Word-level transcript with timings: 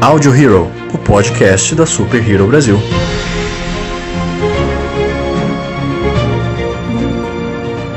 Audio 0.00 0.30
Hero, 0.30 0.70
o 0.94 0.98
podcast 0.98 1.74
da 1.74 1.84
Super 1.84 2.22
Hero 2.22 2.46
Brasil. 2.46 2.78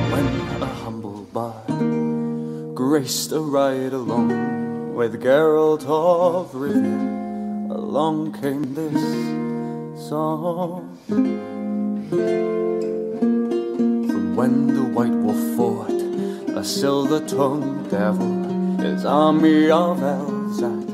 When 0.09 0.25
a 0.61 0.65
humble 0.65 1.27
bard 1.31 2.73
graced 2.73 3.31
a 3.31 3.39
ride 3.39 3.93
along 3.93 4.95
with 4.95 5.21
Geralt 5.21 5.85
of 5.85 6.51
Rivia, 6.53 7.69
along 7.69 8.31
came 8.41 8.73
this 8.73 10.09
song. 10.09 10.97
From 14.07 14.35
when 14.35 14.67
the 14.67 14.81
White 14.91 15.13
Wolf 15.13 15.37
fought 15.55 16.01
a 16.57 16.63
silver-tongued 16.63 17.91
devil, 17.91 18.77
his 18.79 19.05
army 19.05 19.69
of 19.69 20.01
elves 20.01 20.63
at 20.63 20.90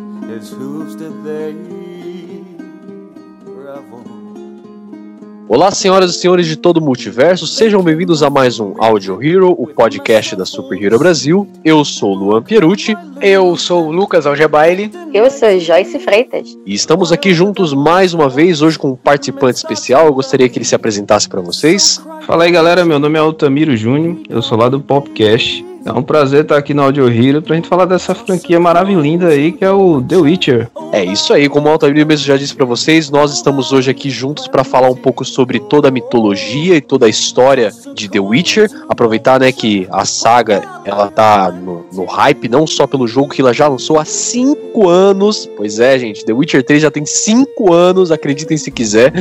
Olá, 5.47 5.71
senhoras 5.71 6.11
e 6.11 6.19
senhores 6.19 6.45
de 6.45 6.57
todo 6.57 6.77
o 6.77 6.81
multiverso, 6.81 7.47
sejam 7.47 7.81
bem-vindos 7.81 8.21
a 8.21 8.29
mais 8.29 8.59
um 8.59 8.73
Audio 8.77 9.23
Hero, 9.23 9.55
o 9.57 9.67
podcast 9.67 10.35
da 10.35 10.45
Super 10.45 10.83
Hero 10.83 10.99
Brasil. 10.99 11.47
Eu 11.63 11.85
sou 11.85 12.11
o 12.11 12.15
Luan 12.15 12.43
Pierucci 12.43 12.93
Eu 13.21 13.55
sou 13.55 13.87
o 13.87 13.91
Lucas 13.91 14.25
Algebaile. 14.25 14.91
Eu 15.13 15.31
sou 15.31 15.57
Joyce 15.57 15.97
Freitas. 15.99 16.57
e 16.65 16.73
estamos 16.73 17.13
aqui 17.13 17.33
juntos 17.33 17.73
mais 17.73 18.13
uma 18.13 18.27
vez, 18.27 18.61
hoje 18.61 18.77
com 18.77 18.89
um 18.89 18.95
participante 18.97 19.55
especial. 19.55 20.07
Eu 20.07 20.13
gostaria 20.13 20.49
que 20.49 20.57
ele 20.57 20.65
se 20.65 20.75
apresentasse 20.75 21.29
para 21.29 21.39
vocês. 21.39 22.01
Fala 22.23 22.43
aí 22.43 22.51
galera, 22.51 22.83
meu 22.83 22.99
nome 22.99 23.17
é 23.17 23.21
Altamiro 23.21 23.77
Júnior, 23.77 24.17
eu 24.27 24.41
sou 24.41 24.57
lá 24.57 24.67
do 24.67 24.81
Popcast. 24.81 25.65
É 25.87 25.91
um 25.93 26.03
prazer 26.03 26.41
estar 26.41 26.57
aqui 26.57 26.73
no 26.73 26.83
Audio 26.83 27.07
Hero 27.07 27.41
pra 27.41 27.55
gente 27.55 27.69
falar 27.69 27.85
dessa 27.85 28.13
franquia 28.13 28.59
maravilhosa 28.59 29.29
aí 29.29 29.53
que 29.53 29.63
é 29.63 29.71
o 29.71 30.01
The 30.01 30.17
Witcher. 30.17 30.69
É 30.91 31.03
isso 31.03 31.33
aí, 31.33 31.47
como 31.47 31.67
o 31.67 31.71
Altair 31.71 31.93
mesmo 32.05 32.25
já 32.25 32.35
disse 32.35 32.53
para 32.53 32.65
vocês, 32.65 33.09
nós 33.09 33.33
estamos 33.33 33.71
hoje 33.71 33.89
aqui 33.89 34.09
juntos 34.09 34.47
para 34.47 34.65
falar 34.65 34.89
um 34.89 34.95
pouco 34.95 35.23
sobre 35.23 35.59
toda 35.59 35.87
a 35.87 35.91
mitologia 35.91 36.75
e 36.75 36.81
toda 36.81 37.05
a 37.05 37.09
história 37.09 37.71
de 37.93 38.09
The 38.09 38.19
Witcher. 38.19 38.69
Aproveitar, 38.89 39.39
né, 39.39 39.51
que 39.51 39.87
a 39.89 40.03
saga 40.03 40.61
ela 40.83 41.07
tá 41.07 41.51
no, 41.51 41.85
no 41.93 42.05
hype 42.05 42.49
não 42.49 42.67
só 42.67 42.85
pelo 42.85 43.07
jogo 43.07 43.29
que 43.29 43.41
ela 43.41 43.53
já 43.53 43.67
lançou 43.67 43.97
há 43.97 44.05
5 44.05 44.89
anos. 44.89 45.49
Pois 45.55 45.79
é, 45.79 45.97
gente, 45.99 46.25
The 46.25 46.33
Witcher 46.33 46.63
3 46.63 46.81
já 46.81 46.91
tem 46.91 47.05
5 47.05 47.73
anos, 47.73 48.11
acreditem 48.11 48.57
se 48.57 48.71
quiser. 48.71 49.13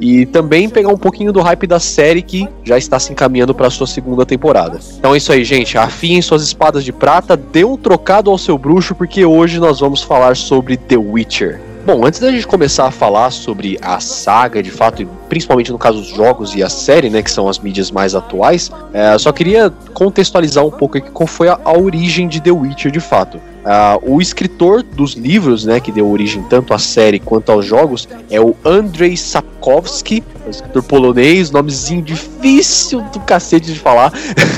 E 0.00 0.26
também 0.26 0.68
pegar 0.68 0.88
um 0.88 0.96
pouquinho 0.96 1.32
do 1.32 1.40
hype 1.40 1.66
da 1.66 1.78
série 1.78 2.22
que 2.22 2.48
já 2.64 2.78
está 2.78 2.98
se 2.98 3.12
encaminhando 3.12 3.54
para 3.54 3.70
sua 3.70 3.86
segunda 3.86 4.24
temporada. 4.24 4.80
Então 4.98 5.14
é 5.14 5.18
isso 5.18 5.32
aí, 5.32 5.44
gente. 5.44 5.76
Afiem 6.00 6.22
suas 6.22 6.42
espadas 6.42 6.82
de 6.82 6.94
prata, 6.94 7.36
dê 7.36 7.62
um 7.62 7.76
trocado 7.76 8.30
ao 8.30 8.38
seu 8.38 8.56
bruxo, 8.56 8.94
porque 8.94 9.22
hoje 9.22 9.60
nós 9.60 9.80
vamos 9.80 10.02
falar 10.02 10.34
sobre 10.34 10.78
The 10.78 10.96
Witcher. 10.96 11.60
Bom, 11.84 12.06
antes 12.06 12.18
da 12.18 12.30
gente 12.30 12.46
começar 12.46 12.86
a 12.86 12.90
falar 12.90 13.30
sobre 13.30 13.78
a 13.82 14.00
saga, 14.00 14.62
de 14.62 14.70
fato, 14.70 15.02
e 15.02 15.08
principalmente 15.28 15.70
no 15.70 15.76
caso 15.76 16.00
os 16.00 16.08
jogos 16.08 16.54
e 16.54 16.62
a 16.62 16.70
série, 16.70 17.10
né, 17.10 17.20
que 17.22 17.30
são 17.30 17.46
as 17.46 17.58
mídias 17.58 17.90
mais 17.90 18.14
atuais, 18.14 18.72
é, 18.94 19.18
só 19.18 19.30
queria 19.30 19.70
contextualizar 19.92 20.64
um 20.64 20.70
pouco 20.70 20.96
aqui 20.96 21.10
qual 21.10 21.26
foi 21.26 21.48
a, 21.48 21.60
a 21.62 21.78
origem 21.78 22.28
de 22.28 22.40
The 22.40 22.50
Witcher, 22.50 22.90
de 22.90 23.00
fato. 23.00 23.38
Ah, 23.64 23.98
o 24.02 24.20
escritor 24.22 24.82
dos 24.82 25.12
livros, 25.14 25.64
né, 25.66 25.80
que 25.80 25.92
deu 25.92 26.10
origem 26.10 26.42
tanto 26.42 26.72
à 26.72 26.78
série 26.78 27.18
quanto 27.18 27.52
aos 27.52 27.66
jogos, 27.66 28.08
é 28.30 28.40
o 28.40 28.56
Andrzej 28.64 29.16
Sapkowski, 29.18 30.22
um 30.46 30.50
escritor 30.50 30.82
polonês, 30.82 31.50
nomezinho 31.50 32.00
difícil 32.02 33.02
do 33.12 33.20
cacete 33.20 33.72
de 33.72 33.78
falar. 33.78 34.12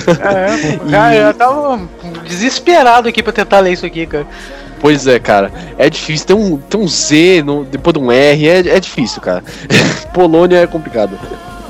É, 0.08 0.76
cara, 0.90 1.14
eu 1.16 1.34
tava 1.34 1.80
desesperado 2.28 3.08
aqui 3.08 3.22
pra 3.22 3.32
tentar 3.32 3.58
ler 3.60 3.72
isso 3.72 3.84
aqui, 3.86 4.06
cara. 4.06 4.26
Pois 4.80 5.06
é, 5.06 5.18
cara. 5.20 5.52
É 5.78 5.88
difícil. 5.88 6.26
Tem 6.26 6.36
um, 6.36 6.56
tem 6.58 6.80
um 6.80 6.88
Z 6.88 7.42
no- 7.44 7.64
depois 7.64 7.94
de 7.94 8.00
um 8.00 8.10
R. 8.10 8.48
É, 8.48 8.58
é 8.68 8.80
difícil, 8.80 9.20
cara. 9.20 9.42
Polônia 10.12 10.58
é 10.58 10.66
complicado. 10.66 11.16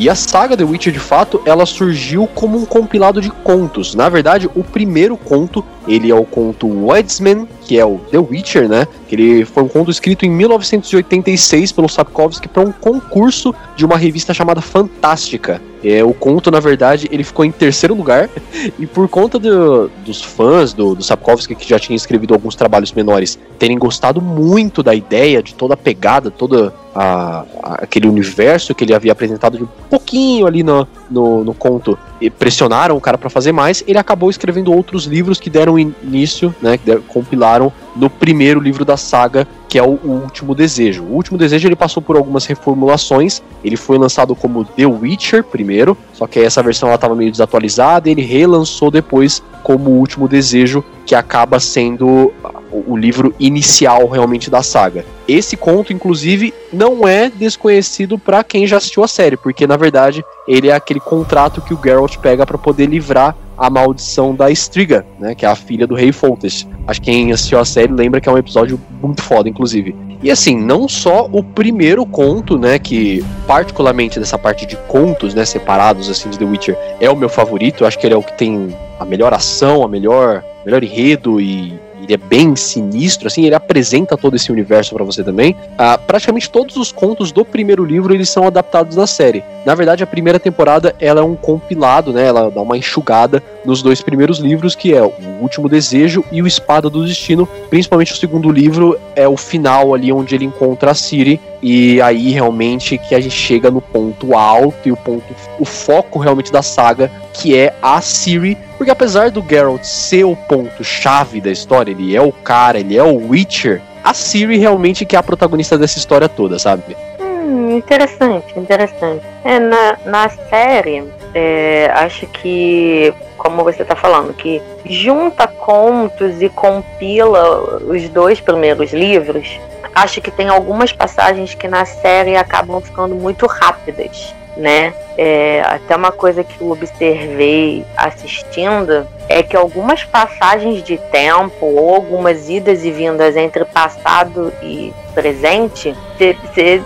E 0.03 0.11
a 0.11 0.17
saga 0.17 0.57
The 0.57 0.65
Witcher, 0.65 0.93
de 0.93 0.99
fato, 0.99 1.41
ela 1.47 1.65
surgiu 1.65 2.27
como 2.35 2.59
um 2.59 2.65
compilado 2.67 3.21
de 3.21 3.31
contos. 3.31 3.95
Na 3.95 4.09
verdade, 4.09 4.51
o 4.53 4.65
primeiro 4.65 5.17
conto, 5.17 5.65
ele 5.87 6.11
é 6.11 6.15
o 6.17 6.25
conto 6.25 6.67
Wedsman, 6.67 7.47
que 7.61 7.79
é 7.79 7.87
o 7.87 7.99
The 8.11 8.19
Witcher, 8.19 8.69
né? 8.69 8.89
Que 9.07 9.15
ele 9.15 9.45
foi 9.45 9.63
um 9.63 9.69
conto 9.69 9.93
escrito 9.93 10.27
em 10.27 10.29
1986 10.29 11.71
pelo 11.71 11.89
Sapkowski 11.89 12.49
para 12.49 12.65
um 12.65 12.73
concurso 12.73 13.55
de 13.77 13.85
uma 13.85 13.97
revista 13.97 14.35
chamada 14.35 14.61
Fantástica. 14.61 15.63
É, 15.85 16.03
o 16.03 16.13
conto, 16.13 16.51
na 16.51 16.59
verdade, 16.59 17.09
ele 17.13 17.23
ficou 17.23 17.45
em 17.45 17.53
terceiro 17.53 17.95
lugar 17.95 18.29
e 18.81 18.87
por 18.89 19.09
conta 19.09 19.39
do- 19.39 19.89
dos 20.05 20.21
fãs 20.21 20.73
do, 20.73 20.97
do 20.97 21.03
Sapkowski, 21.05 21.55
que 21.55 21.69
já 21.69 21.79
tinha 21.79 21.97
escrevido 21.97 22.35
alguns 22.35 22.57
trabalhos 22.57 22.93
menores, 22.93 23.39
terem 23.57 23.79
gostado 23.79 24.21
muito 24.21 24.83
da 24.83 24.97
ideia, 24.97 25.41
de 25.41 25.55
toda 25.55 25.75
a 25.75 25.77
pegada, 25.77 26.29
todo 26.29 26.73
a- 26.95 27.45
a- 27.63 27.75
aquele 27.83 28.09
universo 28.09 28.75
que 28.75 28.85
ele 28.85 28.95
havia 28.95 29.13
apresentado 29.13 29.57
de 29.59 29.65
um 29.65 29.69
pouquinho 29.89 30.47
ali 30.47 30.63
no, 30.63 30.87
no, 31.11 31.45
no 31.45 31.55
conto, 31.55 31.99
e 32.21 32.31
pressionaram 32.31 32.97
o 32.97 33.01
cara 33.01 33.19
para 33.19 33.29
fazer 33.31 33.53
mais, 33.53 33.83
ele 33.87 33.99
acabou 33.99 34.31
escrevendo 34.31 34.73
outros 34.73 35.05
livros 35.07 35.41
que 35.41 35.51
deram 35.51 35.79
início, 35.79 36.55
né, 36.63 36.77
que 36.79 36.85
deram- 36.87 37.03
compilaram 37.09 37.73
no 37.97 38.09
primeiro 38.09 38.61
livro 38.61 38.85
da 38.85 38.97
saga, 38.97 39.47
que 39.69 39.79
é 39.79 39.83
o, 39.83 39.99
o 40.05 40.21
Último 40.23 40.55
Desejo. 40.55 41.03
O 41.03 41.15
Último 41.15 41.37
Desejo 41.39 41.67
ele 41.67 41.77
passou 41.77 42.03
por 42.03 42.17
algumas 42.17 42.47
reformulações, 42.47 43.43
ele 43.65 43.77
foi 43.77 43.99
lançado 43.99 44.35
como 44.35 44.65
The 44.65 44.87
Witcher 44.87 45.43
primeiro, 45.45 45.97
só 46.13 46.27
que 46.27 46.39
essa 46.41 46.63
versão 46.63 46.89
ela 46.89 46.97
estava 46.97 47.15
meio 47.15 47.31
desatualizada, 47.31 48.09
ele 48.09 48.23
relançou 48.23 48.91
depois 48.91 49.43
como 49.63 49.91
O 49.91 49.99
Último 49.99 50.29
Desejo, 50.29 50.85
que 51.07 51.15
acaba 51.15 51.59
sendo 51.59 52.33
o, 52.71 52.85
o 52.93 52.97
livro 52.97 53.35
inicial 53.39 54.09
realmente 54.09 54.51
da 54.51 54.63
saga. 54.63 55.05
Esse 55.33 55.57
conto, 55.57 55.95
inclusive, 55.95 56.53
não 56.71 57.09
é 57.09 57.31
desconhecido 57.31 58.19
para 58.19 58.45
quem 58.45 58.67
já 58.67 58.77
assistiu 58.77 59.03
a 59.03 59.09
série, 59.09 59.35
porque 59.35 59.67
na 59.67 59.79
verdade 59.79 60.23
ele 60.47 60.69
é 60.69 60.75
aquele 60.75 61.01
contrato 61.01 61.63
que 61.63 61.73
o 61.73 61.81
Geralt 61.83 62.19
pega 62.19 62.45
para 62.45 62.59
poder 62.59 62.85
livrar 62.85 63.35
a 63.57 63.71
maldição 63.71 64.35
da 64.35 64.51
Striga, 64.51 65.07
né, 65.19 65.35
que 65.35 65.47
é 65.47 65.49
a 65.49 65.57
filha 65.57 65.87
do 65.87 65.95
rei 65.95 66.13
Foltest. 66.13 66.67
Acho 66.87 67.01
que 67.01 67.11
quem 67.11 67.33
assistiu 67.33 67.59
a 67.59 67.65
série 67.65 67.93
lembra 67.93 68.21
que 68.21 68.29
é 68.29 68.33
um 68.33 68.37
episódio 68.37 68.79
muito 69.01 69.23
foda, 69.23 69.49
inclusive. 69.49 69.97
E 70.23 70.31
assim, 70.31 70.55
não 70.55 70.87
só 70.87 71.27
o 71.33 71.43
primeiro 71.43 72.05
conto, 72.05 72.59
né, 72.59 72.79
que 72.79 73.25
particularmente 73.47 74.21
dessa 74.21 74.37
parte 74.37 74.67
de 74.67 74.77
contos, 74.87 75.33
né, 75.33 75.47
separados 75.47 76.11
assim 76.11 76.29
de 76.29 76.39
The 76.39 76.45
Witcher, 76.45 76.79
é 77.01 77.09
o 77.09 77.17
meu 77.17 77.31
favorito. 77.31 77.87
Acho 77.87 77.99
que 77.99 78.07
ele 78.07 78.15
é 78.15 78.19
o 78.19 78.23
que 78.23 78.37
tem 78.37 78.77
a 79.01 79.05
melhor 79.07 79.33
ação, 79.33 79.83
a 79.83 79.89
melhor, 79.89 80.45
melhor 80.67 80.85
enredo 80.85 81.41
e 81.41 81.73
ele 82.03 82.15
é 82.15 82.17
bem 82.17 82.57
sinistro, 82.57 83.29
assim, 83.29 83.45
ele 83.45 83.55
apresenta 83.55 84.17
todo 84.17 84.35
esse 84.35 84.51
universo 84.51 84.95
pra 84.95 85.05
você 85.05 85.23
também. 85.23 85.57
Ah, 85.79 85.97
praticamente 85.97 86.51
todos 86.51 86.77
os 86.77 86.91
contos 86.91 87.31
do 87.31 87.45
primeiro 87.45 87.85
livro 87.85 88.13
eles 88.13 88.29
são 88.29 88.47
adaptados 88.47 88.97
da 88.97 89.07
série. 89.07 89.45
Na 89.65 89.75
verdade, 89.75 90.03
a 90.03 90.07
primeira 90.07 90.41
temporada 90.41 90.95
ela 90.99 91.21
é 91.21 91.25
um 91.25 91.37
compilado, 91.37 92.13
né? 92.13 92.27
Ela 92.27 92.51
dá 92.51 92.61
uma 92.61 92.77
enxugada 92.77 93.43
nos 93.65 93.83
dois 93.83 94.01
primeiros 94.01 94.39
livros, 94.39 94.75
que 94.75 94.95
é 94.95 95.03
o 95.03 95.13
Último 95.41 95.69
Desejo 95.69 96.25
e 96.31 96.43
o 96.43 96.47
Espada 96.47 96.91
do 96.91 97.05
Destino. 97.05 97.49
Principalmente 97.71 98.13
o 98.13 98.17
segundo 98.17 98.51
livro 98.51 98.99
é 99.15 99.27
o 99.27 99.37
final 99.37 99.95
ali 99.95 100.13
onde 100.13 100.35
ele 100.35 100.45
encontra 100.45 100.91
a 100.91 100.95
Ciri 100.95 101.41
e 101.63 102.01
aí 102.01 102.31
realmente 102.31 102.99
que 102.99 103.15
a 103.15 103.21
gente 103.21 103.37
chega 103.37 103.71
no 103.71 103.81
ponto 103.81 104.37
alto 104.37 104.89
e 104.89 104.93
o 104.93 104.97
ponto, 104.97 105.25
o 105.59 105.65
foco 105.65 106.19
realmente 106.19 106.51
da 106.51 106.63
saga, 106.63 107.11
que 107.33 107.57
é 107.57 107.75
a 107.81 108.01
Ciri, 108.01 108.59
porque 108.77 108.91
apesar 108.91 109.31
do 109.31 109.45
Geralt 109.49 109.85
ser 109.85 110.25
o 110.25 110.35
ponto 110.35 110.83
chave 110.83 111.41
da 111.41 111.51
história, 111.51 111.93
ele 111.93 112.17
é 112.17 112.21
o 112.21 112.33
cara, 112.33 112.81
ele 112.81 112.97
é 112.97 113.03
o 113.03 113.29
Witcher. 113.29 113.81
A 114.03 114.13
Ciri 114.13 114.59
realmente 114.59 115.05
que 115.05 115.15
é 115.15 115.19
a 115.19 115.23
protagonista 115.23 115.79
dessa 115.79 115.99
história 115.99 116.29
toda, 116.29 116.59
sabe? 116.59 116.97
Hum, 117.21 117.77
interessante, 117.77 118.59
interessante. 118.59 119.25
É, 119.45 119.61
na, 119.61 119.97
na 120.05 120.29
série, 120.29 121.05
é, 121.35 121.91
acho 121.95 122.27
que, 122.27 123.13
como 123.37 123.65
você 123.65 123.85
tá 123.85 123.97
falando, 123.97 124.35
que 124.35 124.63
junta 124.85 125.47
contos 125.47 126.43
e 126.43 126.49
compila 126.49 127.81
os 127.85 128.09
dois 128.09 128.41
primeiros 128.41 128.93
livros, 128.93 129.59
acho 129.95 130.21
que 130.21 130.31
tem 130.31 130.49
algumas 130.49 130.93
passagens 130.93 131.55
que 131.55 131.69
na 131.69 131.85
série 131.85 132.37
acabam 132.37 132.81
ficando 132.81 133.15
muito 133.15 133.47
rápidas, 133.47 134.35
né? 134.57 134.95
É, 135.17 135.63
até 135.67 135.95
uma 135.95 136.13
coisa 136.13 136.43
que 136.43 136.61
eu 136.61 136.71
observei 136.71 137.85
assistindo 137.97 139.07
é 139.29 139.43
que 139.43 139.57
algumas 139.57 140.05
passagens 140.05 140.83
de 140.83 140.97
tempo 140.97 141.67
ou 141.67 141.95
algumas 141.95 142.49
idas 142.49 142.85
e 142.85 142.91
vindas 142.91 143.37
entre 143.37 143.65
passado 143.65 144.53
e 144.63 144.93
presente, 145.15 145.95
você 146.19 146.83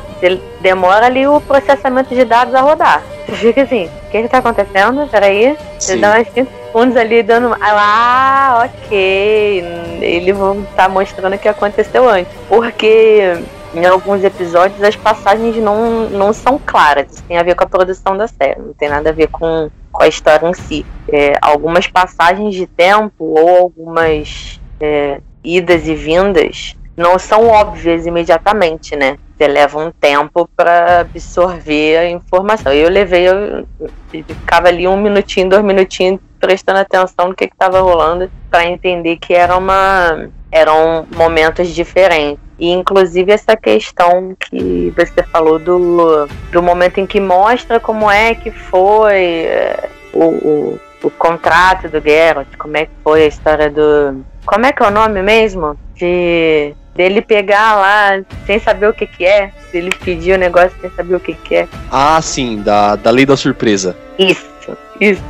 demora 0.60 1.06
ali 1.06 1.26
o 1.26 1.40
processamento 1.40 2.14
de 2.14 2.24
dados 2.24 2.54
a 2.54 2.60
rodar. 2.60 3.02
Você 3.26 3.36
fica 3.36 3.62
assim, 3.62 3.86
o 3.86 4.10
que 4.10 4.22
que 4.22 4.28
tá 4.28 4.38
acontecendo? 4.38 5.08
Peraí. 5.08 5.56
Você 5.78 5.96
dá 5.96 6.18
uns 6.20 6.28
5 6.32 6.50
segundos 6.66 6.96
ali 6.96 7.22
dando. 7.22 7.56
Ah, 7.60 8.64
ok. 8.66 9.64
Ele 10.00 10.32
tá 10.76 10.88
mostrando 10.88 11.34
o 11.34 11.38
que 11.38 11.48
aconteceu 11.48 12.08
antes. 12.08 12.32
Porque 12.48 13.36
em 13.76 13.84
alguns 13.84 14.24
episódios 14.24 14.82
as 14.82 14.96
passagens 14.96 15.56
não, 15.56 16.08
não 16.08 16.32
são 16.32 16.58
claras. 16.64 17.12
Isso 17.12 17.24
tem 17.24 17.36
a 17.36 17.42
ver 17.42 17.54
com 17.54 17.64
a 17.64 17.68
produção 17.68 18.16
da 18.16 18.26
série, 18.26 18.60
não 18.60 18.72
tem 18.72 18.88
nada 18.88 19.10
a 19.10 19.12
ver 19.12 19.28
com, 19.28 19.70
com 19.92 20.02
a 20.02 20.08
história 20.08 20.48
em 20.48 20.54
si. 20.54 20.86
É, 21.08 21.34
algumas 21.42 21.86
passagens 21.86 22.54
de 22.54 22.66
tempo 22.66 23.24
ou 23.24 23.56
algumas 23.58 24.60
é, 24.80 25.20
idas 25.44 25.86
e 25.86 25.94
vindas 25.94 26.74
não 26.96 27.18
são 27.18 27.46
óbvias 27.46 28.06
imediatamente, 28.06 28.96
né? 28.96 29.18
Você 29.36 29.46
leva 29.46 29.78
um 29.78 29.90
tempo 29.90 30.48
para 30.56 31.00
absorver 31.00 31.98
a 31.98 32.08
informação. 32.08 32.72
Eu 32.72 32.88
levei, 32.88 33.28
eu, 33.28 33.66
ficava 34.10 34.68
ali 34.68 34.88
um 34.88 34.96
minutinho, 34.96 35.50
dois 35.50 35.62
minutinhos 35.62 36.18
prestando 36.40 36.78
atenção 36.78 37.28
no 37.28 37.34
que 37.34 37.44
estava 37.44 37.80
rolando 37.80 38.30
para 38.50 38.64
entender 38.64 39.16
que 39.16 39.34
era 39.34 39.56
uma 39.56 40.30
eram 40.56 41.06
momentos 41.14 41.68
diferentes. 41.68 42.38
E 42.58 42.70
inclusive 42.70 43.32
essa 43.32 43.56
questão 43.56 44.34
que 44.38 44.92
você 44.96 45.22
falou 45.24 45.58
do, 45.58 46.26
do 46.50 46.62
momento 46.62 46.98
em 46.98 47.06
que 47.06 47.20
mostra 47.20 47.78
como 47.78 48.10
é 48.10 48.34
que 48.34 48.50
foi 48.50 49.14
é, 49.14 49.88
o, 50.12 50.24
o, 50.24 50.80
o 51.02 51.10
contrato 51.10 51.88
do 51.88 52.00
Geralt, 52.00 52.48
como 52.58 52.76
é 52.78 52.86
que 52.86 52.92
foi 53.04 53.24
a 53.24 53.26
história 53.26 53.70
do. 53.70 54.24
Como 54.46 54.64
é 54.64 54.72
que 54.72 54.82
é 54.82 54.86
o 54.86 54.90
nome 54.90 55.22
mesmo? 55.22 55.76
De 55.94 56.74
dele 56.94 57.20
pegar 57.20 57.76
lá 57.76 58.24
sem 58.46 58.58
saber 58.58 58.88
o 58.88 58.94
que 58.94 59.06
que 59.06 59.26
é, 59.26 59.52
dele 59.70 59.90
pedir 60.02 60.32
o 60.32 60.38
negócio 60.38 60.72
sem 60.80 60.90
saber 60.90 61.14
o 61.14 61.20
que 61.20 61.34
que 61.34 61.56
é. 61.56 61.68
Ah, 61.92 62.20
sim, 62.22 62.62
da, 62.62 62.96
da 62.96 63.10
lei 63.10 63.26
da 63.26 63.36
surpresa. 63.36 63.94
Isso, 64.18 64.76
isso. 64.98 65.22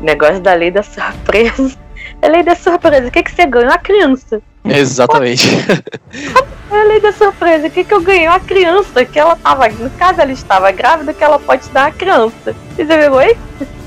Negócio 0.00 0.40
da 0.40 0.54
lei 0.54 0.72
da 0.72 0.82
surpresa. 0.82 1.78
A 2.20 2.26
lei 2.28 2.42
da 2.42 2.56
surpresa, 2.56 3.06
o 3.06 3.10
que 3.10 3.22
que 3.22 3.30
você 3.30 3.46
ganha? 3.46 3.66
Uma 3.66 3.78
criança. 3.78 4.42
Exatamente. 4.64 5.48
É 6.70 6.80
a 6.80 6.84
lei 6.84 7.00
da 7.00 7.12
surpresa, 7.12 7.66
o 7.66 7.70
que 7.70 7.84
que 7.84 7.92
eu 7.92 8.00
ganhei? 8.00 8.26
Uma 8.26 8.40
criança, 8.40 9.04
que 9.04 9.18
ela 9.18 9.36
tava, 9.36 9.68
no 9.68 9.90
caso 9.90 10.20
ela 10.22 10.32
estava 10.32 10.70
grávida, 10.70 11.12
que 11.12 11.22
ela 11.22 11.38
pode 11.38 11.68
dar 11.68 11.86
uma 11.86 11.92
criança. 11.92 12.56
E 12.78 12.84
você 12.84 12.98
viu, 12.98 13.12
oi? 13.12 13.36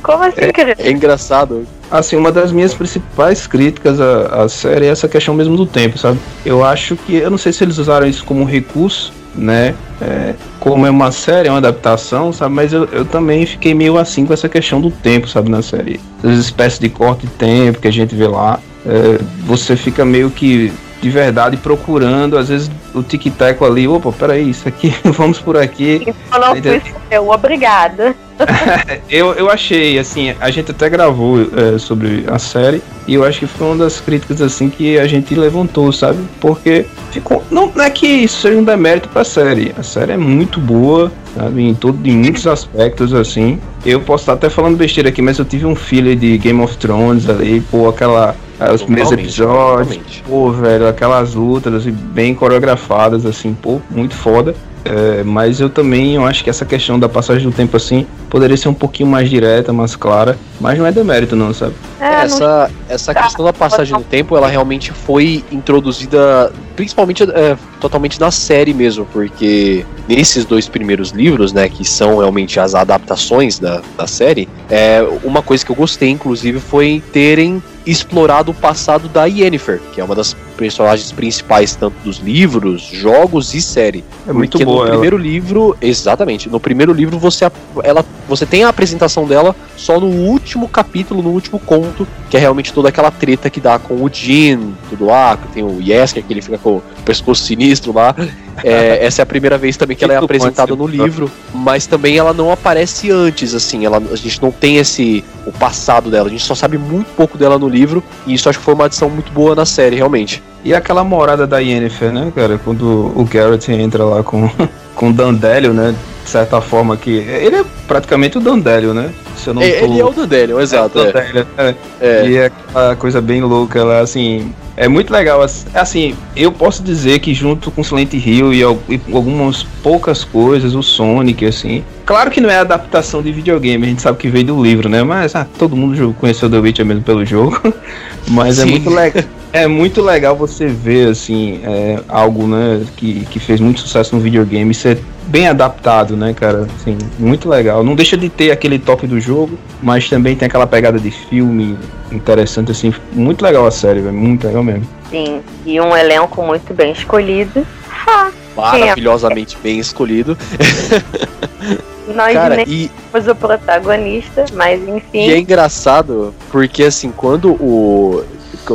Como 0.04 0.24
assim, 0.24 0.52
criança? 0.52 0.84
é 0.84 0.92
engraçado. 0.92 1.66
Assim, 1.90 2.16
uma 2.16 2.32
das 2.32 2.52
minhas 2.52 2.76
principais 2.76 3.48
críticas 3.48 4.00
à, 4.00 4.44
à 4.44 4.50
série 4.50 4.86
é 4.86 4.90
essa 4.90 5.08
questão 5.08 5.34
mesmo 5.34 5.58
do 5.58 5.66
tempo, 5.66 5.98
sabe? 5.98 6.20
Eu 6.46 6.64
acho 6.64 6.96
que, 6.96 7.16
eu 7.16 7.32
não 7.32 7.40
sei 7.40 7.52
se 7.52 7.64
eles 7.64 7.80
usaram 7.80 8.06
isso 8.06 8.24
como 8.24 8.46
recurso, 8.46 9.12
né? 9.34 9.74
É, 10.02 10.34
como 10.60 10.86
é 10.86 10.90
uma 10.90 11.12
série, 11.12 11.48
é 11.48 11.52
uma 11.52 11.58
adaptação, 11.58 12.32
sabe? 12.32 12.54
Mas 12.54 12.72
eu, 12.72 12.86
eu 12.86 13.06
também 13.06 13.46
fiquei 13.46 13.74
meio 13.74 13.98
assim 13.98 14.26
com 14.26 14.34
essa 14.34 14.48
questão 14.48 14.80
do 14.80 14.92
tempo, 14.92 15.28
sabe? 15.28 15.50
Na 15.50 15.62
série. 15.62 16.00
As 16.24 16.38
espécies 16.38 16.80
de 16.80 16.90
corte 16.90 17.26
de 17.26 17.34
tempo 17.34 17.80
que 17.80 17.88
a 17.88 17.92
gente 17.92 18.16
vê 18.16 18.28
lá. 18.28 18.60
É, 18.86 19.20
você 19.46 19.76
fica 19.76 20.06
meio 20.06 20.30
que 20.30 20.72
de 21.02 21.10
verdade 21.10 21.58
procurando, 21.58 22.38
às 22.38 22.50
vezes 22.50 22.72
o 22.94 23.04
tic-tac 23.04 23.64
ali, 23.64 23.88
opa, 23.88 24.12
peraí, 24.12 24.50
isso 24.50 24.68
aqui, 24.68 24.94
vamos 25.04 25.40
por 25.40 25.58
aqui. 25.58 26.02
Então 26.02 26.40
não 26.40 26.56
fui 26.56 26.82
eu, 27.12 27.30
obrigada. 27.30 28.16
eu, 29.10 29.34
eu 29.34 29.50
achei, 29.50 29.98
assim, 30.00 30.34
a 30.42 30.50
gente 30.50 30.72
até 30.72 30.90
gravou 30.90 31.40
é, 31.42 31.78
sobre 31.78 32.26
a 32.28 32.40
série 32.40 32.82
e 33.08 33.14
eu 33.14 33.24
acho 33.24 33.40
que 33.40 33.48
foi 33.48 33.68
uma 33.68 33.78
das 33.78 34.00
críticas, 34.00 34.42
assim, 34.42 34.70
que 34.70 34.98
a 34.98 35.08
gente 35.08 35.36
levantou, 35.36 35.92
sabe? 35.92 36.20
Porque 36.42 36.86
ficou. 37.12 37.44
Não, 37.50 37.72
não 37.74 37.84
é 37.84 37.90
que 37.90 38.08
isso 38.08 38.42
seja 38.42 38.58
um 38.58 38.64
demérito 38.64 39.08
pra 39.10 39.24
série. 39.24 39.74
A 39.78 39.84
série 39.84 40.14
é 40.14 40.18
muito 40.18 40.60
boa, 40.60 41.12
sabe? 41.36 41.62
Em, 41.62 41.76
todo, 41.76 42.06
em 42.06 42.18
muitos 42.18 42.48
aspectos, 42.48 43.14
assim. 43.14 43.60
Eu 43.86 44.02
posso 44.02 44.24
estar 44.24 44.34
até 44.34 44.50
falando 44.50 44.76
besteira 44.76 45.10
aqui, 45.10 45.22
mas 45.22 45.38
eu 45.38 45.46
tive 45.46 45.66
um 45.66 45.76
feeling 45.76 46.18
de 46.18 46.38
Game 46.38 46.62
of 46.62 46.76
Thrones 46.78 47.30
ali, 47.30 47.62
pô, 47.62 47.88
aquela. 47.88 48.36
Ah, 48.60 48.74
Os 48.74 48.82
primeiros 48.84 49.12
episódios, 49.12 49.88
totalmente. 49.88 50.24
pô, 50.28 50.52
velho, 50.52 50.88
aquelas 50.88 51.34
lutas 51.34 51.74
assim, 51.74 51.92
bem 51.92 52.34
coreografadas, 52.34 53.26
assim, 53.26 53.54
pô, 53.54 53.82
muito 53.90 54.16
foda. 54.16 54.56
É, 54.86 55.24
mas 55.24 55.60
eu 55.60 55.68
também 55.68 56.14
eu 56.14 56.26
acho 56.26 56.44
que 56.44 56.50
essa 56.50 56.64
questão 56.64 57.00
da 57.00 57.10
passagem 57.10 57.50
do 57.50 57.56
tempo 57.56 57.76
assim 57.76 58.06
poderia 58.30 58.56
ser 58.56 58.70
um 58.70 58.74
pouquinho 58.74 59.10
mais 59.10 59.28
direta, 59.30 59.74
mais 59.74 59.96
clara, 59.96 60.38
mas 60.62 60.78
não 60.78 60.86
é 60.86 60.92
demérito 60.92 61.36
não, 61.36 61.52
sabe? 61.54 61.74
É, 62.00 62.12
não- 62.12 62.20
essa 62.22 62.72
essa 62.88 63.14
questão 63.16 63.44
da 63.44 63.52
passagem 63.52 63.98
do 63.98 64.04
tempo, 64.04 64.38
ela 64.38 64.48
realmente 64.48 64.92
foi 64.92 65.44
introduzida 65.52 66.52
principalmente 66.76 67.24
é, 67.24 67.58
totalmente 67.80 68.20
na 68.20 68.30
série 68.30 68.74
mesmo, 68.74 69.08
porque 69.12 69.84
nesses 70.08 70.46
dois 70.46 70.68
primeiros 70.68 71.10
livros, 71.12 71.52
né, 71.52 71.68
que 71.68 71.84
são 71.84 72.18
realmente 72.18 72.60
as 72.60 72.76
adaptações 72.76 73.58
da, 73.58 73.82
da 73.98 74.06
série, 74.06 74.48
é, 74.70 75.02
uma 75.24 75.42
coisa 75.42 75.66
que 75.66 75.72
eu 75.72 75.76
gostei, 75.76 76.10
inclusive, 76.10 76.60
foi 76.60 77.02
terem 77.12 77.62
explorado 77.86 78.52
o 78.52 78.54
passado 78.54 79.08
da 79.08 79.26
Yennefer, 79.26 79.80
que 79.94 80.02
é 80.02 80.04
uma 80.04 80.16
das 80.16 80.36
personagens 80.56 81.12
principais 81.12 81.76
tanto 81.76 81.96
dos 82.04 82.18
livros, 82.18 82.84
jogos 82.84 83.54
e 83.54 83.62
série. 83.62 84.04
É 84.28 84.34
muito 84.34 84.52
Porque 84.52 84.66
boa 84.66 84.78
no 84.78 84.84
ela. 84.84 84.92
primeiro 84.92 85.18
livro, 85.18 85.78
exatamente, 85.82 86.50
no 86.50 86.60
primeiro 86.60 86.94
livro 86.94 87.20
você, 87.20 87.46
ela, 87.84 88.04
você 88.28 88.46
tem 88.46 88.64
a 88.64 88.70
apresentação 88.70 89.28
dela 89.28 89.56
só 89.78 90.00
no 90.00 90.08
último 90.08 90.68
capítulo, 90.68 91.22
no 91.22 91.30
último 91.30 91.60
conto, 91.60 92.08
que 92.30 92.38
é 92.38 92.40
realmente 92.40 92.74
toda 92.74 92.90
aquela 92.90 93.12
treta 93.12 93.50
que 93.50 93.60
dá 93.60 93.78
com 93.78 93.96
o 94.04 94.10
Jin, 94.12 94.74
tudo 94.90 95.06
lá, 95.06 95.38
que 95.38 95.48
tem 95.50 95.64
o 95.64 95.82
Yesker, 95.82 96.24
que 96.24 96.34
ele 96.34 96.42
fica 96.42 96.58
com 96.58 96.78
o 96.78 96.84
pescoço 97.04 97.44
sinistro 97.44 97.94
lá. 97.94 98.16
É, 98.64 99.06
essa 99.06 99.22
é 99.22 99.24
a 99.24 99.26
primeira 99.26 99.58
vez 99.58 99.78
também 99.78 99.96
que 99.96 100.04
ela 100.04 100.14
é 100.14 100.18
apresentada 100.18 100.76
no 100.76 100.88
livro, 100.88 101.30
mas 101.54 101.86
também 101.86 102.18
ela 102.18 102.34
não 102.34 102.52
aparece 102.52 103.12
antes, 103.12 103.54
assim, 103.54 103.86
ela, 103.86 103.98
a 103.98 104.16
gente 104.16 104.42
não 104.42 104.52
tem 104.52 104.78
esse 104.78 105.24
o 105.46 105.52
passado 105.52 106.10
dela, 106.10 106.28
a 106.28 106.32
gente 106.32 106.44
só 106.44 106.56
sabe 106.56 106.78
muito 106.78 107.08
pouco 107.16 107.38
dela 107.38 107.60
no 107.60 107.68
livro, 107.68 108.04
e 108.26 108.34
isso 108.34 108.50
acho 108.50 108.60
que 108.60 108.66
foi 108.66 108.74
uma 108.74 108.86
adição 108.86 109.10
muito 109.10 109.32
boa 109.32 109.56
na 109.56 109.66
série, 109.66 109.96
realmente. 109.96 110.42
E 110.64 110.74
aquela 110.74 111.04
morada 111.04 111.46
da 111.46 111.60
Yennefer, 111.60 112.12
né, 112.12 112.32
cara? 112.36 112.58
Quando 112.58 113.12
o 113.16 113.24
Garrett 113.26 113.72
entra 113.72 114.04
lá 114.04 114.24
com, 114.24 114.50
com 114.96 115.10
o 115.10 115.14
Dandelion, 115.14 115.74
né? 115.74 115.94
De 116.24 116.30
certa 116.30 116.60
forma 116.60 116.98
que. 116.98 117.12
Ele 117.12 117.58
é 117.58 117.66
praticamente 117.88 118.38
o 118.38 118.42
Dandelion, 118.42 118.94
né? 118.94 119.12
Se 119.38 119.50
eu 119.50 119.54
não 119.54 119.62
É, 119.62 119.72
tô... 119.80 119.86
ele 119.86 120.00
é 120.00 120.06
o 120.06 120.12
Dandelion, 120.12 120.60
exato. 120.60 121.00
É, 121.00 121.12
Dandelion, 121.12 121.46
é. 121.58 121.76
é. 122.02 122.28
E 122.28 122.38
é 122.38 122.46
aquela 122.46 122.96
coisa 122.96 123.22
bem 123.22 123.42
louca 123.42 123.84
lá, 123.84 124.00
assim. 124.00 124.52
É 124.78 124.88
muito 124.90 125.14
legal. 125.14 125.42
ass- 125.42 125.68
Assim, 125.74 126.16
eu 126.36 126.52
posso 126.52 126.82
dizer 126.84 127.20
que 127.20 127.34
junto 127.34 127.70
com 127.72 127.84
Silent 127.84 128.12
Hill 128.14 128.54
e, 128.54 128.60
e 128.60 129.00
algumas 129.14 129.64
poucas 129.84 130.24
coisas, 130.24 130.74
o 130.74 130.82
Sonic, 130.82 131.46
assim. 131.46 131.84
Claro 132.06 132.30
que 132.32 132.42
não 132.42 132.50
é 132.50 132.58
adaptação 132.58 133.22
de 133.22 133.32
videogame, 133.32 133.86
a 133.86 133.90
gente 133.90 134.02
sabe 134.02 134.18
que 134.18 134.28
veio 134.28 134.46
do 134.48 134.62
livro, 134.64 134.90
né? 134.90 135.02
Mas 135.04 135.34
ah, 135.36 135.48
todo 135.58 135.76
mundo 135.78 136.14
conheceu 136.20 136.50
The 136.50 136.58
Witcher 136.60 136.86
mesmo 136.86 137.04
pelo 137.04 137.24
jogo. 137.24 137.62
Mas 138.28 138.60
é 138.60 138.64
Sim. 138.64 138.72
muito 138.72 138.90
legal. 138.90 139.24
É 139.56 139.68
muito 139.68 140.02
legal 140.02 140.36
você 140.36 140.68
ver, 140.68 141.08
assim, 141.08 141.62
é, 141.64 141.98
algo, 142.10 142.46
né, 142.46 142.86
que, 142.98 143.26
que 143.28 143.40
fez 143.40 143.62
muito 143.62 143.80
sucesso 143.80 144.14
no 144.14 144.22
videogame 144.22 144.74
ser 144.74 145.00
bem 145.28 145.48
adaptado, 145.48 146.18
né, 146.18 146.34
cara? 146.34 146.68
Assim, 146.76 146.98
muito 147.18 147.48
legal. 147.48 147.82
Não 147.82 147.96
deixa 147.96 148.18
de 148.18 148.28
ter 148.28 148.52
aquele 148.52 148.78
toque 148.78 149.08
do 149.08 149.18
jogo, 149.18 149.58
mas 149.82 150.10
também 150.10 150.36
tem 150.36 150.46
aquela 150.46 150.68
pegada 150.68 151.00
de 151.00 151.10
filme 151.10 151.80
interessante, 152.12 152.70
assim. 152.70 152.94
Muito 153.14 153.46
legal 153.46 153.66
a 153.66 153.72
série, 153.72 154.02
velho. 154.02 154.14
Muito 154.14 154.46
legal 154.46 154.62
mesmo. 154.62 154.86
Sim, 155.10 155.42
e 155.66 155.80
um 155.80 155.96
elenco 155.96 156.44
muito 156.44 156.74
bem 156.74 156.92
escolhido. 156.92 157.66
Ha, 158.06 158.32
Maravilhosamente 158.58 159.58
bem 159.64 159.80
escolhido. 159.80 160.38
nós 162.14 162.34
Cara, 162.34 162.58
nem 162.58 162.66
e, 162.68 162.92
o 163.32 163.36
protagonista, 163.36 164.46
mas 164.54 164.82
E 164.82 164.90
é 164.90 164.98
enfim. 164.98 165.38
engraçado 165.38 166.34
porque 166.52 166.84
assim, 166.84 167.12
quando 167.16 167.54
o 167.54 168.24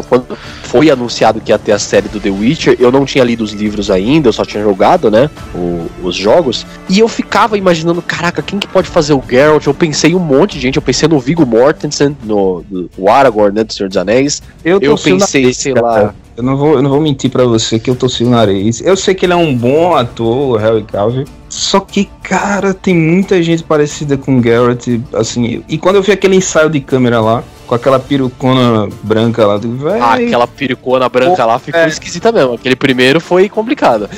quando 0.08 0.26
foi 0.62 0.90
anunciado 0.90 1.40
que 1.40 1.50
ia 1.52 1.58
ter 1.58 1.72
a 1.72 1.78
série 1.78 2.08
do 2.08 2.18
The 2.20 2.30
Witcher, 2.30 2.76
eu 2.78 2.90
não 2.92 3.04
tinha 3.04 3.24
lido 3.24 3.42
os 3.44 3.52
livros 3.52 3.90
ainda, 3.90 4.28
eu 4.28 4.32
só 4.32 4.44
tinha 4.44 4.62
jogado, 4.62 5.10
né, 5.10 5.28
o- 5.54 5.86
os 6.02 6.14
jogos, 6.16 6.66
e 6.88 6.98
eu 6.98 7.08
ficava 7.08 7.58
imaginando, 7.58 8.00
caraca, 8.00 8.40
quem 8.42 8.58
que 8.58 8.68
pode 8.68 8.88
fazer 8.88 9.12
o 9.12 9.22
Geralt? 9.28 9.66
Eu 9.66 9.74
pensei 9.74 10.12
em 10.12 10.14
um 10.14 10.18
monte 10.20 10.54
de 10.54 10.60
gente, 10.60 10.76
eu 10.76 10.82
pensei 10.82 11.08
no 11.08 11.18
Viggo 11.18 11.44
Mortensen, 11.44 12.16
no, 12.24 12.64
no 12.70 13.08
Aragorn, 13.08 13.54
né, 13.54 13.64
do 13.64 13.72
Senhor 13.72 13.88
dos 13.88 13.96
Anéis, 13.96 14.42
eu 14.64 14.76
o 14.76 14.80
pensei, 14.80 15.42
nariz, 15.42 15.56
sei 15.56 15.74
lá, 15.74 16.14
Eu 16.36 16.42
não, 16.42 16.56
vou, 16.56 16.74
eu 16.74 16.82
não 16.82 16.88
vou 16.90 17.00
mentir 17.00 17.30
pra 17.30 17.44
você 17.44 17.78
que 17.78 17.90
eu 17.90 17.94
torci 17.96 18.24
o 18.24 18.30
nariz. 18.30 18.80
Eu 18.80 18.96
sei 18.96 19.14
que 19.14 19.26
ele 19.26 19.34
é 19.34 19.36
um 19.36 19.54
bom 19.54 19.94
ator, 19.94 20.54
o 20.54 20.56
Harry 20.56 20.82
Cavill. 20.84 21.26
Só 21.50 21.80
que, 21.80 22.08
cara, 22.22 22.72
tem 22.72 22.94
muita 22.94 23.42
gente 23.42 23.64
parecida 23.64 24.16
com 24.16 24.40
Garrett, 24.40 25.02
assim. 25.12 25.64
E 25.68 25.76
quando 25.76 25.96
eu 25.96 26.02
vi 26.02 26.12
aquele 26.12 26.36
ensaio 26.36 26.70
de 26.70 26.80
câmera 26.80 27.20
lá, 27.20 27.42
com 27.66 27.74
aquela 27.74 27.98
perucona 27.98 28.88
branca 29.02 29.44
lá, 29.44 29.58
do 29.58 29.76
velho. 29.76 30.02
ah, 30.02 30.14
aquela 30.14 30.46
piricona 30.46 31.08
branca 31.08 31.44
lá 31.44 31.58
ficou 31.58 31.80
é. 31.80 31.88
esquisita 31.88 32.30
mesmo, 32.30 32.54
aquele 32.54 32.76
primeiro 32.76 33.20
foi 33.20 33.48
complicado. 33.48 34.08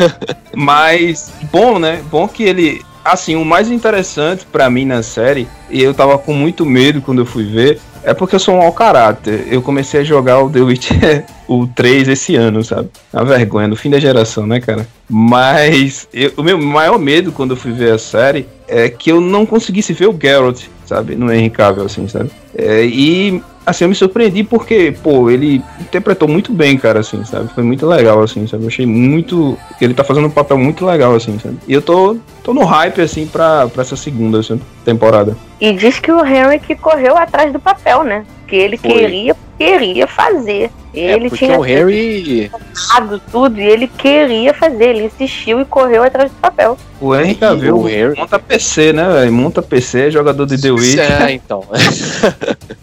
Mas 0.56 1.30
bom, 1.52 1.78
né? 1.78 2.02
Bom 2.10 2.26
que 2.26 2.42
ele. 2.42 2.82
Assim, 3.04 3.36
o 3.36 3.44
mais 3.44 3.70
interessante 3.70 4.46
pra 4.50 4.68
mim 4.68 4.84
na 4.84 5.02
série, 5.02 5.48
e 5.70 5.82
eu 5.82 5.94
tava 5.94 6.18
com 6.18 6.34
muito 6.34 6.66
medo 6.66 7.00
quando 7.00 7.20
eu 7.20 7.26
fui 7.26 7.44
ver, 7.44 7.80
é 8.04 8.14
porque 8.14 8.34
eu 8.34 8.38
sou 8.40 8.54
um 8.54 8.58
mau 8.58 8.72
caráter. 8.72 9.46
Eu 9.50 9.60
comecei 9.62 10.00
a 10.00 10.04
jogar 10.04 10.40
o 10.42 10.50
The 10.50 10.60
Witcher 10.60 11.24
o 11.48 11.66
3 11.66 12.08
esse 12.08 12.36
ano, 12.36 12.62
sabe? 12.64 12.88
A 13.12 13.22
vergonha, 13.24 13.68
no 13.68 13.76
fim 13.76 13.90
da 13.90 13.98
geração, 13.98 14.46
né, 14.46 14.60
cara? 14.60 14.86
Mas 15.08 16.08
eu- 16.12 16.32
o 16.36 16.42
meu 16.42 16.58
maior 16.58 16.98
medo 16.98 17.32
quando 17.32 17.50
eu 17.52 17.56
fui 17.56 17.72
ver 17.72 17.92
a 17.92 17.98
série 17.98 18.46
é 18.66 18.88
que 18.88 19.10
eu 19.10 19.20
não 19.20 19.44
conseguisse 19.46 19.92
ver 19.92 20.08
o 20.08 20.18
Geralt, 20.20 20.62
sabe? 20.86 21.14
No 21.14 21.32
Henry 21.32 21.50
Cavill, 21.50 21.84
assim, 21.86 22.06
sabe? 22.08 22.30
É, 22.56 22.84
e 22.84 23.42
assim, 23.68 23.84
eu 23.84 23.88
me 23.88 23.94
surpreendi 23.94 24.42
porque, 24.42 24.94
pô, 25.02 25.28
ele 25.30 25.62
interpretou 25.78 26.26
muito 26.26 26.52
bem, 26.52 26.76
cara, 26.78 27.00
assim, 27.00 27.22
sabe? 27.24 27.48
Foi 27.54 27.62
muito 27.62 27.86
legal, 27.86 28.22
assim, 28.22 28.46
sabe? 28.46 28.64
Eu 28.64 28.68
achei 28.68 28.86
muito. 28.86 29.58
Ele 29.80 29.94
tá 29.94 30.02
fazendo 30.02 30.26
um 30.26 30.30
papel 30.30 30.56
muito 30.56 30.86
legal, 30.86 31.14
assim, 31.14 31.38
sabe? 31.38 31.58
E 31.68 31.72
eu 31.72 31.82
tô, 31.82 32.16
tô 32.42 32.54
no 32.54 32.64
hype, 32.64 33.00
assim, 33.00 33.26
pra, 33.26 33.68
pra 33.68 33.82
essa 33.82 33.96
segunda 33.96 34.40
assim, 34.40 34.60
temporada. 34.84 35.36
E 35.60 35.72
diz 35.72 35.98
que 35.98 36.10
o 36.10 36.24
Henry 36.24 36.58
que 36.58 36.74
correu 36.74 37.16
atrás 37.16 37.52
do 37.52 37.60
papel, 37.60 38.02
né? 38.04 38.24
Que 38.46 38.56
ele 38.56 38.78
Foi. 38.78 38.90
queria, 38.90 39.36
queria 39.58 40.06
fazer. 40.06 40.70
Ele 40.94 41.26
é, 41.26 41.28
porque 41.28 41.46
tinha 41.46 41.58
o 41.58 41.62
Harry. 41.62 42.50
Errado 42.90 43.20
tudo 43.30 43.60
e 43.60 43.64
ele 43.64 43.86
queria 43.88 44.54
fazer, 44.54 44.90
ele 44.90 45.04
insistiu 45.06 45.60
e 45.60 45.64
correu 45.64 46.02
atrás 46.02 46.30
do 46.30 46.36
papel. 46.36 46.76
O 47.00 47.14
Henry 47.14 47.32
o 47.32 47.36
Cavill 47.38 47.84
monta 48.16 48.38
PC, 48.38 48.92
né, 48.92 49.08
velho? 49.08 49.32
Monta 49.32 49.62
PC, 49.62 50.10
jogador 50.10 50.46
de 50.46 50.60
The 50.60 50.70
Witch. 50.70 50.98
É, 50.98 51.32
então. 51.32 51.64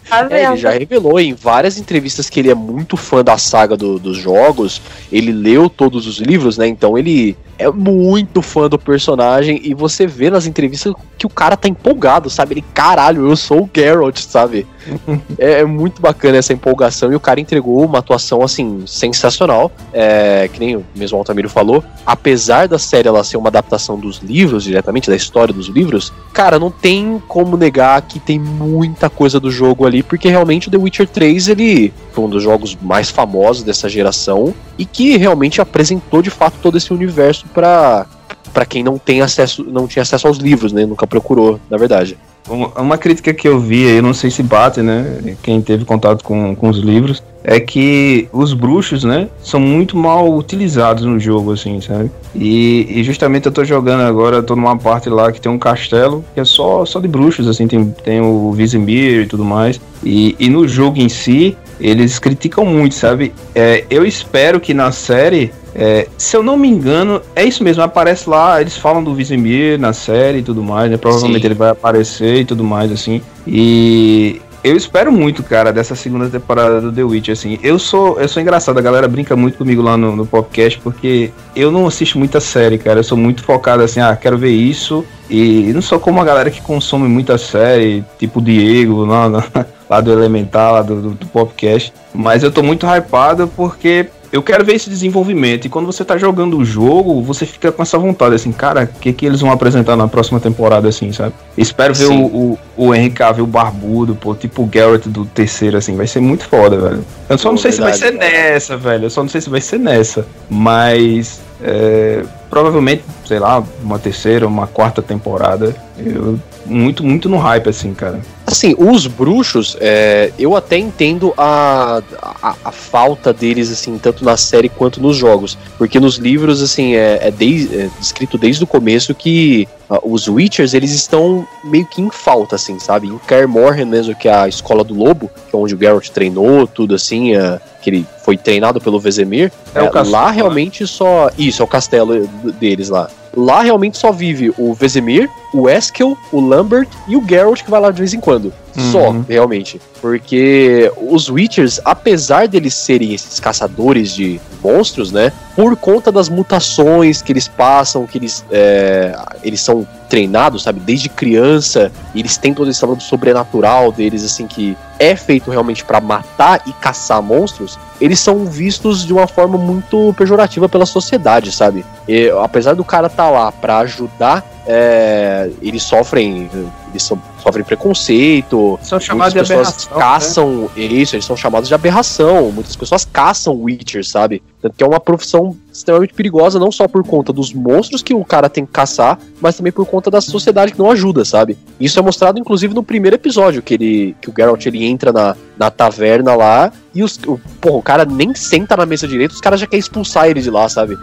Tá 0.08 0.24
É, 0.30 0.44
ele 0.46 0.56
já 0.56 0.70
revelou 0.70 1.18
em 1.18 1.34
várias 1.34 1.78
entrevistas 1.78 2.30
que 2.30 2.38
ele 2.38 2.48
é 2.48 2.54
muito 2.54 2.96
fã 2.96 3.24
da 3.24 3.36
saga 3.36 3.76
do- 3.76 3.98
dos 3.98 4.16
jogos. 4.16 4.80
Ele 5.10 5.32
leu 5.32 5.68
todos 5.68 6.06
os 6.06 6.18
livros, 6.18 6.56
né? 6.56 6.68
Então 6.68 6.96
ele 6.96 7.36
é 7.58 7.68
muito 7.68 8.40
fã 8.40 8.68
do 8.68 8.78
personagem. 8.78 9.60
E 9.64 9.74
você 9.74 10.06
vê 10.06 10.30
nas 10.30 10.46
entrevistas 10.46 10.94
que 11.18 11.26
o 11.26 11.28
cara 11.28 11.56
tá 11.56 11.66
empolgado, 11.68 12.30
sabe? 12.30 12.54
Ele, 12.54 12.64
caralho, 12.72 13.28
eu 13.28 13.34
sou 13.34 13.62
o 13.62 13.70
Geralt, 13.74 14.16
sabe? 14.20 14.64
é, 15.38 15.60
é 15.60 15.64
muito 15.64 16.00
bacana 16.00 16.36
essa 16.36 16.52
empolgação. 16.52 17.10
E 17.12 17.16
o 17.16 17.20
cara 17.20 17.40
entregou 17.40 17.84
uma 17.84 17.98
atuação, 17.98 18.42
assim, 18.42 18.84
sensacional. 18.86 19.72
É, 19.92 20.48
que 20.52 20.60
nem 20.60 20.76
o 20.76 20.84
mesmo 20.94 21.16
Altamiro 21.16 21.48
falou. 21.48 21.82
Apesar 22.04 22.68
da 22.68 22.78
série 22.78 23.08
ela 23.08 23.24
ser 23.24 23.36
uma 23.36 23.48
adaptação 23.48 23.98
dos 23.98 24.18
livros, 24.18 24.64
diretamente, 24.64 25.08
da 25.08 25.16
história 25.16 25.54
dos 25.54 25.68
livros, 25.68 26.12
cara, 26.32 26.58
não 26.58 26.70
tem 26.70 27.22
como 27.26 27.56
negar 27.56 28.02
que 28.02 28.20
tem 28.20 28.38
muita 28.38 29.08
coisa 29.08 29.40
do 29.40 29.50
jogo 29.50 29.86
ali, 29.86 30.02
porque 30.02 30.28
realmente 30.28 30.68
o 30.68 30.70
The 30.70 30.76
Witcher 30.76 31.08
3 31.08 31.48
ele 31.48 31.92
foi 32.12 32.24
um 32.24 32.28
dos 32.28 32.42
jogos 32.42 32.76
mais 32.80 33.10
famosos 33.10 33.62
dessa 33.62 33.88
geração 33.88 34.54
e 34.76 34.84
que 34.84 35.16
realmente 35.16 35.60
apresentou 35.60 36.20
de 36.20 36.30
fato 36.30 36.58
todo 36.62 36.76
esse 36.76 36.92
universo 36.92 37.46
pra 37.54 38.06
para 38.52 38.64
quem 38.64 38.82
não 38.82 38.96
tem 38.96 39.20
acesso, 39.20 39.62
não 39.64 39.86
tinha 39.86 40.02
acesso 40.02 40.26
aos 40.26 40.38
livros, 40.38 40.72
né? 40.72 40.86
Nunca 40.86 41.06
procurou, 41.06 41.60
na 41.68 41.76
verdade. 41.76 42.16
Uma, 42.48 42.96
crítica 42.96 43.34
que 43.34 43.46
eu 43.46 43.58
vi, 43.58 43.82
eu 43.82 44.02
não 44.02 44.14
sei 44.14 44.30
se 44.30 44.42
bate, 44.42 44.80
né? 44.80 45.36
Quem 45.42 45.60
teve 45.60 45.84
contato 45.84 46.22
com, 46.22 46.54
com 46.54 46.68
os 46.68 46.78
livros, 46.78 47.22
é 47.42 47.58
que 47.58 48.28
os 48.32 48.52
bruxos, 48.52 49.04
né? 49.04 49.28
São 49.42 49.58
muito 49.58 49.96
mal 49.96 50.32
utilizados 50.32 51.04
no 51.04 51.18
jogo, 51.18 51.52
assim, 51.52 51.80
sabe? 51.80 52.10
E, 52.34 52.86
e 52.88 53.04
justamente 53.04 53.46
eu 53.46 53.52
tô 53.52 53.64
jogando 53.64 54.02
agora, 54.02 54.42
tô 54.42 54.54
numa 54.54 54.76
parte 54.76 55.08
lá 55.08 55.32
que 55.32 55.40
tem 55.40 55.50
um 55.50 55.58
castelo 55.58 56.24
que 56.34 56.40
é 56.40 56.44
só, 56.44 56.84
só 56.84 57.00
de 57.00 57.08
bruxos, 57.08 57.48
assim, 57.48 57.66
tem, 57.66 57.84
tem 58.04 58.20
o 58.20 58.52
Vizimir 58.52 59.22
e 59.22 59.26
tudo 59.26 59.44
mais. 59.44 59.80
E, 60.04 60.36
e 60.38 60.48
no 60.48 60.68
jogo 60.68 61.00
em 61.00 61.08
si, 61.08 61.56
eles 61.80 62.18
criticam 62.18 62.64
muito, 62.64 62.94
sabe? 62.94 63.32
É, 63.54 63.84
eu 63.90 64.04
espero 64.04 64.60
que 64.60 64.72
na 64.72 64.92
série 64.92 65.52
é, 65.78 66.08
se 66.16 66.34
eu 66.34 66.42
não 66.42 66.56
me 66.56 66.68
engano, 66.68 67.20
é 67.34 67.44
isso 67.44 67.62
mesmo, 67.62 67.82
aparece 67.82 68.30
lá, 68.30 68.58
eles 68.62 68.78
falam 68.78 69.04
do 69.04 69.14
Vizimir 69.14 69.78
na 69.78 69.92
série 69.92 70.38
e 70.38 70.42
tudo 70.42 70.62
mais, 70.62 70.90
né? 70.90 70.96
Provavelmente 70.96 71.42
Sim. 71.42 71.48
ele 71.48 71.54
vai 71.54 71.68
aparecer 71.68 72.36
e 72.36 72.44
tudo 72.46 72.64
mais, 72.64 72.90
assim. 72.90 73.20
E 73.46 74.40
eu 74.64 74.74
espero 74.74 75.12
muito, 75.12 75.42
cara, 75.42 75.70
dessa 75.72 75.94
segunda 75.94 76.30
temporada 76.30 76.80
do 76.80 76.90
The 76.90 77.04
Witch, 77.04 77.28
assim. 77.28 77.58
Eu 77.62 77.78
sou, 77.78 78.18
eu 78.18 78.26
sou 78.26 78.40
engraçado, 78.40 78.78
a 78.78 78.82
galera 78.82 79.06
brinca 79.06 79.36
muito 79.36 79.58
comigo 79.58 79.82
lá 79.82 79.98
no, 79.98 80.16
no 80.16 80.26
podcast, 80.26 80.80
porque 80.80 81.30
eu 81.54 81.70
não 81.70 81.86
assisto 81.86 82.18
muita 82.18 82.40
série, 82.40 82.78
cara. 82.78 83.00
Eu 83.00 83.04
sou 83.04 83.18
muito 83.18 83.44
focado 83.44 83.82
assim, 83.82 84.00
ah, 84.00 84.16
quero 84.16 84.38
ver 84.38 84.52
isso. 84.52 85.04
E 85.28 85.72
não 85.74 85.82
sou 85.82 86.00
como 86.00 86.20
a 86.22 86.24
galera 86.24 86.50
que 86.50 86.62
consome 86.62 87.06
muita 87.06 87.36
série, 87.36 88.02
tipo 88.18 88.40
o 88.40 88.42
Diego, 88.42 89.04
lá, 89.04 89.44
lá 89.90 90.00
do 90.00 90.10
Elementar, 90.10 90.72
lá 90.72 90.82
do, 90.82 91.02
do, 91.02 91.10
do 91.10 91.26
podcast. 91.26 91.92
Mas 92.14 92.42
eu 92.42 92.50
tô 92.50 92.62
muito 92.62 92.86
hypado 92.86 93.46
porque 93.54 94.06
eu 94.32 94.42
quero 94.42 94.64
ver 94.64 94.74
esse 94.74 94.90
desenvolvimento. 94.90 95.66
E 95.66 95.68
quando 95.68 95.86
você 95.86 96.04
tá 96.04 96.16
jogando 96.16 96.58
o 96.58 96.64
jogo, 96.64 97.22
você 97.22 97.46
fica 97.46 97.70
com 97.70 97.82
essa 97.82 97.98
vontade, 97.98 98.34
assim, 98.34 98.52
cara, 98.52 98.90
o 98.94 98.98
que, 99.00 99.12
que 99.12 99.26
eles 99.26 99.40
vão 99.40 99.50
apresentar 99.50 99.96
na 99.96 100.08
próxima 100.08 100.40
temporada, 100.40 100.88
assim, 100.88 101.12
sabe? 101.12 101.34
Espero 101.56 101.94
ver 101.94 102.06
Sim. 102.06 102.22
o, 102.22 102.58
o, 102.76 102.88
o 102.88 102.94
Henry 102.94 103.10
Cavill 103.10 103.46
barbudo, 103.46 104.14
pô, 104.14 104.34
tipo 104.34 104.62
o 104.62 104.66
Garrett 104.66 105.08
do 105.08 105.24
terceiro, 105.24 105.76
assim, 105.76 105.96
vai 105.96 106.06
ser 106.06 106.20
muito 106.20 106.44
foda, 106.44 106.76
velho. 106.76 107.04
Eu 107.28 107.38
só 107.38 107.48
Pô, 107.48 107.52
não 107.52 107.58
sei 107.58 107.72
se 107.72 107.80
vai 107.80 107.92
ser 107.92 108.12
verdade, 108.12 108.32
nessa, 108.32 108.76
velho. 108.76 109.04
Eu 109.04 109.10
só 109.10 109.22
não 109.22 109.28
sei 109.28 109.40
se 109.40 109.50
vai 109.50 109.60
ser 109.60 109.78
nessa. 109.78 110.26
Mas. 110.48 111.40
é, 111.62 112.22
provavelmente, 112.50 113.04
sei 113.24 113.38
lá, 113.38 113.62
uma 113.82 113.98
terceira, 113.98 114.46
uma 114.46 114.66
quarta 114.66 115.02
temporada. 115.02 115.74
Eu. 115.98 116.38
Muito, 116.64 117.04
muito 117.04 117.28
no 117.28 117.38
hype, 117.38 117.68
assim, 117.68 117.94
cara. 117.94 118.20
Assim, 118.56 118.74
os 118.78 119.06
bruxos, 119.06 119.76
é, 119.80 120.32
eu 120.38 120.56
até 120.56 120.78
entendo 120.78 121.34
a, 121.36 122.00
a, 122.42 122.54
a 122.64 122.72
falta 122.72 123.30
deles, 123.30 123.70
assim, 123.70 123.98
tanto 123.98 124.24
na 124.24 124.34
série 124.38 124.70
quanto 124.70 124.98
nos 124.98 125.14
jogos. 125.14 125.58
Porque 125.76 126.00
nos 126.00 126.16
livros, 126.16 126.62
assim, 126.62 126.94
é, 126.94 127.18
é, 127.20 127.30
desde- 127.30 127.76
é 127.82 127.90
descrito 128.00 128.38
desde 128.38 128.64
o 128.64 128.66
começo 128.66 129.14
que 129.14 129.68
ah, 129.90 129.98
os 130.02 130.26
Witchers, 130.26 130.72
eles 130.72 130.90
estão 130.92 131.46
meio 131.62 131.84
que 131.84 132.00
em 132.00 132.10
falta, 132.10 132.56
assim, 132.56 132.78
sabe? 132.78 133.08
Em 133.08 133.18
Kaer 133.18 133.46
Morhen 133.46 133.84
mesmo, 133.84 134.14
que 134.14 134.26
é 134.26 134.34
a 134.34 134.48
escola 134.48 134.82
do 134.82 134.94
lobo, 134.94 135.30
que 135.50 135.54
é 135.54 135.58
onde 135.58 135.74
o 135.74 135.78
Geralt 135.78 136.08
treinou, 136.08 136.66
tudo 136.66 136.94
assim, 136.94 137.36
é, 137.36 137.60
que 137.82 137.90
ele 137.90 138.06
foi 138.24 138.38
treinado 138.38 138.80
pelo 138.80 138.98
Vesemir. 138.98 139.52
É 139.74 139.82
o 139.82 139.84
É, 139.84 139.88
castelo, 139.90 140.10
lá 140.10 140.28
né? 140.30 140.32
realmente 140.36 140.86
só. 140.86 141.30
Isso, 141.36 141.60
é 141.60 141.64
o 141.64 141.68
castelo 141.68 142.26
deles 142.58 142.88
lá. 142.88 143.10
Lá 143.36 143.60
realmente 143.62 143.98
só 143.98 144.10
vive 144.10 144.50
o 144.56 144.72
Vesemir, 144.72 145.28
o 145.52 145.68
Eskel, 145.68 146.16
o 146.32 146.40
Lambert 146.40 146.88
e 147.06 147.16
o 147.16 147.22
Geralt 147.28 147.62
que 147.62 147.70
vai 147.70 147.80
lá 147.80 147.90
de 147.90 147.98
vez 147.98 148.14
em 148.14 148.20
quando. 148.20 148.52
Só, 148.92 149.10
Uhum. 149.10 149.24
realmente. 149.28 149.80
Porque 150.00 150.90
os 151.08 151.28
Witchers, 151.30 151.80
apesar 151.84 152.46
deles 152.48 152.74
serem 152.74 153.12
esses 153.14 153.38
caçadores 153.40 154.14
de 154.14 154.40
monstros, 154.62 155.12
né? 155.12 155.32
Por 155.54 155.76
conta 155.76 156.10
das 156.12 156.28
mutações 156.28 157.20
que 157.22 157.32
eles 157.32 157.48
passam, 157.48 158.06
que 158.06 158.18
eles, 158.18 158.44
é, 158.50 159.14
eles 159.42 159.60
são 159.60 159.86
treinados, 160.08 160.62
sabe? 160.62 160.80
Desde 160.80 161.08
criança, 161.08 161.90
eles 162.14 162.36
têm 162.36 162.52
todo 162.54 162.70
esse 162.70 162.84
lado 162.84 163.02
sobrenatural 163.02 163.90
deles, 163.92 164.24
assim, 164.24 164.46
que 164.46 164.76
é 164.98 165.14
feito 165.16 165.50
realmente 165.50 165.84
pra 165.84 166.00
matar 166.00 166.62
e 166.66 166.72
caçar 166.72 167.22
monstros, 167.22 167.78
eles 168.00 168.18
são 168.20 168.44
vistos 168.46 169.04
de 169.06 169.12
uma 169.12 169.26
forma 169.26 169.56
muito 169.58 170.14
pejorativa 170.16 170.68
pela 170.68 170.86
sociedade, 170.86 171.52
sabe? 171.52 171.84
E, 172.08 172.30
apesar 172.42 172.74
do 172.74 172.84
cara 172.84 173.06
estar 173.06 173.30
lá 173.30 173.50
pra 173.52 173.78
ajudar, 173.78 174.44
é, 174.66 175.50
eles 175.62 175.82
sofrem, 175.82 176.50
eles 176.90 177.02
são- 177.02 177.20
sofrem 177.42 177.64
preconceito, 177.64 178.78
São 178.82 178.98
chamados 179.00 179.32
de 179.34 179.40
pessoas 179.40 179.88
né? 179.88 179.96
caçam 179.98 180.70
isso, 180.76 181.14
eles 181.16 181.24
são 181.24 181.36
chamados 181.36 181.68
de 181.68 181.74
aberração. 181.74 182.50
Muitas 182.50 182.74
pessoas 182.76 183.04
caçam 183.04 183.54
Witchers, 183.62 184.08
sabe? 184.10 184.42
Tanto 184.60 184.74
que 184.76 184.82
é 184.82 184.86
uma 184.86 185.00
profissão 185.00 185.56
extremamente 185.78 186.14
perigosa, 186.14 186.58
não 186.58 186.72
só 186.72 186.86
por 186.88 187.04
conta 187.04 187.32
dos 187.32 187.52
monstros 187.52 188.02
que 188.02 188.14
o 188.14 188.24
cara 188.24 188.48
tem 188.48 188.64
que 188.64 188.72
caçar, 188.72 189.18
mas 189.40 189.56
também 189.56 189.72
por 189.72 189.86
conta 189.86 190.10
da 190.10 190.20
sociedade 190.20 190.72
que 190.72 190.78
não 190.78 190.90
ajuda, 190.90 191.24
sabe? 191.24 191.56
Isso 191.78 191.98
é 191.98 192.02
mostrado, 192.02 192.38
inclusive, 192.38 192.74
no 192.74 192.82
primeiro 192.82 193.16
episódio, 193.16 193.62
que 193.62 193.74
ele. 193.74 194.16
que 194.20 194.30
o 194.30 194.34
Geralt 194.36 194.64
ele 194.66 194.84
entra 194.84 195.12
na, 195.12 195.36
na 195.58 195.70
taverna 195.70 196.34
lá 196.34 196.72
e 196.94 197.02
os. 197.02 197.18
O, 197.26 197.40
porra, 197.60 197.76
o 197.76 197.82
cara 197.82 198.04
nem 198.04 198.34
senta 198.34 198.76
na 198.76 198.86
mesa 198.86 199.06
direito, 199.06 199.32
os 199.32 199.40
caras 199.40 199.60
já 199.60 199.66
querem 199.66 199.80
expulsar 199.80 200.28
ele 200.28 200.40
de 200.40 200.50
lá, 200.50 200.68
sabe? 200.68 200.96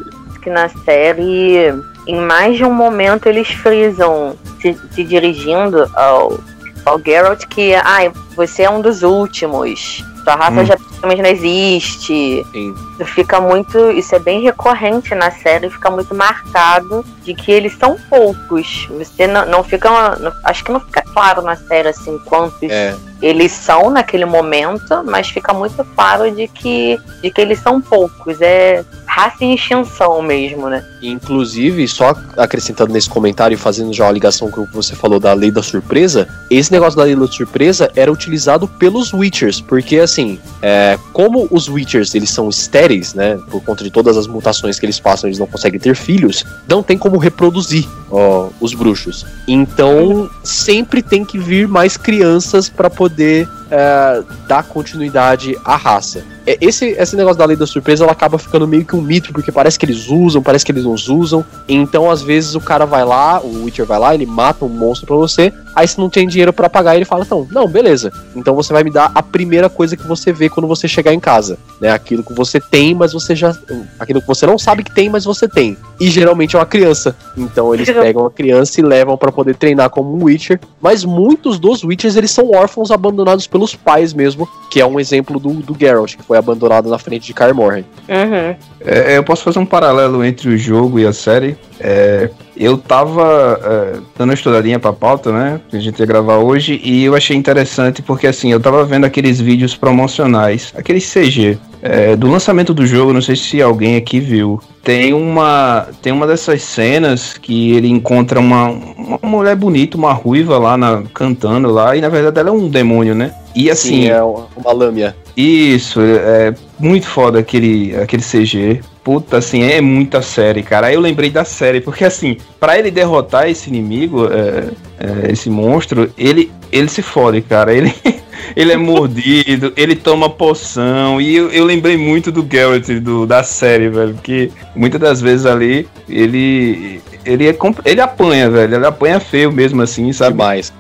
que 0.44 0.50
na 0.50 0.68
série, 0.70 1.74
em 2.06 2.20
mais 2.20 2.58
de 2.58 2.65
um 2.65 2.74
momento, 2.74 3.27
eles 3.27 3.48
frisam 3.48 4.36
se, 4.62 4.77
se 4.92 5.03
dirigindo 5.03 5.89
ao, 5.96 6.38
ao 6.86 7.01
Geralt 7.01 7.46
que, 7.48 7.74
ah, 7.74 8.12
você 8.36 8.63
é 8.63 8.70
um 8.70 8.82
dos 8.82 9.03
últimos. 9.03 10.03
Sua 10.24 10.36
raça 10.36 10.62
Hum. 10.62 10.65
já 10.65 10.77
praticamente 10.77 11.22
não 11.22 11.30
existe. 11.30 12.46
Sim. 12.51 12.75
Fica 13.06 13.42
muito. 13.42 13.92
Isso 13.92 14.15
é 14.15 14.20
bem 14.20 14.42
recorrente 14.42 15.13
na 15.15 15.30
série, 15.32 15.70
fica 15.70 15.89
muito 15.92 16.15
marcado 16.15 17.03
de 17.24 17.34
que 17.34 17.51
eles 17.51 17.75
são 17.77 17.98
poucos. 18.10 18.88
Você 18.89 19.27
não, 19.27 19.46
não 19.46 19.63
fica. 19.63 19.89
não- 20.18 20.32
acho 20.46 20.63
que 20.63 20.72
não 20.72 20.80
fica 20.80 21.01
claro 21.13 21.42
na 21.42 21.56
série 21.56 21.89
assim 21.89 22.18
quantos 22.25 22.62
É. 22.63 22.96
eles 23.22 23.51
são 23.51 23.89
naquele 23.89 24.25
momento, 24.25 25.03
mas 25.06 25.27
fica 25.30 25.53
muito 25.53 25.84
claro 25.96 26.32
de 26.32 26.48
que, 26.48 26.98
de 27.22 27.30
que 27.30 27.42
eles 27.42 27.60
são 27.60 27.82
poucos. 27.82 28.39
É 28.42 28.84
raça 29.13 29.46
em 29.46 29.53
extinção 29.53 30.24
mesmo, 30.24 30.67
né? 30.67 30.84
Inclusive, 31.00 31.88
só 31.88 32.15
acrescentando 32.36 32.91
nesse 32.91 33.08
comentário 33.08 33.53
e 33.53 33.58
fazendo 33.58 33.93
já 33.93 34.05
uma 34.05 34.12
ligação 34.12 34.50
com 34.50 34.62
o 34.62 34.67
que 34.67 34.74
você 34.74 34.96
falou 34.96 35.20
da 35.20 35.32
lei 35.34 35.51
da 35.51 35.62
surpresa, 35.62 36.27
esse 36.50 36.72
negócio 36.72 36.98
da 36.98 37.03
lei 37.03 37.15
da 37.15 37.27
surpresa 37.27 37.91
era 37.96 38.12
utilizado 38.12 38.67
pelos 38.67 39.13
Witchers, 39.13 39.62
porque 39.62 40.00
assim, 40.00 40.39
é, 40.63 40.98
como 41.12 41.48
os 41.51 41.70
Witchers 41.70 42.15
eles 42.15 42.32
são 42.32 42.50
estéreis, 42.50 43.13
né, 43.13 43.38
por 43.51 43.62
conta 43.62 43.84
de 43.84 43.91
todas 43.91 44.17
as 44.17 44.25
mutações 44.25 44.79
que 44.79 44.86
eles 44.88 45.00
passam, 45.00 45.29
eles 45.29 45.38
não 45.38 45.46
conseguem 45.46 45.79
ter 45.79 45.96
filhos, 45.96 46.43
não 46.67 46.82
tem 46.82 46.98
como 46.98 47.20
reproduzir 47.20 47.88
ó, 48.10 48.50
os 48.60 48.74
bruxos. 48.74 49.27
Então, 49.48 50.27
sempre 50.43 51.03
tem 51.03 51.24
que 51.24 51.38
vir 51.38 51.67
mais 51.67 51.98
crianças 51.98 52.67
para 52.67 52.89
poder 52.89 53.48
é, 53.75 54.24
dar 54.48 54.63
continuidade 54.63 55.58
à 55.65 55.75
raça. 55.75 56.24
É, 56.46 56.56
Esse, 56.62 56.89
esse 56.89 57.15
negócio 57.15 57.39
da 57.39 57.46
lei 57.46 57.58
da 57.58 57.65
surpresa 57.65 58.03
ela 58.03 58.12
acaba 58.12 58.38
ficando 58.38 58.68
meio 58.68 58.86
que 58.86 58.96
um 58.96 59.01
mito, 59.01 59.34
porque 59.34 59.51
parece 59.51 59.80
que 59.80 59.86
eles 59.86 60.08
usam, 60.10 60.44
parece 60.44 60.63
que 60.63 60.72
eles 60.72 60.84
não 60.84 60.94
usam. 60.94 61.44
Então, 61.68 62.12
às 62.12 62.22
vezes, 62.22 62.53
o 62.53 62.62
cara 62.62 62.86
vai 62.86 63.03
lá, 63.03 63.42
o 63.42 63.63
Witcher 63.63 63.86
vai 63.86 63.98
lá, 63.98 64.13
ele 64.13 64.27
mata 64.27 64.63
um 64.63 64.70
monstro 64.70 65.08
pra 65.08 65.15
você, 65.15 65.51
Aí 65.75 65.88
se 65.88 66.00
não 66.00 66.10
tem 66.10 66.27
dinheiro 66.27 66.53
para 66.53 66.70
pagar, 66.70 66.96
ele 66.96 67.06
fala: 67.06 67.24
"Então, 67.24 67.48
não, 67.51 67.68
beleza. 67.68 68.12
Então 68.36 68.56
você 68.56 68.74
vai 68.74 68.84
me 68.84 68.92
dar 68.92 69.12
a 69.13 69.24
primeira 69.24 69.70
coisa 69.70 69.98
que 69.98 70.08
você 70.08 70.32
vê 70.32 70.50
quando 70.50 70.68
você 70.68 70.88
chegar 70.88 71.13
em 71.13 71.20
casa, 71.20 71.58
né? 71.80 71.92
Aquilo 71.92 72.24
que 72.24 72.34
você 72.34 72.60
tem, 72.60 72.94
mas 72.94 73.13
você 73.13 73.36
já 73.36 73.56
aquilo 74.00 74.22
que 74.22 74.27
você 74.27 74.46
não 74.46 74.58
sabe 74.58 74.84
que 74.84 74.94
tem, 74.94 75.10
mas 75.10 75.25
você 75.25 75.48
tem. 75.48 75.77
E 76.00 76.10
geralmente 76.10 76.56
é 76.56 76.60
uma 76.60 76.65
criança. 76.65 77.15
Então 77.38 77.74
eles 77.74 77.89
pegam 77.92 78.25
a 78.25 78.32
criança 78.32 78.80
e 78.80 78.84
levam 78.84 79.18
para 79.18 79.32
poder 79.32 79.56
treinar 79.56 79.89
como 79.89 80.15
um 80.15 80.25
Witcher, 80.25 80.60
mas 80.82 81.03
muitos 81.03 81.60
dos 81.60 81.84
Witchers 81.84 82.15
eles 82.15 82.32
são 82.32 82.51
órfãos 82.51 82.92
abandonados 82.92 83.48
pelos 83.48 83.75
pais 83.75 84.13
mesmo, 84.13 84.48
que 84.72 84.80
é 84.80 84.86
um 84.86 85.00
exemplo 85.00 85.39
do, 85.39 85.53
do 85.53 85.77
Geralt, 85.80 86.15
que 86.15 86.24
foi 86.24 86.38
abandonado 86.38 86.89
na 86.89 86.98
frente 86.98 87.27
de 87.27 87.34
Kaer 87.34 87.53
Morhen. 87.53 87.86
Uhum. 88.08 88.56
É, 88.82 89.18
eu 89.18 89.24
posso 89.24 89.44
fazer 89.44 89.60
um 89.60 89.65
paralelo 89.65 90.24
entre 90.24 90.50
o 90.50 90.58
jogo 90.58 91.00
e 91.00 91.06
a 91.06 91.13
série. 91.13 91.58
É, 91.80 92.30
eu 92.55 92.77
tava 92.77 93.60
é, 93.63 93.93
dando 94.17 94.29
uma 94.29 94.33
estudadinha 94.33 94.79
pra 94.79 94.93
pauta, 94.93 95.31
né? 95.31 95.60
Que 95.69 95.77
a 95.77 95.79
gente 95.79 96.00
ia 96.00 96.05
gravar 96.05 96.38
hoje, 96.38 96.79
e 96.83 97.03
eu 97.03 97.15
achei 97.15 97.36
interessante 97.36 98.01
porque 98.01 98.27
assim, 98.27 98.51
eu 98.51 98.60
tava 98.60 98.83
vendo 98.86 99.05
aqueles 99.05 99.39
vídeos 99.39 99.75
promocionais, 99.75 100.74
aqueles 100.75 101.12
CG. 101.12 101.57
é, 101.81 102.15
do 102.15 102.27
lançamento 102.29 102.74
do 102.74 102.86
jogo, 102.86 103.12
não 103.12 103.22
sei 103.22 103.36
se 103.36 103.62
alguém 103.62 103.95
aqui 103.98 104.19
viu. 104.19 104.62
Tem 104.83 105.13
uma, 105.13 105.88
tem 106.01 106.12
uma 106.13 106.27
dessas 106.27 106.62
cenas 106.62 107.38
que 107.38 107.72
ele 107.74 107.88
encontra 107.89 108.39
uma, 108.39 108.69
uma 108.69 109.19
mulher 109.24 109.55
bonita, 109.55 109.98
uma 109.98 110.13
ruiva 110.13 110.57
lá 110.57 110.77
na, 110.77 111.03
cantando 111.13 111.69
lá, 111.69 111.95
e 111.95 112.01
na 112.01 112.10
verdade 112.10 112.39
ela 112.39 112.50
é 112.50 112.51
um 112.51 112.69
demônio, 112.69 113.13
né? 113.15 113.33
E 113.55 113.69
assim, 113.69 114.03
Sim, 114.03 114.07
é 114.07 114.22
uma 114.24 114.72
lâmina. 114.74 115.15
isso, 115.38 116.00
é 116.01 116.53
muito 116.79 117.05
foda 117.05 117.39
aquele, 117.39 117.95
aquele 117.95 118.24
CG. 118.24 118.81
Puta, 119.03 119.38
assim, 119.38 119.63
é 119.63 119.81
muita 119.81 120.22
série, 120.22 120.63
cara. 120.63 120.88
Aí 120.88 120.95
eu 120.95 121.01
lembrei 121.01 121.29
da 121.29 121.43
série, 121.43 121.81
porque 121.81 122.05
assim, 122.05 122.38
para 122.57 122.79
ele 122.79 122.89
derrotar 122.89 123.50
esse 123.50 123.69
inimigo, 123.69 124.27
é, 124.27 124.69
é, 124.98 125.31
esse 125.31 125.50
monstro, 125.50 126.10
ele, 126.17 126.50
ele 126.72 126.88
se 126.88 127.01
fode, 127.01 127.41
cara. 127.41 127.74
Ele, 127.74 127.93
ele 128.55 128.72
é 128.72 128.77
mordido, 128.77 129.74
ele 129.77 129.93
toma 129.93 130.29
poção. 130.29 131.19
E 131.19 131.36
eu, 131.36 131.51
eu 131.51 131.65
lembrei 131.65 131.98
muito 131.98 132.31
do 132.31 132.48
Geralt 132.50 132.88
do, 133.01 133.25
da 133.25 133.43
série, 133.43 133.89
velho. 133.89 134.13
Porque 134.13 134.50
muitas 134.74 135.01
das 135.01 135.19
vezes 135.19 135.45
ali, 135.45 135.86
ele. 136.07 137.01
Ele, 137.25 137.50
é, 137.50 137.57
ele 137.86 138.01
apanha, 138.01 138.50
velho. 138.50 138.75
Ele 138.75 138.86
apanha 138.86 139.19
feio 139.19 139.51
mesmo, 139.51 139.81
assim, 139.81 140.13
sabe? 140.13 140.31
Demais. 140.31 140.72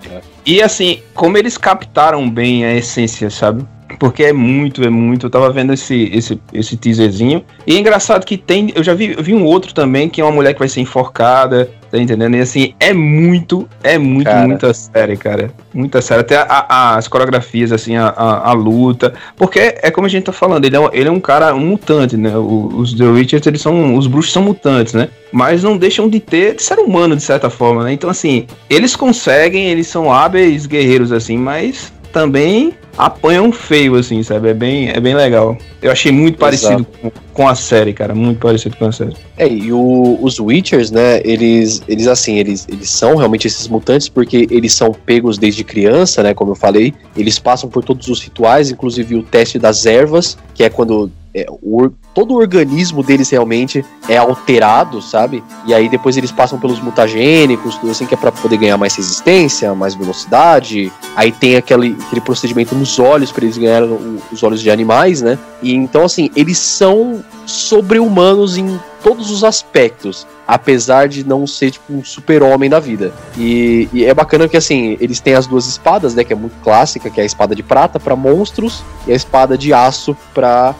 E 0.45 0.61
assim, 0.61 1.01
como 1.13 1.37
eles 1.37 1.57
captaram 1.57 2.29
bem 2.29 2.65
a 2.65 2.73
essência, 2.73 3.29
sabe? 3.29 3.65
Porque 3.99 4.23
é 4.23 4.33
muito, 4.33 4.83
é 4.83 4.89
muito. 4.89 5.25
Eu 5.25 5.29
tava 5.29 5.49
vendo 5.51 5.73
esse, 5.73 6.09
esse, 6.13 6.39
esse 6.53 6.75
teaserzinho. 6.77 7.43
E 7.65 7.75
é 7.75 7.79
engraçado 7.79 8.25
que 8.25 8.37
tem. 8.37 8.71
Eu 8.75 8.83
já 8.83 8.93
vi, 8.93 9.13
eu 9.17 9.23
vi 9.23 9.33
um 9.33 9.43
outro 9.45 9.73
também, 9.73 10.09
que 10.09 10.19
é 10.21 10.23
uma 10.23 10.31
mulher 10.31 10.53
que 10.53 10.59
vai 10.59 10.67
ser 10.69 10.81
enforcada. 10.81 11.69
Tá 11.91 11.99
entendendo? 11.99 12.35
E 12.35 12.39
assim, 12.39 12.73
é 12.79 12.91
muito, 12.91 13.69
é 13.83 13.99
muito, 13.99 14.25
Cara. 14.25 14.47
muita 14.47 14.73
série, 14.73 15.15
cara. 15.15 15.51
Muita 15.71 16.01
série. 16.01 16.21
Até 16.21 16.37
a- 16.37 16.65
a- 16.67 16.95
as 16.97 17.07
coreografias, 17.07 17.71
assim, 17.71 17.95
a, 17.95 18.07
a, 18.17 18.51
luta. 18.51 19.13
Porque 19.37 19.59
é 19.59 19.91
como 19.91 20.07
a 20.07 20.09
gente 20.09 20.23
tá 20.23 20.31
falando, 20.31 20.65
ele 20.65 20.75
é 20.75 20.79
um, 20.79 20.89
ele 20.91 21.07
é 21.07 21.11
um 21.11 21.19
cara, 21.19 21.53
um 21.53 21.59
mutante, 21.59 22.17
né? 22.17 22.35
O- 22.35 22.71
os 22.77 22.95
The 22.95 23.03
Witchers, 23.05 23.45
eles 23.45 23.61
são. 23.61 23.95
Os 23.95 24.07
bruxos 24.07 24.33
são 24.33 24.41
mutantes, 24.41 24.93
né? 24.95 25.09
Mas 25.31 25.61
não 25.61 25.77
deixam 25.77 26.09
de 26.09 26.19
ter 26.19 26.55
de 26.55 26.63
ser 26.63 26.79
humano, 26.79 27.15
de 27.15 27.21
certa 27.21 27.47
forma, 27.51 27.83
né? 27.83 27.93
Então, 27.93 28.09
assim, 28.09 28.47
eles 28.67 28.95
conseguem, 28.95 29.65
eles 29.67 29.85
são 29.85 30.11
hábeis 30.11 30.65
guerreiros, 30.65 31.11
assim, 31.11 31.37
mas 31.37 31.93
também 32.11 32.73
apanham 32.97 33.51
feio, 33.51 33.95
assim, 33.95 34.21
sabe? 34.23 34.49
É 34.49 34.53
bem, 34.53 34.89
é 34.89 34.99
bem 34.99 35.15
legal. 35.15 35.57
Eu 35.81 35.91
achei 35.91 36.11
muito 36.11 36.37
parecido 36.37 36.85
com, 37.01 37.11
com 37.33 37.47
a 37.47 37.55
série, 37.55 37.93
cara. 37.93 38.13
Muito 38.13 38.39
parecido 38.39 38.75
com 38.77 38.85
a 38.85 38.91
série. 38.91 39.15
É, 39.37 39.47
e 39.47 39.71
o- 39.73 40.17
os 40.21 40.39
Witchers, 40.39 40.91
né, 40.91 41.21
eles, 41.25 41.81
eles 41.87 42.07
assim, 42.07 42.37
eles, 42.37 42.67
eles 42.69 42.89
são 42.89 43.15
realmente 43.15 43.47
esses 43.47 43.67
mutantes 43.67 44.07
porque 44.09 44.47
eles 44.51 44.73
são 44.73 44.91
pegos 44.91 45.37
desde 45.37 45.63
criança, 45.63 46.21
né, 46.23 46.33
como 46.33 46.51
eu 46.51 46.55
falei, 46.55 46.93
eles 47.17 47.39
passam 47.39 47.69
por 47.69 47.83
todos 47.83 48.07
os 48.07 48.21
rituais, 48.21 48.69
inclusive 48.71 49.15
o 49.15 49.23
teste 49.23 49.57
das 49.57 49.85
ervas, 49.85 50.37
que 50.53 50.63
é 50.63 50.69
quando 50.69 51.11
é, 51.35 51.47
o 51.49 51.89
todo 52.13 52.35
o 52.35 52.37
organismo 52.37 53.01
deles 53.01 53.29
realmente 53.29 53.83
é 54.07 54.17
alterado, 54.17 55.01
sabe? 55.01 55.43
E 55.65 55.73
aí 55.73 55.89
depois 55.89 56.15
eles 56.15 56.31
passam 56.31 56.59
pelos 56.59 56.79
mutagênicos, 56.79 57.75
tudo 57.77 57.91
assim, 57.91 58.05
que 58.05 58.13
é 58.13 58.17
pra 58.17 58.31
poder 58.31 58.57
ganhar 58.57 58.77
mais 58.77 58.95
resistência, 58.95 59.73
mais 59.73 59.95
velocidade. 59.95 60.91
Aí 61.15 61.31
tem 61.31 61.55
aquele, 61.55 61.97
aquele 62.05 62.21
procedimento 62.21 62.75
nos 62.75 62.99
olhos, 62.99 63.31
para 63.31 63.45
eles 63.45 63.57
ganharem 63.57 64.19
os 64.31 64.43
olhos 64.43 64.61
de 64.61 64.69
animais, 64.69 65.21
né? 65.21 65.39
E 65.61 65.73
então, 65.73 66.03
assim, 66.03 66.29
eles 66.35 66.59
são 66.59 67.23
sobre-humanos 67.45 68.57
em 68.57 68.79
todos 69.03 69.29
os 69.29 69.43
aspectos, 69.43 70.25
apesar 70.47 71.07
de 71.07 71.23
não 71.23 71.45
ser 71.45 71.71
tipo 71.71 71.93
um 71.93 72.03
super-homem 72.03 72.69
da 72.69 72.79
vida. 72.79 73.13
E, 73.37 73.89
e 73.91 74.05
é 74.05 74.13
bacana 74.13 74.47
que 74.47 74.57
assim, 74.57 74.97
eles 74.99 75.19
têm 75.19 75.35
as 75.35 75.45
duas 75.45 75.67
espadas, 75.67 76.15
né, 76.15 76.23
que 76.23 76.33
é 76.33 76.35
muito 76.35 76.55
clássica, 76.63 77.09
que 77.09 77.19
é 77.19 77.23
a 77.23 77.25
espada 77.25 77.53
de 77.53 77.61
prata 77.61 77.99
para 77.99 78.15
monstros 78.15 78.83
e 79.05 79.11
a 79.11 79.15
espada 79.15 79.57
de 79.57 79.73
aço 79.73 80.15
para 80.33 80.73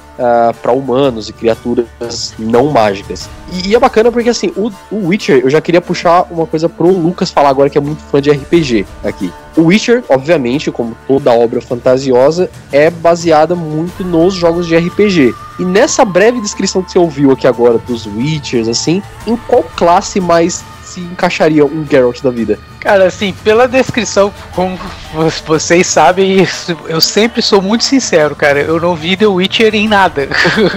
para 0.61 0.71
humanos 0.71 1.27
e 1.27 1.33
criaturas 1.33 2.33
não 2.37 2.71
mágicas. 2.71 3.27
E, 3.51 3.69
e 3.69 3.75
é 3.75 3.79
bacana 3.79 4.11
porque 4.11 4.29
assim, 4.29 4.53
o, 4.55 4.71
o 4.91 5.07
Witcher, 5.07 5.41
eu 5.43 5.49
já 5.49 5.59
queria 5.59 5.81
puxar 5.81 6.27
uma 6.29 6.45
coisa 6.45 6.69
pro 6.69 6.87
Lucas 6.87 7.31
falar 7.31 7.49
agora 7.49 7.69
que 7.69 7.77
é 7.77 7.81
muito 7.81 8.01
fã 8.03 8.21
de 8.21 8.29
RPG 8.29 8.85
aqui. 9.03 9.33
O 9.55 9.63
Witcher, 9.63 10.03
obviamente, 10.09 10.71
como 10.71 10.95
toda 11.07 11.31
obra 11.31 11.61
fantasiosa, 11.61 12.49
é 12.71 12.89
baseada 12.89 13.55
muito 13.55 14.03
nos 14.03 14.33
jogos 14.33 14.65
de 14.65 14.75
RPG. 14.75 15.33
E 15.59 15.63
nessa 15.63 16.03
breve 16.03 16.41
descrição 16.41 16.81
que 16.81 16.91
você 16.91 16.99
ouviu 16.99 17.31
aqui 17.31 17.45
agora 17.45 17.77
dos 17.77 18.07
Witchers, 18.07 18.67
assim, 18.67 19.01
em 19.27 19.35
qual 19.35 19.63
classe 19.75 20.19
mais 20.19 20.63
se 20.83 21.01
encaixaria 21.01 21.65
um 21.65 21.85
Geralt 21.89 22.21
da 22.21 22.31
vida? 22.31 22.59
Cara, 22.83 23.05
assim, 23.05 23.31
pela 23.31 23.65
descrição, 23.65 24.33
como 24.53 24.77
vo- 25.13 25.29
vocês 25.47 25.87
sabem, 25.87 26.45
eu 26.89 26.99
sempre 26.99 27.41
sou 27.41 27.61
muito 27.61 27.85
sincero, 27.85 28.35
cara. 28.35 28.59
Eu 28.59 28.77
não 28.77 28.93
vi 28.93 29.15
The 29.15 29.25
Witcher 29.25 29.73
em 29.73 29.87
nada. 29.87 30.27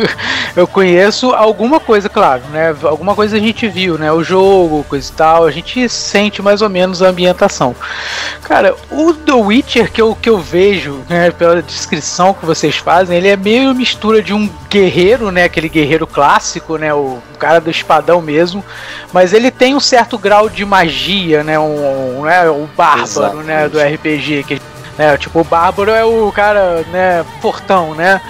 eu 0.55 0.69
conheço 0.69 1.33
alguma 1.33 1.81
coisa, 1.81 2.09
claro, 2.09 2.43
né? 2.53 2.73
Alguma 2.85 3.13
coisa 3.17 3.37
a 3.37 3.41
gente 3.41 3.67
viu, 3.67 3.99
né? 3.99 4.13
O 4.13 4.23
jogo, 4.23 4.85
coisa 4.89 5.11
e 5.11 5.15
tal. 5.17 5.47
A 5.47 5.51
gente 5.51 5.89
sente 5.89 6.41
mais 6.41 6.63
ou 6.63 6.69
menos 6.69 7.03
a 7.03 7.09
ambientação. 7.09 7.75
Cara, 8.45 8.77
o 8.89 9.13
The 9.13 9.33
Witcher 9.33 9.91
que 9.91 10.01
eu, 10.01 10.15
que 10.15 10.31
eu 10.31 10.39
vejo, 10.39 11.03
né, 11.09 11.33
pela 11.33 11.61
descrição 11.61 12.33
que 12.33 12.47
vocês 12.47 12.77
fazem, 12.77 13.17
ele 13.19 13.29
é 13.29 13.37
meio 13.37 13.75
mistura 13.75 14.23
de 14.23 14.33
um 14.33 14.49
guerreiro, 14.71 15.33
né? 15.33 15.43
Aquele 15.43 15.69
guerreiro 15.69 16.07
clássico, 16.07 16.77
né? 16.77 16.95
O 16.95 17.19
cara 17.37 17.61
do 17.61 17.69
espadão 17.71 18.23
mesmo. 18.23 18.65
Mas 19.13 19.33
ele 19.33 19.51
tem 19.51 19.75
um 19.75 19.81
certo 19.81 20.17
grau 20.17 20.49
de 20.49 20.65
magia, 20.65 21.43
né? 21.43 21.59
Um, 21.59 21.96
né, 22.23 22.49
o 22.49 22.69
bárbaro, 22.77 23.43
né? 23.43 23.69
Do 23.69 23.79
RPG. 23.81 24.45
Que, 24.45 24.61
né, 24.99 25.17
tipo, 25.17 25.41
o 25.41 25.45
bárbaro 25.45 25.91
é 25.91 26.05
o 26.05 26.31
cara, 26.33 26.85
né? 26.93 27.25
Fortão, 27.41 27.95
né? 27.95 28.21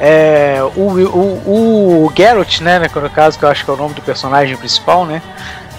É, 0.00 0.58
o, 0.76 0.82
o, 0.82 2.04
o 2.06 2.12
Geralt, 2.16 2.60
né, 2.60 2.78
né, 2.78 2.88
no 2.94 3.10
caso, 3.10 3.38
que 3.38 3.44
eu 3.44 3.48
acho 3.48 3.64
que 3.64 3.70
é 3.70 3.74
o 3.74 3.76
nome 3.76 3.94
do 3.94 4.02
personagem 4.02 4.56
principal, 4.56 5.04
né? 5.04 5.20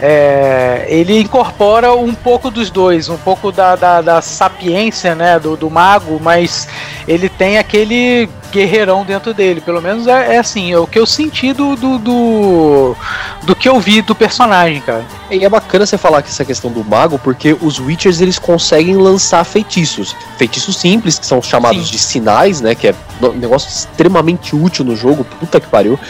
é, 0.02 0.86
ele 0.88 1.20
incorpora 1.20 1.94
um 1.94 2.14
pouco 2.14 2.50
dos 2.50 2.70
dois, 2.70 3.10
um 3.10 3.18
pouco 3.18 3.52
da, 3.52 3.76
da, 3.76 4.02
da 4.02 4.22
sapiência 4.22 5.14
né, 5.14 5.38
do, 5.38 5.58
do 5.58 5.70
mago, 5.70 6.20
mas 6.22 6.68
ele 7.08 7.28
tem 7.28 7.58
aquele 7.58 8.30
guerreirão 8.52 9.04
dentro 9.06 9.34
dele. 9.34 9.62
Pelo 9.62 9.82
menos 9.82 10.08
é, 10.08 10.36
é 10.36 10.38
assim, 10.40 10.72
é 10.72 10.78
o 10.78 10.88
que 10.88 10.98
eu 11.00 11.06
senti 11.06 11.54
do, 11.54 11.76
do, 11.76 11.98
do, 12.00 12.96
do 13.44 13.56
que 13.56 13.68
eu 13.70 13.80
vi 13.80 14.02
do 14.02 14.14
personagem, 14.16 14.82
cara. 14.82 15.04
E 15.32 15.44
é 15.46 15.50
bacana 15.50 15.86
você 15.86 15.98
falar 15.98 16.22
que 16.22 16.30
essa 16.30 16.44
questão 16.44 16.72
do 16.72 16.84
mago, 16.84 17.20
porque 17.20 17.56
os 17.62 17.80
Witchers 17.80 18.20
eles 18.22 18.40
conseguem 18.40 18.96
lançar 18.96 19.44
feitiços. 19.44 20.16
Feitiços 20.38 20.78
simples, 20.78 21.20
que 21.20 21.26
são 21.26 21.42
chamados 21.42 21.86
Sim. 21.86 21.92
de 21.92 22.00
sinais, 22.00 22.62
né? 22.62 22.74
Que 22.76 22.88
é 22.90 22.96
um 23.22 23.34
negócio 23.34 23.70
extremamente 23.70 24.56
útil 24.56 24.84
no 24.86 24.96
jogo, 24.96 25.24
puta 25.24 25.60
que 25.60 25.68
pariu. 25.68 26.00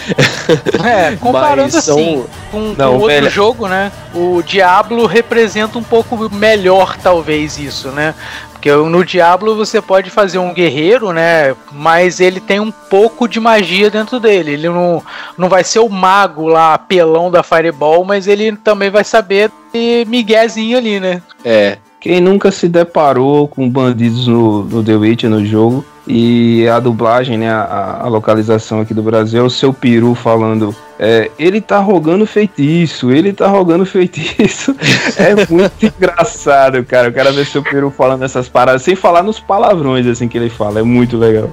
É, 0.83 1.15
comparando 1.17 1.69
são- 1.81 1.95
assim 1.95 2.23
com, 2.51 2.73
com 2.73 2.75
Não, 2.77 2.93
outro 2.93 3.07
velho. 3.07 3.29
jogo, 3.29 3.67
né? 3.67 3.91
O 4.13 4.41
Diablo 4.41 5.05
representa 5.05 5.77
um 5.77 5.83
pouco 5.83 6.29
melhor, 6.33 6.97
talvez, 6.97 7.57
isso, 7.59 7.89
né? 7.89 8.15
Porque 8.59 8.73
no 8.73 9.05
Diablo 9.05 9.55
você 9.55 9.81
pode 9.81 10.09
fazer 10.09 10.37
um 10.37 10.53
guerreiro, 10.53 11.13
né? 11.13 11.55
Mas 11.71 12.19
ele 12.19 12.41
tem 12.41 12.59
um 12.59 12.71
pouco 12.71 13.25
de 13.25 13.39
magia 13.39 13.89
dentro 13.89 14.19
dele. 14.19 14.51
Ele 14.51 14.67
não, 14.67 15.01
não 15.37 15.47
vai 15.47 15.63
ser 15.63 15.79
o 15.79 15.87
mago 15.87 16.45
lá, 16.45 16.77
pelão 16.77 17.31
da 17.31 17.41
Fireball, 17.41 18.03
mas 18.03 18.27
ele 18.27 18.53
também 18.57 18.89
vai 18.89 19.05
saber 19.05 19.49
ter 19.71 20.05
miguezinho 20.05 20.77
ali, 20.77 20.99
né? 20.99 21.21
É. 21.45 21.77
Quem 21.99 22.21
nunca 22.21 22.49
se 22.49 22.69
deparou 22.69 23.47
com 23.47 23.69
bandidos 23.69 24.25
no, 24.25 24.63
no 24.63 24.83
The 24.83 24.95
Witcher, 24.95 25.29
no 25.29 25.45
jogo, 25.45 25.83
e 26.07 26.67
a 26.67 26.79
dublagem, 26.79 27.37
né, 27.37 27.51
a, 27.51 27.99
a 28.03 28.07
localização 28.07 28.79
aqui 28.79 28.93
do 28.93 29.03
Brasil, 29.03 29.41
é 29.41 29.43
o 29.43 29.49
seu 29.49 29.73
peru 29.73 30.15
falando, 30.15 30.73
é, 30.97 31.29
ele 31.37 31.59
tá 31.61 31.79
rogando 31.79 32.25
feitiço, 32.25 33.11
ele 33.11 33.31
tá 33.31 33.47
rogando 33.47 33.85
feitiço. 33.85 34.75
É 35.17 35.35
muito 35.51 35.85
engraçado, 35.85 36.83
cara, 36.85 37.09
o 37.09 37.13
cara 37.13 37.31
vê 37.31 37.43
seu 37.43 37.61
peru 37.61 37.91
falando 37.91 38.23
essas 38.23 38.47
paradas, 38.47 38.81
sem 38.81 38.95
falar 38.95 39.21
nos 39.21 39.39
palavrões, 39.39 40.07
assim, 40.07 40.27
que 40.27 40.37
ele 40.37 40.49
fala, 40.49 40.79
é 40.79 40.83
muito 40.83 41.17
legal. 41.17 41.51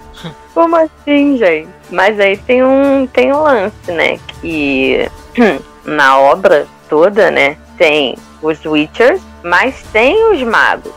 Como 0.54 0.76
assim, 0.76 1.36
gente? 1.36 1.68
Mas 1.90 2.18
aí 2.18 2.36
tem 2.36 2.62
um, 2.64 3.06
tem 3.06 3.32
um 3.32 3.42
lance, 3.42 3.90
né? 3.92 4.18
Que 4.40 5.08
na 5.84 6.18
obra 6.18 6.66
toda, 6.88 7.30
né? 7.30 7.56
Tem 7.76 8.16
os 8.40 8.64
Witchers, 8.64 9.20
mas 9.46 9.82
tem 9.92 10.32
os 10.32 10.42
magos. 10.42 10.92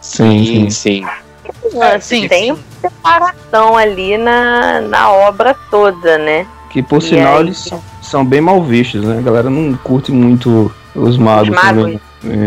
Sim, 0.00 0.70
sim. 0.70 1.04
Assim, 1.94 2.22
sim, 2.22 2.28
tem 2.28 2.44
sim. 2.44 2.50
uma 2.52 2.62
separação 2.80 3.76
ali 3.76 4.16
na, 4.16 4.80
na 4.80 5.12
obra 5.12 5.54
toda, 5.70 6.16
né? 6.18 6.46
Que 6.70 6.82
por 6.82 6.98
E 6.98 7.02
sinal 7.02 7.36
aí? 7.36 7.40
eles 7.40 7.58
são, 7.58 7.82
são 8.00 8.24
bem 8.24 8.40
mal 8.40 8.62
vistos, 8.62 9.04
né? 9.04 9.18
A 9.18 9.22
galera 9.22 9.50
não 9.50 9.76
curte 9.76 10.10
muito 10.10 10.72
os 10.94 11.18
magos, 11.18 11.50
magos. 11.50 11.82
também. 11.82 12.00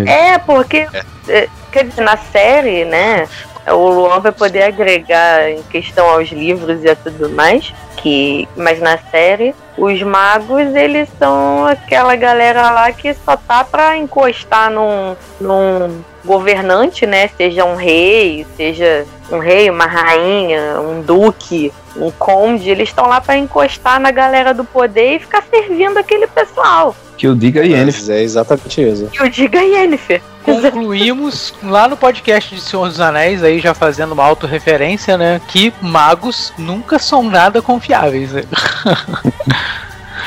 É. 0.07 0.33
É, 0.33 0.37
porque, 0.39 0.87
é, 1.27 1.47
quer 1.71 1.85
dizer, 1.85 2.01
na 2.01 2.17
série, 2.17 2.85
né? 2.85 3.27
O 3.67 3.89
Luan 3.89 4.19
vai 4.19 4.31
poder 4.31 4.63
agregar 4.63 5.49
em 5.49 5.61
questão 5.63 6.09
aos 6.09 6.29
livros 6.29 6.83
e 6.83 6.89
a 6.89 6.95
tudo 6.95 7.29
mais. 7.29 7.73
Que, 8.03 8.49
mas 8.57 8.81
na 8.81 8.97
série, 8.97 9.55
os 9.77 10.03
magos, 10.03 10.75
eles 10.75 11.07
são 11.17 11.65
aquela 11.65 12.17
galera 12.17 12.69
lá 12.69 12.91
que 12.91 13.13
só 13.13 13.37
tá 13.37 13.63
pra 13.63 13.97
encostar 13.97 14.69
num, 14.69 15.15
num 15.39 16.03
governante, 16.25 17.05
né? 17.05 17.29
Seja 17.29 17.63
um 17.63 17.75
rei, 17.75 18.45
seja 18.57 19.05
um 19.31 19.39
rei, 19.39 19.69
uma 19.69 19.85
rainha, 19.85 20.81
um 20.81 21.01
duque, 21.01 21.71
um 21.95 22.11
conde. 22.11 22.69
Eles 22.69 22.89
estão 22.89 23.07
lá 23.07 23.21
pra 23.21 23.37
encostar 23.37 23.99
na 23.99 24.11
galera 24.11 24.53
do 24.53 24.63
poder 24.63 25.15
e 25.15 25.19
ficar 25.19 25.43
servindo 25.49 25.97
aquele 25.97 26.27
pessoal. 26.27 26.95
Que 27.17 27.27
eu 27.27 27.35
diga 27.35 27.65
Yennefer. 27.65 28.15
É 28.15 28.21
exatamente 28.21 28.81
isso. 28.81 29.09
E 29.13 29.21
o 29.21 29.29
diga 29.29 29.61
Yennefer. 29.61 30.21
Concluímos 30.43 31.53
lá 31.63 31.87
no 31.87 31.95
podcast 31.95 32.53
de 32.53 32.61
Senhor 32.61 32.87
dos 32.87 32.99
Anéis, 32.99 33.43
aí 33.43 33.59
já 33.59 33.73
fazendo 33.73 34.11
uma 34.11 34.25
autorreferência, 34.25 35.17
né? 35.17 35.39
Que 35.47 35.73
magos 35.81 36.51
nunca 36.57 36.99
são 36.99 37.23
nada 37.23 37.61
confiáveis. 37.61 38.33
né? 38.33 38.43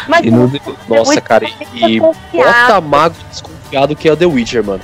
Mas 0.08 0.24
E 0.24 0.30
no, 0.30 0.50
Nossa, 0.88 1.04
muito 1.04 1.22
cara, 1.22 1.46
e 1.74 1.98
bota 2.00 2.80
mago 2.80 3.16
desconfiado 3.30 3.55
que 3.96 4.08
é 4.08 4.16
The 4.16 4.26
Witcher, 4.26 4.64
mano. 4.64 4.80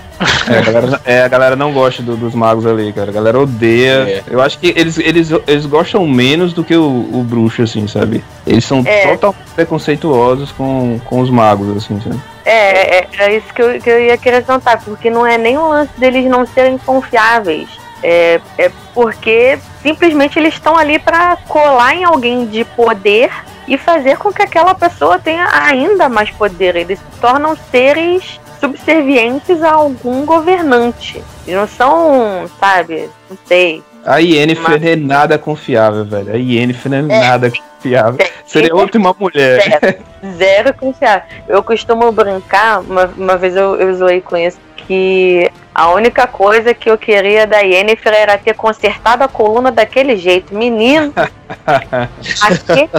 é, 0.48 0.58
a 0.58 0.62
galera, 0.62 1.00
é, 1.04 1.22
a 1.22 1.28
galera 1.28 1.56
não 1.56 1.72
gosta 1.72 2.02
do- 2.02 2.16
dos 2.16 2.34
magos 2.34 2.66
ali, 2.66 2.92
cara. 2.92 3.10
A 3.10 3.12
galera 3.14 3.38
odeia. 3.40 3.92
É. 4.08 4.22
Eu 4.28 4.40
acho 4.42 4.58
que 4.58 4.68
eles, 4.76 4.98
eles, 4.98 5.30
eles 5.46 5.66
gostam 5.66 6.06
menos 6.06 6.52
do 6.52 6.62
que 6.64 6.76
o, 6.76 6.82
o 7.12 7.24
bruxo, 7.24 7.62
assim, 7.62 7.86
sabe? 7.86 8.22
Eles 8.46 8.64
são 8.64 8.82
É. 8.86 9.08
totalmente 9.16 9.42
preconceituosos 9.54 10.52
com, 10.52 11.00
com 11.04 11.20
os 11.20 11.30
magos, 11.30 11.76
assim, 11.76 12.00
sabe? 12.00 12.18
É, 12.44 12.98
é, 12.98 13.08
é 13.18 13.36
isso 13.36 13.52
que 13.54 13.62
eu, 13.62 13.80
que 13.80 13.88
eu 13.88 14.00
ia 14.04 14.14
acrescentar, 14.14 14.80
porque 14.84 15.08
não 15.10 15.24
é 15.26 15.38
nem 15.38 15.56
o 15.56 15.68
lance 15.68 15.92
deles 15.98 16.24
não 16.28 16.44
serem 16.46 16.76
confiáveis. 16.78 17.68
É, 18.02 18.40
é 18.58 18.70
porque 18.92 19.58
simplesmente 19.80 20.36
eles 20.38 20.54
estão 20.54 20.76
ali 20.76 20.98
para 20.98 21.36
colar 21.48 21.94
em 21.94 22.02
alguém 22.02 22.46
de 22.46 22.64
poder 22.64 23.30
e 23.68 23.78
fazer 23.78 24.18
com 24.18 24.32
que 24.32 24.42
aquela 24.42 24.74
pessoa 24.74 25.20
tenha 25.20 25.46
ainda 25.52 26.08
mais 26.08 26.28
poder. 26.30 26.74
Eles 26.74 26.98
se 26.98 27.20
tornam 27.20 27.56
seres 27.70 28.40
subservientes 28.62 29.62
a 29.62 29.72
algum 29.72 30.24
governante. 30.24 31.22
Eles 31.46 31.58
não 31.60 31.66
são, 31.66 32.50
sabe, 32.60 33.10
não 33.28 33.36
sei. 33.46 33.82
A 34.04 34.18
Yennefer 34.18 34.62
Mas- 34.70 34.82
é 34.84 34.96
nada 34.96 35.38
confiável, 35.38 36.04
velho. 36.04 36.32
A 36.32 36.36
Yennefer 36.36 36.90
não 36.90 37.12
é, 37.12 37.16
É. 37.18 37.20
nada 37.28 37.50
confiável. 37.50 38.16
É. 38.24 38.30
Seria 38.46 38.74
outra 38.74 38.98
uma 39.00 39.14
mulher. 39.18 39.60
Zero. 39.80 39.98
Zero 40.36 40.74
confiável. 40.74 41.22
Eu 41.48 41.62
costumo 41.62 42.10
brincar, 42.10 42.80
uma, 42.80 43.06
uma 43.16 43.36
vez 43.36 43.54
eu, 43.56 43.76
eu 43.76 43.94
zoei 43.94 44.20
com 44.20 44.36
isso, 44.36 44.58
que 44.76 45.48
a 45.72 45.90
única 45.92 46.26
coisa 46.26 46.74
que 46.74 46.90
eu 46.90 46.98
queria 46.98 47.46
da 47.46 47.58
Yennefer 47.60 48.12
era 48.12 48.36
ter 48.38 48.54
consertado 48.54 49.22
a 49.22 49.28
coluna 49.28 49.70
daquele 49.70 50.16
jeito. 50.16 50.52
Menino, 50.54 51.12
aquele- 52.42 52.90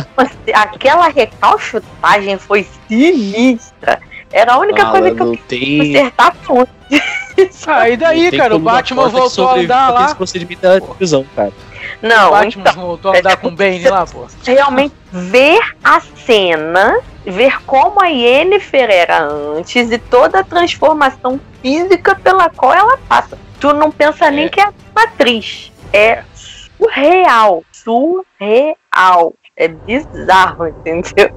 aquela 0.53 1.07
recalchutagem 1.09 2.37
foi 2.37 2.65
sinistra. 2.87 3.99
Era 4.33 4.53
a 4.53 4.57
única 4.59 4.81
Fala, 4.81 4.99
coisa 4.99 5.15
que 5.15 5.21
eu 5.21 5.37
tem. 5.47 5.77
consertar 5.93 6.35
muito. 6.49 6.69
Ah, 7.65 7.89
e 7.89 7.97
daí, 7.97 8.31
cara? 8.31 8.55
O 8.55 8.59
Batman 8.59 9.07
voltou 9.09 9.47
a 9.49 9.55
andar 9.55 9.91
lá. 9.91 10.15
da 10.61 10.79
prisão, 10.95 11.25
cara. 11.35 11.49
O 11.49 12.07
Não, 12.07 12.29
Batman 12.29 12.61
então, 12.69 12.85
voltou 12.85 13.11
a 13.11 13.17
andar 13.17 13.37
com 13.37 13.47
o 13.47 13.51
Bane 13.51 13.87
lá, 13.89 14.05
pô. 14.05 14.27
realmente 14.45 14.93
ver 15.11 15.59
a 15.83 15.99
cena, 15.99 16.99
ver 17.25 17.59
como 17.63 17.99
a 17.99 18.05
Yennefer 18.05 18.87
era 18.91 19.23
antes 19.23 19.89
e 19.91 19.97
toda 19.97 20.41
a 20.41 20.43
transformação 20.43 21.39
física 21.63 22.13
pela 22.13 22.49
qual 22.51 22.71
ela 22.73 22.97
passa. 23.09 23.35
Tu 23.59 23.73
não 23.73 23.89
pensa 23.91 24.29
nem 24.29 24.45
É. 24.45 24.49
que 24.49 24.61
é 24.61 24.65
uma 24.67 25.03
atriz. 25.03 25.71
É 25.91 26.21
surreal. 26.35 27.63
Surreal. 27.71 29.33
É 29.55 29.67
bizarro, 29.67 30.67
entendeu? 30.67 31.29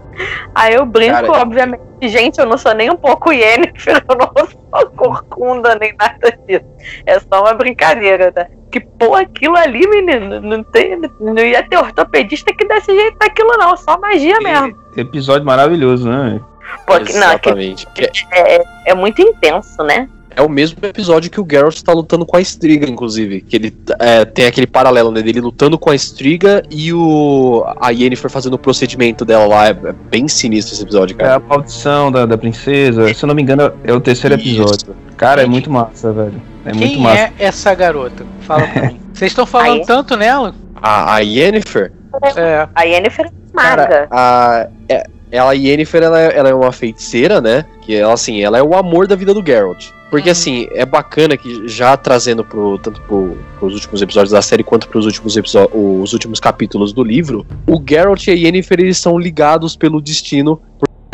Aí 0.55 0.73
eu 0.75 0.87
brinco, 0.87 1.13
Cara, 1.13 1.33
obviamente, 1.33 1.83
gente, 2.03 2.39
eu 2.39 2.47
não 2.47 2.57
sou 2.57 2.75
nem 2.75 2.91
um 2.91 2.97
pouco 2.97 3.31
Yennefer, 3.31 4.03
eu 4.09 4.17
não 4.17 4.49
sou 4.49 4.91
corcunda 4.93 5.75
nem 5.79 5.95
nada 5.99 6.31
disso. 6.49 6.65
É 7.05 7.21
só 7.21 7.43
uma 7.43 7.53
brincadeira, 7.53 8.33
tá? 8.33 8.47
Que, 8.73 8.81
pô, 8.81 9.15
aquilo 9.15 9.55
ali, 9.57 9.87
menino, 9.87 10.41
não, 10.41 10.63
tem, 10.65 10.99
não 11.21 11.37
ia 11.39 11.63
ter 11.69 11.77
ortopedista 11.77 12.55
que 12.57 12.67
desse 12.67 12.95
jeito 12.95 13.19
naquilo, 13.21 13.55
não. 13.59 13.77
Só 13.77 13.99
magia 13.99 14.39
mesmo. 14.41 14.75
Episódio 14.97 15.45
maravilhoso, 15.47 16.09
né? 16.09 16.41
Pô, 16.87 16.95
que- 16.95 17.13
não, 17.13 17.39
que 17.39 17.49
Exatamente. 17.51 17.87
Que 17.89 18.11
é, 18.33 18.65
é 18.87 18.95
muito 18.95 19.21
intenso, 19.21 19.83
né? 19.83 20.09
É 20.37 20.43
o 20.43 20.49
mesmo 20.51 20.77
episódio 20.83 21.31
que 21.31 21.41
o 21.41 21.47
Geralt 21.51 21.81
tá 21.81 21.93
lutando 21.95 22.27
com 22.27 22.37
a 22.37 22.41
Striga, 22.43 22.87
inclusive. 22.89 23.41
Que 23.41 23.57
ele 23.57 23.75
é, 23.99 24.23
tem 24.27 24.45
aquele 24.45 24.67
paralelo, 24.67 25.11
né? 25.11 25.23
Dele 25.23 25.41
lutando 25.41 25.79
com 25.79 25.89
a 25.91 25.95
Striga 25.95 26.63
e 26.71 26.93
o 26.93 27.65
a 27.81 27.89
Yennefer 27.91 28.31
fazendo 28.31 28.53
o 28.55 28.59
procedimento 28.59 29.25
dela 29.25 29.47
lá. 29.47 29.67
É, 29.69 29.71
é 29.71 29.93
bem 30.11 30.29
sinistro 30.29 30.75
esse 30.75 30.83
episódio, 30.83 31.17
É 31.19 31.25
cara. 31.25 31.37
a 31.37 31.41
maldição 31.41 32.13
da, 32.13 32.27
da 32.27 32.37
princesa. 32.37 33.13
Se 33.15 33.25
eu 33.25 33.27
não 33.29 33.35
me 33.35 33.41
engano, 33.43 33.73
é 33.83 33.93
o 33.95 34.01
terceiro 34.01 34.35
episódio. 34.35 34.75
Isso. 34.93 34.97
Cara, 35.17 35.43
é 35.43 35.47
muito 35.47 35.71
massa, 35.71 36.13
velho. 36.13 36.43
É 36.67 36.73
muito 36.75 36.87
Quem 36.93 37.01
massa. 37.01 37.19
é 37.19 37.33
essa 37.39 37.75
garota? 37.75 38.27
Fala 38.43 38.67
pra 38.69 38.83
mim. 38.89 39.01
Vocês 39.15 39.31
estão 39.33 39.47
falando 39.47 39.81
Aí. 39.81 39.87
tanto 39.87 40.15
nela? 40.19 40.55
A, 40.75 41.15
a 41.15 41.19
Yennefer, 41.21 41.93
É. 42.37 42.69
A 42.75 42.83
Yennefer 42.83 43.25
é 43.27 43.31
maga. 43.55 43.87
cara, 43.87 44.09
a, 44.11 44.69
é, 44.87 45.03
ela, 45.33 45.51
a 45.53 45.55
Yennefer, 45.55 46.03
ela, 46.03 46.21
é- 46.21 46.37
ela 46.39 46.49
é 46.51 46.55
uma 46.55 46.71
feiticeira, 46.73 47.41
né? 47.41 47.65
Que 47.81 47.95
ela, 47.97 48.13
assim, 48.13 48.43
ela 48.43 48.59
é 48.59 48.63
o 48.63 48.75
amor 48.77 49.07
da 49.07 49.17
vida 49.17 49.33
do 49.33 49.43
Geralt. 49.45 49.87
Porque, 50.11 50.29
Uhum. 50.29 50.33
assim, 50.33 50.69
é 50.71 50.85
bacana 50.87 51.37
que 51.37 51.67
já 51.67 51.97
trazendo 51.97 52.45
pro, 52.45 52.79
tanto 52.79 53.01
pro, 53.03 53.37
pros 53.59 53.75
últimos 53.75 54.01
episódios 54.01 54.31
da 54.33 54.41
série 54.41 54.63
quanto 54.63 54.89
pros 54.89 55.05
últimos, 55.05 55.37
os 55.73 56.13
últimos 56.13 56.39
capítulos 56.39 56.93
do 56.93 57.03
livro, 57.03 57.45
o 57.67 57.83
Geralt 57.87 58.27
e 58.27 58.31
a 58.31 58.35
Yennefer, 58.35 58.81
eles 58.81 58.99
são 58.99 59.19
ligados 59.19 59.77
pelo 59.77 60.01
destino 60.01 60.61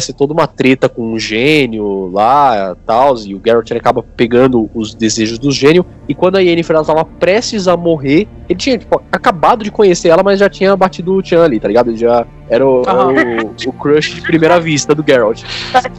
ser 0.02 0.12
toda 0.12 0.32
uma 0.32 0.46
treta 0.46 0.88
com 0.88 1.12
um 1.12 1.18
gênio 1.18 2.10
lá 2.12 2.76
tal, 2.86 3.16
e 3.24 3.34
o 3.34 3.40
Geralt 3.44 3.70
ele 3.70 3.80
acaba 3.80 4.02
pegando 4.02 4.68
os 4.74 4.94
desejos 4.94 5.38
do 5.38 5.50
gênio, 5.50 5.84
e 6.08 6.14
quando 6.14 6.36
a 6.36 6.40
Yennefer 6.40 6.76
ela 6.76 6.84
tava 6.84 7.04
prestes 7.04 7.68
a 7.68 7.76
morrer, 7.76 8.28
ele 8.48 8.58
tinha 8.58 8.76
tipo, 8.76 9.00
acabado 9.10 9.64
de 9.64 9.70
conhecer 9.70 10.08
ela, 10.08 10.22
mas 10.22 10.40
já 10.40 10.48
tinha 10.48 10.76
batido 10.76 11.14
o 11.14 11.22
Tchan 11.22 11.44
ali, 11.44 11.58
tá 11.58 11.68
ligado? 11.68 11.90
Ele 11.90 11.96
já 11.96 12.26
era 12.48 12.66
o, 12.66 12.82
era 12.82 13.46
o, 13.46 13.68
o 13.68 13.72
crush 13.72 14.14
de 14.14 14.20
primeira 14.20 14.60
vista 14.60 14.94
do 14.94 15.04
Geralt. 15.06 15.42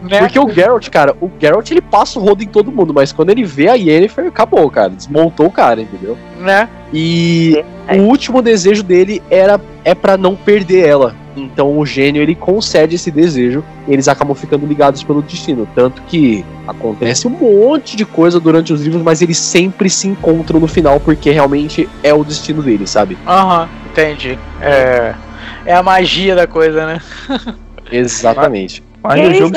Né? 0.04 0.20
Porque 0.20 0.40
o 0.40 0.50
Geralt, 0.50 0.88
cara, 0.90 1.16
o 1.20 1.32
Geralt 1.40 1.72
ele 1.72 1.82
passa 1.82 2.20
o 2.20 2.22
rodo 2.22 2.44
em 2.44 2.48
todo 2.48 2.72
mundo, 2.72 2.94
mas 2.94 3.12
quando 3.12 3.32
ele 3.32 3.44
vê 3.44 3.70
a 3.70 3.74
Yennefer, 3.74 4.28
acabou, 4.28 4.70
cara. 4.70 4.90
Desmontou 4.90 5.48
o 5.48 5.52
cara, 5.52 5.82
entendeu? 5.82 6.18
Né? 6.40 6.70
E 6.94 7.64
o 7.90 8.02
último 8.02 8.42
desejo 8.42 8.84
dele 8.84 9.22
era 9.30 9.60
é 9.84 9.96
para 9.96 10.18
não 10.18 10.36
perder 10.36 10.88
ela. 10.88 11.16
Então 11.36 11.78
o 11.78 11.86
gênio 11.86 12.22
ele 12.22 12.36
concede 12.36 12.96
esse 12.96 13.10
desejo 13.10 13.64
e 13.88 13.94
eles 13.94 14.08
acabam 14.08 14.36
ficando 14.36 14.66
ligados 14.66 15.04
pelo 15.04 15.22
destino. 15.22 15.68
Tanto 15.74 16.02
que 16.04 16.46
acontece 16.68 17.28
um 17.28 17.32
monte 17.32 17.96
de 17.96 18.06
coisa 18.06 18.40
durante 18.40 18.72
os 18.72 18.82
livros, 18.82 19.02
mas 19.02 19.22
eles 19.22 19.38
sempre 19.38 19.90
se 19.90 20.08
encontram 20.08 20.60
no 20.60 20.68
final 20.68 21.00
porque 21.00 21.32
realmente 21.32 21.90
é 22.04 22.14
o 22.14 22.24
destino 22.24 22.62
deles, 22.62 22.90
sabe? 22.90 23.18
Aham, 23.28 23.68
entendi. 23.92 24.38
É. 24.62 25.14
É 25.66 25.74
a 25.74 25.84
magia 25.84 26.36
da 26.36 26.46
coisa, 26.46 26.86
né? 26.86 27.02
Exatamente. 27.92 28.84
Mas 29.02 29.22
no, 29.22 29.34
jogo, 29.34 29.56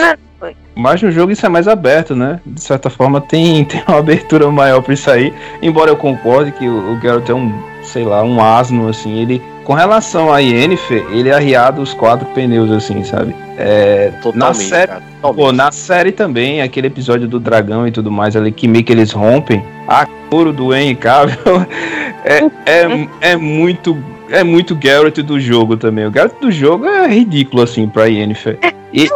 mas 0.75 1.03
no 1.03 1.11
jogo 1.11 1.33
isso 1.33 1.47
é 1.47 1.49
mais 1.49 1.67
aberto, 1.67 2.15
né? 2.15 2.41
De 2.45 2.61
certa 2.61 2.91
forma 2.91 3.21
tem, 3.21 3.65
tem 3.67 3.83
uma 3.89 3.99
abertura 3.99 4.51
maior 4.51 4.83
pra 4.83 4.95
isso 4.95 5.11
aí. 5.11 5.33
Embora 5.63 5.91
eu 5.91 5.97
concorde 5.97 6.53
que 6.53 6.69
o, 6.69 6.93
o 6.93 7.01
Geralt 7.01 7.29
é 7.29 7.35
um, 7.35 7.53
sei 7.83 8.05
lá, 8.05 8.23
um 8.23 8.41
asno, 8.41 8.89
assim. 8.89 9.19
Ele, 9.19 9.43
com 9.67 9.75
relação 9.75 10.33
a 10.33 10.39
Yennefer, 10.39 11.05
ele 11.11 11.29
é 11.29 11.33
arriado 11.35 11.83
os 11.83 11.93
quatro 11.93 12.25
pneus, 12.27 12.71
assim, 12.71 13.03
sabe? 13.03 13.35
É, 13.59 14.13
Totalmente. 14.23 14.37
na 14.39 14.55
série, 14.55 14.87
cara. 14.87 15.03
Pô, 15.21 15.51
na 15.51 15.73
série 15.73 16.13
também, 16.13 16.63
aquele 16.63 16.87
episódio 16.87 17.27
do 17.27 17.41
dragão 17.41 17.85
e 17.87 17.91
tudo 17.91 18.09
mais 18.09 18.37
ali, 18.37 18.53
que 18.53 18.69
meio 18.69 18.85
que 18.85 18.93
eles 18.93 19.11
rompem, 19.11 19.65
a 19.89 20.07
couro 20.31 20.53
do 20.53 20.73
Henry 20.73 20.95
Cavill 20.95 21.67
é, 22.25 22.45
é, 22.65 23.33
é 23.33 23.37
muito 23.37 23.99
é 24.31 24.45
muito 24.45 24.79
Geralt 24.81 25.19
do 25.19 25.41
jogo 25.41 25.77
também. 25.77 26.07
O 26.07 26.13
Geralt 26.13 26.41
do 26.41 26.53
jogo 26.53 26.87
é 26.87 27.09
ridículo, 27.09 27.63
assim, 27.63 27.89
pra 27.89 28.07
Yennefer. 28.07 28.59
E- 28.93 29.09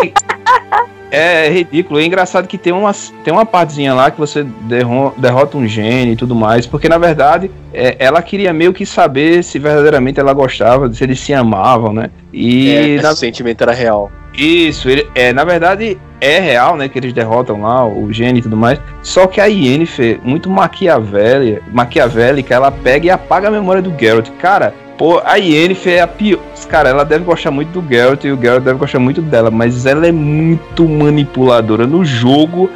é 1.10 1.48
ridículo. 1.50 2.00
É 2.00 2.04
engraçado 2.04 2.46
que 2.46 2.56
tem 2.58 2.72
uma, 2.72 2.92
tem 3.24 3.32
uma 3.32 3.44
partezinha 3.46 3.92
lá 3.94 4.10
que 4.10 4.18
você 4.18 4.42
derro- 4.62 5.12
derrota 5.16 5.56
um 5.56 5.66
gênio 5.66 6.12
e 6.12 6.16
tudo 6.16 6.34
mais, 6.34 6.66
porque 6.66 6.88
na 6.88 6.98
verdade 6.98 7.50
é, 7.72 7.96
ela 7.98 8.22
queria 8.22 8.52
meio 8.52 8.72
que 8.72 8.84
saber 8.86 9.42
se 9.44 9.58
verdadeiramente 9.58 10.18
ela 10.20 10.32
gostava, 10.32 10.92
se 10.92 11.02
eles 11.04 11.20
se 11.20 11.32
amavam, 11.34 11.92
né? 11.92 12.10
E 12.32 12.70
É, 12.70 13.02
na 13.02 13.10
esse 13.10 13.20
sentimento 13.20 13.62
era 13.62 13.72
real. 13.72 14.10
isso, 14.34 14.88
ele, 14.88 15.06
é, 15.14 15.32
na 15.32 15.44
verdade, 15.44 15.98
é 16.20 16.38
real, 16.38 16.76
né? 16.76 16.88
Que 16.88 16.98
eles 16.98 17.12
derrotam 17.12 17.62
lá 17.62 17.84
o 17.86 18.12
Gene 18.12 18.38
e 18.38 18.42
tudo 18.42 18.56
mais. 18.56 18.78
Só 19.02 19.26
que 19.26 19.40
a 19.40 19.46
Yennefer, 19.46 20.20
muito 20.22 20.48
maquiavélica, 20.48 21.62
maquiavélica, 21.72 22.54
ela 22.54 22.70
pega 22.70 23.06
e 23.06 23.10
apaga 23.10 23.48
a 23.48 23.50
memória 23.50 23.82
do 23.82 23.92
Geralt. 23.98 24.28
Cara, 24.40 24.74
pô, 25.00 25.18
a 25.24 25.36
Yennefer 25.36 25.94
é 25.94 26.00
a 26.02 26.06
pior. 26.06 26.38
Cara, 26.68 26.90
ela 26.90 27.04
deve 27.04 27.24
gostar 27.24 27.50
muito 27.50 27.80
do 27.80 27.88
Geralt 27.88 28.22
e 28.22 28.30
o 28.30 28.38
Geralt 28.38 28.62
deve 28.62 28.78
gostar 28.78 28.98
muito 28.98 29.22
dela, 29.22 29.50
mas 29.50 29.86
ela 29.86 30.06
é 30.06 30.12
muito 30.12 30.86
manipuladora. 30.86 31.86
No 31.86 32.04
jogo, 32.04 32.68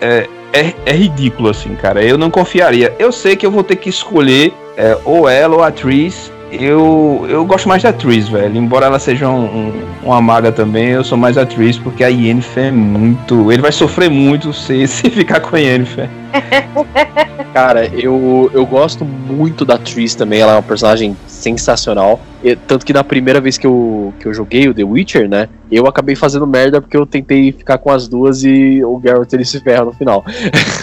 é, 0.00 0.28
é, 0.52 0.72
é 0.86 0.92
ridículo, 0.92 1.48
assim, 1.48 1.74
cara. 1.74 2.00
Eu 2.00 2.16
não 2.16 2.30
confiaria. 2.30 2.94
Eu 3.00 3.10
sei 3.10 3.34
que 3.34 3.44
eu 3.44 3.50
vou 3.50 3.64
ter 3.64 3.74
que 3.74 3.88
escolher 3.88 4.54
é, 4.76 4.96
ou 5.04 5.28
ela 5.28 5.56
ou 5.56 5.62
a 5.64 5.72
Tris 5.72 6.30
eu, 6.52 7.26
eu 7.30 7.44
gosto 7.46 7.66
mais 7.66 7.82
da 7.82 7.92
Tris, 7.92 8.28
velho. 8.28 8.56
Embora 8.56 8.84
ela 8.84 8.98
seja 8.98 9.26
um, 9.28 9.44
um, 9.44 9.72
uma 10.02 10.20
maga 10.20 10.52
também, 10.52 10.88
eu 10.90 11.02
sou 11.02 11.16
mais 11.16 11.38
a 11.38 11.46
Tris, 11.46 11.78
porque 11.78 12.04
a 12.04 12.08
Yennefer 12.08 12.66
é 12.66 12.70
muito. 12.70 13.50
Ele 13.50 13.62
vai 13.62 13.72
sofrer 13.72 14.10
muito 14.10 14.52
se, 14.52 14.86
se 14.86 15.08
ficar 15.10 15.40
com 15.40 15.56
a 15.56 15.58
Yennefer. 15.58 16.10
Cara, 17.52 17.86
eu, 17.86 18.50
eu 18.54 18.64
gosto 18.64 19.04
muito 19.04 19.64
da 19.64 19.76
Tris 19.76 20.14
também, 20.14 20.40
ela 20.40 20.52
é 20.52 20.56
uma 20.56 20.62
personagem 20.62 21.16
sensacional. 21.26 22.20
Tanto 22.66 22.84
que 22.84 22.92
na 22.92 23.04
primeira 23.04 23.40
vez 23.40 23.56
que 23.58 23.66
eu, 23.66 24.12
que 24.18 24.26
eu 24.26 24.34
joguei 24.34 24.68
o 24.68 24.74
The 24.74 24.82
Witcher, 24.82 25.28
né, 25.28 25.48
eu 25.70 25.86
acabei 25.86 26.16
fazendo 26.16 26.46
merda 26.46 26.80
porque 26.80 26.96
eu 26.96 27.06
tentei 27.06 27.52
ficar 27.52 27.78
com 27.78 27.90
as 27.90 28.08
duas 28.08 28.42
e 28.42 28.82
o 28.84 29.00
Geralt 29.00 29.32
ele 29.32 29.44
se 29.44 29.60
ferra 29.60 29.84
no 29.84 29.92
final. 29.92 30.24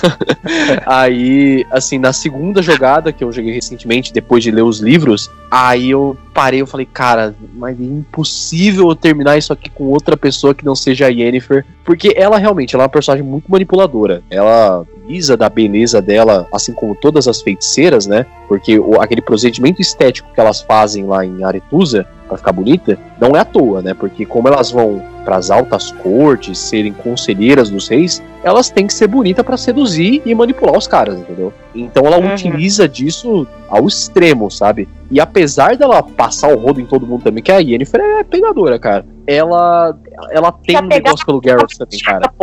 aí, 0.85 1.65
assim, 1.71 1.97
na 1.97 2.13
segunda 2.13 2.61
jogada 2.61 3.11
que 3.11 3.23
eu 3.23 3.31
joguei 3.31 3.53
recentemente, 3.53 4.13
depois 4.13 4.43
de 4.43 4.51
ler 4.51 4.63
os 4.63 4.79
livros, 4.79 5.29
aí 5.51 5.89
eu 5.89 6.17
parei, 6.33 6.61
eu 6.61 6.67
falei, 6.67 6.85
cara, 6.85 7.35
mas 7.55 7.79
é 7.79 7.83
impossível 7.83 8.89
eu 8.89 8.95
terminar 8.95 9.37
isso 9.37 9.51
aqui 9.51 9.69
com 9.69 9.85
outra 9.85 10.15
pessoa 10.15 10.55
que 10.55 10.63
não 10.63 10.75
seja 10.75 11.07
a 11.07 11.09
Yennefer, 11.09 11.65
porque 11.83 12.13
ela 12.15 12.37
realmente 12.37 12.75
ela 12.75 12.83
é 12.83 12.85
uma 12.85 12.89
personagem 12.89 13.25
muito 13.25 13.51
manipuladora. 13.51 14.23
Ela 14.29 14.85
visa 15.09 15.35
da 15.35 15.49
beleza 15.49 15.99
dela, 15.99 16.47
assim 16.53 16.71
como 16.71 16.93
todas 16.93 17.27
as 17.27 17.41
feiticeiras, 17.41 18.05
né? 18.05 18.27
Porque 18.47 18.77
o, 18.77 19.01
aquele 19.01 19.23
procedimento 19.23 19.81
estético 19.81 20.31
que 20.31 20.39
elas 20.39 20.61
fazem 20.61 21.05
lá 21.05 21.25
em 21.25 21.43
Aretusa 21.43 22.05
para 22.27 22.37
ficar 22.37 22.51
bonita, 22.51 22.99
não 23.19 23.35
é 23.35 23.39
à 23.39 23.45
toa, 23.45 23.81
né? 23.81 23.95
Porque 23.95 24.23
como 24.23 24.47
elas 24.47 24.69
vão 24.69 25.01
para 25.25 25.37
as 25.37 25.49
altas 25.49 25.91
cortes, 25.91 26.59
serem 26.59 26.93
conselheiras 26.93 27.71
dos 27.71 27.87
reis, 27.87 28.21
elas 28.43 28.69
têm 28.69 28.85
que 28.85 28.93
ser 28.93 29.07
bonitas 29.07 29.43
para 29.43 29.57
seduzir 29.57 30.21
e 30.25 30.33
manipular 30.35 30.77
os 30.77 30.87
caras, 30.87 31.19
entendeu? 31.19 31.51
Então 31.73 32.05
ela 32.05 32.19
uhum. 32.19 32.33
utiliza 32.33 32.87
disso 32.87 33.47
ao 33.67 33.87
extremo, 33.87 34.49
sabe? 34.51 34.87
E 35.09 35.19
apesar 35.19 35.75
dela 35.75 36.03
passar 36.03 36.55
o 36.55 36.59
rodo 36.59 36.79
em 36.79 36.85
todo 36.85 37.05
mundo 37.05 37.23
também, 37.23 37.43
que 37.43 37.51
a 37.51 37.57
Yennefer 37.57 37.99
é 37.99 38.23
pegadora, 38.23 38.77
cara. 38.77 39.05
Ela 39.31 39.95
ela 40.31 40.51
tem 40.51 40.75
um 40.75 40.87
negócio 40.87 41.23
pelo 41.23 41.39
Geralt 41.43 41.71
também, 41.77 41.99
cara. 41.99 42.33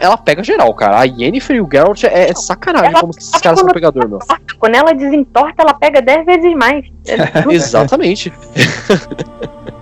Ela 0.00 0.16
pega 0.16 0.42
geral, 0.42 0.74
cara. 0.74 0.98
A 0.98 1.04
Yennefer 1.04 1.56
e 1.56 1.60
o 1.60 1.68
Geralt 1.70 2.02
é, 2.02 2.30
é 2.30 2.34
sacanagem 2.34 2.90
ela 2.90 3.00
como 3.00 3.12
que 3.12 3.22
esses 3.22 3.40
caras 3.40 3.60
são 3.60 3.68
pegador, 3.68 4.08
meu. 4.08 4.18
Quando 4.58 4.74
ela 4.74 4.92
desentorta, 4.92 5.62
ela 5.62 5.74
pega 5.74 6.02
10 6.02 6.26
vezes 6.26 6.54
mais. 6.54 6.84
É 7.06 7.16
Exatamente. 7.54 8.32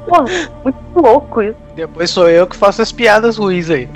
Pô, 0.07 0.23
muito 0.63 0.79
louco 0.97 1.41
isso. 1.41 1.57
Depois 1.75 2.11
sou 2.11 2.29
eu 2.29 2.47
que 2.47 2.57
faço 2.57 2.83
as 2.83 2.93
piadas 2.93 3.39
ruins 3.39 3.71
aí. 3.71 3.89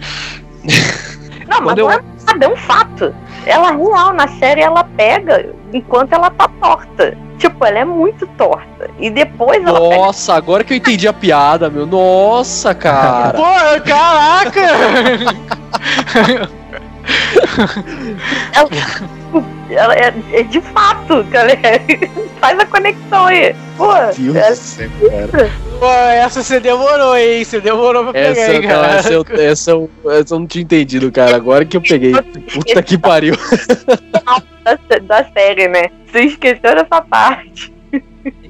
Não, 1.46 1.60
mas 1.60 1.76
eu... 1.76 1.84
não 1.84 1.92
é 1.92 2.00
nada, 2.26 2.46
é 2.46 2.48
um 2.48 2.56
fato. 2.56 3.14
Ela 3.44 3.72
real, 3.72 4.14
na 4.14 4.26
série 4.38 4.62
ela 4.62 4.84
pega 4.84 5.54
enquanto 5.74 6.12
ela 6.12 6.30
tá 6.30 6.48
torta. 6.60 7.18
Tipo, 7.36 7.66
ela 7.66 7.80
é 7.80 7.84
muito 7.84 8.26
torta. 8.38 8.88
E 8.98 9.10
depois 9.10 9.62
ela 9.62 9.78
Nossa, 9.78 10.32
pega... 10.32 10.38
agora 10.38 10.64
que 10.64 10.72
eu 10.72 10.76
entendi 10.76 11.06
a 11.08 11.12
piada, 11.12 11.68
meu. 11.68 11.84
Nossa, 11.84 12.74
cara. 12.74 13.36
Pô, 13.36 13.42
caraca! 13.84 14.60
ela, 18.54 18.68
ela 19.70 19.94
é, 19.94 20.14
é, 20.32 20.42
de 20.42 20.60
fato, 20.60 21.24
ela 21.32 21.52
é, 21.52 21.80
faz 22.40 22.58
a 22.58 22.66
conexão 22.66 23.26
aí. 23.26 23.54
Pô, 23.76 23.92
Deus 24.16 24.36
é, 24.36 24.54
céu, 24.54 24.90
cara. 25.08 25.50
Pô, 25.78 25.86
essa 25.86 26.42
você 26.42 26.60
demorou, 26.60 27.16
hein? 27.16 27.44
Você 27.44 27.60
demorou 27.60 28.06
pra 28.10 28.20
essa, 28.20 28.52
pegar, 28.52 28.54
hein, 28.54 28.62
cara. 28.62 28.94
Essa, 28.98 29.12
eu, 29.12 29.26
essa, 29.38 29.70
eu, 29.72 29.90
essa 30.10 30.34
eu 30.34 30.38
não 30.38 30.46
tinha 30.46 30.62
entendido, 30.62 31.10
cara. 31.12 31.36
Agora 31.36 31.64
que 31.64 31.76
eu 31.76 31.80
peguei. 31.80 32.12
Puta 32.12 32.82
que 32.82 32.96
pariu. 32.96 33.34
da, 34.64 34.98
da 34.98 35.24
série, 35.32 35.68
né? 35.68 35.90
Você 36.06 36.20
esqueceu 36.20 36.74
dessa 36.74 37.00
parte. 37.02 37.74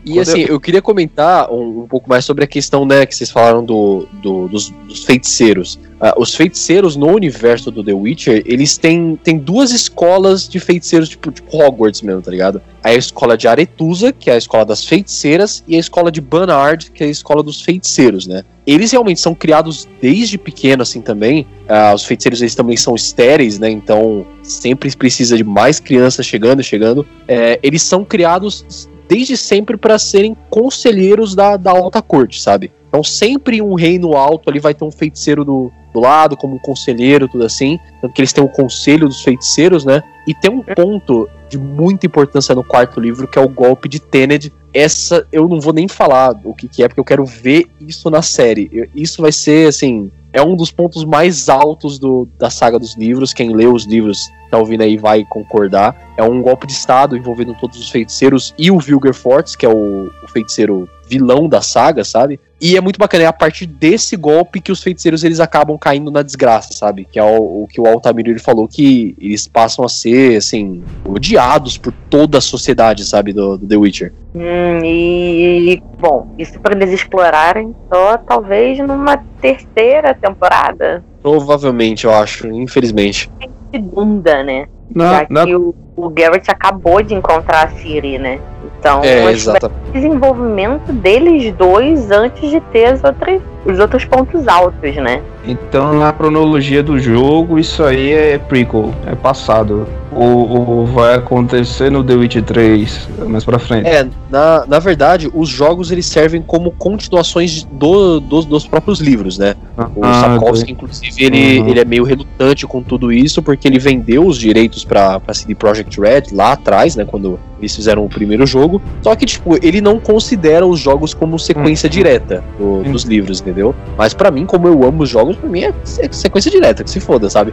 E 0.04 0.20
assim, 0.20 0.44
eu 0.46 0.60
queria 0.60 0.82
comentar 0.82 1.50
um, 1.50 1.82
um, 1.82 1.86
pouco 1.88 2.08
mais 2.08 2.24
sobre 2.24 2.44
a 2.44 2.46
questão, 2.46 2.84
né, 2.84 3.06
que 3.06 3.14
vocês 3.14 3.30
falaram 3.30 3.64
do, 3.64 4.06
do 4.22 4.48
dos, 4.48 4.70
dos, 4.70 5.04
feiticeiros. 5.04 5.80
Uh, 6.04 6.20
os 6.20 6.34
feiticeiros 6.34 6.96
no 6.96 7.06
universo 7.06 7.70
do 7.70 7.82
The 7.82 7.94
Witcher, 7.94 8.42
eles 8.44 8.76
têm, 8.76 9.18
têm 9.24 9.38
duas 9.38 9.70
escolas 9.70 10.46
de 10.46 10.60
feiticeiros, 10.60 11.08
tipo, 11.08 11.32
tipo 11.32 11.56
Hogwarts 11.56 12.02
mesmo, 12.02 12.20
tá 12.20 12.30
ligado? 12.30 12.60
A 12.82 12.92
escola 12.92 13.38
de 13.38 13.48
Aretusa, 13.48 14.12
que 14.12 14.28
é 14.28 14.34
a 14.34 14.36
escola 14.36 14.66
das 14.66 14.84
feiticeiras, 14.84 15.64
e 15.66 15.76
a 15.76 15.78
escola 15.78 16.12
de 16.12 16.20
Banard, 16.20 16.90
que 16.90 17.02
é 17.02 17.06
a 17.06 17.10
escola 17.10 17.42
dos 17.42 17.62
feiticeiros, 17.62 18.26
né? 18.26 18.44
Eles 18.66 18.92
realmente 18.92 19.18
são 19.18 19.34
criados 19.34 19.88
desde 19.98 20.36
pequeno, 20.36 20.82
assim, 20.82 21.00
também. 21.00 21.46
Uh, 21.62 21.94
os 21.94 22.04
feiticeiros, 22.04 22.42
eles 22.42 22.54
também 22.54 22.76
são 22.76 22.94
estéreis, 22.94 23.58
né? 23.58 23.70
Então, 23.70 24.26
sempre 24.42 24.94
precisa 24.94 25.38
de 25.38 25.44
mais 25.44 25.80
crianças 25.80 26.26
chegando 26.26 26.60
e 26.60 26.64
chegando. 26.64 27.06
É, 27.26 27.58
eles 27.62 27.80
são 27.80 28.04
criados 28.04 28.86
desde 29.08 29.38
sempre 29.38 29.78
para 29.78 29.98
serem 29.98 30.36
conselheiros 30.50 31.34
da, 31.34 31.56
da 31.56 31.70
alta 31.70 32.02
corte, 32.02 32.42
sabe? 32.42 32.70
Então 32.88 33.02
sempre 33.02 33.60
um 33.60 33.74
reino 33.74 34.14
alto 34.14 34.48
ali 34.48 34.60
vai 34.60 34.72
ter 34.72 34.84
um 34.84 34.90
feiticeiro 34.90 35.44
do, 35.44 35.72
do 35.94 36.00
lado, 36.00 36.36
como 36.36 36.56
um 36.56 36.58
conselheiro, 36.58 37.28
tudo 37.28 37.44
assim. 37.44 37.78
Tanto 38.02 38.12
que 38.12 38.20
eles 38.20 38.32
têm 38.32 38.42
o 38.42 38.48
conselho 38.48 39.06
dos 39.06 39.22
feiticeiros, 39.22 39.84
né? 39.84 40.02
E 40.26 40.34
tem 40.34 40.50
um 40.50 40.60
ponto 40.60 41.28
de 41.48 41.56
muita 41.56 42.04
importância 42.04 42.54
no 42.54 42.64
quarto 42.64 42.98
livro, 42.98 43.28
que 43.28 43.38
é 43.38 43.42
o 43.42 43.48
golpe 43.48 43.88
de 43.88 44.00
Tened. 44.00 44.52
Essa 44.72 45.26
eu 45.30 45.48
não 45.48 45.60
vou 45.60 45.72
nem 45.72 45.86
falar 45.86 46.34
o 46.42 46.52
que, 46.52 46.66
que 46.66 46.82
é, 46.82 46.88
porque 46.88 46.98
eu 46.98 47.04
quero 47.04 47.24
ver 47.24 47.70
isso 47.80 48.10
na 48.10 48.22
série. 48.22 48.90
Isso 48.92 49.22
vai 49.22 49.30
ser, 49.30 49.68
assim, 49.68 50.10
é 50.32 50.42
um 50.42 50.56
dos 50.56 50.72
pontos 50.72 51.04
mais 51.04 51.48
altos 51.48 51.96
do, 51.96 52.28
da 52.36 52.50
saga 52.50 52.76
dos 52.76 52.96
livros. 52.96 53.32
Quem 53.32 53.54
lê 53.54 53.66
os 53.66 53.84
livros 53.84 54.18
tá 54.50 54.58
ouvindo 54.58 54.82
aí 54.82 54.96
vai 54.96 55.24
concordar. 55.24 56.12
É 56.16 56.24
um 56.24 56.42
golpe 56.42 56.66
de 56.66 56.72
estado 56.72 57.16
envolvendo 57.16 57.54
todos 57.54 57.78
os 57.78 57.88
feiticeiros 57.88 58.52
e 58.58 58.68
o 58.68 58.80
Vilgerfortz, 58.80 59.54
que 59.54 59.64
é 59.64 59.68
o, 59.68 60.10
o 60.24 60.28
feiticeiro 60.28 60.88
vilão 61.08 61.48
da 61.48 61.60
saga, 61.60 62.04
sabe? 62.04 62.40
E 62.60 62.76
é 62.76 62.80
muito 62.80 62.98
bacana, 62.98 63.24
é 63.24 63.26
a 63.26 63.32
partir 63.32 63.66
desse 63.66 64.16
golpe 64.16 64.60
que 64.60 64.72
os 64.72 64.82
feiticeiros 64.82 65.22
eles 65.22 65.38
acabam 65.38 65.76
caindo 65.76 66.10
na 66.10 66.22
desgraça, 66.22 66.72
sabe? 66.72 67.06
Que 67.10 67.18
é 67.18 67.22
o, 67.22 67.64
o 67.64 67.66
que 67.68 67.80
o 67.80 67.86
Altamiro 67.86 68.30
ele 68.30 68.38
falou 68.38 68.66
que 68.66 69.14
eles 69.20 69.46
passam 69.46 69.84
a 69.84 69.88
ser, 69.88 70.38
assim, 70.38 70.82
odiados 71.04 71.76
por 71.76 71.92
toda 72.08 72.38
a 72.38 72.40
sociedade, 72.40 73.04
sabe, 73.04 73.32
do, 73.32 73.58
do 73.58 73.66
The 73.66 73.76
Witcher. 73.76 74.12
Hum, 74.34 74.80
e, 74.82 75.82
bom, 75.98 76.28
isso 76.38 76.58
para 76.60 76.74
eles 76.74 76.90
explorarem 76.90 77.74
só 77.92 78.16
talvez 78.16 78.78
numa 78.78 79.18
terceira 79.40 80.14
temporada. 80.14 81.04
Provavelmente, 81.22 82.04
eu 82.06 82.14
acho, 82.14 82.46
infelizmente. 82.48 83.30
Segunda, 83.70 84.42
né? 84.42 84.68
Não, 84.94 85.04
Já 85.04 85.26
não. 85.28 85.44
que 85.44 85.54
o, 85.54 85.74
o 85.96 86.08
Garrett 86.08 86.50
acabou 86.50 87.02
de 87.02 87.14
encontrar 87.14 87.66
a 87.66 87.70
Siri, 87.70 88.18
né? 88.18 88.40
Então, 88.78 89.02
é, 89.02 89.30
exatamente. 89.30 89.78
desenvolvimento 89.92 90.92
deles 90.92 91.54
dois 91.54 92.10
antes 92.10 92.50
de 92.50 92.60
ter 92.60 92.86
as 92.86 93.02
outras, 93.02 93.40
os 93.64 93.78
outros 93.78 94.04
pontos 94.04 94.46
altos, 94.46 94.94
né? 94.96 95.22
Então, 95.46 95.92
na 95.94 96.12
cronologia 96.12 96.82
do 96.82 96.98
jogo, 96.98 97.58
isso 97.58 97.82
aí 97.82 98.12
é 98.12 98.38
prequel, 98.38 98.92
é 99.06 99.14
passado. 99.14 99.86
Ou, 100.10 100.68
ou 100.68 100.86
vai 100.86 101.14
acontecer 101.14 101.90
no 101.90 102.04
The 102.04 102.14
Witch 102.14 102.36
3 102.36 103.08
mais 103.26 103.44
pra 103.44 103.58
frente? 103.58 103.88
É, 103.88 104.06
na, 104.30 104.64
na 104.64 104.78
verdade, 104.78 105.28
os 105.34 105.48
jogos 105.48 105.90
eles 105.90 106.06
servem 106.06 106.40
como 106.40 106.70
continuações 106.70 107.64
do, 107.64 108.20
dos, 108.20 108.44
dos 108.46 108.66
próprios 108.66 109.00
livros, 109.00 109.38
né? 109.38 109.54
Ah, 109.76 109.88
o 109.94 110.04
Sapkowski, 110.04 110.72
inclusive, 110.72 111.24
ele, 111.24 111.58
uhum. 111.58 111.68
ele 111.68 111.80
é 111.80 111.84
meio 111.84 112.04
relutante 112.04 112.64
com 112.64 112.80
tudo 112.80 113.12
isso, 113.12 113.42
porque 113.42 113.66
ele 113.66 113.78
vendeu 113.78 114.24
os 114.24 114.38
direitos 114.38 114.84
pra, 114.84 115.18
pra 115.18 115.34
CD 115.34 115.54
Projekt 115.54 116.00
Red 116.00 116.24
lá 116.32 116.52
atrás, 116.52 116.94
né? 116.94 117.04
Quando 117.04 117.38
eles 117.58 117.74
fizeram 117.74 118.04
o 118.04 118.08
primeiro 118.08 118.46
jogo. 118.54 118.80
Só 119.02 119.14
que, 119.14 119.26
tipo, 119.26 119.56
ele 119.64 119.80
não 119.80 119.98
considera 119.98 120.66
os 120.66 120.80
jogos 120.80 121.12
como 121.12 121.38
sequência 121.38 121.86
uhum. 121.86 121.92
direta 121.92 122.44
do, 122.58 122.82
dos 122.84 123.02
livros, 123.02 123.40
entendeu? 123.40 123.74
Mas 123.96 124.14
para 124.14 124.30
mim, 124.30 124.46
como 124.46 124.68
eu 124.68 124.84
amo 124.84 125.02
os 125.02 125.08
jogos, 125.08 125.36
pra 125.36 125.48
mim 125.48 125.64
é 125.64 125.74
sequência 125.84 126.50
direta, 126.50 126.84
que 126.84 126.90
se 126.90 127.00
foda, 127.00 127.28
sabe? 127.28 127.52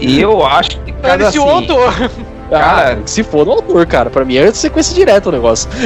E 0.00 0.20
eu 0.20 0.44
acho 0.44 0.80
que 0.80 0.92
cada 0.92 1.28
assim, 1.28 1.38
o 1.38 1.46
autor. 2.44 2.58
Cara, 2.58 2.98
se 3.06 3.22
for 3.22 3.44
no 3.44 3.52
autor, 3.52 3.86
cara. 3.86 4.10
Pra 4.10 4.24
mim 4.24 4.36
é 4.36 4.52
sequência 4.52 4.94
direta 4.94 5.28
o 5.28 5.32
negócio. 5.32 5.68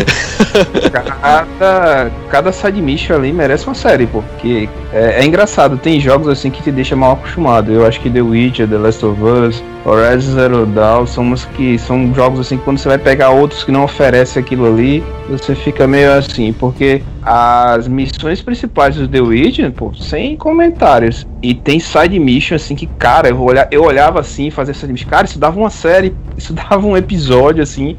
Cada, 0.93 2.11
cada 2.31 2.53
side 2.53 2.81
mission 2.81 3.17
ali 3.17 3.33
merece 3.33 3.67
uma 3.67 3.75
série, 3.75 4.07
pô. 4.07 4.23
Porque 4.23 4.69
é, 4.93 5.21
é, 5.21 5.25
engraçado, 5.25 5.77
tem 5.77 6.01
jogos 6.01 6.29
assim 6.29 6.51
que 6.51 6.63
te 6.63 6.71
deixa 6.71 6.97
mal 6.97 7.13
acostumado. 7.13 7.73
Eu 7.73 7.87
acho 7.87 8.01
que 8.01 8.09
The 8.09 8.23
Witcher, 8.23 8.69
The 8.69 8.79
Last 8.79 9.05
of 9.05 9.23
Us, 9.23 9.63
Horizon 9.85 10.33
Zero 10.33 10.67
Dawn 10.67 11.07
são 11.07 11.25
umas 11.25 11.45
que 11.45 11.79
são 11.79 12.13
jogos 12.15 12.41
assim 12.41 12.59
que 12.59 12.65
quando 12.65 12.79
você 12.79 12.89
vai 12.89 12.99
pegar 12.99 13.31
outros 13.31 13.65
que 13.65 13.73
não 13.73 13.85
oferecem 13.85 14.43
aquilo 14.43 14.67
ali, 14.67 15.03
você 15.29 15.55
fica 15.55 15.87
meio 15.87 16.13
assim, 16.13 16.53
porque 16.53 17.03
as 17.23 17.87
missões 17.87 18.41
principais 18.41 18.97
do 18.97 19.07
The 19.07 19.21
Witcher, 19.21 19.73
pô, 19.73 19.93
sem 19.95 20.37
comentários. 20.37 21.27
E 21.41 21.55
tem 21.55 21.79
side 21.79 22.19
mission, 22.19 22.57
assim, 22.57 22.75
que, 22.75 22.87
cara, 22.87 23.29
eu, 23.29 23.41
olha, 23.41 23.69
eu 23.71 23.85
olhava 23.85 24.19
assim 24.19 24.49
e 24.49 24.51
fazia 24.51 24.75
side 24.75 24.93
mission. 24.93 25.09
Cara, 25.09 25.25
isso 25.27 25.39
dava 25.39 25.59
uma 25.59 25.71
série, 25.71 26.13
isso 26.37 26.53
dava 26.55 26.85
um 26.87 26.97
episódio, 26.97 27.63
assim. 27.63 27.97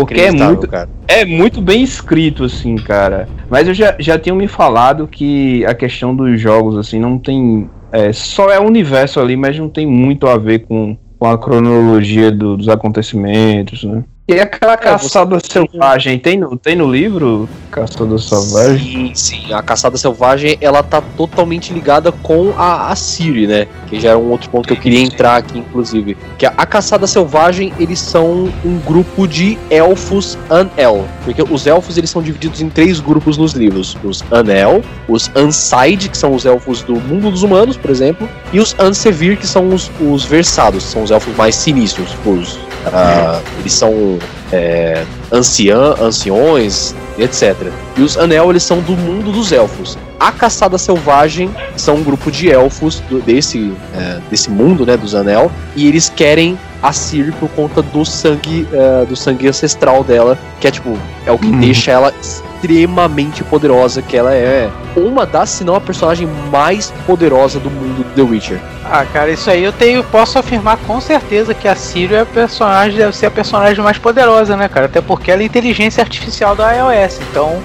porque 0.00 0.20
é 0.20 0.30
muito, 0.32 0.66
cara. 0.68 0.88
é 1.06 1.24
muito 1.24 1.60
bem 1.60 1.82
escrito, 1.82 2.44
assim, 2.44 2.74
cara. 2.76 3.28
Mas 3.48 3.68
eu 3.68 3.74
já, 3.74 3.94
já 3.98 4.18
tinha 4.18 4.34
me 4.34 4.48
falado 4.48 5.06
que 5.06 5.64
a 5.66 5.74
questão 5.74 6.14
dos 6.16 6.40
jogos, 6.40 6.76
assim, 6.76 6.98
não 6.98 7.16
tem. 7.18 7.68
É, 7.92 8.12
só 8.12 8.50
é 8.50 8.58
o 8.58 8.64
universo 8.66 9.18
ali, 9.20 9.36
mas 9.36 9.58
não 9.58 9.68
tem 9.68 9.86
muito 9.86 10.26
a 10.26 10.36
ver 10.38 10.60
com, 10.60 10.96
com 11.18 11.26
a 11.26 11.36
cronologia 11.38 12.30
do- 12.30 12.56
dos 12.56 12.68
acontecimentos, 12.68 13.84
né? 13.84 14.04
E 14.30 14.38
aquela 14.38 14.76
caçada 14.76 15.40
selvagem, 15.40 16.16
tem 16.16 16.38
no, 16.38 16.56
tem 16.56 16.76
no 16.76 16.88
livro 16.88 17.48
Caçada 17.68 18.16
Selvagem? 18.16 18.78
Sim, 18.78 19.14
sim. 19.14 19.52
A 19.52 19.60
caçada 19.60 19.96
selvagem, 19.96 20.56
ela 20.60 20.84
tá 20.84 21.02
totalmente 21.16 21.72
ligada 21.72 22.12
com 22.12 22.52
a, 22.56 22.92
a 22.92 22.94
Siri, 22.94 23.48
né? 23.48 23.66
Que 23.88 23.98
já 23.98 24.10
era 24.10 24.18
um 24.18 24.30
outro 24.30 24.48
ponto 24.48 24.68
que 24.68 24.74
eu 24.74 24.76
queria 24.76 25.00
entrar 25.00 25.34
aqui, 25.34 25.58
inclusive. 25.58 26.16
Que 26.38 26.46
a, 26.46 26.54
a 26.56 26.64
caçada 26.64 27.08
selvagem, 27.08 27.72
eles 27.76 27.98
são 27.98 28.48
um 28.64 28.78
grupo 28.86 29.26
de 29.26 29.58
elfos 29.68 30.38
Anel. 30.48 31.04
Porque 31.24 31.42
os 31.42 31.66
elfos, 31.66 31.98
eles 31.98 32.10
são 32.10 32.22
divididos 32.22 32.60
em 32.60 32.68
três 32.68 33.00
grupos 33.00 33.36
nos 33.36 33.52
livros. 33.52 33.96
Os 34.04 34.22
Anel, 34.30 34.80
os 35.08 35.28
Unside, 35.34 36.08
que 36.08 36.16
são 36.16 36.34
os 36.34 36.46
elfos 36.46 36.82
do 36.82 36.94
mundo 37.00 37.32
dos 37.32 37.42
humanos, 37.42 37.76
por 37.76 37.90
exemplo. 37.90 38.28
E 38.52 38.60
os 38.60 38.76
Ansevir, 38.78 39.38
que 39.38 39.46
são 39.46 39.70
os, 39.70 39.90
os 40.00 40.24
versados, 40.24 40.84
que 40.84 40.90
são 40.90 41.02
os 41.02 41.10
elfos 41.10 41.36
mais 41.36 41.56
sinistros. 41.56 42.14
Os, 42.24 42.60
ah, 42.86 43.40
eles 43.58 43.72
são 43.72 44.18
é, 44.52 45.04
anciã, 45.32 45.94
anciões, 46.00 46.94
etc. 47.18 47.54
E 47.96 48.02
os 48.02 48.16
Anel, 48.16 48.50
eles 48.50 48.62
são 48.62 48.80
do 48.80 48.92
mundo 48.92 49.30
dos 49.32 49.52
elfos. 49.52 49.96
A 50.18 50.30
Caçada 50.32 50.76
Selvagem 50.76 51.50
são 51.76 51.96
um 51.96 52.02
grupo 52.02 52.30
de 52.30 52.50
elfos 52.50 53.00
do- 53.08 53.20
desse, 53.20 53.72
é, 53.94 54.18
desse 54.30 54.50
mundo, 54.50 54.84
né, 54.84 54.96
dos 54.96 55.14
Anel, 55.14 55.50
e 55.74 55.86
eles 55.88 56.12
querem 56.14 56.58
a 56.82 56.92
Ciri 56.92 57.32
por 57.32 57.48
conta 57.50 57.80
do 57.82 58.04
sangue, 58.04 58.66
é, 58.72 59.04
do 59.06 59.16
sangue 59.16 59.48
ancestral 59.48 60.02
dela, 60.04 60.38
que 60.60 60.66
é 60.66 60.70
tipo, 60.70 60.96
é 61.26 61.32
o 61.32 61.38
que 61.38 61.46
Uhum. 61.46 61.60
deixa 61.60 61.90
ela 61.90 62.12
extremamente 62.60 63.42
poderosa, 63.42 64.02
que 64.02 64.16
ela 64.16 64.34
é 64.34 64.70
uma 64.94 65.24
das, 65.24 65.50
se 65.50 65.64
não 65.64 65.74
a 65.74 65.80
personagem 65.80 66.28
mais 66.50 66.92
poderosa 67.06 67.58
do 67.58 67.70
mundo 67.70 68.04
do 68.04 68.14
The 68.14 68.22
Witcher. 68.22 68.60
Ah, 68.84 69.04
cara, 69.04 69.30
isso 69.30 69.50
aí 69.50 69.64
eu 69.64 69.72
tenho, 69.72 70.02
posso 70.04 70.38
afirmar 70.38 70.76
com 70.78 71.00
certeza 71.00 71.54
que 71.54 71.66
a 71.66 71.74
Ciri 71.74 72.14
é 72.14 72.20
a 72.20 72.26
personagem, 72.26 72.98
deve 72.98 73.16
ser 73.16 73.26
a 73.26 73.30
personagem 73.30 73.82
mais 73.82 73.98
poderosa, 73.98 74.56
né, 74.56 74.68
cara? 74.68 74.86
Até 74.86 75.00
porque 75.00 75.30
ela 75.30 75.42
é 75.42 75.44
a 75.44 75.46
inteligência 75.46 76.02
artificial 76.02 76.54
da 76.54 76.72
iOS, 76.72 77.20
então 77.30 77.62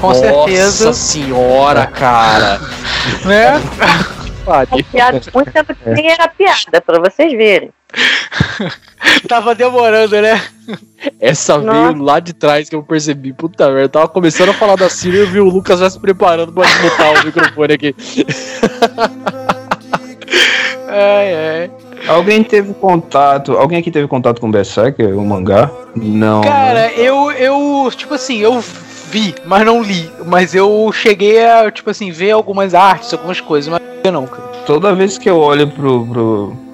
com 0.00 0.08
Nossa 0.08 0.20
certeza, 0.20 0.92
senhora, 0.92 1.86
cara! 1.86 2.60
né? 3.24 3.62
Pare. 4.46 4.84
Piada, 4.84 5.20
muito 5.34 5.52
tempo 5.52 5.74
que 5.74 5.90
nem 5.90 6.08
era 6.08 6.28
piada, 6.28 6.80
pra 6.80 7.00
vocês 7.00 7.32
verem. 7.32 7.70
Tava 9.28 9.54
demorando, 9.54 10.20
né? 10.22 10.40
Essa 11.20 11.58
Nossa. 11.58 11.92
veio 11.92 12.02
lá 12.02 12.20
de 12.20 12.32
trás 12.32 12.68
que 12.68 12.76
eu 12.76 12.82
percebi. 12.82 13.32
Puta 13.32 13.66
merda, 13.66 13.82
eu 13.82 13.88
tava 13.88 14.08
começando 14.08 14.50
a 14.50 14.54
falar 14.54 14.76
da 14.76 14.88
Siri 14.88 15.16
e 15.16 15.20
eu 15.20 15.26
vi 15.26 15.40
o 15.40 15.44
Lucas 15.44 15.80
já 15.80 15.88
se 15.88 15.98
preparando 15.98 16.52
pra 16.52 16.64
desmutar 16.64 17.12
o 17.12 17.24
microfone 17.24 17.74
aqui. 17.74 17.94
Ai, 20.88 21.34
ai. 21.34 21.70
Alguém 22.08 22.42
teve 22.42 22.72
contato, 22.72 23.52
alguém 23.52 23.78
aqui 23.78 23.90
teve 23.90 24.08
contato 24.08 24.40
com 24.40 24.50
Berserker, 24.50 25.18
o 25.18 25.24
mangá? 25.26 25.70
Não. 25.94 26.40
né? 26.40 26.48
Cara, 26.48 26.92
eu, 26.92 27.30
eu, 27.32 27.90
tipo 27.94 28.14
assim, 28.14 28.38
eu 28.38 28.62
vi, 29.10 29.34
mas 29.44 29.64
não 29.64 29.82
li. 29.82 30.10
Mas 30.26 30.54
eu 30.54 30.90
cheguei 30.92 31.44
a, 31.44 31.70
tipo 31.70 31.90
assim, 31.90 32.10
ver 32.10 32.32
algumas 32.32 32.74
artes, 32.74 33.12
algumas 33.12 33.40
coisas, 33.40 33.70
mas 33.70 33.80
eu 34.04 34.12
não, 34.12 34.26
cara. 34.26 34.42
Toda 34.66 34.94
vez 34.94 35.18
que 35.18 35.28
eu 35.28 35.38
olho 35.38 35.68
pro, 35.68 36.06
pro 36.06 36.66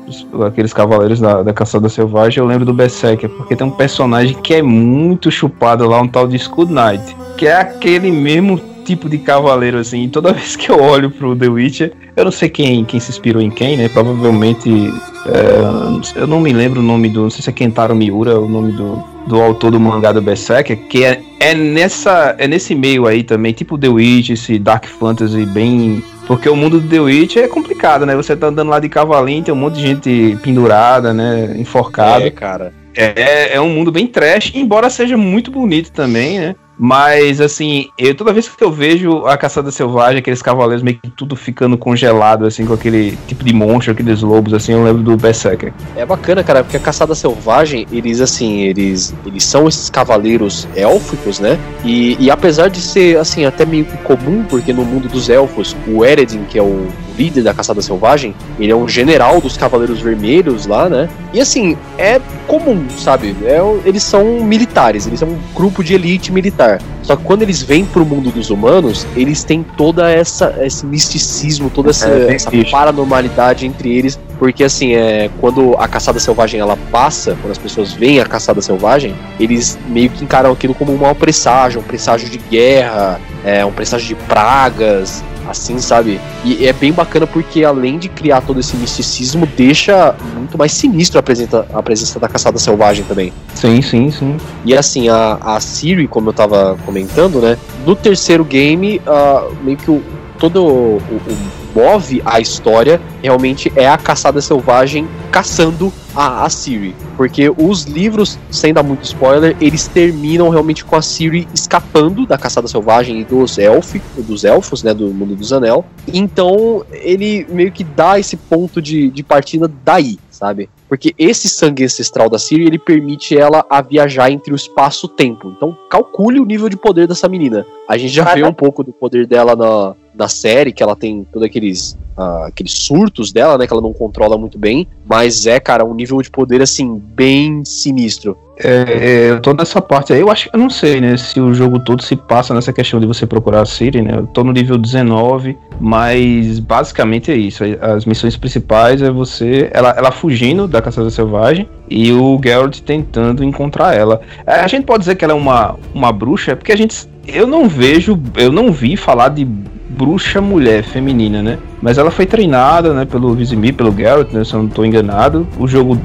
aqueles 0.47 0.73
cavaleiros 0.73 1.21
da, 1.21 1.43
da 1.43 1.53
Caçada 1.53 1.89
Selvagem, 1.89 2.39
eu 2.39 2.47
lembro 2.47 2.65
do 2.65 2.75
Berserker, 2.75 3.29
porque 3.31 3.57
tem 3.57 3.67
um 3.67 3.71
personagem 3.71 4.37
que 4.43 4.55
é 4.55 4.63
muito 4.63 5.31
chupado 5.31 5.87
lá, 5.87 6.01
um 6.01 6.09
tal 6.09 6.27
de 6.27 6.37
Skull 6.37 6.67
Knight, 6.67 7.17
que 7.37 7.47
é 7.47 7.55
aquele 7.55 8.11
mesmo 8.11 8.61
tipo 8.85 9.09
de 9.09 9.19
cavaleiro, 9.19 9.79
assim, 9.79 10.05
e 10.05 10.09
toda 10.09 10.33
vez 10.35 10.57
que 10.57 10.71
eu 10.71 10.83
olho 10.83 11.11
pro 11.11 11.37
The 11.37 11.49
Witcher, 11.49 11.93
eu 12.17 12.25
não 12.25 12.33
sei 12.33 12.49
quem, 12.49 12.85
quem 12.85 13.01
se 13.01 13.11
inspirou 13.11 13.41
em 13.41 13.51
quem, 13.51 13.77
né, 13.77 13.89
provavelmente, 13.89 14.93
é, 15.27 16.21
eu 16.21 16.27
não 16.27 16.41
me 16.41 16.53
lembro 16.53 16.81
o 16.81 16.83
nome 16.83 17.09
do, 17.09 17.23
não 17.23 17.31
sei 17.31 17.43
se 17.43 17.51
é 17.51 17.53
Kentaro 17.53 17.95
Miura, 17.95 18.39
o 18.39 18.49
nome 18.49 18.73
do, 18.73 19.03
do 19.27 19.41
autor 19.41 19.71
do 19.71 19.81
mangá 19.81 20.13
do 20.13 20.21
Berserker, 20.21 20.77
que 20.89 21.05
é, 21.05 21.21
é, 21.51 21.55
nessa, 21.55 22.35
é 22.39 22.47
nesse 22.47 22.75
meio 22.75 23.07
aí 23.07 23.23
também, 23.23 23.53
tipo 23.53 23.77
The 23.77 23.89
Witcher, 23.89 24.35
esse 24.35 24.59
Dark 24.59 24.87
Fantasy 24.87 25.45
bem 25.47 26.03
porque 26.27 26.49
o 26.49 26.57
mundo 26.57 26.81
do 26.81 26.89
The 26.89 27.01
Witch 27.01 27.37
é 27.37 27.49
complicado, 27.49 28.07
né? 28.07 28.15
Você 28.15 28.37
tá 28.37 28.47
andando 28.47 28.69
lá 28.69 28.79
de 28.79 28.89
cavalinho, 28.89 29.43
tem 29.43 29.53
um 29.53 29.57
monte 29.57 29.75
de 29.75 29.83
gente 29.83 30.39
pendurada, 30.41 31.13
né? 31.13 31.55
Enforcada. 31.59 32.25
É, 32.25 32.31
cara. 32.31 32.73
É, 32.95 33.55
é 33.57 33.61
um 33.61 33.69
mundo 33.69 33.91
bem 33.91 34.07
trash, 34.07 34.53
embora 34.55 34.89
seja 34.89 35.17
muito 35.17 35.51
bonito 35.51 35.91
também, 35.91 36.39
né? 36.39 36.55
Mas, 36.79 37.41
assim, 37.41 37.91
eu, 37.99 38.15
toda 38.15 38.33
vez 38.33 38.49
que 38.49 38.65
eu 38.65 38.73
vejo 38.73 39.27
a 39.27 39.37
Caçada 39.37 39.71
Selvagem, 39.71 40.19
aqueles 40.19 40.43
cavaleiros 40.43 40.83
meio 40.83 40.99
que 40.99 41.11
tudo 41.11 41.37
ficando 41.37 41.77
congelado, 41.77 42.47
assim, 42.47 42.65
com 42.65 42.73
aquele 42.73 43.17
tipo 43.27 43.45
de 43.45 43.53
monstro, 43.53 43.93
aqueles 43.93 44.23
lobos, 44.23 44.55
assim, 44.55 44.73
eu 44.73 44.83
lembro 44.83 45.03
do 45.03 45.17
Berserker. 45.17 45.73
É 45.97 46.05
bacana, 46.05 46.43
cara, 46.43 46.63
porque 46.65 46.77
a 46.77 46.81
caçada 46.81 47.15
selvagem, 47.15 47.87
eles 47.93 48.21
assim, 48.21 48.63
eles, 48.63 49.15
eles 49.27 49.45
são 49.45 49.69
esses 49.69 49.91
cavaleiros 49.91 50.67
élficos, 50.75 51.39
né? 51.39 51.59
E, 51.85 52.17
e 52.19 52.31
apesar 52.31 52.69
de 52.69 52.81
ser 52.81 53.19
assim 53.19 53.45
até 53.45 53.65
meio 53.65 53.85
comum, 54.05 54.45
porque 54.49 54.73
no 54.73 54.85
mundo 54.85 55.09
dos 55.09 55.29
elfos, 55.29 55.77
o 55.87 56.05
Eredin, 56.05 56.45
que 56.45 56.59
é 56.59 56.63
o 56.63 56.89
líder 57.17 57.43
da 57.43 57.55
caçada 57.55 57.83
selvagem, 57.83 58.35
ele 58.59 58.73
é 58.73 58.77
um 58.77 58.89
general 58.89 59.41
dos 59.41 59.57
cavaleiros 59.57 60.01
vermelhos 60.01 60.67
lá, 60.67 60.89
né? 60.89 61.09
E 61.33 61.41
assim, 61.41 61.77
é 61.99 62.21
comum, 62.47 62.87
sabe? 62.99 63.37
É, 63.45 63.59
eles 63.85 64.03
são 64.03 64.25
militares, 64.45 65.07
eles 65.07 65.21
são 65.21 65.29
um 65.29 65.39
grupo 65.55 65.83
de 65.85 65.95
elite 65.95 66.33
militar. 66.33 66.62
Só 67.03 67.17
que 67.17 67.25
quando 67.25 67.43
eles 67.43 67.63
vêm 67.63 67.85
pro 67.85 68.05
mundo 68.05 68.31
dos 68.31 68.51
humanos, 68.51 69.07
eles 69.17 69.43
têm 69.43 69.65
toda 69.77 70.11
essa 70.11 70.55
esse 70.61 70.87
misticismo, 70.87 71.69
toda 71.69 71.91
essa, 71.91 72.09
É, 72.09 72.35
essa 72.35 72.51
paranormalidade 72.71 73.67
entre 73.67 73.97
eles, 73.97 74.19
porque 74.39 74.65
assim, 74.65 74.95
é 74.95 75.31
quando 75.41 75.75
a 75.79 75.89
caçada 75.89 76.21
selvagem 76.21 76.61
ela 76.61 76.77
passa, 76.91 77.37
quando 77.41 77.53
as 77.53 77.59
pessoas 77.59 77.93
veem 77.93 78.21
a 78.21 78.27
caçada 78.27 78.63
selvagem, 78.63 79.15
eles 79.39 79.79
meio 79.89 80.11
que 80.11 80.25
encaram 80.25 80.53
aquilo 80.53 80.75
como 80.75 80.93
um 80.93 80.99
mau 80.99 81.15
presságio, 81.15 81.81
um 81.81 81.85
presságio 81.85 82.29
de 82.29 82.39
guerra, 82.39 83.21
é, 83.45 83.65
um 83.65 83.73
presságio 83.73 84.09
de 84.09 84.15
pragas, 84.15 85.23
assim, 85.49 85.79
sabe? 85.79 86.21
E 86.45 86.67
é 86.67 86.73
bem 86.73 86.93
bacana 86.93 87.27
porque 87.27 87.65
além 87.65 87.99
de 87.99 88.09
criar 88.09 88.41
todo 88.41 88.61
esse 88.61 88.77
misticismo, 88.77 89.47
deixa 89.47 90.15
muito 90.37 90.57
mais 90.57 90.73
sinistro 90.73 91.19
a 91.19 91.23
presença, 91.23 91.67
a 91.73 91.83
presença 91.83 92.19
da 92.19 92.29
caçada 92.29 92.59
selvagem 92.59 93.05
também. 93.05 93.33
Sim, 93.55 93.81
sim, 93.83 94.11
sim. 94.11 94.37
E 94.65 94.75
assim, 94.75 95.09
a, 95.09 95.39
a 95.41 95.61
Siri, 95.61 96.07
como 96.07 96.31
eu 96.31 96.33
tava 96.33 96.77
comentando, 96.85 97.41
né? 97.41 97.57
No 97.87 97.95
terceiro 97.95 98.45
game, 98.45 99.01
ah, 99.07 99.49
meio 99.63 99.77
que 99.77 99.91
o, 99.91 100.03
todo 100.39 100.65
o, 100.65 100.97
o 100.97 101.63
move 101.75 102.23
a 102.25 102.41
história 102.41 103.01
realmente 103.23 103.73
é 103.77 103.89
a 103.89 103.97
caçada 103.97 104.41
selvagem 104.41 105.09
caçando 105.31 105.93
a, 106.15 106.45
a 106.45 106.51
Siri. 106.51 106.95
Porque 107.17 107.51
os 107.51 107.85
livros, 107.85 108.39
sem 108.51 108.73
dar 108.73 108.83
muito 108.83 109.05
spoiler, 109.05 109.57
eles 109.61 109.87
terminam 109.87 110.49
realmente 110.49 110.85
com 110.85 110.97
a 110.97 111.03
Siri 111.03 111.47
escapando 111.55 112.27
da 112.27 112.39
caçada 112.39 112.69
selvagem 112.69 113.21
e 113.21 113.25
dos, 113.25 113.59
elf, 113.59 113.97
dos 114.19 114.45
elfos, 114.45 114.83
né? 114.83 114.95
Do 114.95 115.09
mundo 115.09 115.35
dos 115.35 115.53
anel. 115.53 115.85
Então 116.13 116.85
ele 116.91 117.47
meio 117.49 117.73
que 117.73 117.85
dá 117.85 118.19
esse 118.19 118.37
ponto 118.37 118.81
de, 118.81 119.11
de 119.11 119.23
partida 119.23 119.71
daí, 119.85 120.19
sabe? 120.31 120.69
Porque 120.89 121.15
esse 121.19 121.49
sangue 121.49 121.85
ancestral 121.85 122.29
da 122.29 122.39
Siri, 122.39 122.67
ele 122.67 122.79
permite 122.79 123.37
ela 123.37 123.65
a 123.71 123.81
viajar 123.81 124.31
entre 124.31 124.53
o 124.53 124.57
espaço 124.57 125.07
e 125.07 125.09
o 125.09 125.09
tempo. 125.09 125.53
Então 125.57 125.77
calcule 125.91 126.39
o 126.39 126.45
nível 126.45 126.69
de 126.69 126.77
poder 126.77 127.09
dessa 127.09 127.29
menina. 127.29 127.65
A 127.89 127.97
gente 127.97 128.13
já 128.13 128.35
vê 128.35 128.45
um 128.45 128.53
pouco 128.53 128.85
do 128.85 128.93
poder 128.93 129.27
dela 129.27 129.57
na, 129.57 129.95
na 130.15 130.29
série, 130.29 130.73
que 130.73 130.83
ela 130.83 130.95
tem 130.95 131.27
todos 131.33 131.47
aqueles, 131.47 131.97
aqueles 132.17 132.73
surtos 132.73 133.33
dela, 133.33 133.59
né? 133.59 133.67
Que 133.67 133.73
ela 133.73 133.83
não 133.83 133.93
controla 133.93 134.37
muito 134.37 134.59
bem. 134.59 134.87
Mas 135.09 135.47
é, 135.47 135.59
cara, 135.59 135.85
um 135.85 135.95
nível 135.95 136.21
de 136.23 136.31
poder, 136.31 136.63
assim, 136.63 137.01
bem 137.15 137.65
sinistro. 137.65 138.37
É, 138.59 139.31
é, 139.31 139.37
tô 139.41 139.53
nessa 139.55 139.81
parte 139.81 140.13
aí, 140.13 140.21
eu 140.21 140.31
acho 140.31 140.49
que 140.49 140.55
eu 140.55 140.61
não 140.61 140.71
sei, 140.71 141.01
né, 141.01 141.17
se 141.17 141.41
o 141.41 141.53
jogo 141.53 141.81
todo 141.81 142.03
se 142.03 142.15
passa 142.15 142.55
nessa 142.55 142.73
questão 142.73 143.01
de 143.01 143.07
você 143.07 143.27
procurar 143.27 143.63
a 143.63 143.67
Siri, 143.67 144.03
né? 144.03 144.13
Eu 144.19 144.27
tô 144.27 144.45
no 144.45 144.53
nível 144.53 144.79
19, 144.79 145.57
mas 145.81 146.61
basicamente 146.61 147.33
é 147.33 147.35
isso. 147.35 147.65
As 147.81 148.05
missões 148.05 148.37
principais 148.37 149.03
é 149.03 149.11
você, 149.11 149.71
ela, 149.73 149.91
ela 149.97 150.13
fugindo 150.13 150.69
da 150.69 150.81
caçada 150.81 151.11
selvagem 151.11 151.69
e 151.91 152.13
o 152.13 152.39
Geralt 152.43 152.81
tentando 152.81 153.43
encontrar 153.43 153.97
ela. 153.97 154.21
É, 154.47 154.61
A 154.61 154.69
gente 154.69 154.85
pode 154.85 155.01
dizer 155.01 155.17
que 155.17 155.25
ela 155.25 155.33
é 155.33 155.37
uma, 155.37 155.77
uma 155.95 156.13
bruxa, 156.13 156.55
porque 156.55 156.73
a 156.73 156.77
gente 156.77 157.11
eu 157.27 157.47
não 157.47 157.69
vejo, 157.69 158.21
eu 158.37 158.53
não 158.53 158.73
vi 158.73 158.97
falar 158.97 159.29
de 159.29 159.45
bruxa 159.45 160.41
mulher 160.41 160.83
feminina, 160.83 161.43
né? 161.43 161.59
Mas 161.83 161.99
ela 161.99 162.13
foi 162.13 162.25
treinada, 162.25 162.95
né, 162.95 163.05
pelo 163.05 163.35
Vizimir, 163.35 163.75
pelo 163.75 163.95
Geralt, 163.95 164.33
né, 164.33 164.45
se 164.45 164.55
eu 164.55 164.63
não 164.63 164.69
tô 164.69 164.85
enganado. 164.85 165.47
O 165.59 165.67
jogo 165.67 165.99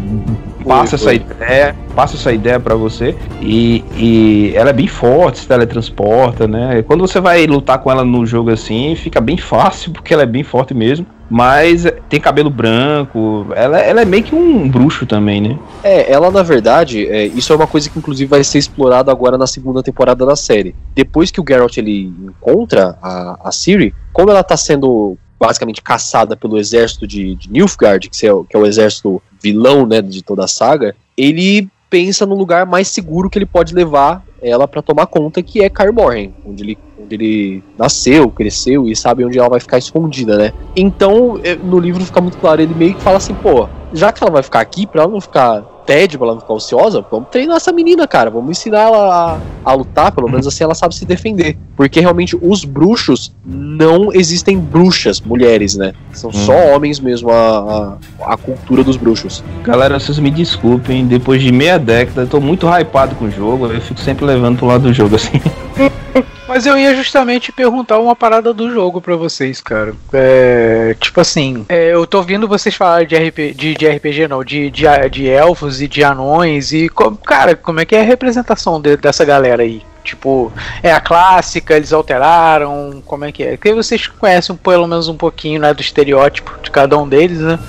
passa 0.67 0.97
foi. 0.97 1.15
essa 1.15 1.23
ideia, 1.23 1.75
passa 1.95 2.15
essa 2.17 2.31
ideia 2.31 2.59
para 2.59 2.75
você 2.75 3.15
e, 3.41 3.83
e 3.95 4.51
ela 4.55 4.71
é 4.71 4.73
bem 4.73 4.87
forte, 4.87 5.39
se 5.39 5.47
teletransporta, 5.47 6.47
né? 6.47 6.83
Quando 6.83 7.01
você 7.01 7.21
vai 7.21 7.45
lutar 7.47 7.79
com 7.79 7.89
ela 7.89 8.03
no 8.03 8.25
jogo 8.25 8.49
assim, 8.49 8.95
fica 8.95 9.21
bem 9.21 9.37
fácil 9.37 9.91
porque 9.91 10.13
ela 10.13 10.23
é 10.23 10.25
bem 10.25 10.43
forte 10.43 10.73
mesmo. 10.73 11.05
Mas 11.29 11.85
tem 12.07 12.21
cabelo 12.21 12.49
branco, 12.49 13.47
ela, 13.53 13.77
ela 13.79 14.01
é 14.01 14.05
meio 14.05 14.23
que 14.23 14.33
um 14.33 14.69
bruxo 14.69 15.05
também, 15.05 15.41
né? 15.41 15.59
É, 15.83 16.09
ela 16.09 16.31
na 16.31 16.41
verdade, 16.41 17.05
é, 17.05 17.25
isso 17.25 17.51
é 17.51 17.55
uma 17.55 17.67
coisa 17.67 17.89
que 17.89 17.99
inclusive 17.99 18.29
vai 18.29 18.43
ser 18.45 18.59
explorado 18.59 19.11
agora 19.11 19.37
na 19.37 19.45
segunda 19.45 19.83
temporada 19.83 20.25
da 20.25 20.37
série. 20.37 20.73
Depois 20.95 21.29
que 21.29 21.41
o 21.41 21.45
Geralt 21.47 21.77
ele 21.77 22.13
encontra 22.23 22.97
a, 23.01 23.37
a 23.43 23.51
Ciri, 23.51 23.93
como 24.13 24.31
ela 24.31 24.41
tá 24.41 24.55
sendo 24.55 25.17
basicamente 25.39 25.81
caçada 25.81 26.35
pelo 26.35 26.57
exército 26.57 27.05
de, 27.07 27.35
de 27.35 27.49
Nilfgaard, 27.51 28.09
que 28.09 28.25
é, 28.25 28.33
o- 28.33 28.43
que 28.43 28.55
é 28.55 28.59
o 28.59 28.65
exército 28.65 29.21
vilão 29.41 29.85
né, 29.85 30.01
de 30.01 30.23
toda 30.23 30.45
a 30.45 30.47
saga, 30.47 30.95
ele 31.15 31.67
pensa 31.89 32.25
no 32.25 32.35
lugar 32.35 32.65
mais 32.65 32.87
seguro 32.87 33.29
que 33.29 33.37
ele 33.37 33.45
pode 33.45 33.73
levar 33.73 34.23
ela 34.41 34.67
pra 34.67 34.81
tomar 34.81 35.07
conta, 35.07 35.41
que 35.41 35.61
é 35.63 35.69
Kaer 35.69 35.93
Morhen, 35.93 36.33
onde 36.45 36.63
ele, 36.63 36.77
onde 37.01 37.15
ele 37.15 37.63
nasceu, 37.77 38.29
cresceu 38.29 38.87
e 38.87 38.95
sabe 38.95 39.23
onde 39.25 39.39
ela 39.39 39.49
vai 39.49 39.59
ficar 39.59 39.77
escondida, 39.77 40.37
né? 40.37 40.53
Então, 40.75 41.39
eh, 41.43 41.55
no 41.55 41.79
livro 41.79 42.03
fica 42.05 42.21
muito 42.21 42.37
claro, 42.37 42.61
ele 42.61 42.73
meio 42.75 42.93
que 42.93 43.01
fala 43.01 43.17
assim, 43.17 43.33
pô, 43.33 43.67
já 43.93 44.11
que 44.11 44.21
ela 44.23 44.31
vai 44.31 44.43
ficar 44.43 44.59
aqui, 44.59 44.85
pra 44.85 45.03
ela 45.03 45.11
não 45.11 45.21
ficar 45.21 45.63
tédio, 45.87 46.19
pra 46.19 46.27
ela 46.27 46.35
não 46.35 46.41
ficar 46.41 46.53
ociosa, 46.53 47.03
vamos 47.09 47.29
treinar 47.29 47.55
essa 47.55 47.71
menina, 47.71 48.05
cara, 48.05 48.29
vamos 48.29 48.51
ensinar 48.51 48.81
ela 48.81 49.39
a, 49.65 49.71
a 49.71 49.73
lutar, 49.73 50.11
pelo 50.11 50.29
menos 50.29 50.45
assim 50.45 50.65
ela 50.65 50.75
sabe 50.75 50.93
se 50.93 51.05
defender. 51.05 51.57
Porque 51.77 52.01
realmente 52.01 52.37
os 52.39 52.65
bruxos 52.65 53.33
não 53.45 54.13
existem 54.13 54.59
bruxas, 54.59 55.21
mulheres, 55.21 55.75
né? 55.75 55.93
São 56.11 56.31
só 56.31 56.75
homens 56.75 56.99
mesmo 56.99 57.31
a, 57.31 57.97
a, 58.19 58.33
a 58.33 58.37
cultura 58.37 58.83
dos 58.83 58.97
bruxos. 58.97 59.41
Galera, 59.63 59.97
vocês 59.97 60.19
me 60.19 60.29
desculpem, 60.29 61.07
depois 61.07 61.41
de 61.41 61.51
meia 61.51 61.79
década, 61.79 62.23
eu 62.23 62.27
tô 62.27 62.41
muito 62.41 62.67
hypado 62.67 63.15
com 63.15 63.25
o 63.25 63.31
jogo, 63.31 63.67
eu 63.67 63.79
fico 63.79 63.99
sempre 64.01 64.25
levando 64.25 64.57
pro 64.57 64.67
lado 64.67 64.83
do 64.83 64.93
jogo, 64.93 65.15
assim. 65.15 65.39
Mas 66.47 66.65
eu 66.65 66.77
ia 66.77 66.95
justamente 66.95 67.51
perguntar 67.51 67.99
uma 67.99 68.15
parada 68.15 68.53
do 68.53 68.71
jogo 68.71 69.01
pra 69.01 69.15
vocês, 69.15 69.59
cara. 69.61 69.93
É, 70.13 70.95
tipo 70.99 71.19
assim, 71.19 71.65
é, 71.69 71.93
eu 71.93 72.05
tô 72.07 72.17
ouvindo 72.19 72.47
vocês 72.47 72.73
falar 72.75 73.05
de, 73.05 73.15
RP, 73.15 73.53
de, 73.55 73.75
de 73.75 73.87
RPG, 73.87 74.27
não, 74.27 74.43
de, 74.43 74.69
de, 74.69 74.85
de 75.11 75.27
elfos 75.29 75.81
e 75.81 75.87
de 75.87 76.03
anões, 76.03 76.71
e, 76.71 76.89
cara, 77.25 77.55
como 77.55 77.79
é 77.79 77.85
que 77.85 77.95
é 77.95 78.01
a 78.01 78.05
representação 78.05 78.79
de- 78.81 78.97
dessa 78.97 79.23
galera 79.25 79.63
aí? 79.63 79.81
Tipo, 80.03 80.53
é 80.81 80.91
a 80.93 81.01
clássica, 81.01 81.75
eles 81.75 81.91
alteraram, 81.91 83.03
como 83.05 83.25
é 83.25 83.31
que 83.31 83.43
é? 83.43 83.51
Porque 83.57 83.73
vocês 83.73 84.07
conhecem 84.07 84.55
pelo 84.55 84.87
menos 84.87 85.09
um 85.09 85.17
pouquinho 85.17 85.59
né, 85.59 85.73
do 85.73 85.81
estereótipo 85.81 86.57
de 86.63 86.71
cada 86.71 86.97
um 86.97 87.05
deles, 87.07 87.39
né? 87.39 87.59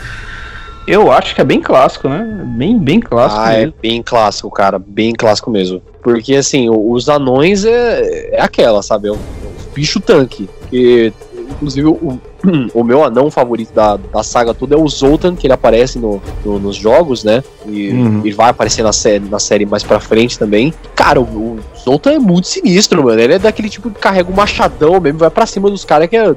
Eu 0.88 1.12
acho 1.12 1.34
que 1.34 1.40
é 1.42 1.44
bem 1.44 1.60
clássico, 1.60 2.08
né? 2.08 2.26
Bem, 2.56 2.78
bem 2.78 2.98
clássico 2.98 3.42
Ah, 3.42 3.52
é 3.52 3.58
mesmo. 3.58 3.74
bem 3.82 4.02
clássico, 4.02 4.50
cara. 4.50 4.78
Bem 4.78 5.12
clássico 5.12 5.50
mesmo. 5.50 5.82
Porque, 6.02 6.34
assim, 6.34 6.70
os 6.70 7.10
anões 7.10 7.66
é, 7.66 8.36
é 8.36 8.40
aquela, 8.40 8.82
sabe? 8.82 9.08
É 9.08 9.12
o, 9.12 9.14
é 9.14 9.74
bicho 9.74 10.00
tanque. 10.00 10.48
Que, 10.70 11.12
inclusive, 11.50 11.86
o, 11.86 12.18
o 12.74 12.82
meu 12.84 13.04
anão 13.04 13.30
favorito 13.30 13.72
da, 13.72 13.96
da 13.96 14.22
saga 14.22 14.52
toda 14.54 14.74
é 14.74 14.78
o 14.78 14.88
Zoltan, 14.88 15.34
que 15.36 15.46
ele 15.46 15.54
aparece 15.54 15.98
no, 15.98 16.20
no- 16.44 16.58
nos 16.58 16.76
jogos, 16.76 17.24
né? 17.24 17.42
E 17.66 17.90
Uhum. 17.90 18.20
ele 18.24 18.34
vai 18.34 18.50
aparecer 18.50 18.82
na 18.82 18.92
série, 18.92 19.24
na 19.28 19.38
série 19.38 19.66
mais 19.66 19.82
pra 19.82 20.00
frente 20.00 20.38
também. 20.38 20.72
Cara, 20.94 21.20
o, 21.20 21.24
o 21.24 21.60
Zoltan 21.78 22.12
é 22.12 22.18
muito 22.18 22.46
sinistro, 22.48 23.04
mano. 23.04 23.20
Ele 23.20 23.34
é 23.34 23.38
daquele 23.38 23.68
tipo 23.68 23.90
que 23.90 23.98
carrega 24.00 24.30
um 24.30 24.34
machadão 24.34 25.00
mesmo, 25.00 25.18
vai 25.18 25.30
pra 25.30 25.46
cima 25.46 25.70
dos 25.70 25.84
caras 25.84 26.08
que 26.08 26.16
é 26.16 26.34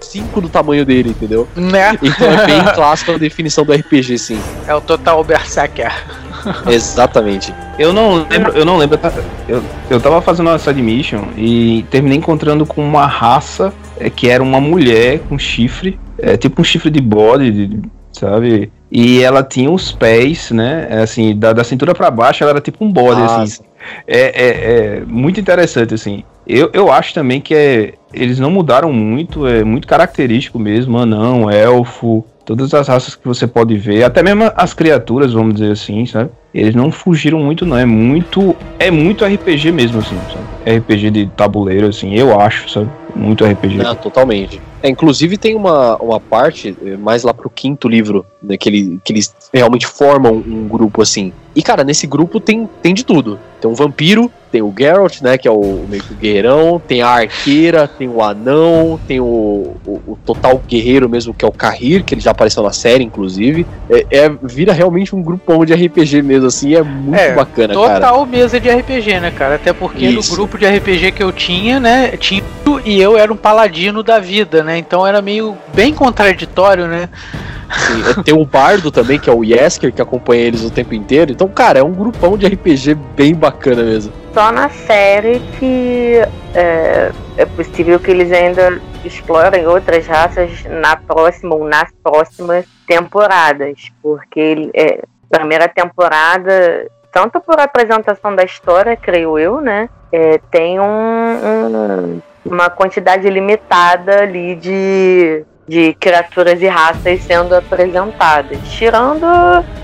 cinco 0.00 0.40
do 0.40 0.48
tamanho 0.48 0.84
dele, 0.84 1.10
entendeu? 1.10 1.48
Né? 1.56 1.98
Então 2.02 2.30
é 2.30 2.46
bem 2.46 2.62
clássico 2.74 3.12
a 3.12 3.18
definição 3.18 3.64
do 3.64 3.72
RPG, 3.72 4.18
sim. 4.18 4.38
É 4.66 4.74
o 4.74 4.80
Total 4.80 5.22
Berserker. 5.24 5.92
Exatamente. 6.68 7.54
Eu 7.78 7.92
não 7.92 8.26
lembro, 8.28 8.52
eu 8.52 8.64
não 8.64 8.76
lembro. 8.76 8.98
Eu, 9.48 9.62
eu 9.88 10.00
tava 10.00 10.20
fazendo 10.20 10.48
uma 10.48 10.58
side 10.58 10.82
mission 10.82 11.24
e 11.36 11.84
terminei 11.90 12.18
encontrando 12.18 12.66
com 12.66 12.86
uma 12.86 13.06
raça 13.06 13.72
é, 13.98 14.10
que 14.10 14.28
era 14.28 14.42
uma 14.42 14.60
mulher 14.60 15.20
com 15.20 15.38
chifre, 15.38 15.98
é, 16.18 16.36
tipo 16.36 16.60
um 16.60 16.64
chifre 16.64 16.90
de 16.90 17.00
bode, 17.00 17.50
de- 17.50 17.80
sabe? 18.12 18.70
E 18.90 19.22
ela 19.22 19.42
tinha 19.42 19.70
os 19.70 19.90
pés, 19.92 20.50
né? 20.50 20.86
Assim, 21.02 21.36
da, 21.36 21.52
da 21.52 21.64
cintura 21.64 21.94
pra 21.94 22.10
baixo, 22.10 22.44
ela 22.44 22.52
era 22.52 22.60
tipo 22.60 22.84
um 22.84 22.92
bode, 22.92 23.20
Ah, 23.20 23.42
assim. 23.42 23.62
É, 24.06 24.20
é, 24.20 24.96
é 24.98 25.02
muito 25.06 25.40
interessante, 25.40 25.94
assim. 25.94 26.22
Eu, 26.46 26.70
eu 26.72 26.92
acho 26.92 27.12
também 27.14 27.40
que 27.40 27.54
é, 27.54 27.94
eles 28.12 28.38
não 28.38 28.50
mudaram 28.50 28.92
muito, 28.92 29.46
é 29.46 29.64
muito 29.64 29.88
característico 29.88 30.58
mesmo, 30.58 30.98
anão, 30.98 31.50
elfo, 31.50 32.24
todas 32.44 32.72
as 32.74 32.86
raças 32.86 33.14
que 33.14 33.26
você 33.26 33.46
pode 33.46 33.76
ver, 33.76 34.04
até 34.04 34.22
mesmo 34.22 34.50
as 34.54 34.74
criaturas, 34.74 35.32
vamos 35.32 35.54
dizer 35.54 35.72
assim, 35.72 36.04
sabe? 36.06 36.30
Eles 36.52 36.74
não 36.74 36.92
fugiram 36.92 37.40
muito, 37.40 37.66
não. 37.66 37.76
É 37.76 37.84
muito. 37.86 38.54
É 38.78 38.90
muito 38.90 39.24
RPG 39.24 39.72
mesmo, 39.72 39.98
assim, 39.98 40.16
sabe? 40.32 40.76
RPG 40.78 41.10
de 41.10 41.26
tabuleiro, 41.28 41.88
assim, 41.88 42.14
eu 42.14 42.38
acho, 42.38 42.68
sabe? 42.70 42.90
Muito 43.14 43.44
RPG. 43.44 43.76
Não, 43.76 43.94
totalmente. 43.94 44.60
É, 44.82 44.88
inclusive 44.88 45.38
tem 45.38 45.54
uma, 45.54 45.96
uma 45.96 46.20
parte, 46.20 46.76
eh, 46.84 46.96
mais 46.96 47.22
lá 47.22 47.32
pro 47.32 47.48
quinto 47.48 47.88
livro, 47.88 48.26
né, 48.42 48.56
que, 48.56 48.68
ele, 48.68 49.00
que 49.04 49.12
eles 49.12 49.34
realmente 49.52 49.86
formam 49.86 50.34
um 50.34 50.68
grupo 50.68 51.00
assim. 51.00 51.32
E, 51.54 51.62
cara, 51.62 51.84
nesse 51.84 52.06
grupo 52.06 52.40
tem, 52.40 52.68
tem 52.82 52.92
de 52.92 53.04
tudo. 53.04 53.38
Tem 53.60 53.70
um 53.70 53.74
vampiro, 53.74 54.30
tem 54.54 54.62
o 54.62 54.72
Geralt, 54.78 55.20
né, 55.20 55.36
que 55.36 55.48
é 55.48 55.50
o 55.50 55.84
meio 55.88 56.00
que 56.00 56.12
o 56.12 56.16
guerreirão, 56.16 56.80
tem 56.86 57.02
a 57.02 57.08
arqueira, 57.08 57.88
tem 57.88 58.08
o 58.08 58.22
anão, 58.22 59.00
tem 59.04 59.18
o, 59.18 59.74
o, 59.84 60.00
o 60.06 60.18
total 60.24 60.62
guerreiro 60.68 61.08
mesmo, 61.08 61.34
que 61.34 61.44
é 61.44 61.48
o 61.48 61.50
Kahir, 61.50 62.04
que 62.04 62.14
ele 62.14 62.20
já 62.20 62.30
apareceu 62.30 62.62
na 62.62 62.70
série, 62.70 63.02
inclusive. 63.02 63.66
É, 63.90 64.06
é- 64.12 64.32
vira 64.44 64.72
realmente 64.72 65.12
um 65.12 65.20
grupão 65.20 65.64
de 65.64 65.74
RPG 65.74 66.22
mesmo, 66.22 66.46
assim, 66.46 66.72
é 66.72 66.84
muito 66.84 67.18
É, 67.18 67.34
bacana, 67.34 67.74
cara. 67.74 67.94
Total 67.94 68.26
mesa 68.26 68.60
de 68.60 68.70
RPG, 68.70 69.18
né, 69.18 69.32
cara? 69.32 69.56
Até 69.56 69.72
porque 69.72 70.06
Isso. 70.06 70.30
no 70.30 70.36
grupo 70.36 70.56
de 70.56 70.66
RPG 70.66 71.10
que 71.10 71.22
eu 71.24 71.32
tinha, 71.32 71.80
né, 71.80 72.16
tinha 72.16 72.40
e 72.84 73.00
eu 73.00 73.18
era 73.18 73.32
um 73.32 73.36
paladino 73.36 74.04
da 74.04 74.20
vida, 74.20 74.62
né? 74.62 74.78
Então 74.78 75.04
era 75.04 75.20
meio 75.20 75.56
bem 75.74 75.92
contraditório, 75.92 76.86
né? 76.86 77.08
Sim, 77.76 78.22
tem 78.22 78.34
o 78.34 78.44
Bardo 78.44 78.90
também, 78.90 79.18
que 79.18 79.28
é 79.28 79.32
o 79.32 79.44
Yesker, 79.44 79.92
que 79.92 80.00
acompanha 80.02 80.42
eles 80.42 80.62
o 80.62 80.70
tempo 80.70 80.94
inteiro. 80.94 81.32
Então, 81.32 81.48
cara, 81.48 81.78
é 81.78 81.82
um 81.82 81.92
grupão 81.92 82.36
de 82.38 82.46
RPG 82.46 82.94
bem 83.16 83.34
bacana 83.34 83.82
mesmo. 83.82 84.12
Só 84.32 84.50
na 84.50 84.68
série 84.68 85.40
que 85.58 86.16
é, 86.54 87.10
é 87.36 87.44
possível 87.44 87.98
que 88.00 88.10
eles 88.10 88.32
ainda 88.32 88.80
explorem 89.04 89.66
outras 89.66 90.06
raças 90.06 90.50
na 90.64 90.96
próxima 90.96 91.54
ou 91.54 91.64
nas 91.64 91.90
próximas 92.02 92.64
temporadas. 92.86 93.74
Porque 94.02 94.70
é, 94.74 95.00
primeira 95.30 95.68
temporada, 95.68 96.86
tanto 97.12 97.40
por 97.40 97.58
apresentação 97.60 98.34
da 98.34 98.44
história, 98.44 98.96
creio 98.96 99.38
eu, 99.38 99.60
né? 99.60 99.88
é, 100.12 100.38
tem 100.48 100.78
um- 100.78 100.84
um- 100.84 102.22
uma 102.44 102.70
quantidade 102.70 103.28
limitada 103.28 104.22
ali 104.22 104.54
de, 104.54 105.44
de 105.66 105.94
criaturas 105.94 106.60
e 106.60 106.66
raças 106.66 107.22
sendo 107.22 107.54
apresentadas. 107.54 108.58
Tirando 108.70 109.24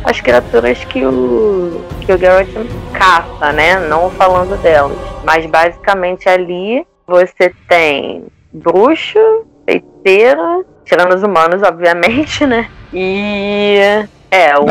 as 0.05 0.21
criaturas 0.21 0.85
que 0.85 1.05
o, 1.05 1.85
que 2.01 2.13
o 2.13 2.19
Geralt 2.19 2.49
caça, 2.93 3.53
né? 3.53 3.79
Não 3.89 4.11
falando 4.11 4.61
delas. 4.63 4.97
Mas 5.25 5.47
basicamente 5.47 6.29
ali 6.29 6.87
você 7.07 7.53
tem 7.69 8.27
bruxo, 8.53 9.19
feiticeiro, 9.65 10.65
tirando 10.85 11.15
os 11.15 11.23
humanos, 11.23 11.63
obviamente, 11.63 12.45
né? 12.47 12.69
E. 12.93 14.05
É, 14.31 14.57
o, 14.57 14.63
o- 14.63 14.67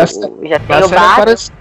já 0.47 0.57
tem 0.59 0.79
Na 0.79 0.85
o 0.85 0.87
série, 0.89 1.01
aparece, 1.05 1.51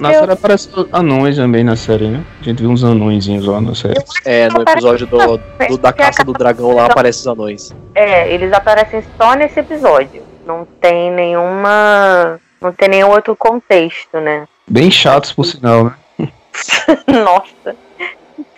na 0.00 0.12
série 0.12 0.32
aparece 0.32 0.68
anões 0.92 1.36
também 1.36 1.62
na 1.62 1.76
série, 1.76 2.08
né? 2.08 2.24
A 2.40 2.44
gente 2.44 2.60
viu 2.60 2.70
uns 2.70 2.82
anõezinhos 2.82 3.46
lá 3.46 3.60
na 3.60 3.74
série. 3.74 4.02
É, 4.24 4.48
no 4.48 4.62
episódio 4.62 5.06
do, 5.06 5.36
do- 5.68 5.78
da 5.78 5.92
caça 5.92 6.24
do 6.24 6.32
dragão 6.32 6.74
lá 6.74 6.86
aparece 6.86 7.20
os 7.20 7.26
anões. 7.28 7.72
É, 7.94 8.32
eles 8.32 8.52
aparecem 8.52 9.04
só 9.16 9.34
nesse 9.34 9.60
episódio. 9.60 10.22
Não 10.44 10.66
tem 10.80 11.10
nenhuma. 11.12 12.40
Não 12.60 12.72
tem 12.72 12.88
nenhum 12.88 13.10
outro 13.10 13.36
contexto, 13.36 14.18
né? 14.20 14.46
Bem 14.68 14.90
chatos, 14.90 15.32
por 15.32 15.44
sinal, 15.44 15.84
né? 15.84 15.94
Nossa. 17.06 17.76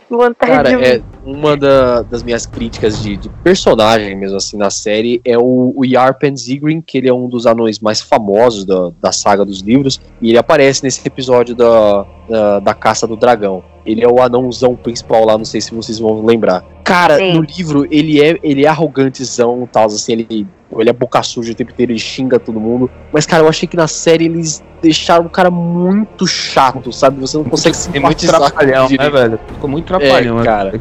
Vontade 0.08 0.52
Cara, 0.52 0.76
de 0.76 0.84
é 0.84 1.02
uma 1.24 1.56
da- 1.56 2.02
das 2.02 2.22
minhas 2.22 2.46
críticas 2.46 3.02
de, 3.02 3.16
de 3.16 3.28
personagem 3.42 4.14
mesmo 4.16 4.36
assim 4.36 4.56
na 4.56 4.70
série 4.70 5.20
é 5.24 5.36
o, 5.36 5.72
o 5.74 5.84
Yarpen 5.84 6.36
Zigrin, 6.36 6.80
que 6.80 6.98
ele 6.98 7.08
é 7.08 7.12
um 7.14 7.28
dos 7.28 7.46
anões 7.46 7.80
mais 7.80 8.00
famosos 8.00 8.64
da, 8.64 8.90
da 9.00 9.10
saga 9.10 9.44
dos 9.44 9.60
livros, 9.60 10.00
e 10.20 10.30
ele 10.30 10.38
aparece 10.38 10.84
nesse 10.84 11.00
episódio 11.06 11.54
da, 11.54 12.06
da, 12.28 12.60
da 12.60 12.74
caça 12.74 13.06
do 13.06 13.16
dragão. 13.16 13.64
Ele 13.84 14.02
é 14.02 14.08
o 14.08 14.20
anãozão 14.20 14.74
principal 14.74 15.24
lá, 15.24 15.38
não 15.38 15.44
sei 15.44 15.60
se 15.60 15.72
vocês 15.74 15.98
vão 15.98 16.24
lembrar. 16.24 16.64
Cara, 16.84 17.16
Sim. 17.18 17.34
no 17.34 17.42
livro 17.42 17.86
ele 17.90 18.20
é, 18.22 18.38
ele 18.42 18.64
é 18.64 18.68
arrogantezão 18.68 19.62
e 19.64 19.66
tal, 19.68 19.86
assim, 19.86 20.12
ele, 20.12 20.46
ele 20.78 20.90
é 20.90 20.92
boca 20.92 21.22
suja 21.22 21.52
o 21.52 21.54
tempo 21.54 21.70
inteiro, 21.72 21.92
ele 21.92 21.98
xinga 21.98 22.38
todo 22.38 22.58
mundo. 22.60 22.90
Mas, 23.12 23.24
cara, 23.26 23.42
eu 23.44 23.48
achei 23.48 23.68
que 23.68 23.76
na 23.76 23.86
série 23.86 24.24
eles 24.26 24.62
deixaram 24.82 25.26
o 25.26 25.30
cara 25.30 25.50
muito 25.50 26.26
chato, 26.26 26.92
sabe? 26.92 27.20
Você 27.20 27.36
não 27.36 27.44
consegue 27.44 27.76
muito 27.76 27.92
simpatizar 28.20 28.38
com 28.52 28.62
ele 28.62 28.72
trapalhão, 28.72 28.88
né, 28.98 29.10
velho? 29.10 29.40
Ficou 29.48 29.70
muito 29.70 29.86
trapalhão, 29.86 30.36
É, 30.36 30.38
né? 30.40 30.44
cara. 30.44 30.68
Ali, 30.70 30.78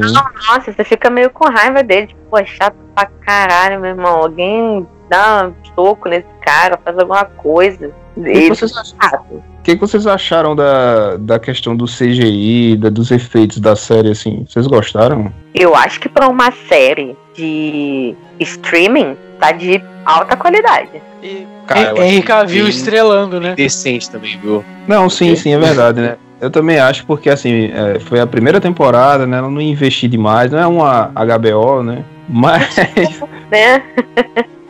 né? 0.00 0.06
Nossa, 0.12 0.72
você 0.72 0.84
fica 0.84 1.10
meio 1.10 1.30
com 1.30 1.48
raiva 1.48 1.82
dele. 1.82 2.06
Tipo, 2.08 2.20
pô, 2.30 2.44
chato 2.44 2.76
pra 2.94 3.06
caralho, 3.24 3.80
meu 3.80 3.90
irmão. 3.90 4.18
Alguém 4.18 4.86
dá 5.10 5.48
um 5.48 5.74
soco 5.74 6.08
nesse 6.08 6.26
cara, 6.44 6.78
faz 6.84 6.96
alguma 6.98 7.24
coisa. 7.24 7.90
O 8.16 8.22
que, 8.22 8.28
Ele, 8.30 8.48
vocês, 8.48 8.72
ach- 8.76 9.20
o 9.30 9.40
que 9.62 9.74
que 9.74 9.80
vocês 9.80 10.06
acharam 10.06 10.54
da, 10.54 11.16
da 11.16 11.38
questão 11.38 11.74
do 11.76 11.86
CGI, 11.86 12.76
da, 12.76 12.88
dos 12.88 13.10
efeitos 13.10 13.58
da 13.58 13.74
série, 13.76 14.10
assim? 14.10 14.44
Vocês 14.48 14.66
gostaram? 14.66 15.32
eu 15.54 15.74
acho 15.74 15.98
que 16.00 16.08
pra 16.08 16.28
uma 16.28 16.52
série 16.68 17.16
de 17.38 18.14
streaming 18.40 19.16
tá 19.38 19.52
de 19.52 19.80
alta 20.04 20.36
qualidade. 20.36 21.00
Cara, 21.66 21.90
Henry 21.92 22.00
achei 22.08 22.22
Cavill 22.22 22.64
bem 22.64 22.70
estrelando, 22.70 23.40
né? 23.40 23.54
Decente 23.54 24.10
também, 24.10 24.36
viu? 24.38 24.64
Não, 24.86 25.08
sim, 25.08 25.36
sim, 25.36 25.54
é 25.54 25.58
verdade, 25.58 26.00
né? 26.00 26.16
Eu 26.40 26.50
também 26.50 26.78
acho, 26.78 27.04
porque 27.06 27.28
assim, 27.30 27.70
é, 27.72 27.98
foi 28.00 28.20
a 28.20 28.26
primeira 28.26 28.60
temporada, 28.60 29.26
né? 29.26 29.38
Ela 29.38 29.50
não 29.50 29.60
investiu 29.60 30.08
demais, 30.08 30.50
não 30.52 30.58
é 30.58 30.66
uma 30.66 31.10
HBO, 31.14 31.82
né? 31.82 32.04
Mas, 32.28 32.76
Né? 33.50 33.82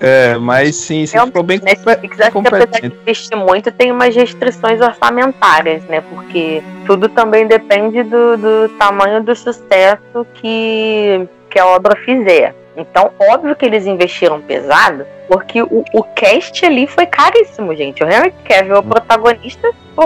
é, 0.01 0.37
mas 0.39 0.77
sim, 0.77 1.05
sim 1.07 1.16
É 1.16 1.23
um- 1.23 1.27
ficou 1.27 1.43
bem 1.43 1.61
Netflix, 1.62 2.21
acho 2.21 2.31
que 2.31 2.39
apesar 2.39 2.59
de 2.59 2.71
competente. 2.71 2.97
investir 3.03 3.37
muito, 3.37 3.71
tem 3.73 3.91
umas 3.93 4.14
restrições 4.14 4.81
orçamentárias, 4.81 5.83
né? 5.85 6.01
Porque 6.03 6.62
tudo 6.87 7.09
também 7.09 7.47
depende 7.47 8.03
do, 8.03 8.37
do 8.37 8.69
tamanho 8.79 9.23
do 9.23 9.35
sucesso 9.37 10.27
que, 10.35 11.27
que 11.51 11.59
a 11.59 11.66
obra 11.66 11.97
fizer. 12.05 12.55
Então, 12.79 13.11
óbvio 13.18 13.57
que 13.57 13.66
eles 13.66 13.87
investiram 13.87 14.41
pesado, 14.41 15.05
porque 15.29 15.62
o, 15.62 15.85
o 15.93 16.03
cast 16.03 16.64
ali 16.64 16.87
foi 16.87 17.07
caríssimo, 17.07 17.74
gente. 17.76 18.03
O 18.03 18.09
Henry 18.09 18.33
Cavill, 18.45 18.79
o 18.79 18.83
protagonista, 18.83 19.70
pô, 19.95 20.05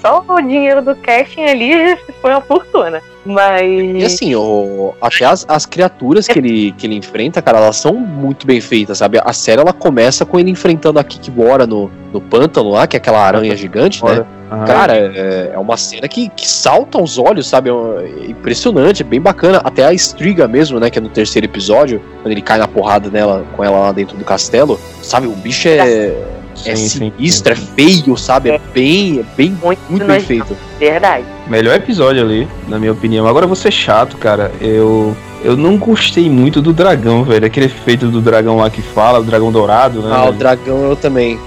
só 0.00 0.22
o 0.28 0.40
dinheiro 0.40 0.82
do 0.82 0.94
casting 0.94 1.44
ali 1.44 1.96
foi 2.20 2.30
uma 2.30 2.42
fortuna. 2.42 3.02
Mas. 3.24 3.66
E 3.66 4.04
assim, 4.04 4.34
o, 4.34 4.94
até 5.00 5.24
as, 5.24 5.44
as 5.48 5.66
criaturas 5.66 6.28
que 6.28 6.38
ele, 6.38 6.72
que 6.72 6.86
ele 6.86 6.96
enfrenta, 6.96 7.42
cara, 7.42 7.58
elas 7.58 7.76
são 7.76 7.94
muito 7.94 8.46
bem 8.46 8.60
feitas, 8.60 8.98
sabe? 8.98 9.18
A 9.22 9.32
série 9.32 9.60
ela 9.60 9.72
começa 9.72 10.24
com 10.24 10.38
ele 10.38 10.50
enfrentando 10.50 10.98
a 10.98 11.04
Kikbora 11.04 11.66
no, 11.66 11.90
no 12.12 12.20
pântano 12.20 12.70
lá, 12.70 12.86
que 12.86 12.96
é 12.96 12.98
aquela 12.98 13.20
aranha 13.20 13.56
gigante, 13.56 14.04
né? 14.04 14.24
Cara, 14.66 14.96
é, 14.96 15.50
é 15.52 15.58
uma 15.58 15.76
cena 15.76 16.08
que, 16.08 16.30
que 16.30 16.48
salta 16.48 16.98
aos 16.98 17.18
olhos, 17.18 17.46
sabe? 17.46 17.68
É 17.68 17.72
é 17.72 18.30
impressionante, 18.30 19.02
é 19.02 19.04
bem 19.04 19.20
bacana. 19.20 19.60
Até 19.64 19.84
a 19.84 19.92
Striga 19.92 20.48
mesmo, 20.48 20.80
né? 20.80 20.88
Que 20.90 20.98
é 20.98 21.02
no 21.02 21.08
terceiro 21.08 21.46
episódio, 21.46 22.00
quando 22.28 22.32
ele 22.32 22.42
cai 22.42 22.58
na 22.58 22.68
porrada 22.68 23.08
nela, 23.10 23.44
com 23.56 23.64
ela 23.64 23.78
lá 23.78 23.92
dentro 23.92 24.16
do 24.16 24.24
castelo. 24.24 24.78
Sabe, 25.02 25.26
o 25.26 25.32
bicho 25.32 25.68
é, 25.68 26.14
Sim, 26.54 26.70
é 26.70 26.76
sim, 26.76 26.88
sinistro, 26.88 27.52
é 27.52 27.56
feio, 27.56 28.16
sabe? 28.16 28.50
É 28.50 28.60
bem, 28.74 29.20
é 29.20 29.36
bem, 29.36 29.56
Muito, 29.62 29.80
muito 29.88 30.04
bem 30.04 30.20
feito. 30.20 30.56
Verdade. 30.78 31.24
Melhor 31.46 31.76
episódio 31.76 32.22
ali, 32.22 32.46
na 32.66 32.78
minha 32.78 32.92
opinião. 32.92 33.26
Agora 33.26 33.44
eu 33.44 33.48
vou 33.48 33.56
ser 33.56 33.70
chato, 33.70 34.16
cara. 34.18 34.50
Eu, 34.60 35.16
eu 35.42 35.56
não 35.56 35.78
gostei 35.78 36.28
muito 36.28 36.60
do 36.60 36.72
dragão, 36.72 37.24
velho. 37.24 37.46
Aquele 37.46 37.66
efeito 37.66 38.08
do 38.08 38.20
dragão 38.20 38.56
lá 38.56 38.68
que 38.68 38.82
fala, 38.82 39.20
o 39.20 39.24
dragão 39.24 39.50
dourado, 39.50 40.02
né? 40.02 40.10
Ah, 40.12 40.22
o 40.22 40.26
velho? 40.26 40.38
dragão 40.38 40.82
eu 40.82 40.96
também. 40.96 41.38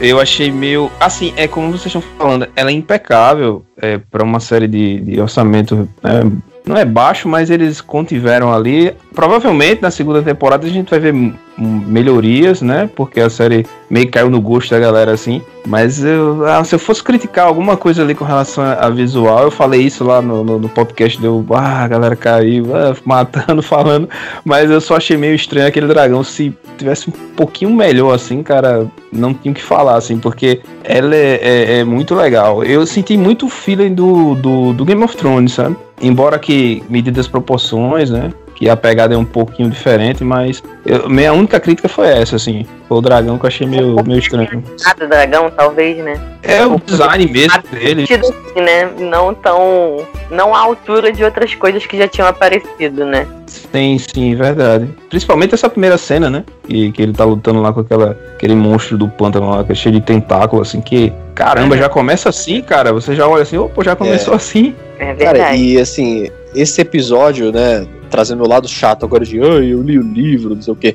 Eu 0.00 0.20
achei 0.20 0.50
meio. 0.50 0.90
Assim, 1.00 1.34
é 1.36 1.46
como 1.46 1.70
vocês 1.72 1.86
estão 1.86 2.02
falando, 2.16 2.48
ela 2.56 2.70
é 2.70 2.72
impecável 2.72 3.64
é, 3.76 3.98
para 3.98 4.22
uma 4.22 4.40
série 4.40 4.68
de, 4.68 5.00
de 5.00 5.20
orçamento. 5.20 5.88
é, 6.04 6.49
não 6.70 6.76
é 6.78 6.84
baixo, 6.84 7.28
mas 7.28 7.50
eles 7.50 7.80
contiveram 7.80 8.52
ali. 8.52 8.94
Provavelmente 9.14 9.82
na 9.82 9.90
segunda 9.90 10.22
temporada 10.22 10.66
a 10.66 10.70
gente 10.70 10.90
vai 10.90 11.00
ver 11.00 11.12
melhorias, 11.60 12.62
né? 12.62 12.88
Porque 12.94 13.20
a 13.20 13.28
série 13.30 13.66
meio 13.88 14.10
caiu 14.10 14.30
no 14.30 14.40
gosto 14.40 14.70
da 14.70 14.78
galera 14.78 15.12
assim. 15.12 15.42
Mas 15.66 16.02
eu, 16.02 16.46
ah, 16.46 16.64
se 16.64 16.74
eu 16.74 16.78
fosse 16.78 17.02
criticar 17.02 17.46
alguma 17.46 17.76
coisa 17.76 18.02
ali 18.02 18.14
com 18.14 18.24
relação 18.24 18.64
a, 18.64 18.72
a 18.72 18.88
visual, 18.90 19.42
eu 19.44 19.50
falei 19.50 19.82
isso 19.82 20.02
lá 20.04 20.22
no, 20.22 20.42
no, 20.42 20.58
no 20.58 20.68
podcast, 20.68 21.20
deu. 21.20 21.44
Ah, 21.50 21.84
a 21.84 21.88
galera 21.88 22.16
caiu, 22.16 22.74
ah, 22.74 22.96
matando, 23.04 23.62
falando. 23.62 24.08
Mas 24.44 24.70
eu 24.70 24.80
só 24.80 24.96
achei 24.96 25.16
meio 25.16 25.34
estranho 25.34 25.68
aquele 25.68 25.86
dragão. 25.86 26.24
Se 26.24 26.54
tivesse 26.78 27.10
um 27.10 27.12
pouquinho 27.36 27.70
melhor, 27.70 28.14
assim, 28.14 28.42
cara, 28.42 28.86
não 29.12 29.34
tinha 29.34 29.52
o 29.52 29.54
que 29.54 29.62
falar, 29.62 29.96
assim, 29.96 30.18
porque 30.18 30.60
ela 30.82 31.14
é, 31.14 31.40
é- 31.42 31.78
é 31.80 31.84
muito 31.84 32.14
legal. 32.14 32.64
Eu 32.64 32.86
senti 32.86 33.16
muito 33.16 33.46
o 33.46 33.48
feeling 33.50 33.92
do, 33.94 34.34
do, 34.36 34.72
do 34.72 34.84
Game 34.84 35.02
of 35.04 35.16
Thrones, 35.16 35.52
sabe? 35.52 35.76
Embora 36.00 36.38
que 36.38 36.82
medidas 36.88 37.28
proporções, 37.28 38.08
né? 38.10 38.32
Que 38.60 38.68
a 38.68 38.76
pegada 38.76 39.14
é 39.14 39.16
um 39.16 39.24
pouquinho 39.24 39.70
diferente, 39.70 40.22
mas 40.22 40.62
eu- 40.84 41.08
minha 41.08 41.32
única 41.32 41.58
crítica 41.58 41.88
foi 41.88 42.08
essa, 42.08 42.36
assim. 42.36 42.66
Foi 42.86 42.98
o 42.98 43.00
dragão 43.00 43.38
que 43.38 43.46
eu 43.46 43.48
achei 43.48 43.66
meio, 43.66 43.96
meio 44.06 44.18
estranho. 44.18 44.62
Nada 44.84 45.06
dragão, 45.08 45.50
talvez, 45.50 45.96
né? 46.04 46.20
É 46.42 46.66
o 46.66 46.78
design 46.78 47.26
mesmo 47.32 47.62
dele. 47.72 48.06
Tido 48.06 48.26
assim, 48.26 48.60
né? 48.60 48.90
Não 48.98 49.32
tão. 49.32 50.04
Não 50.30 50.54
à 50.54 50.58
altura 50.60 51.10
de 51.10 51.24
outras 51.24 51.54
coisas 51.54 51.86
que 51.86 51.96
já 51.96 52.06
tinham 52.06 52.28
aparecido, 52.28 53.06
né? 53.06 53.26
Sim, 53.46 53.96
sim, 53.98 54.34
verdade. 54.34 54.90
Principalmente 55.08 55.54
essa 55.54 55.70
primeira 55.70 55.96
cena, 55.96 56.28
né? 56.28 56.44
Que, 56.68 56.92
que 56.92 57.00
ele 57.02 57.14
tá 57.14 57.24
lutando 57.24 57.62
lá 57.62 57.72
com 57.72 57.80
aquela, 57.80 58.10
aquele 58.34 58.54
monstro 58.54 58.98
do 58.98 59.08
pântano 59.08 59.48
lá, 59.48 59.64
que 59.64 59.72
é 59.72 59.74
cheio 59.74 59.94
de 59.94 60.02
tentáculo, 60.02 60.60
assim, 60.60 60.82
que. 60.82 61.10
Caramba, 61.34 61.78
já 61.78 61.88
começa 61.88 62.28
assim, 62.28 62.60
cara. 62.60 62.92
Você 62.92 63.14
já 63.16 63.26
olha 63.26 63.42
assim, 63.42 63.56
opa, 63.56 63.82
já 63.82 63.96
começou 63.96 64.34
assim. 64.34 64.74
É 64.98 65.14
Cara, 65.14 65.32
verdade. 65.32 65.62
e 65.62 65.80
assim, 65.80 66.28
esse 66.54 66.78
episódio, 66.82 67.50
né, 67.50 67.86
trazendo 68.10 68.40
meu 68.40 68.48
lado 68.48 68.68
chato 68.68 69.04
agora 69.04 69.24
de, 69.24 69.40
ai, 69.40 69.72
eu 69.72 69.82
li 69.82 69.98
o 69.98 70.02
livro, 70.02 70.54
não 70.54 70.62
sei 70.62 70.72
o 70.72 70.76
quê. 70.76 70.94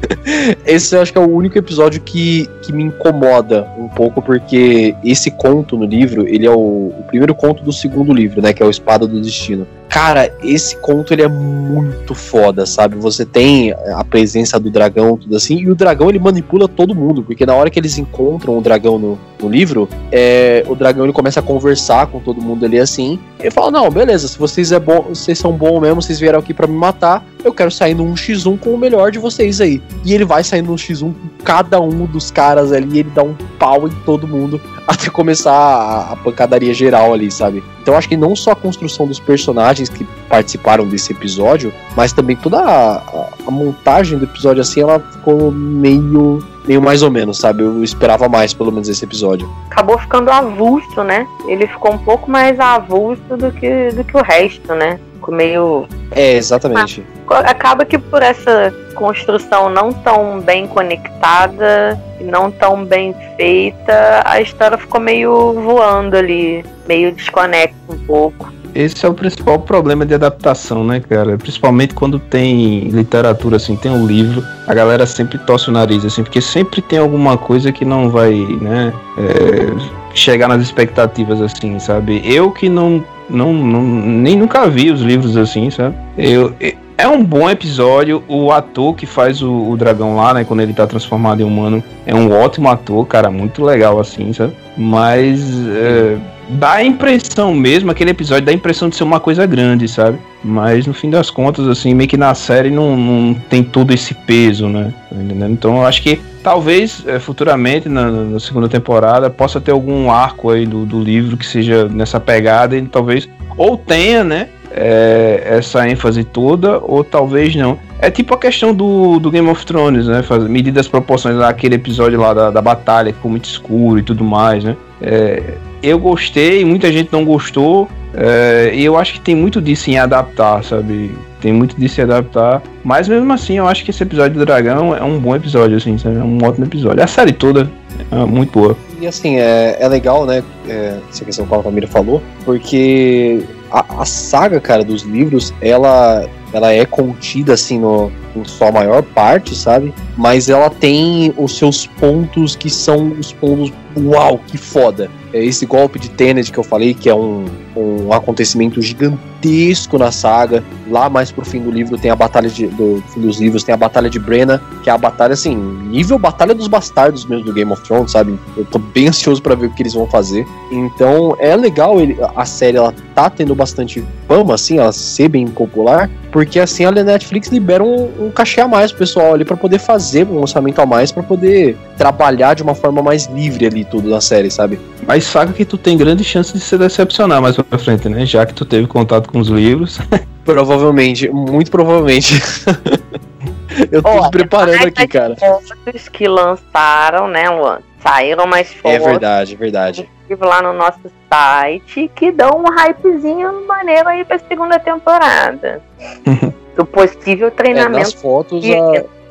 esse 0.66 0.96
eu 0.96 1.02
acho 1.02 1.12
que 1.12 1.18
é 1.18 1.20
o 1.20 1.30
único 1.30 1.58
episódio 1.58 2.00
que, 2.00 2.48
que 2.62 2.72
me 2.72 2.82
incomoda 2.82 3.68
um 3.78 3.88
pouco, 3.88 4.20
porque 4.22 4.94
esse 5.04 5.30
conto 5.30 5.76
no 5.76 5.84
livro, 5.84 6.26
ele 6.26 6.46
é 6.46 6.50
o, 6.50 6.92
o 6.98 7.04
primeiro 7.06 7.34
conto 7.34 7.62
do 7.62 7.72
segundo 7.72 8.12
livro, 8.12 8.40
né, 8.40 8.52
que 8.52 8.62
é 8.62 8.66
o 8.66 8.70
Espada 8.70 9.06
do 9.06 9.20
Destino. 9.20 9.66
Cara, 9.88 10.30
esse 10.42 10.76
conto 10.76 11.12
ele 11.12 11.22
é 11.22 11.28
muito 11.28 12.14
foda, 12.14 12.66
sabe? 12.66 12.96
Você 12.96 13.24
tem 13.24 13.72
a 13.72 14.04
presença 14.04 14.58
do 14.60 14.70
dragão, 14.70 15.16
tudo 15.16 15.34
assim, 15.34 15.56
e 15.58 15.70
o 15.70 15.74
dragão 15.74 16.10
ele 16.10 16.18
manipula 16.18 16.68
todo 16.68 16.94
mundo, 16.94 17.22
porque 17.22 17.46
na 17.46 17.54
hora 17.54 17.70
que 17.70 17.78
eles 17.78 17.96
encontram 17.96 18.58
o 18.58 18.60
dragão 18.60 18.98
no, 18.98 19.18
no 19.40 19.48
livro, 19.48 19.88
é, 20.12 20.62
o 20.66 20.74
dragão 20.74 21.04
ele 21.04 21.12
começa 21.12 21.40
a 21.40 21.42
conversar 21.42 22.06
com 22.08 22.20
todo 22.20 22.40
mundo 22.40 22.66
ali 22.66 22.78
assim, 22.78 23.18
e 23.42 23.50
fala: 23.50 23.70
Não, 23.70 23.90
beleza, 23.90 24.28
se 24.28 24.38
vocês, 24.38 24.72
é 24.72 24.78
bom, 24.78 25.06
vocês 25.08 25.38
são 25.38 25.52
bons 25.52 25.80
mesmo, 25.80 26.02
vocês 26.02 26.20
vieram 26.20 26.38
aqui 26.38 26.52
pra 26.52 26.66
me 26.66 26.76
matar, 26.76 27.24
eu 27.44 27.52
quero 27.52 27.70
sair 27.70 27.94
num 27.94 28.14
X1 28.14 28.58
com 28.58 28.70
o 28.74 28.78
melhor 28.78 29.10
de 29.10 29.18
vocês 29.18 29.60
aí. 29.60 29.80
E 30.04 30.12
ele 30.14 30.24
vai 30.24 30.42
sair 30.44 30.62
num 30.62 30.74
X1 30.74 31.00
com 31.14 31.44
cada 31.44 31.80
um 31.80 32.04
dos 32.06 32.30
caras 32.30 32.72
ali, 32.72 33.00
ele 33.00 33.10
dá 33.14 33.22
um 33.22 33.34
pau 33.58 33.86
em 33.86 33.92
todo 34.04 34.26
mundo 34.26 34.60
até 34.86 35.08
começar 35.10 35.52
a, 35.52 36.12
a 36.12 36.16
pancadaria 36.16 36.74
geral 36.74 37.12
ali, 37.14 37.30
sabe? 37.30 37.62
Então 37.82 37.96
acho 37.96 38.08
que 38.08 38.16
não 38.16 38.34
só 38.36 38.50
a 38.52 38.56
construção 38.56 39.06
dos 39.06 39.18
personagens 39.20 39.88
que 39.88 40.04
participaram 40.28 40.86
desse 40.86 41.12
episódio, 41.12 41.72
mas 41.96 42.12
também 42.12 42.36
toda 42.36 42.58
a, 42.58 42.96
a- 42.96 43.28
a 43.46 43.50
montagem 43.50 44.18
do 44.18 44.24
episódio 44.24 44.60
assim, 44.60 44.80
ela 44.82 45.00
ficou 45.00 45.50
meio 45.50 46.38
meio 46.66 46.82
mais 46.82 47.02
ou 47.02 47.10
menos, 47.10 47.38
sabe? 47.38 47.62
Eu 47.62 47.82
esperava 47.82 48.28
mais 48.28 48.52
pelo 48.52 48.70
menos 48.70 48.90
esse 48.90 49.02
episódio. 49.02 49.48
Acabou 49.70 49.98
ficando 49.98 50.30
avulso, 50.30 51.02
né? 51.02 51.26
Ele 51.46 51.66
ficou 51.66 51.94
um 51.94 51.98
pouco 51.98 52.30
mais 52.30 52.60
avulso 52.60 53.22
do 53.38 53.50
que, 53.52 53.88
do 53.92 54.04
que 54.04 54.14
o 54.14 54.22
resto, 54.22 54.74
né? 54.74 55.00
Ficou 55.18 55.34
meio. 55.34 55.86
É, 56.12 56.34
exatamente. 56.36 57.04
Acaba 57.28 57.84
que 57.84 57.98
por 57.98 58.22
essa 58.22 58.72
construção 58.94 59.68
não 59.68 59.92
tão 59.92 60.40
bem 60.40 60.66
conectada 60.66 62.00
e 62.20 62.24
não 62.24 62.50
tão 62.50 62.84
bem 62.84 63.14
feita, 63.36 64.22
a 64.24 64.40
história 64.40 64.78
ficou 64.78 65.00
meio 65.00 65.52
voando 65.52 66.16
ali, 66.16 66.64
meio 66.86 67.12
desconecta 67.12 67.76
um 67.88 67.98
pouco. 67.98 68.52
Esse 68.74 69.04
é 69.04 69.08
o 69.08 69.14
principal 69.14 69.58
problema 69.58 70.04
de 70.04 70.14
adaptação, 70.14 70.84
né, 70.84 71.00
cara? 71.00 71.36
Principalmente 71.36 71.94
quando 71.94 72.18
tem 72.18 72.80
literatura, 72.88 73.56
assim, 73.56 73.74
tem 73.74 73.90
um 73.90 74.06
livro, 74.06 74.44
a 74.66 74.74
galera 74.74 75.06
sempre 75.06 75.38
torce 75.38 75.68
o 75.68 75.72
nariz, 75.72 76.04
assim, 76.04 76.22
porque 76.22 76.40
sempre 76.40 76.80
tem 76.82 76.98
alguma 76.98 77.36
coisa 77.36 77.72
que 77.72 77.84
não 77.84 78.10
vai, 78.10 78.34
né, 78.60 78.92
é, 79.16 80.14
chegar 80.14 80.48
nas 80.48 80.62
expectativas, 80.62 81.40
assim, 81.40 81.78
sabe? 81.78 82.22
Eu 82.24 82.52
que 82.52 82.68
não, 82.68 83.02
não, 83.28 83.52
não 83.52 83.82
nem 83.82 84.36
nunca 84.36 84.68
vi 84.68 84.90
os 84.90 85.00
livros 85.00 85.36
assim, 85.36 85.70
sabe? 85.70 85.94
Eu, 86.16 86.54
é 86.98 87.06
um 87.06 87.22
bom 87.22 87.48
episódio. 87.48 88.24
O 88.26 88.50
ator 88.50 88.94
que 88.94 89.06
faz 89.06 89.40
o, 89.40 89.70
o 89.70 89.76
dragão 89.76 90.16
lá, 90.16 90.34
né? 90.34 90.44
Quando 90.44 90.60
ele 90.60 90.72
tá 90.72 90.86
transformado 90.86 91.40
em 91.40 91.44
humano, 91.44 91.82
é 92.04 92.14
um 92.14 92.30
ótimo 92.32 92.68
ator, 92.68 93.06
cara. 93.06 93.30
Muito 93.30 93.64
legal, 93.64 94.00
assim, 94.00 94.32
sabe? 94.32 94.52
Mas 94.76 95.40
é, 95.68 96.16
dá 96.48 96.72
a 96.72 96.84
impressão 96.84 97.54
mesmo, 97.54 97.90
aquele 97.90 98.10
episódio 98.10 98.44
dá 98.44 98.50
a 98.50 98.54
impressão 98.54 98.88
de 98.88 98.96
ser 98.96 99.04
uma 99.04 99.20
coisa 99.20 99.46
grande, 99.46 99.86
sabe? 99.86 100.18
Mas 100.42 100.86
no 100.86 100.94
fim 100.94 101.08
das 101.08 101.30
contas, 101.30 101.68
assim, 101.68 101.94
meio 101.94 102.08
que 102.08 102.16
na 102.16 102.34
série 102.34 102.70
não, 102.70 102.96
não 102.96 103.34
tem 103.34 103.62
todo 103.62 103.92
esse 103.92 104.14
peso, 104.14 104.68
né? 104.68 104.92
Tá? 105.08 105.48
Então 105.48 105.76
eu 105.76 105.86
acho 105.86 106.02
que 106.02 106.20
talvez 106.48 107.04
é, 107.06 107.18
futuramente, 107.18 107.90
na, 107.90 108.10
na 108.10 108.40
segunda 108.40 108.70
temporada, 108.70 109.28
possa 109.28 109.60
ter 109.60 109.70
algum 109.70 110.10
arco 110.10 110.48
aí 110.48 110.64
do, 110.64 110.86
do 110.86 110.98
livro 110.98 111.36
que 111.36 111.44
seja 111.44 111.86
nessa 111.90 112.18
pegada 112.18 112.74
e 112.74 112.80
talvez. 112.86 113.28
Ou 113.54 113.76
tenha, 113.76 114.24
né? 114.24 114.48
é, 114.70 115.42
essa 115.44 115.86
ênfase 115.86 116.24
toda, 116.24 116.78
ou 116.78 117.04
talvez 117.04 117.54
não. 117.54 117.78
É 117.98 118.10
tipo 118.10 118.32
a 118.34 118.38
questão 118.38 118.72
do, 118.72 119.18
do 119.18 119.30
Game 119.30 119.48
of 119.48 119.66
Thrones, 119.66 120.06
né? 120.06 120.22
Medidas 120.48 120.88
proporções 120.88 121.36
lá, 121.36 121.50
aquele 121.50 121.74
episódio 121.74 122.18
lá 122.18 122.32
da, 122.32 122.50
da 122.50 122.62
batalha 122.62 123.10
que 123.10 123.16
ficou 123.16 123.30
muito 123.30 123.44
escuro 123.44 123.98
e 123.98 124.02
tudo 124.02 124.24
mais, 124.24 124.64
né? 124.64 124.74
É, 125.02 125.54
eu 125.82 125.98
gostei, 125.98 126.64
muita 126.64 126.90
gente 126.90 127.12
não 127.12 127.26
gostou. 127.26 127.88
É, 128.20 128.72
e 128.74 128.84
eu 128.84 128.96
acho 128.96 129.14
que 129.14 129.20
tem 129.20 129.36
muito 129.36 129.60
disso 129.60 129.88
em 129.90 129.96
adaptar, 129.96 130.64
sabe? 130.64 131.16
Tem 131.40 131.52
muito 131.52 131.78
disso 131.78 132.00
em 132.00 132.04
adaptar. 132.04 132.62
Mas 132.82 133.06
mesmo 133.06 133.32
assim, 133.32 133.58
eu 133.58 133.68
acho 133.68 133.84
que 133.84 133.90
esse 133.90 134.02
episódio 134.02 134.38
do 134.38 134.44
Dragão 134.44 134.94
é 134.94 135.02
um 135.04 135.18
bom 135.20 135.36
episódio, 135.36 135.76
assim, 135.76 135.96
sabe? 135.96 136.16
É 136.16 136.22
um 136.22 136.38
ótimo 136.44 136.66
episódio. 136.66 137.02
A 137.02 137.06
série 137.06 137.32
toda 137.32 137.70
é 138.10 138.16
muito 138.24 138.52
boa. 138.52 138.76
E 139.00 139.06
assim, 139.06 139.38
é, 139.38 139.76
é 139.78 139.88
legal, 139.88 140.26
né? 140.26 140.42
É, 140.68 140.98
essa 141.08 141.24
questão 141.24 141.46
que 141.46 141.54
a 141.54 141.62
família 141.62 141.88
falou, 141.88 142.20
porque 142.44 143.44
a, 143.70 144.02
a, 144.02 144.04
saga, 144.04 144.60
cara, 144.60 144.82
dos 144.82 145.02
livros, 145.02 145.54
ela, 145.60 146.28
ela 146.52 146.72
é 146.72 146.84
contida, 146.84 147.54
assim, 147.54 147.78
no, 147.78 148.10
em 148.34 148.44
sua 148.44 148.70
maior 148.70 149.02
parte, 149.02 149.54
sabe? 149.54 149.92
Mas 150.16 150.48
ela 150.48 150.70
tem 150.70 151.32
os 151.36 151.56
seus 151.56 151.86
pontos 151.86 152.56
que 152.56 152.70
são 152.70 153.12
os 153.18 153.32
pontos, 153.32 153.72
uau, 153.96 154.40
que 154.46 154.56
foda. 154.56 155.10
É 155.32 155.44
esse 155.44 155.66
golpe 155.66 155.98
de 155.98 156.08
Tenet 156.08 156.50
que 156.50 156.58
eu 156.58 156.64
falei, 156.64 156.94
que 156.94 157.08
é 157.08 157.14
um, 157.14 157.44
um 157.76 158.12
acontecimento 158.12 158.80
gigantesco 158.80 159.98
na 159.98 160.10
saga. 160.10 160.64
Lá 160.90 161.10
mais 161.10 161.30
pro 161.30 161.44
fim 161.44 161.60
do 161.60 161.70
livro 161.70 161.98
tem 161.98 162.10
a 162.10 162.16
batalha 162.16 162.48
de, 162.48 162.66
do 162.66 163.02
fim 163.12 163.20
dos 163.20 163.38
livros, 163.38 163.62
tem 163.62 163.74
a 163.74 163.76
batalha 163.76 164.08
de 164.08 164.18
Brenna, 164.18 164.62
que 164.82 164.88
é 164.88 164.92
a 164.92 164.96
batalha, 164.96 165.34
assim, 165.34 165.54
nível 165.54 166.18
Batalha 166.18 166.54
dos 166.54 166.66
Bastardos 166.66 167.26
mesmo 167.26 167.44
do 167.44 167.52
Game 167.52 167.70
of 167.70 167.82
Thrones, 167.82 168.12
sabe? 168.12 168.38
Eu 168.56 168.64
tô 168.64 168.78
bem 168.78 169.08
ansioso 169.08 169.42
para 169.42 169.54
ver 169.54 169.66
o 169.66 169.70
que 169.70 169.82
eles 169.82 169.92
vão 169.92 170.06
fazer. 170.06 170.46
Então 170.72 171.36
é 171.38 171.54
legal 171.54 172.00
ele, 172.00 172.16
a 172.34 172.44
série, 172.46 172.78
ela 172.78 172.94
tá 173.14 173.28
tendo 173.28 173.54
bastante 173.54 174.02
fama, 174.26 174.54
assim, 174.54 174.78
ela 174.78 174.92
ser 174.92 175.28
bem 175.28 175.46
popular, 175.46 176.10
porque 176.30 176.60
assim 176.60 176.84
a 176.84 176.90
Netflix 176.90 177.48
libera 177.48 177.82
um, 177.82 178.26
um 178.26 178.30
cachê 178.30 178.60
a 178.60 178.68
mais 178.68 178.90
pro 178.90 179.00
pessoal 179.00 179.34
ali 179.34 179.44
para 179.44 179.56
poder 179.56 179.78
fazer 179.78 180.26
um 180.26 180.40
lançamento 180.40 180.78
a 180.80 180.86
mais, 180.86 181.10
para 181.10 181.22
poder 181.22 181.76
trabalhar 181.96 182.54
de 182.54 182.62
uma 182.62 182.74
forma 182.74 183.02
mais 183.02 183.26
livre 183.26 183.66
ali 183.66 183.84
tudo 183.84 184.08
na 184.08 184.20
série, 184.20 184.50
sabe? 184.50 184.78
Mas 185.06 185.24
saca 185.24 185.52
que 185.52 185.64
tu 185.64 185.78
tem 185.78 185.96
grande 185.96 186.24
chance 186.24 186.52
de 186.52 186.60
se 186.60 186.76
decepcionar 186.76 187.40
mais 187.40 187.56
pra 187.56 187.78
frente, 187.78 188.08
né? 188.08 188.26
Já 188.26 188.44
que 188.44 188.54
tu 188.54 188.64
teve 188.64 188.86
contato 188.86 189.30
com 189.30 189.38
os 189.38 189.48
livros. 189.48 189.98
provavelmente, 190.44 191.28
muito 191.28 191.70
provavelmente. 191.70 192.40
Eu 193.92 194.02
tô 194.02 194.22
me 194.22 194.30
preparando 194.30 194.86
aqui, 194.86 195.06
cara. 195.06 195.36
Fotos 195.36 196.08
que 196.08 196.26
lançaram, 196.26 197.28
né, 197.28 197.48
Luan? 197.48 197.78
Saíram 198.02 198.46
mais 198.46 198.72
fotos. 198.72 198.90
É 198.90 198.98
verdade, 198.98 199.54
é 199.54 200.17
Lá 200.34 200.62
no 200.62 200.72
nosso 200.72 201.00
site 201.30 202.10
que 202.14 202.30
dão 202.30 202.62
um 202.62 202.70
hypezinho 202.70 203.66
maneiro 203.66 204.08
aí 204.08 204.24
pra 204.24 204.38
segunda 204.38 204.78
temporada. 204.78 205.82
do 206.78 206.86
possível 206.86 207.50
treinamento. 207.50 207.96
É, 207.96 208.02
nas 208.02 208.12
fotos, 208.12 208.64
a, 208.64 208.68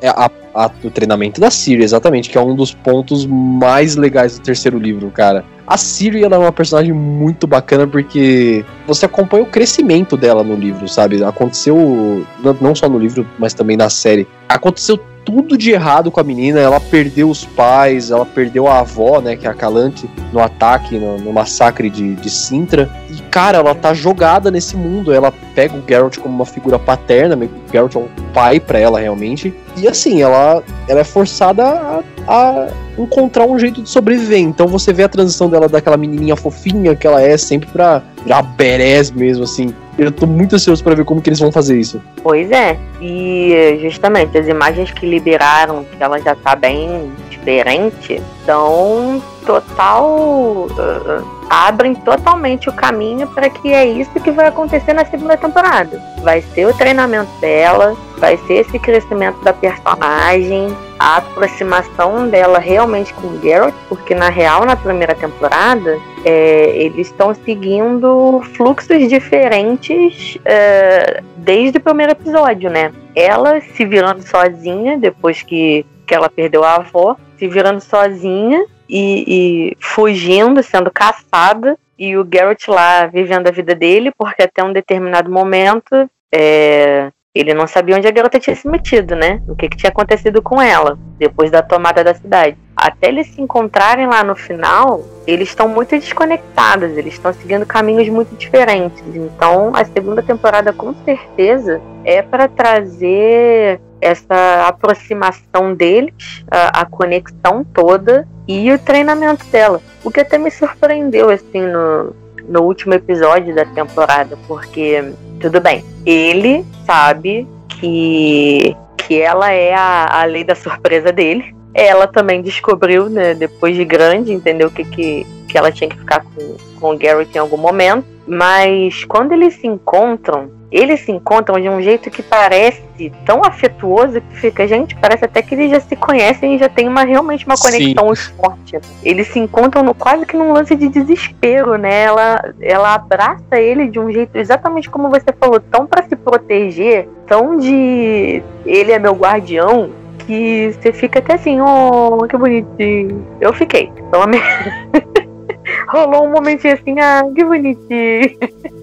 é 0.02 0.08
a, 0.08 0.30
a, 0.54 0.70
o 0.84 0.90
treinamento 0.90 1.40
da 1.40 1.50
Siri, 1.50 1.82
exatamente, 1.82 2.28
que 2.28 2.36
é 2.36 2.40
um 2.40 2.54
dos 2.54 2.74
pontos 2.74 3.26
mais 3.26 3.96
legais 3.96 4.38
do 4.38 4.44
terceiro 4.44 4.78
livro, 4.78 5.10
cara. 5.10 5.44
A 5.66 5.76
Siri 5.76 6.22
ela 6.22 6.36
é 6.36 6.38
uma 6.38 6.52
personagem 6.52 6.92
muito 6.92 7.46
bacana 7.46 7.86
porque 7.86 8.64
você 8.86 9.06
acompanha 9.06 9.42
o 9.42 9.46
crescimento 9.46 10.16
dela 10.16 10.42
no 10.44 10.54
livro, 10.54 10.86
sabe? 10.88 11.22
Aconteceu, 11.24 12.24
não 12.60 12.74
só 12.74 12.88
no 12.88 12.98
livro, 12.98 13.26
mas 13.38 13.54
também 13.54 13.76
na 13.76 13.88
série. 13.88 14.28
Aconteceu 14.48 14.98
tudo 15.28 15.58
de 15.58 15.70
errado 15.70 16.10
com 16.10 16.18
a 16.18 16.24
menina. 16.24 16.58
Ela 16.58 16.80
perdeu 16.80 17.28
os 17.28 17.44
pais, 17.44 18.10
ela 18.10 18.24
perdeu 18.24 18.66
a 18.66 18.80
avó, 18.80 19.20
né, 19.20 19.36
que 19.36 19.46
é 19.46 19.50
a 19.50 19.54
Calante, 19.54 20.08
no 20.32 20.40
ataque, 20.40 20.98
no, 20.98 21.18
no 21.18 21.32
massacre 21.34 21.90
de, 21.90 22.14
de 22.14 22.30
Sintra. 22.30 22.90
E, 23.10 23.20
cara, 23.24 23.58
ela 23.58 23.74
tá 23.74 23.92
jogada 23.92 24.50
nesse 24.50 24.74
mundo. 24.74 25.12
Ela 25.12 25.30
pega 25.54 25.76
o 25.76 25.82
Geralt 25.86 26.16
como 26.16 26.34
uma 26.34 26.46
figura 26.46 26.78
paterna, 26.78 27.36
o 27.36 27.70
Geralt 27.70 27.94
é 27.94 27.98
um 27.98 28.08
pai 28.32 28.58
para 28.58 28.78
ela 28.78 28.98
realmente. 28.98 29.54
E 29.80 29.88
assim, 29.88 30.22
ela, 30.22 30.62
ela 30.88 31.00
é 31.00 31.04
forçada 31.04 31.64
a, 31.64 32.02
a 32.26 32.68
encontrar 32.98 33.46
um 33.46 33.58
jeito 33.58 33.82
de 33.82 33.88
sobreviver. 33.88 34.38
Então 34.38 34.66
você 34.66 34.92
vê 34.92 35.04
a 35.04 35.08
transição 35.08 35.48
dela 35.48 35.68
daquela 35.68 35.96
menininha 35.96 36.36
fofinha 36.36 36.94
que 36.94 37.06
ela 37.06 37.22
é 37.22 37.36
sempre 37.36 37.68
pra 37.70 38.02
virar 38.24 38.42
berés 38.42 39.10
mesmo, 39.10 39.44
assim. 39.44 39.74
Eu 39.96 40.12
tô 40.12 40.26
muito 40.26 40.54
ansioso 40.54 40.82
para 40.82 40.94
ver 40.94 41.04
como 41.04 41.20
que 41.20 41.28
eles 41.28 41.40
vão 41.40 41.50
fazer 41.50 41.78
isso. 41.78 42.00
Pois 42.22 42.50
é, 42.52 42.78
e 43.00 43.78
justamente 43.82 44.38
as 44.38 44.46
imagens 44.46 44.92
que 44.92 45.04
liberaram, 45.04 45.84
que 45.84 46.02
ela 46.02 46.20
já 46.20 46.36
tá 46.36 46.54
bem 46.54 47.10
diferente, 47.28 48.22
são 48.46 49.20
total. 49.44 50.68
Uh, 50.70 51.37
abrem 51.48 51.94
totalmente 51.94 52.68
o 52.68 52.72
caminho 52.72 53.26
para 53.28 53.48
que 53.48 53.72
é 53.72 53.84
isso 53.84 54.10
que 54.20 54.30
vai 54.30 54.46
acontecer 54.48 54.92
na 54.92 55.04
segunda 55.04 55.36
temporada. 55.36 56.02
Vai 56.22 56.42
ser 56.42 56.66
o 56.66 56.74
treinamento 56.74 57.30
dela, 57.40 57.96
vai 58.18 58.36
ser 58.46 58.54
esse 58.54 58.78
crescimento 58.78 59.42
da 59.42 59.52
personagem, 59.52 60.68
a 60.98 61.18
aproximação 61.18 62.28
dela 62.28 62.58
realmente 62.58 63.14
com 63.14 63.28
o 63.28 63.40
Geralt, 63.40 63.74
porque 63.88 64.14
na 64.14 64.28
real, 64.28 64.64
na 64.64 64.76
primeira 64.76 65.14
temporada, 65.14 65.98
é, 66.24 66.76
eles 66.76 67.06
estão 67.06 67.34
seguindo 67.34 68.42
fluxos 68.56 69.08
diferentes 69.08 70.38
é, 70.44 71.22
desde 71.36 71.78
o 71.78 71.80
primeiro 71.80 72.12
episódio, 72.12 72.68
né? 72.68 72.92
Ela 73.14 73.60
se 73.60 73.84
virando 73.84 74.22
sozinha 74.22 74.98
depois 74.98 75.42
que, 75.42 75.86
que 76.06 76.14
ela 76.14 76.28
perdeu 76.28 76.64
a 76.64 76.76
avó, 76.76 77.16
se 77.38 77.46
virando 77.46 77.80
sozinha 77.80 78.64
e, 78.88 79.24
e 79.72 79.76
fugindo, 79.80 80.62
sendo 80.62 80.90
caçada, 80.90 81.78
e 81.98 82.16
o 82.16 82.26
Geralt 82.32 82.68
lá 82.68 83.06
vivendo 83.06 83.48
a 83.48 83.52
vida 83.52 83.74
dele, 83.74 84.12
porque 84.16 84.42
até 84.42 84.62
um 84.62 84.72
determinado 84.72 85.30
momento 85.30 86.08
é, 86.32 87.10
ele 87.40 87.54
não 87.54 87.66
sabia 87.66 87.96
onde 87.96 88.08
a 88.08 88.10
garota 88.10 88.40
tinha 88.40 88.56
se 88.56 88.66
metido, 88.66 89.14
né? 89.14 89.40
O 89.46 89.54
que, 89.54 89.68
que 89.68 89.76
tinha 89.76 89.90
acontecido 89.90 90.42
com 90.42 90.60
ela 90.60 90.98
depois 91.18 91.50
da 91.50 91.62
tomada 91.62 92.02
da 92.02 92.14
cidade. 92.14 92.56
Até 92.76 93.08
eles 93.08 93.28
se 93.28 93.40
encontrarem 93.40 94.06
lá 94.06 94.22
no 94.24 94.36
final, 94.36 95.04
eles 95.26 95.48
estão 95.48 95.68
muito 95.68 95.90
desconectados, 95.90 96.96
eles 96.96 97.14
estão 97.14 97.32
seguindo 97.32 97.66
caminhos 97.66 98.08
muito 98.08 98.34
diferentes. 98.36 99.02
Então, 99.14 99.72
a 99.74 99.84
segunda 99.84 100.22
temporada, 100.22 100.72
com 100.72 100.94
certeza, 101.04 101.80
é 102.04 102.22
para 102.22 102.48
trazer 102.48 103.80
essa 104.00 104.66
aproximação 104.66 105.74
deles, 105.74 106.44
a, 106.50 106.82
a, 106.82 106.86
conexão 106.86 107.64
toda 107.64 108.26
e 108.46 108.72
o 108.72 108.78
treinamento 108.78 109.44
dela. 109.46 109.80
O 110.04 110.10
que 110.10 110.20
até 110.20 110.38
me 110.38 110.50
surpreendeu 110.50 111.30
assim 111.30 111.62
no, 111.62 112.14
no 112.48 112.62
último 112.62 112.94
episódio 112.94 113.54
da 113.54 113.64
temporada, 113.64 114.36
porque 114.46 115.12
tudo 115.40 115.60
bem, 115.60 115.84
ele 116.04 116.64
sabe 116.86 117.46
que 117.68 118.76
que 119.08 119.18
ela 119.22 119.50
é 119.50 119.72
a, 119.72 120.20
a 120.20 120.24
lei 120.26 120.44
da 120.44 120.54
surpresa 120.54 121.10
dele. 121.10 121.56
Ela 121.72 122.06
também 122.06 122.42
descobriu, 122.42 123.08
né, 123.08 123.32
depois 123.32 123.74
de 123.74 123.82
grande, 123.82 124.34
entendeu 124.34 124.70
que, 124.70 124.84
que, 124.84 125.26
que 125.48 125.56
ela 125.56 125.72
tinha 125.72 125.88
que 125.88 125.96
ficar 125.96 126.22
com, 126.22 126.56
com 126.78 126.94
o 126.94 126.98
Garrett 126.98 127.34
em 127.34 127.40
algum 127.40 127.56
momento. 127.56 128.04
Mas 128.26 129.04
quando 129.06 129.32
eles 129.32 129.54
se 129.54 129.66
encontram, 129.66 130.50
eles 130.70 131.00
se 131.00 131.10
encontram 131.10 131.58
de 131.58 131.70
um 131.70 131.80
jeito 131.80 132.10
que 132.10 132.22
parece 132.22 132.82
tão 133.24 133.42
afetuoso 133.44 134.20
que 134.20 134.36
fica, 134.36 134.66
gente, 134.66 134.94
parece 134.96 135.24
até 135.24 135.40
que 135.40 135.54
eles 135.54 135.70
já 135.70 135.80
se 135.80 135.94
conhecem 135.96 136.54
e 136.54 136.58
já 136.58 136.68
tem 136.68 136.88
uma 136.88 137.04
realmente 137.04 137.46
uma 137.46 137.56
conexão 137.56 138.14
Sim. 138.14 138.32
forte. 138.36 138.78
Eles 139.02 139.28
se 139.28 139.38
encontram 139.38 139.82
no, 139.82 139.94
quase 139.94 140.26
que 140.26 140.36
num 140.36 140.52
lance 140.52 140.74
de 140.74 140.88
desespero, 140.88 141.76
né? 141.76 142.02
Ela, 142.02 142.54
ela 142.60 142.94
abraça 142.94 143.60
ele 143.60 143.88
de 143.88 143.98
um 143.98 144.10
jeito 144.10 144.36
exatamente 144.36 144.90
como 144.90 145.08
você 145.08 145.32
falou, 145.38 145.60
tão 145.60 145.86
para 145.86 146.02
se 146.02 146.16
proteger, 146.16 147.08
tão 147.26 147.56
de 147.56 148.42
ele 148.66 148.92
é 148.92 148.98
meu 148.98 149.12
guardião, 149.12 149.90
que 150.26 150.72
você 150.72 150.92
fica 150.92 151.20
até 151.20 151.34
assim, 151.34 151.58
oh, 151.60 152.26
que 152.28 152.36
bonitinho. 152.36 153.26
Eu 153.40 153.52
fiquei. 153.52 153.90
Então, 153.96 154.20
rolou 155.88 156.26
um 156.26 156.32
momentinho 156.32 156.74
assim, 156.74 157.00
ah, 157.00 157.22
que 157.34 157.44
bonitinho. 157.44 158.38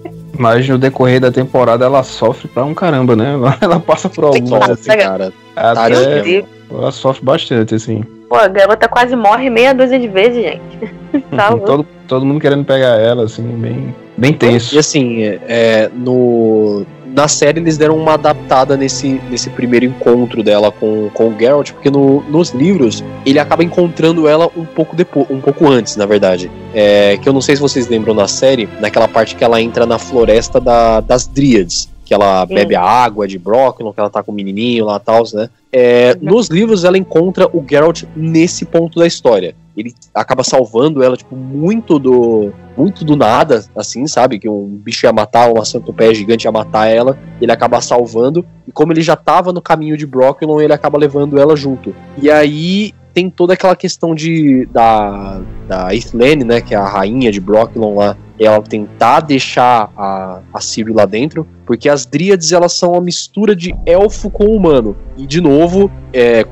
Mas 0.38 0.68
no 0.68 0.78
decorrer 0.78 1.20
da 1.20 1.30
temporada 1.30 1.84
ela 1.84 2.02
sofre 2.02 2.48
pra 2.48 2.64
um 2.64 2.74
caramba, 2.74 3.16
né? 3.16 3.34
Ela, 3.34 3.56
ela 3.60 3.80
passa 3.80 4.08
por 4.08 4.24
alguns 4.24 4.52
assim, 4.52 4.96
cara. 4.96 5.32
Até 5.54 6.44
ela 6.70 6.90
sofre 6.90 7.24
bastante, 7.24 7.74
assim. 7.74 8.02
Pô, 8.28 8.34
a 8.34 8.48
garota 8.48 8.88
quase 8.88 9.14
morre 9.14 9.48
meia 9.48 9.72
dúzia 9.72 9.98
de 9.98 10.08
vezes, 10.08 10.42
gente. 10.42 10.94
tá 11.34 11.56
todo, 11.56 11.86
todo 12.08 12.26
mundo 12.26 12.40
querendo 12.40 12.64
pegar 12.64 13.00
ela, 13.00 13.24
assim, 13.24 13.42
bem, 13.42 13.94
bem 14.16 14.32
tenso. 14.32 14.74
E 14.74 14.78
assim, 14.78 15.22
é, 15.22 15.88
no, 15.94 16.84
na 17.16 17.28
série 17.28 17.58
eles 17.60 17.78
deram 17.78 17.96
uma 17.96 18.12
adaptada 18.12 18.76
nesse, 18.76 19.18
nesse 19.30 19.48
primeiro 19.48 19.86
encontro 19.86 20.42
dela 20.42 20.70
com, 20.70 21.08
com 21.14 21.30
o 21.30 21.38
Geralt, 21.38 21.72
porque 21.72 21.90
no, 21.90 22.20
nos 22.28 22.50
livros 22.50 23.02
ele 23.24 23.38
acaba 23.38 23.64
encontrando 23.64 24.28
ela 24.28 24.50
um 24.54 24.66
pouco 24.66 24.94
depois, 24.94 25.26
um 25.30 25.40
pouco 25.40 25.66
antes, 25.66 25.96
na 25.96 26.04
verdade. 26.04 26.50
É, 26.74 27.16
que 27.16 27.26
eu 27.26 27.32
não 27.32 27.40
sei 27.40 27.56
se 27.56 27.62
vocês 27.62 27.88
lembram 27.88 28.12
na 28.12 28.28
série, 28.28 28.68
naquela 28.80 29.08
parte 29.08 29.34
que 29.34 29.42
ela 29.42 29.62
entra 29.62 29.86
na 29.86 29.98
floresta 29.98 30.60
da, 30.60 31.00
das 31.00 31.26
Dríades 31.26 31.88
que 32.04 32.14
ela 32.14 32.46
Sim. 32.46 32.54
bebe 32.54 32.76
a 32.76 32.82
água 32.82 33.26
de 33.26 33.36
Brooklyn, 33.36 33.92
que 33.92 33.98
ela 33.98 34.08
tá 34.08 34.22
com 34.22 34.30
o 34.30 34.34
menininho 34.34 34.84
lá 34.84 34.96
e 34.96 35.00
tal, 35.00 35.24
né? 35.34 35.50
É. 35.72 36.16
Nos 36.22 36.46
livros 36.46 36.84
ela 36.84 36.96
encontra 36.96 37.48
o 37.48 37.64
Geralt 37.68 38.04
nesse 38.14 38.64
ponto 38.64 39.00
da 39.00 39.08
história. 39.08 39.56
Ele 39.76 39.94
acaba 40.14 40.42
salvando 40.42 41.02
ela, 41.02 41.16
tipo, 41.16 41.36
muito 41.36 41.98
do 41.98 42.52
muito 42.76 43.04
do 43.04 43.16
nada, 43.16 43.64
assim, 43.74 44.06
sabe? 44.06 44.38
Que 44.38 44.48
um 44.48 44.66
bicho 44.66 45.06
ia 45.06 45.12
matar, 45.12 45.50
uma 45.52 45.64
centopeia 45.64 46.14
gigante 46.14 46.46
ia 46.46 46.52
matar 46.52 46.86
ela, 46.86 47.18
ele 47.40 47.52
acaba 47.52 47.80
salvando. 47.80 48.44
E 48.66 48.72
como 48.72 48.92
ele 48.92 49.02
já 49.02 49.16
tava 49.16 49.52
no 49.52 49.62
caminho 49.62 49.96
de 49.96 50.06
Brooklyn, 50.06 50.60
ele 50.60 50.72
acaba 50.72 50.98
levando 50.98 51.38
ela 51.38 51.56
junto. 51.56 51.94
E 52.20 52.30
aí 52.30 52.92
tem 53.14 53.30
toda 53.30 53.54
aquela 53.54 53.74
questão 53.74 54.14
de 54.14 54.66
da, 54.66 55.40
da 55.66 55.94
Ethlene, 55.94 56.44
né, 56.44 56.60
que 56.60 56.74
é 56.74 56.76
a 56.76 56.86
rainha 56.86 57.32
de 57.32 57.40
Brooklyn 57.40 57.94
lá, 57.94 58.14
ela 58.38 58.60
tentar 58.62 59.20
deixar 59.20 59.90
a, 59.96 60.40
a 60.52 60.60
Ciri 60.60 60.92
lá 60.92 61.04
dentro, 61.06 61.46
porque 61.64 61.88
as 61.88 62.04
dríades 62.06 62.52
elas 62.52 62.72
são 62.74 62.92
uma 62.92 63.00
mistura 63.00 63.56
de 63.56 63.74
elfo 63.86 64.30
com 64.30 64.44
humano. 64.44 64.96
E 65.16 65.26
de 65.26 65.40
novo, 65.40 65.90
é, 66.12 66.44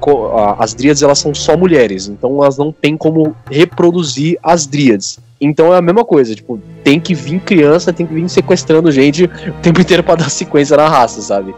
as 0.59 0.75
dríades 0.75 1.03
elas 1.03 1.19
são 1.19 1.35
só 1.35 1.57
mulheres, 1.57 2.09
então 2.09 2.43
elas 2.43 2.57
não 2.59 2.73
têm 2.73 2.97
como 2.97 3.35
reproduzir 3.51 4.39
as 4.43 4.67
dríades. 4.67 5.19
Então 5.41 5.75
é 5.75 5.77
a 5.77 5.83
mesma 5.83 6.05
coisa, 6.05 6.35
tipo, 6.35 6.59
tem 6.83 6.99
que 6.99 7.15
vir 7.15 7.39
criança, 7.41 7.93
tem 7.93 8.07
que 8.07 8.15
vir 8.15 8.27
sequestrando 8.31 8.91
gente 8.91 9.25
o 9.25 9.53
tempo 9.61 9.81
inteiro 9.81 10.03
pra 10.03 10.15
dar 10.15 10.31
sequência 10.31 10.77
na 10.77 10.89
raça, 10.89 11.21
sabe? 11.21 11.55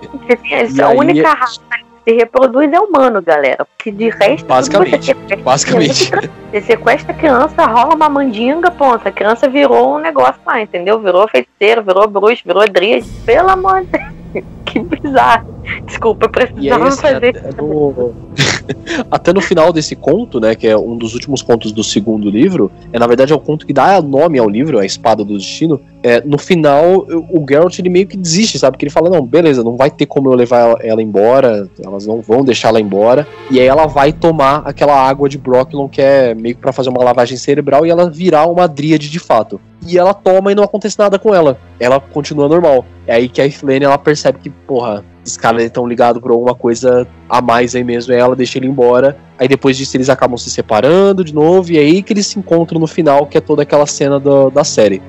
Assim, 0.65 0.77
E 0.77 0.83
a 0.83 0.89
aí- 0.89 0.97
única 0.99 1.29
raça 1.33 1.61
que 1.61 1.86
se 2.07 2.15
reproduz 2.15 2.73
é 2.73 2.79
humano, 2.79 3.21
galera. 3.21 3.65
Porque 3.65 3.91
de 3.91 4.09
resto. 4.11 4.39
tudo 4.39 4.49
Basicamente, 4.49 5.07
você 5.07 5.15
sequestra 5.15 5.37
basicamente. 5.37 6.11
criança, 6.11 6.31
Você 6.53 6.61
sequestra 6.61 7.13
a 7.13 7.17
criança, 7.17 7.67
rola 7.67 7.95
uma 7.95 8.09
mandinga, 8.09 8.71
ponta. 8.71 9.09
A 9.09 9.13
criança 9.13 9.49
virou 9.49 9.97
um 9.97 9.99
negócio 9.99 10.41
lá, 10.47 10.63
entendeu? 10.63 11.01
Virou 11.01 11.27
feiticeiro, 11.27 11.83
virou 11.83 12.09
bruxo, 12.09 12.43
virou 12.47 12.65
dríade. 12.69 13.07
Pelo 13.25 13.51
amor 13.51 13.81
de 13.81 13.87
Deus. 13.89 14.17
Que 14.67 14.81
bizarro. 14.81 15.55
Desculpa, 15.87 16.27
eu 16.27 16.29
aí, 16.29 16.47
precisava 16.47 16.89
assim, 16.89 17.01
fazer 17.01 17.37
até, 17.39 17.63
no... 17.63 18.13
até 19.11 19.33
no 19.33 19.41
final 19.41 19.73
desse 19.73 19.97
conto, 19.97 20.41
né, 20.41 20.55
que 20.55 20.67
é 20.67 20.77
um 20.77 20.97
dos 20.97 21.15
últimos 21.15 21.41
contos 21.41 21.73
do 21.73 21.83
segundo 21.83 22.29
livro, 22.29 22.71
é 22.93 22.99
na 22.99 23.07
verdade 23.07 23.33
é 23.33 23.37
o 23.37 23.41
conto 23.41 23.65
que 23.67 23.73
dá 23.73 24.03
nome 24.03 24.39
ao 24.39 24.49
livro, 24.49 24.79
a 24.79 24.85
Espada 24.85 25.25
do 25.25 25.39
Destino. 25.39 25.81
É, 26.07 26.23
no 26.25 26.39
final, 26.39 27.05
o 27.33 27.45
Geralt 27.51 27.77
ele 27.81 27.89
meio 27.89 28.07
que 28.07 28.17
desiste, 28.17 28.61
sabe? 28.61 28.77
Que 28.79 28.85
ele 28.85 28.93
fala: 28.93 29.11
não, 29.11 29.27
beleza, 29.27 29.65
não 29.65 29.77
vai 29.77 29.91
ter 29.91 30.07
como 30.07 30.31
eu 30.31 30.35
levar 30.37 30.77
ela, 30.81 31.03
embora, 31.03 31.69
elas 31.85 32.07
não 32.07 32.21
vão 32.21 32.45
deixar 32.45 32.69
ela 32.69 32.81
embora. 32.81 33.27
E 33.51 33.59
aí 33.59 33.67
ela 33.67 33.87
vai 33.87 34.13
tomar 34.13 34.63
aquela 34.65 34.95
água 34.95 35.29
de 35.29 35.37
Brocklon 35.37 35.89
que 35.89 36.01
é 36.01 36.33
meio 36.33 36.55
que 36.55 36.61
pra 36.61 36.73
fazer 36.73 36.91
uma 36.91 37.03
lavagem 37.03 37.37
cerebral 37.37 37.85
e 37.85 37.91
ela 37.91 38.09
virar 38.09 38.47
uma 38.47 38.69
dríade 38.69 39.11
de 39.11 39.19
fato. 39.19 39.61
E 39.85 39.99
ela 39.99 40.15
toma 40.15 40.53
e 40.53 40.55
não 40.55 40.63
acontece 40.63 40.97
nada 40.97 41.19
com 41.19 41.35
ela. 41.35 41.59
Ela 41.81 41.99
continua 41.99 42.49
normal. 42.49 42.85
É 43.05 43.15
aí 43.17 43.29
que 43.29 43.41
a 43.41 43.47
Iflane 43.47 43.85
ela 43.85 43.99
percebe 43.99 44.39
que, 44.41 44.51
porra, 44.51 45.05
esses 45.25 45.37
caras 45.37 45.63
estão 45.65 45.87
ligados 45.87 46.21
por 46.23 46.31
alguma 46.31 46.55
coisa 46.55 47.07
a 47.29 47.41
mais 47.43 47.75
aí 47.75 47.83
mesmo. 47.85 48.13
Aí 48.13 48.19
ela 48.19 48.35
deixa 48.37 48.59
ele 48.59 48.67
embora. 48.67 49.17
Aí 49.39 49.47
depois 49.47 49.77
disso 49.77 49.97
eles 49.97 50.09
acabam 50.09 50.37
se 50.37 50.51
separando 50.51 51.23
de 51.23 51.35
novo. 51.35 51.71
E 51.73 51.79
é 51.79 51.81
aí 51.81 52.03
que 52.03 52.13
eles 52.13 52.27
se 52.27 52.39
encontram 52.39 52.81
no 52.81 52.87
final, 52.87 53.27
que 53.27 53.37
é 53.39 53.41
toda 53.41 53.63
aquela 53.63 53.87
cena 53.87 54.19
do- 54.19 54.51
da 54.51 54.65
série. 54.65 55.01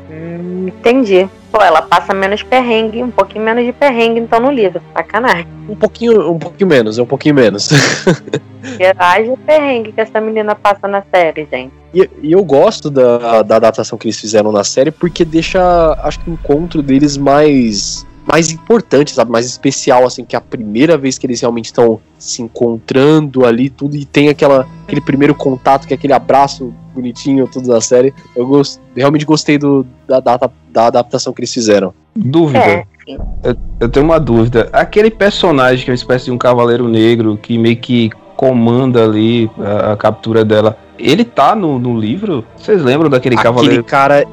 Entendi. 0.67 1.29
Pô, 1.51 1.61
ela 1.61 1.81
passa 1.81 2.13
menos 2.13 2.43
perrengue, 2.43 3.01
um 3.01 3.09
pouquinho 3.09 3.43
menos 3.43 3.65
de 3.65 3.71
perrengue, 3.71 4.19
então, 4.19 4.39
no 4.39 4.51
livro. 4.51 4.81
Sacanagem. 4.93 5.47
Um 5.69 5.75
pouquinho, 5.75 6.29
um 6.29 6.37
pouquinho 6.37 6.69
menos, 6.69 6.99
é 6.99 7.01
um 7.01 7.05
pouquinho 7.05 7.35
menos. 7.35 7.69
Haja 8.99 9.33
perrengue 9.45 9.93
que 9.93 10.01
essa 10.01 10.19
menina 10.19 10.53
passa 10.55 10.87
na 10.87 11.03
série, 11.09 11.47
gente. 11.49 11.71
E, 11.93 12.09
e 12.21 12.31
eu 12.33 12.43
gosto 12.43 12.89
da, 12.89 13.41
da 13.41 13.55
adaptação 13.55 13.97
que 13.97 14.07
eles 14.07 14.19
fizeram 14.19 14.51
na 14.51 14.63
série 14.63 14.91
porque 14.91 15.23
deixa, 15.23 15.61
acho 16.03 16.19
que 16.19 16.29
o 16.29 16.33
encontro 16.33 16.81
deles 16.81 17.15
mais 17.15 18.05
mais 18.27 18.51
importante, 18.51 19.13
sabe, 19.13 19.31
mais 19.31 19.45
especial 19.45 20.05
assim, 20.05 20.25
que 20.25 20.35
é 20.35 20.39
a 20.39 20.41
primeira 20.41 20.97
vez 20.97 21.17
que 21.17 21.25
eles 21.25 21.39
realmente 21.39 21.67
estão 21.67 22.01
se 22.19 22.41
encontrando 22.41 23.45
ali 23.45 23.69
tudo 23.69 23.95
e 23.95 24.03
tem 24.03 24.27
aquela 24.27 24.67
aquele 24.83 24.99
primeiro 24.99 25.33
contato, 25.33 25.87
que 25.87 25.93
é 25.93 25.95
aquele 25.95 26.11
abraço 26.11 26.73
bonitinho 26.97 27.47
tudo 27.47 27.67
da 27.67 27.79
série. 27.79 28.13
Eu 28.35 28.45
gost, 28.45 28.79
realmente 28.95 29.25
gostei 29.25 29.57
do, 29.57 29.85
da, 30.07 30.19
da, 30.19 30.39
da 30.71 30.87
adaptação 30.87 31.31
que 31.31 31.41
eles 31.41 31.53
fizeram. 31.53 31.93
Dúvida. 32.15 32.59
É, 32.59 32.85
sim. 33.05 33.17
Eu 33.79 33.87
tenho 33.89 34.05
uma 34.05 34.19
dúvida. 34.19 34.69
Aquele 34.73 35.09
personagem 35.09 35.85
que 35.85 35.91
é 35.91 35.93
uma 35.93 35.95
espécie 35.95 36.25
de 36.25 36.31
um 36.31 36.37
cavaleiro 36.37 36.87
negro 36.87 37.37
que 37.37 37.57
meio 37.57 37.77
que 37.77 38.09
comanda 38.35 39.03
ali 39.03 39.49
a, 39.57 39.93
a 39.93 39.97
captura 39.97 40.43
dela, 40.43 40.77
ele 40.97 41.23
tá 41.23 41.55
no, 41.55 41.79
no 41.79 41.97
livro? 41.97 42.43
Vocês 42.55 42.83
lembram 42.83 43.09
daquele 43.09 43.35
Aquele 43.35 43.43
cavaleiro 43.43 43.83
cara, 43.83 44.25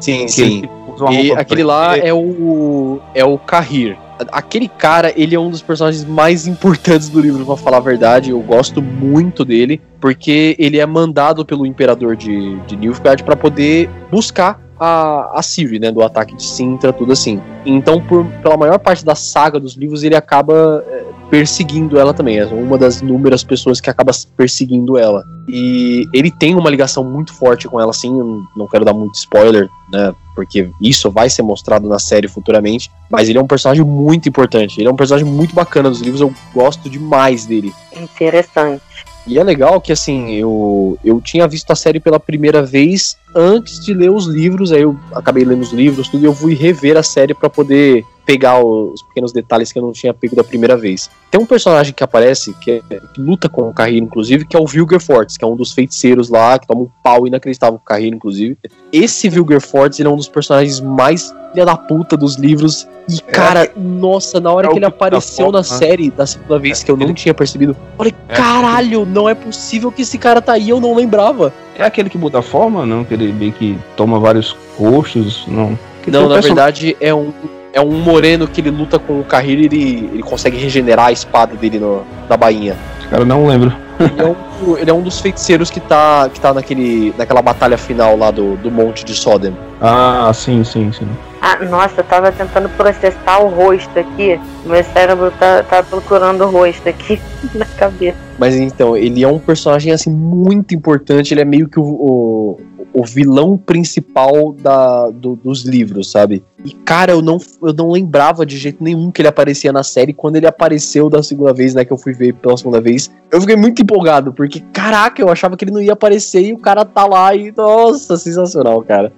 sim, 0.00 0.26
que 0.26 0.28
sim. 0.28 0.62
E 1.10 1.32
aquele 1.32 1.62
preta? 1.62 1.66
lá 1.66 1.96
é 1.96 2.12
o 2.12 3.00
é 3.14 3.24
o 3.24 3.38
Kahir. 3.38 3.96
Aquele 4.32 4.68
cara, 4.68 5.12
ele 5.16 5.34
é 5.34 5.40
um 5.40 5.50
dos 5.50 5.62
personagens 5.62 6.04
mais 6.04 6.46
importantes 6.46 7.08
do 7.08 7.20
livro, 7.20 7.44
pra 7.44 7.56
falar 7.56 7.76
a 7.78 7.80
verdade. 7.80 8.30
Eu 8.30 8.40
gosto 8.40 8.82
muito 8.82 9.44
dele, 9.44 9.80
porque 10.00 10.56
ele 10.58 10.78
é 10.78 10.86
mandado 10.86 11.44
pelo 11.44 11.66
imperador 11.66 12.16
de, 12.16 12.58
de 12.60 12.76
Nilfgaard 12.76 13.22
pra 13.24 13.36
poder 13.36 13.88
buscar 14.10 14.60
a, 14.78 15.38
a 15.38 15.42
Ciri, 15.42 15.78
né, 15.78 15.90
do 15.90 16.02
ataque 16.02 16.36
de 16.36 16.42
Sintra, 16.42 16.92
tudo 16.92 17.12
assim. 17.12 17.40
Então, 17.66 18.00
por, 18.00 18.24
pela 18.42 18.56
maior 18.56 18.78
parte 18.78 19.04
da 19.04 19.14
saga 19.14 19.58
dos 19.58 19.74
livros, 19.74 20.02
ele 20.04 20.14
acaba 20.14 20.84
é, 20.86 21.04
perseguindo 21.30 21.98
ela 21.98 22.14
também. 22.14 22.38
É 22.38 22.46
uma 22.46 22.78
das 22.78 23.00
inúmeras 23.00 23.44
pessoas 23.44 23.80
que 23.80 23.90
acaba 23.90 24.12
perseguindo 24.36 24.98
ela. 24.98 25.24
E 25.48 26.06
ele 26.12 26.30
tem 26.30 26.54
uma 26.54 26.70
ligação 26.70 27.04
muito 27.04 27.32
forte 27.32 27.68
com 27.68 27.80
ela, 27.80 27.90
assim. 27.90 28.10
Não 28.56 28.66
quero 28.66 28.84
dar 28.84 28.92
muito 28.92 29.14
spoiler, 29.14 29.68
né? 29.90 30.14
Porque 30.34 30.70
isso 30.80 31.10
vai 31.10 31.28
ser 31.28 31.42
mostrado 31.42 31.88
na 31.88 31.98
série 31.98 32.28
futuramente. 32.28 32.90
Mas 33.10 33.28
ele 33.28 33.38
é 33.38 33.42
um 33.42 33.46
personagem 33.46 33.84
muito 33.84 34.28
importante. 34.28 34.80
Ele 34.80 34.88
é 34.88 34.90
um 34.92 34.96
personagem 34.96 35.30
muito 35.30 35.54
bacana 35.54 35.88
dos 35.88 36.00
livros. 36.00 36.20
Eu 36.20 36.32
gosto 36.54 36.88
demais 36.88 37.46
dele. 37.46 37.72
Interessante. 37.96 38.82
E 39.26 39.38
é 39.38 39.44
legal 39.44 39.78
que, 39.78 39.92
assim, 39.92 40.32
eu, 40.32 40.98
eu 41.04 41.20
tinha 41.20 41.46
visto 41.46 41.70
a 41.70 41.76
série 41.76 42.00
pela 42.00 42.18
primeira 42.18 42.62
vez 42.62 43.14
antes 43.34 43.80
de 43.80 43.92
ler 43.94 44.10
os 44.10 44.26
livros, 44.26 44.72
aí 44.72 44.82
eu 44.82 44.96
acabei 45.14 45.44
lendo 45.44 45.62
os 45.62 45.72
livros, 45.72 46.08
tudo, 46.08 46.22
e 46.22 46.26
eu 46.26 46.34
fui 46.34 46.54
rever 46.54 46.96
a 46.96 47.02
série 47.02 47.34
pra 47.34 47.48
poder 47.50 48.04
pegar 48.26 48.62
os 48.62 49.00
pequenos 49.04 49.32
detalhes 49.32 49.72
que 49.72 49.78
eu 49.78 49.82
não 49.82 49.90
tinha 49.92 50.12
pego 50.12 50.36
da 50.36 50.44
primeira 50.44 50.76
vez. 50.76 51.08
Tem 51.30 51.40
um 51.40 51.46
personagem 51.46 51.94
que 51.94 52.04
aparece, 52.04 52.52
que, 52.60 52.72
é- 52.72 52.82
que 53.14 53.20
luta 53.20 53.48
com 53.48 53.70
o 53.70 53.72
Carreiro, 53.72 54.04
inclusive, 54.04 54.44
que 54.44 54.54
é 54.54 54.60
o 54.60 54.66
Vilgerfortz, 54.66 55.38
que 55.38 55.44
é 55.44 55.48
um 55.48 55.56
dos 55.56 55.72
feiticeiros 55.72 56.28
lá, 56.28 56.58
que 56.58 56.66
toma 56.66 56.82
um 56.82 56.88
pau 57.02 57.26
inacreditável 57.26 57.78
com 57.78 57.82
o 57.82 57.86
Carreiro, 57.86 58.14
inclusive. 58.16 58.58
Esse 58.92 59.30
Vilgerfortz, 59.30 59.98
ele 59.98 60.08
é 60.08 60.12
um 60.12 60.16
dos 60.16 60.28
personagens 60.28 60.78
mais 60.78 61.34
filha 61.52 61.64
da 61.64 61.74
puta 61.74 62.18
dos 62.18 62.36
livros. 62.36 62.86
E, 63.08 63.18
cara, 63.22 63.70
nossa, 63.74 64.38
na 64.38 64.52
hora 64.52 64.66
é 64.66 64.70
que 64.72 64.76
ele 64.76 64.84
apareceu 64.84 65.46
foda, 65.46 65.62
na 65.62 65.68
né? 65.68 65.76
série, 65.78 66.10
da 66.10 66.26
segunda 66.26 66.58
vez, 66.58 66.82
que 66.82 66.90
eu 66.90 66.98
não 66.98 67.04
ele- 67.06 67.14
tinha 67.14 67.32
percebido, 67.32 67.72
eu 67.72 67.76
falei, 67.96 68.14
É. 68.28 68.34
caralho, 68.34 69.06
não 69.06 69.26
é 69.26 69.34
possível 69.34 69.90
que 69.90 70.02
esse 70.02 70.18
cara 70.18 70.42
tá 70.42 70.52
aí, 70.52 70.68
eu 70.68 70.78
não 70.80 70.94
lembrava. 70.94 71.50
É 71.78 71.84
aquele 71.84 72.10
que 72.10 72.18
muda 72.18 72.40
a 72.40 72.42
forma, 72.42 72.84
não? 72.84 73.04
Que 73.04 73.14
ele 73.14 73.32
meio 73.32 73.52
que 73.52 73.78
toma 73.96 74.18
vários 74.18 74.56
rostos, 74.76 75.44
não? 75.46 75.78
Que 76.02 76.10
Não, 76.10 76.22
na 76.28 76.34
person- 76.34 76.48
verdade 76.48 76.96
é 77.00 77.14
um, 77.14 77.32
é 77.72 77.80
um 77.80 77.92
moreno 78.00 78.48
que 78.48 78.60
ele 78.60 78.70
luta 78.70 78.98
com 78.98 79.20
o 79.20 79.24
Carreiro 79.24 79.62
e 79.62 79.64
ele, 79.66 80.10
ele 80.14 80.22
consegue 80.22 80.56
regenerar 80.56 81.06
a 81.06 81.12
espada 81.12 81.54
dele 81.54 81.78
no, 81.78 82.02
na 82.28 82.36
bainha. 82.36 82.76
Cara, 83.10 83.24
não 83.24 83.46
lembro. 83.46 83.72
Ele 83.98 84.22
é, 84.22 84.24
um, 84.24 84.76
ele 84.78 84.90
é 84.90 84.94
um 84.94 85.02
dos 85.02 85.20
feiticeiros 85.20 85.70
que 85.70 85.80
tá, 85.80 86.28
que 86.32 86.40
tá 86.40 86.54
naquele, 86.54 87.14
naquela 87.16 87.42
batalha 87.42 87.78
final 87.78 88.16
lá 88.16 88.30
do, 88.30 88.56
do 88.56 88.70
Monte 88.70 89.04
de 89.04 89.14
Sodem. 89.14 89.56
Ah, 89.80 90.30
sim, 90.34 90.62
sim, 90.64 90.92
sim. 90.92 91.08
Ah, 91.40 91.56
nossa, 91.64 92.00
eu 92.00 92.04
tava 92.04 92.32
tentando 92.32 92.68
processar 92.70 93.38
o 93.38 93.48
rosto 93.48 93.98
aqui. 93.98 94.38
Meu 94.64 94.82
cérebro 94.84 95.32
tá, 95.38 95.62
tá 95.62 95.82
procurando 95.82 96.44
o 96.44 96.50
rosto 96.50 96.88
aqui 96.88 97.20
na 97.54 97.64
cabeça. 97.64 98.18
Mas 98.38 98.54
então, 98.56 98.96
ele 98.96 99.22
é 99.22 99.28
um 99.28 99.38
personagem 99.38 99.92
assim 99.92 100.10
muito 100.10 100.74
importante, 100.74 101.32
ele 101.32 101.40
é 101.40 101.44
meio 101.44 101.68
que 101.68 101.78
o, 101.78 101.84
o, 101.84 102.60
o 102.92 103.04
vilão 103.04 103.56
principal 103.56 104.52
da, 104.52 105.10
do- 105.10 105.36
dos 105.36 105.62
livros, 105.64 106.10
sabe? 106.10 106.42
E 106.64 106.72
cara, 106.72 107.12
eu 107.12 107.22
não, 107.22 107.38
eu 107.62 107.72
não 107.72 107.90
lembrava 107.90 108.44
de 108.44 108.56
jeito 108.56 108.82
nenhum 108.82 109.10
que 109.10 109.20
ele 109.20 109.28
aparecia 109.28 109.72
na 109.72 109.82
série. 109.82 110.12
Quando 110.12 110.36
ele 110.36 110.46
apareceu 110.46 111.08
da 111.08 111.22
segunda 111.22 111.52
vez, 111.52 111.74
né, 111.74 111.84
que 111.84 111.92
eu 111.92 111.98
fui 111.98 112.12
ver 112.12 112.34
pela 112.34 112.56
segunda 112.56 112.80
vez, 112.80 113.10
eu 113.30 113.40
fiquei 113.40 113.56
muito 113.56 113.82
empolgado, 113.82 114.32
porque 114.32 114.60
caraca, 114.72 115.20
eu 115.22 115.28
achava 115.28 115.56
que 115.56 115.64
ele 115.64 115.72
não 115.72 115.82
ia 115.82 115.92
aparecer 115.92 116.42
e 116.42 116.52
o 116.52 116.58
cara 116.58 116.84
tá 116.84 117.06
lá 117.06 117.34
e 117.34 117.52
nossa, 117.56 118.16
sensacional, 118.16 118.82
cara. 118.82 119.12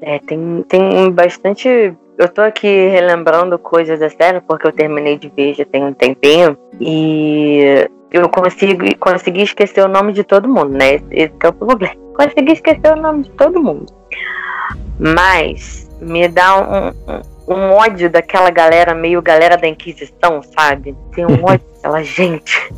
É, 0.00 0.18
tem, 0.20 0.64
tem 0.68 1.10
bastante. 1.12 1.94
Eu 2.22 2.28
tô 2.28 2.40
aqui 2.40 2.68
relembrando 2.68 3.58
coisas 3.58 3.98
da 3.98 4.08
série, 4.08 4.40
porque 4.42 4.64
eu 4.64 4.70
terminei 4.70 5.18
de 5.18 5.28
ver 5.28 5.54
já 5.54 5.64
tem 5.64 5.84
um 5.84 5.92
tempinho. 5.92 6.56
E 6.80 7.90
eu 8.12 8.28
consigo, 8.28 8.84
consegui 9.00 9.42
esquecer 9.42 9.84
o 9.84 9.88
nome 9.88 10.12
de 10.12 10.22
todo 10.22 10.48
mundo, 10.48 10.68
né? 10.68 11.00
Esse, 11.10 11.32
é 11.42 11.48
o 11.48 11.52
problema. 11.52 11.96
Consegui 12.14 12.52
esquecer 12.52 12.92
o 12.92 12.94
nome 12.94 13.24
de 13.24 13.30
todo 13.30 13.60
mundo. 13.60 13.92
Mas 15.00 15.90
me 16.00 16.28
dá 16.28 16.60
um, 16.60 17.12
um, 17.12 17.56
um 17.56 17.70
ódio 17.72 18.08
daquela 18.08 18.50
galera, 18.50 18.94
meio 18.94 19.20
galera 19.20 19.56
da 19.56 19.66
Inquisição, 19.66 20.40
sabe? 20.56 20.96
Tem 21.16 21.26
um 21.26 21.42
ódio 21.42 21.66
daquela 21.74 22.04
gente. 22.04 22.72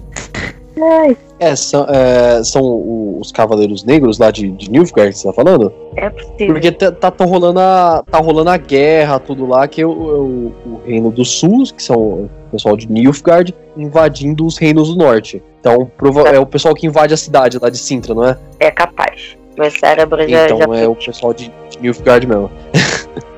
Ai, 0.80 1.16
É, 1.38 1.54
são, 1.54 1.86
é, 1.88 2.42
são 2.42 3.18
os 3.20 3.30
Cavaleiros 3.30 3.84
Negros 3.84 4.18
lá 4.18 4.30
de, 4.30 4.50
de 4.50 4.70
Nilfgaard 4.70 5.12
que 5.12 5.18
você 5.18 5.28
tá 5.28 5.32
falando? 5.32 5.72
é 5.96 6.10
possível. 6.10 6.54
Porque 6.54 6.72
tá, 6.72 7.10
tá, 7.10 7.24
rolando 7.24 7.60
a, 7.60 8.04
tá 8.10 8.18
rolando 8.18 8.50
a 8.50 8.56
guerra, 8.56 9.18
tudo 9.18 9.46
lá, 9.46 9.68
que 9.68 9.80
é 9.80 9.86
o, 9.86 9.90
o, 9.90 10.52
o 10.66 10.80
Reino 10.84 11.10
do 11.10 11.24
Sul, 11.24 11.64
que 11.64 11.82
são 11.82 11.96
o 11.96 12.30
pessoal 12.50 12.76
de 12.76 12.90
Nilfgaard, 12.90 13.54
invadindo 13.76 14.44
os 14.44 14.58
reinos 14.58 14.88
do 14.88 14.96
norte. 14.96 15.42
Então, 15.60 15.90
é 16.32 16.38
o 16.38 16.46
pessoal 16.46 16.74
que 16.74 16.86
invade 16.86 17.14
a 17.14 17.16
cidade 17.16 17.58
lá 17.58 17.70
de 17.70 17.78
Sintra, 17.78 18.14
não 18.14 18.24
é? 18.26 18.36
É 18.60 18.70
capaz. 18.70 19.36
Meu 19.56 19.70
cérebro 19.70 20.28
já, 20.28 20.46
então 20.46 20.58
já 20.58 20.80
é 20.80 20.88
o 20.88 20.96
pessoal 20.96 21.32
de, 21.32 21.52
de 21.70 21.78
Nilfgaard 21.80 22.26
mesmo. 22.26 22.50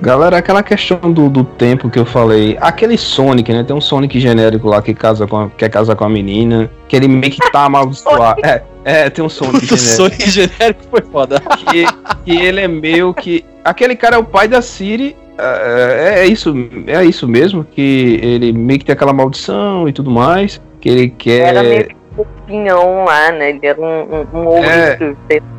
Galera, 0.00 0.38
aquela 0.38 0.62
questão 0.62 1.12
do, 1.12 1.28
do 1.28 1.44
tempo 1.44 1.88
que 1.88 1.98
eu 1.98 2.04
falei, 2.04 2.56
aquele 2.60 2.96
Sonic, 2.96 3.52
né? 3.52 3.62
Tem 3.62 3.74
um 3.74 3.80
Sonic 3.80 4.18
genérico 4.20 4.68
lá 4.68 4.82
que 4.82 4.94
casa 4.94 5.26
com 5.26 5.36
a, 5.36 5.50
quer 5.50 5.68
casar 5.68 5.96
com 5.96 6.04
a 6.04 6.08
menina, 6.08 6.70
que 6.88 6.96
ele 6.96 7.08
meio 7.08 7.32
que 7.32 7.50
tá 7.50 7.64
amaldiçoado. 7.64 8.40
É, 8.46 8.62
é, 8.84 9.10
tem 9.10 9.24
um 9.24 9.28
Sonic 9.28 9.64
O 9.72 9.76
genérico. 9.76 9.96
Sonic 9.96 10.30
genérico 10.30 10.80
foi 10.90 11.02
foda. 11.02 11.40
que, 11.40 11.86
que 12.24 12.36
ele 12.40 12.60
é 12.60 12.68
meio 12.68 13.12
que. 13.12 13.44
Aquele 13.64 13.96
cara 13.96 14.16
é 14.16 14.18
o 14.18 14.24
pai 14.24 14.46
da 14.46 14.62
Siri. 14.62 15.16
É, 15.38 16.20
é 16.20 16.26
isso, 16.26 16.54
é 16.86 17.04
isso 17.04 17.26
mesmo, 17.26 17.64
que 17.64 18.18
ele 18.22 18.52
meio 18.52 18.78
que 18.78 18.84
tem 18.84 18.92
aquela 18.92 19.12
maldição 19.12 19.88
e 19.88 19.92
tudo 19.92 20.10
mais. 20.10 20.60
Que 20.80 20.88
ele 20.88 21.08
quer. 21.08 21.48
Era 21.48 21.62
meio 21.62 21.95
que 22.16 22.20
um 22.22 22.46
pinhão 22.46 23.04
lá, 23.04 23.30
né? 23.30 23.50
Ele 23.50 23.60
era 23.62 23.80
um, 23.80 24.26
um, 24.32 24.48
um 24.48 24.64
É. 24.64 24.98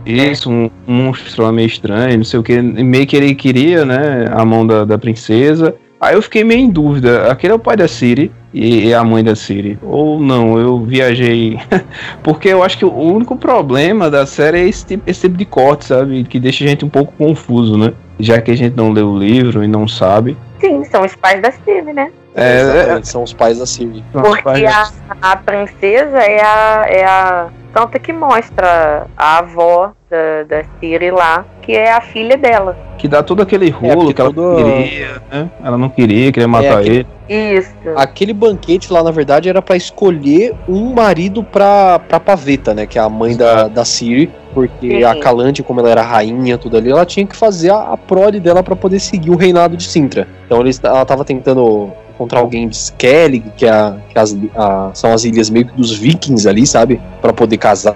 Isso, 0.06 0.50
um, 0.52 0.70
monstro 0.88 1.44
lá 1.44 1.52
meio 1.52 1.68
estranho, 1.68 2.18
não 2.18 2.24
sei 2.24 2.40
o 2.40 2.44
que. 2.44 2.60
Meio 2.62 3.06
que 3.06 3.16
ele 3.16 3.36
queria, 3.36 3.86
né? 3.86 4.26
A 4.32 4.44
mão 4.44 4.66
da, 4.66 4.84
da 4.84 4.98
princesa. 4.98 5.76
Aí 6.00 6.16
eu 6.16 6.22
fiquei 6.22 6.44
meio 6.44 6.62
em 6.62 6.70
dúvida. 6.70 7.32
Aquele 7.32 7.54
é 7.54 7.56
o 7.56 7.60
pai 7.60 7.76
da 7.76 7.88
Siri 7.88 8.32
e, 8.54 8.88
e 8.88 8.94
a 8.94 9.04
mãe 9.04 9.24
da 9.24 9.36
Siri. 9.36 9.80
Ou 9.82 10.20
não, 10.20 10.58
eu 10.60 10.80
viajei. 10.84 11.60
Porque 12.22 12.50
eu 12.50 12.64
acho 12.64 12.78
que 12.78 12.86
o 12.86 12.94
único 12.94 13.36
problema 13.36 14.10
da 14.10 14.26
série 14.26 14.60
é 14.60 14.68
esse 14.68 14.86
tipo, 14.86 15.10
esse 15.10 15.22
tipo 15.22 15.38
de 15.38 15.46
corte, 15.46 15.86
sabe? 15.86 16.24
Que 16.24 16.40
deixa 16.40 16.64
a 16.64 16.68
gente 16.68 16.86
um 16.86 16.90
pouco 16.90 17.14
confuso, 17.18 17.78
né? 17.78 17.94
Já 18.20 18.40
que 18.40 18.52
a 18.52 18.56
gente 18.56 18.76
não 18.76 18.92
leu 18.92 19.10
o 19.10 19.18
livro 19.18 19.64
e 19.64 19.68
não 19.68 19.88
sabe. 19.88 20.38
Sim, 20.60 20.84
são 20.86 21.04
os 21.04 21.16
pais 21.16 21.42
da 21.42 21.52
Steve, 21.52 21.94
né? 21.94 22.12
É, 22.38 22.62
Exatamente, 22.62 23.08
são 23.10 23.24
os 23.24 23.34
pais 23.34 23.58
da 23.60 23.66
Siri. 23.66 24.04
Porque 24.14 24.66
a, 24.66 24.90
a 25.22 25.36
princesa 25.38 26.18
é 26.20 26.42
a, 26.42 26.86
é 26.88 27.04
a. 27.06 27.48
Tanto 27.74 28.00
que 28.00 28.14
mostra 28.14 29.06
a 29.16 29.40
avó 29.40 29.92
da, 30.10 30.44
da 30.48 30.64
Siri 30.80 31.12
lá, 31.12 31.46
que 31.62 31.74
é 31.74 31.92
a 31.92 32.02
filha 32.02 32.38
dela. 32.38 32.76
Que 32.98 33.08
dá 33.08 33.22
todo 33.22 33.42
aquele 33.42 33.70
rolo 33.70 33.98
porque 34.06 34.14
que 34.14 34.22
ela 34.22 34.34
todo- 34.34 34.60
não 34.60 34.82
queria, 34.84 35.22
né? 35.32 35.50
Ela 35.64 35.78
não 35.78 35.90
queria, 35.90 36.32
queria 36.32 36.48
matar 36.48 36.80
aquele- 36.80 37.06
ele. 37.30 37.58
Isso. 37.58 37.76
Aquele 37.96 38.34
banquete 38.34 38.92
lá, 38.92 39.04
na 39.04 39.12
verdade, 39.12 39.50
era 39.50 39.62
pra 39.62 39.76
escolher 39.76 40.56
um 40.68 40.94
marido 40.94 41.44
pra, 41.44 42.00
pra 42.00 42.20
Paveta, 42.20 42.74
né? 42.74 42.86
Que 42.88 42.98
é 42.98 43.02
a 43.02 43.10
mãe 43.10 43.36
da, 43.36 43.68
da 43.68 43.84
Siri. 43.86 44.32
Porque 44.54 44.90
Sim. 44.90 45.04
a 45.04 45.14
Calante, 45.20 45.62
como 45.62 45.80
ela 45.82 45.90
era 45.92 46.02
rainha, 46.02 46.58
tudo 46.58 46.78
ali, 46.78 46.90
ela 46.90 47.06
tinha 47.06 47.28
que 47.28 47.36
fazer 47.36 47.70
a, 47.70 47.94
a 47.94 47.98
prole 47.98 48.40
dela 48.40 48.64
pra 48.64 48.76
poder 48.76 49.00
seguir 49.00 49.30
o 49.30 49.36
reinado 49.36 49.78
de 49.78 49.84
Sintra. 49.84 50.28
Então 50.48 50.62
eles, 50.62 50.82
ela 50.84 51.06
tava 51.06 51.24
tentando 51.24 51.92
encontrar 52.18 52.40
alguém 52.40 52.68
de 52.68 52.76
Skellig, 52.76 53.44
que, 53.56 53.66
é 53.66 53.70
a- 53.70 53.96
que 54.10 54.18
as- 54.18 54.36
a- 54.56 54.90
são 54.94 55.14
as 55.14 55.24
ilhas 55.24 55.50
meio 55.50 55.68
que 55.68 55.74
dos 55.74 55.94
vikings 55.94 56.48
ali, 56.50 56.66
sabe? 56.66 57.00
Pra 57.22 57.32
poder 57.32 57.58
casar, 57.58 57.96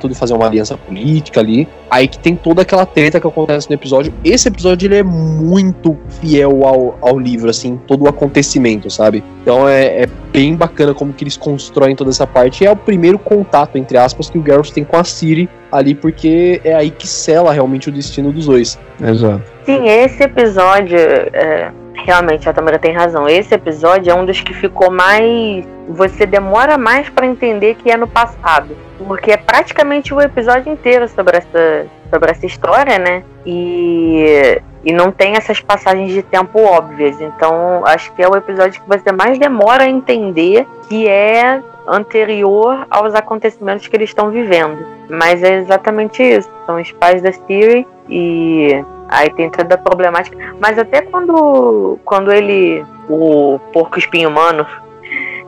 tudo 0.00 0.12
e 0.12 0.14
fazer 0.16 0.34
uma 0.34 0.46
aliança 0.46 0.76
política 0.76 1.40
ali. 1.40 1.68
Aí 1.88 2.06
que 2.06 2.18
tem 2.18 2.36
toda 2.36 2.62
aquela 2.62 2.84
treta 2.86 3.20
que 3.20 3.26
acontece 3.26 3.68
no 3.68 3.74
episódio. 3.74 4.12
Esse 4.24 4.48
episódio 4.48 4.86
ele 4.86 4.96
é 4.96 5.02
muito 5.02 5.96
fiel 6.20 6.64
ao, 6.64 6.98
ao 7.00 7.18
livro, 7.18 7.48
assim, 7.50 7.80
todo 7.86 8.04
o 8.04 8.08
acontecimento, 8.08 8.90
sabe? 8.90 9.22
Então 9.42 9.68
é, 9.68 10.02
é 10.02 10.08
bem 10.32 10.54
bacana 10.54 10.94
como 10.94 11.12
que 11.12 11.24
eles 11.24 11.36
constroem 11.36 11.94
toda 11.96 12.10
essa 12.10 12.26
parte. 12.26 12.62
E 12.62 12.66
é 12.66 12.70
o 12.70 12.76
primeiro 12.76 13.18
contato, 13.18 13.76
entre 13.76 13.96
aspas, 13.98 14.28
que 14.30 14.38
o 14.38 14.44
Geralt 14.44 14.70
tem 14.70 14.84
com 14.84 14.96
a 14.96 15.04
Ciri 15.04 15.48
ali, 15.72 15.94
porque 15.94 16.60
é 16.64 16.74
aí 16.74 16.90
que 16.90 17.06
sela 17.08 17.52
realmente 17.52 17.88
o 17.88 17.92
destino 17.92 18.32
dos 18.32 18.46
dois. 18.46 18.78
Exato. 19.02 19.42
Sim, 19.64 19.86
esse 19.88 20.22
episódio, 20.22 20.96
é, 20.98 21.70
realmente 21.94 22.48
a 22.48 22.52
Tamara 22.52 22.78
tem 22.78 22.92
razão. 22.92 23.28
Esse 23.28 23.54
episódio 23.54 24.10
é 24.10 24.14
um 24.14 24.24
dos 24.24 24.40
que 24.40 24.54
ficou 24.54 24.90
mais. 24.90 25.64
Você 25.88 26.26
demora 26.26 26.78
mais 26.78 27.08
pra 27.08 27.26
entender 27.26 27.74
que 27.74 27.90
é 27.90 27.96
no 27.96 28.06
passado. 28.06 28.76
Porque 28.98 29.32
é 29.32 29.36
praticamente 29.36 30.12
o 30.12 30.20
episódio 30.20 30.72
inteiro 30.72 31.08
sobre 31.08 31.38
essa, 31.38 31.86
sobre 32.10 32.30
essa 32.30 32.46
história, 32.46 32.98
né? 32.98 33.22
E, 33.46 34.60
e 34.84 34.92
não 34.92 35.10
tem 35.10 35.36
essas 35.36 35.60
passagens 35.60 36.12
de 36.12 36.22
tempo 36.22 36.60
óbvias. 36.60 37.20
Então, 37.20 37.82
acho 37.86 38.12
que 38.12 38.22
é 38.22 38.28
o 38.28 38.36
episódio 38.36 38.80
que 38.80 38.88
você 38.88 39.10
mais 39.10 39.38
demora 39.38 39.84
a 39.84 39.88
entender 39.88 40.66
que 40.88 41.08
é 41.08 41.62
anterior 41.88 42.86
aos 42.90 43.14
acontecimentos 43.14 43.86
que 43.86 43.96
eles 43.96 44.10
estão 44.10 44.30
vivendo. 44.30 44.86
Mas 45.08 45.42
é 45.42 45.56
exatamente 45.56 46.22
isso. 46.22 46.48
São 46.66 46.80
os 46.80 46.92
pais 46.92 47.20
da 47.22 47.32
Siri 47.32 47.86
e 48.08 48.84
aí 49.10 49.30
tem 49.30 49.50
toda 49.50 49.74
a 49.74 49.78
problemática. 49.78 50.36
Mas 50.60 50.78
até 50.78 51.02
quando, 51.02 51.98
quando 52.04 52.32
ele, 52.32 52.84
o 53.08 53.58
porco 53.72 53.98
espinho 53.98 54.28
humano, 54.28 54.66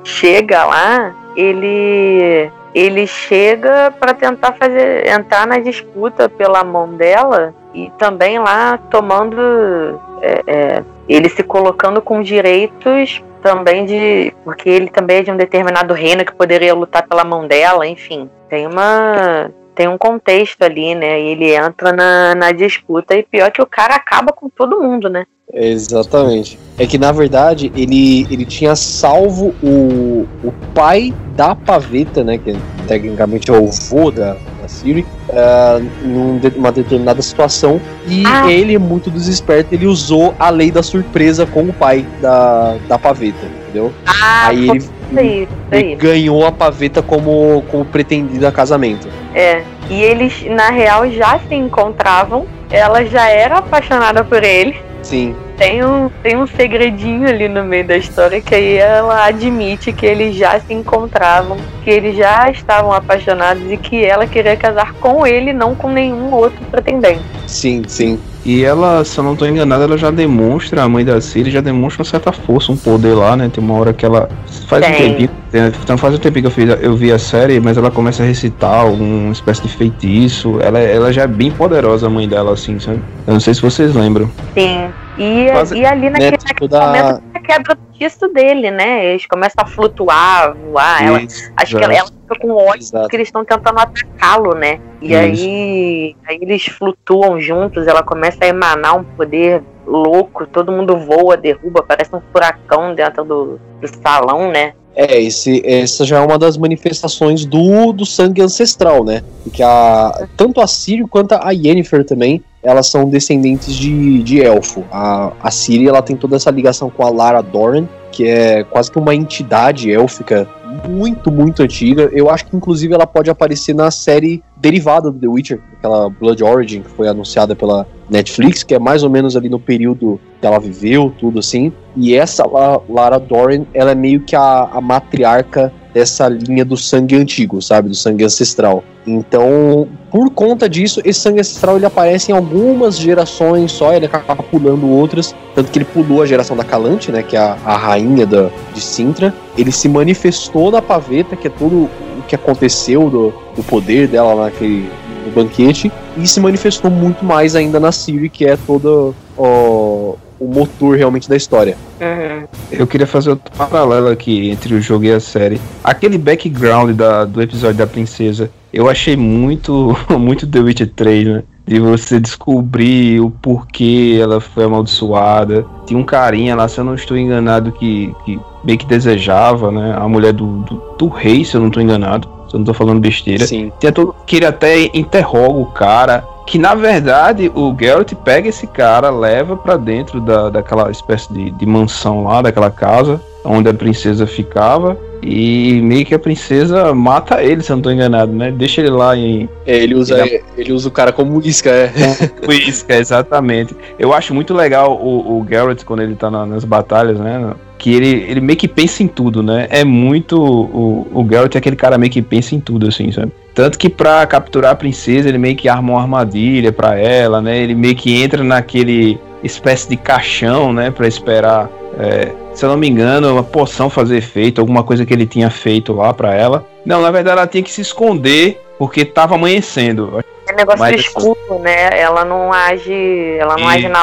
chega 0.04 0.64
lá, 0.64 1.14
ele 1.36 2.50
ele 2.74 3.06
chega 3.06 3.90
para 4.00 4.14
tentar 4.14 4.52
fazer 4.54 5.06
entrar 5.06 5.46
na 5.46 5.58
disputa 5.58 6.26
pela 6.26 6.64
mão 6.64 6.88
dela 6.94 7.54
e 7.74 7.90
também 7.98 8.38
lá 8.38 8.78
tomando 8.90 10.00
é, 10.22 10.42
é, 10.46 10.84
ele 11.06 11.28
se 11.28 11.42
colocando 11.42 12.00
com 12.00 12.22
direitos 12.22 13.22
também 13.42 13.84
de 13.84 14.34
porque 14.42 14.70
ele 14.70 14.88
também 14.88 15.18
é 15.18 15.22
de 15.22 15.30
um 15.30 15.36
determinado 15.36 15.92
reino 15.92 16.24
que 16.24 16.34
poderia 16.34 16.74
lutar 16.74 17.06
pela 17.06 17.24
mão 17.24 17.46
dela 17.46 17.86
enfim 17.86 18.30
tem 18.48 18.66
uma 18.66 19.50
tem 19.74 19.88
um 19.88 19.98
contexto 19.98 20.62
ali 20.62 20.94
né 20.94 21.20
e 21.20 21.28
ele 21.28 21.54
entra 21.54 21.92
na, 21.92 22.34
na 22.34 22.52
disputa 22.52 23.14
e 23.14 23.22
pior 23.22 23.50
que 23.50 23.62
o 23.62 23.66
cara 23.66 23.94
acaba 23.94 24.32
com 24.32 24.48
todo 24.48 24.80
mundo 24.80 25.08
né 25.08 25.24
Exatamente. 25.54 26.58
É 26.78 26.86
que 26.86 26.96
na 26.96 27.12
verdade 27.12 27.70
ele, 27.76 28.26
ele 28.30 28.44
tinha 28.46 28.74
salvo 28.74 29.54
o, 29.62 30.26
o 30.42 30.52
pai 30.74 31.12
da 31.36 31.54
paveta, 31.54 32.24
né? 32.24 32.38
Que 32.38 32.56
tecnicamente 32.86 33.50
é 33.50 33.54
o 33.54 33.66
vô 33.66 34.10
da, 34.10 34.32
da 34.60 34.68
Siri, 34.68 35.04
ah, 35.30 35.78
numa 36.02 36.40
uma 36.56 36.72
determinada 36.72 37.20
situação. 37.20 37.78
E 38.08 38.24
Ah. 38.26 38.50
ele, 38.50 38.78
muito 38.78 39.10
desesperto, 39.10 39.74
ele 39.74 39.86
usou 39.86 40.34
a 40.38 40.48
lei 40.48 40.70
da 40.70 40.82
surpresa 40.82 41.44
com 41.44 41.64
o 41.64 41.72
pai 41.72 42.06
da, 42.22 42.78
da 42.88 42.98
paveta, 42.98 43.44
entendeu? 43.44 43.92
ah 44.06 44.46
aí 44.46 44.70
ele, 44.70 44.88
isso 45.20 45.48
ele 45.70 45.84
aí. 45.92 45.94
ganhou 45.96 46.46
a 46.46 46.52
paveta 46.52 47.02
como, 47.02 47.62
como 47.70 47.84
pretendida 47.84 48.48
a 48.48 48.52
casamento. 48.52 49.08
É. 49.34 49.62
E 49.90 50.00
eles, 50.02 50.44
na 50.46 50.70
real, 50.70 51.10
já 51.10 51.38
se 51.48 51.54
encontravam. 51.54 52.46
Ela 52.70 53.04
já 53.04 53.28
era 53.28 53.58
apaixonada 53.58 54.24
por 54.24 54.42
ele. 54.42 54.76
Sim. 55.02 55.34
Tem 55.62 55.84
um, 55.84 56.10
tem 56.24 56.36
um 56.36 56.44
segredinho 56.44 57.28
ali 57.28 57.46
no 57.48 57.62
meio 57.62 57.86
da 57.86 57.96
história 57.96 58.40
que 58.40 58.52
aí 58.52 58.78
ela 58.78 59.26
admite 59.26 59.92
que 59.92 60.04
eles 60.04 60.34
já 60.34 60.58
se 60.58 60.74
encontravam, 60.74 61.56
que 61.84 61.88
eles 61.90 62.16
já 62.16 62.50
estavam 62.50 62.90
apaixonados 62.92 63.70
e 63.70 63.76
que 63.76 64.04
ela 64.04 64.26
queria 64.26 64.56
casar 64.56 64.92
com 64.94 65.24
ele, 65.24 65.52
não 65.52 65.72
com 65.76 65.88
nenhum 65.88 66.32
outro 66.34 66.58
pretendente. 66.68 67.22
Sim, 67.46 67.84
sim. 67.86 68.18
E 68.44 68.64
ela, 68.64 69.04
se 69.04 69.16
eu 69.16 69.22
não 69.22 69.36
tô 69.36 69.46
enganado, 69.46 69.84
ela 69.84 69.96
já 69.96 70.10
demonstra, 70.10 70.82
a 70.82 70.88
mãe 70.88 71.04
da 71.04 71.20
Siri 71.20 71.48
já 71.48 71.60
demonstra 71.60 72.02
uma 72.02 72.10
certa 72.10 72.32
força, 72.32 72.72
um 72.72 72.76
poder 72.76 73.14
lá, 73.14 73.36
né? 73.36 73.48
Tem 73.52 73.62
uma 73.62 73.78
hora 73.78 73.92
que 73.92 74.04
ela. 74.04 74.28
Faz 74.66 74.84
um 74.84 74.90
Tem. 74.90 74.96
tempinho. 75.10 75.30
tem- 75.52 75.66
Então 75.84 75.96
faz 75.96 76.12
um 76.12 76.18
tempinho 76.18 76.42
que 76.42 76.46
eu, 76.48 76.50
fiz, 76.50 76.76
eu 76.82 76.96
vi 76.96 77.12
a 77.12 77.20
série, 77.20 77.60
mas 77.60 77.76
ela 77.76 77.88
começa 77.88 78.24
a 78.24 78.26
recitar 78.26 78.80
alguma 78.80 79.30
espécie 79.30 79.62
de 79.62 79.68
feitiço. 79.68 80.58
Ela, 80.60 80.80
ela 80.80 81.12
já 81.12 81.22
é 81.22 81.26
bem 81.28 81.52
poderosa, 81.52 82.08
a 82.08 82.10
mãe 82.10 82.26
dela, 82.26 82.52
assim, 82.52 82.80
sabe? 82.80 82.98
Eu 83.28 83.34
não 83.34 83.40
sei 83.40 83.54
se 83.54 83.62
vocês 83.62 83.94
lembram. 83.94 84.28
Sim. 84.54 84.88
E, 85.18 85.50
Quase- 85.50 85.76
e 85.76 85.84
ali 85.84 86.08
naquele, 86.08 86.30
Né, 86.32 86.38
naquele 86.42 86.68
toda... 86.70 86.80
momento 86.86 87.22
a 87.34 87.40
quebra 87.40 87.78
tiço 87.92 88.28
dele, 88.28 88.70
né? 88.70 89.04
Eles 89.06 89.26
começam 89.26 89.62
a 89.64 89.66
flutuar, 89.66 90.54
voar. 90.54 91.04
Ela, 91.04 91.22
Isso, 91.22 91.52
acho 91.56 91.76
que 91.76 91.84
ela, 91.84 91.94
ela 91.94 92.08
fica 92.08 92.38
com 92.40 92.52
ódio 92.52 92.82
Exato. 92.82 93.02
porque 93.02 93.16
eles 93.16 93.28
estão 93.28 93.44
tentando 93.44 93.78
atacá-lo, 93.78 94.54
né? 94.54 94.80
E 95.00 95.12
Isso. 95.12 95.20
aí, 95.20 96.16
aí 96.26 96.38
eles 96.40 96.64
flutuam 96.66 97.40
juntos, 97.40 97.86
ela 97.86 98.02
começa 98.02 98.38
a 98.44 98.48
emanar 98.48 98.96
um 98.98 99.04
poder 99.04 99.62
louco, 99.86 100.46
todo 100.46 100.72
mundo 100.72 100.96
voa, 100.96 101.36
derruba, 101.36 101.84
parece 101.86 102.14
um 102.14 102.20
furacão 102.32 102.94
dentro 102.94 103.24
do, 103.24 103.60
do 103.80 103.88
salão, 104.02 104.50
né? 104.50 104.74
É, 104.94 105.20
esse, 105.20 105.62
essa 105.64 106.04
já 106.04 106.18
é 106.18 106.20
uma 106.20 106.38
das 106.38 106.56
manifestações 106.56 107.44
do, 107.44 107.92
do 107.92 108.04
sangue 108.04 108.42
ancestral, 108.42 109.04
né? 109.04 109.22
Porque 109.42 109.62
a, 109.62 110.28
tanto 110.36 110.60
a 110.60 110.66
Ciri 110.66 111.06
quanto 111.06 111.32
a 111.32 111.50
Yennefer 111.50 112.04
também, 112.04 112.42
elas 112.62 112.88
são 112.88 113.08
descendentes 113.08 113.74
de, 113.74 114.22
de 114.22 114.42
elfo. 114.42 114.84
A, 114.92 115.32
a 115.42 115.50
Ciri, 115.50 115.88
ela 115.88 116.02
tem 116.02 116.16
toda 116.16 116.36
essa 116.36 116.50
ligação 116.50 116.90
com 116.90 117.04
a 117.04 117.10
Lara 117.10 117.42
Doran, 117.42 117.86
que 118.10 118.26
é 118.26 118.62
quase 118.64 118.90
que 118.90 118.98
uma 118.98 119.14
entidade 119.14 119.90
élfica 119.90 120.46
muito, 120.88 121.30
muito 121.30 121.62
antiga. 121.62 122.10
Eu 122.12 122.30
acho 122.30 122.46
que 122.46 122.56
inclusive 122.56 122.92
ela 122.94 123.06
pode 123.06 123.30
aparecer 123.30 123.74
na 123.74 123.90
série 123.90 124.42
derivada 124.62 125.10
do 125.10 125.18
The 125.18 125.26
Witcher, 125.26 125.60
aquela 125.76 126.08
Blood 126.08 126.42
Origin, 126.44 126.82
que 126.82 126.90
foi 126.90 127.08
anunciada 127.08 127.54
pela 127.56 127.84
Netflix, 128.08 128.62
que 128.62 128.74
é 128.74 128.78
mais 128.78 129.02
ou 129.02 129.10
menos 129.10 129.36
ali 129.36 129.48
no 129.48 129.58
período 129.58 130.20
que 130.40 130.46
ela 130.46 130.60
viveu, 130.60 131.12
tudo 131.18 131.40
assim. 131.40 131.72
E 131.96 132.14
essa 132.14 132.46
La- 132.46 132.80
Lara 132.88 133.18
Doran, 133.18 133.64
ela 133.74 133.90
é 133.90 133.94
meio 133.94 134.20
que 134.20 134.36
a, 134.36 134.70
a 134.72 134.80
matriarca 134.80 135.72
dessa 135.92 136.28
linha 136.28 136.64
do 136.64 136.76
sangue 136.76 137.16
antigo, 137.16 137.60
sabe? 137.60 137.88
Do 137.88 137.94
sangue 137.94 138.24
ancestral. 138.24 138.82
Então, 139.06 139.88
por 140.10 140.30
conta 140.30 140.68
disso, 140.68 141.00
esse 141.04 141.20
sangue 141.20 141.40
ancestral 141.40 141.76
ele 141.76 141.86
aparece 141.86 142.30
em 142.30 142.34
algumas 142.34 142.96
gerações 142.96 143.72
só, 143.72 143.92
ele 143.92 144.06
acaba 144.06 144.42
pulando 144.42 144.88
outras. 144.88 145.34
Tanto 145.54 145.70
que 145.70 145.78
ele 145.78 145.84
pulou 145.84 146.22
a 146.22 146.26
geração 146.26 146.56
da 146.56 146.64
Calante, 146.64 147.10
né? 147.10 147.22
Que 147.22 147.36
é 147.36 147.40
a, 147.40 147.56
a 147.64 147.76
rainha 147.76 148.26
da, 148.26 148.50
de 148.72 148.80
Sintra. 148.80 149.34
Ele 149.56 149.72
se 149.72 149.88
manifestou 149.88 150.70
na 150.70 150.80
paveta, 150.80 151.36
que 151.36 151.48
é 151.48 151.50
tudo 151.50 151.88
o 152.18 152.22
que 152.26 152.34
aconteceu 152.34 153.10
do, 153.10 153.34
do 153.56 153.62
poder 153.62 154.08
dela 154.08 154.44
naquele 154.44 154.88
no 155.24 155.32
banquete. 155.32 155.90
E 156.16 156.26
se 156.26 156.40
manifestou 156.40 156.90
muito 156.90 157.24
mais 157.24 157.54
ainda 157.54 157.78
na 157.78 157.92
Ciri, 157.92 158.28
que 158.28 158.44
é 158.44 158.56
todo 158.56 159.14
ó, 159.36 160.14
o 160.42 160.48
motor 160.48 160.96
realmente 160.96 161.28
da 161.28 161.36
história. 161.36 161.76
Uhum. 162.00 162.46
Eu 162.70 162.86
queria 162.86 163.06
fazer 163.06 163.30
outro 163.30 163.52
paralelo 163.56 164.08
aqui 164.08 164.50
entre 164.50 164.74
o 164.74 164.80
jogo 164.80 165.04
e 165.04 165.12
a 165.12 165.20
série. 165.20 165.60
Aquele 165.84 166.18
background 166.18 166.96
da, 166.96 167.24
do 167.24 167.40
episódio 167.40 167.76
da 167.76 167.86
princesa, 167.86 168.50
eu 168.72 168.88
achei 168.88 169.16
muito, 169.16 169.96
muito 170.18 170.46
The 170.46 170.58
Witcher 170.58 170.90
3, 170.94 171.26
né? 171.26 171.42
De 171.64 171.78
você 171.78 172.18
descobrir 172.18 173.20
o 173.20 173.30
porquê 173.30 174.18
ela 174.20 174.40
foi 174.40 174.64
amaldiçoada. 174.64 175.64
Tinha 175.86 175.98
um 175.98 176.02
carinha 176.02 176.56
lá, 176.56 176.66
se 176.66 176.80
eu 176.80 176.84
não 176.84 176.96
estou 176.96 177.16
enganado, 177.16 177.70
que, 177.70 178.12
que 178.24 178.40
meio 178.64 178.78
que 178.78 178.86
desejava, 178.86 179.70
né? 179.70 179.94
A 179.96 180.08
mulher 180.08 180.32
do, 180.32 180.62
do, 180.62 180.82
do 180.98 181.08
rei, 181.08 181.44
se 181.44 181.54
eu 181.54 181.60
não 181.60 181.68
estou 181.68 181.80
enganado. 181.80 182.28
Se 182.48 182.56
eu 182.56 182.58
não 182.58 182.64
estou 182.64 182.74
falando 182.74 183.00
besteira. 183.00 183.46
Sim. 183.46 183.70
Tinha 183.78 183.92
todo, 183.92 184.12
que 184.26 184.36
ele 184.36 184.46
até 184.46 184.90
interroga 184.92 185.58
o 185.60 185.66
cara. 185.66 186.24
Que 186.46 186.58
na 186.58 186.74
verdade 186.74 187.50
o 187.54 187.74
Geralt 187.78 188.12
pega 188.16 188.48
esse 188.48 188.66
cara, 188.66 189.10
leva 189.10 189.56
pra 189.56 189.76
dentro 189.76 190.20
da, 190.20 190.50
daquela 190.50 190.90
espécie 190.90 191.32
de, 191.32 191.50
de 191.50 191.66
mansão 191.66 192.24
lá, 192.24 192.42
daquela 192.42 192.70
casa 192.70 193.20
onde 193.44 193.68
a 193.68 193.74
princesa 193.74 194.26
ficava. 194.26 194.96
E 195.22 195.80
meio 195.82 196.04
que 196.04 196.14
a 196.14 196.18
princesa 196.18 196.92
mata 196.92 197.40
ele, 197.42 197.62
se 197.62 197.70
eu 197.70 197.76
não 197.76 197.82
tô 197.82 197.90
enganado, 197.92 198.32
né? 198.32 198.50
Deixa 198.50 198.80
ele 198.80 198.90
lá 198.90 199.16
em. 199.16 199.48
É, 199.64 199.76
ele 199.76 199.94
usa, 199.94 200.18
Ele 200.26 200.42
ele 200.58 200.72
usa 200.72 200.88
o 200.88 200.90
cara 200.90 201.12
como 201.12 201.40
isca, 201.46 201.70
é. 201.70 201.92
Isca, 202.68 202.96
exatamente. 202.96 203.74
Eu 203.98 204.12
acho 204.12 204.34
muito 204.34 204.52
legal 204.52 204.96
o, 205.00 205.38
o 205.40 205.46
Geralt 205.48 205.84
quando 205.84 206.02
ele 206.02 206.16
tá 206.16 206.28
na- 206.30 206.44
nas 206.44 206.64
batalhas, 206.64 207.20
né? 207.20 207.54
Que 207.78 207.94
ele, 207.94 208.26
ele 208.28 208.40
meio 208.40 208.58
que 208.58 208.66
pensa 208.68 209.02
em 209.02 209.06
tudo, 209.08 209.42
né? 209.44 209.66
É 209.70 209.84
muito. 209.84 210.40
O, 210.42 211.06
o 211.12 211.26
Geralt 211.28 211.54
é 211.54 211.58
aquele 211.58 211.76
cara 211.76 211.96
meio 211.96 212.10
que 212.10 212.20
pensa 212.22 212.54
em 212.56 212.60
tudo, 212.60 212.88
assim, 212.88 213.12
sabe? 213.12 213.30
Tanto 213.54 213.78
que 213.78 213.88
pra 213.88 214.26
capturar 214.26 214.72
a 214.72 214.76
princesa, 214.76 215.28
ele 215.28 215.38
meio 215.38 215.54
que 215.54 215.68
arma 215.68 215.92
uma 215.92 216.00
armadilha 216.00 216.72
pra 216.72 216.98
ela, 216.98 217.40
né? 217.40 217.58
Ele 217.58 217.74
meio 217.76 217.94
que 217.94 218.20
entra 218.22 218.42
naquele 218.42 219.18
espécie 219.44 219.88
de 219.88 219.96
caixão, 219.96 220.72
né? 220.72 220.90
Pra 220.90 221.06
esperar. 221.06 221.68
É, 221.98 222.32
se 222.54 222.64
eu 222.64 222.68
não 222.68 222.76
me 222.76 222.88
engano, 222.88 223.32
uma 223.32 223.42
poção 223.42 223.88
fazer 223.90 224.16
efeito, 224.16 224.60
alguma 224.60 224.82
coisa 224.82 225.04
que 225.06 225.12
ele 225.12 225.26
tinha 225.26 225.50
feito 225.50 225.92
lá 225.92 226.12
pra 226.12 226.34
ela. 226.34 226.66
Não, 226.84 227.00
na 227.00 227.10
verdade 227.10 227.38
ela 227.38 227.46
tinha 227.46 227.62
que 227.62 227.72
se 227.72 227.80
esconder 227.80 228.60
porque 228.78 229.04
tava 229.04 229.34
amanhecendo. 229.34 230.22
É 230.48 230.52
negócio 230.52 230.80
Mas- 230.80 230.96
do 230.96 231.00
escudo, 231.00 231.58
né? 231.60 231.90
Ela 231.98 232.24
não 232.24 232.52
age. 232.52 233.36
Ela 233.38 233.56
não 233.56 233.68
age 233.68 233.88
na. 233.88 234.02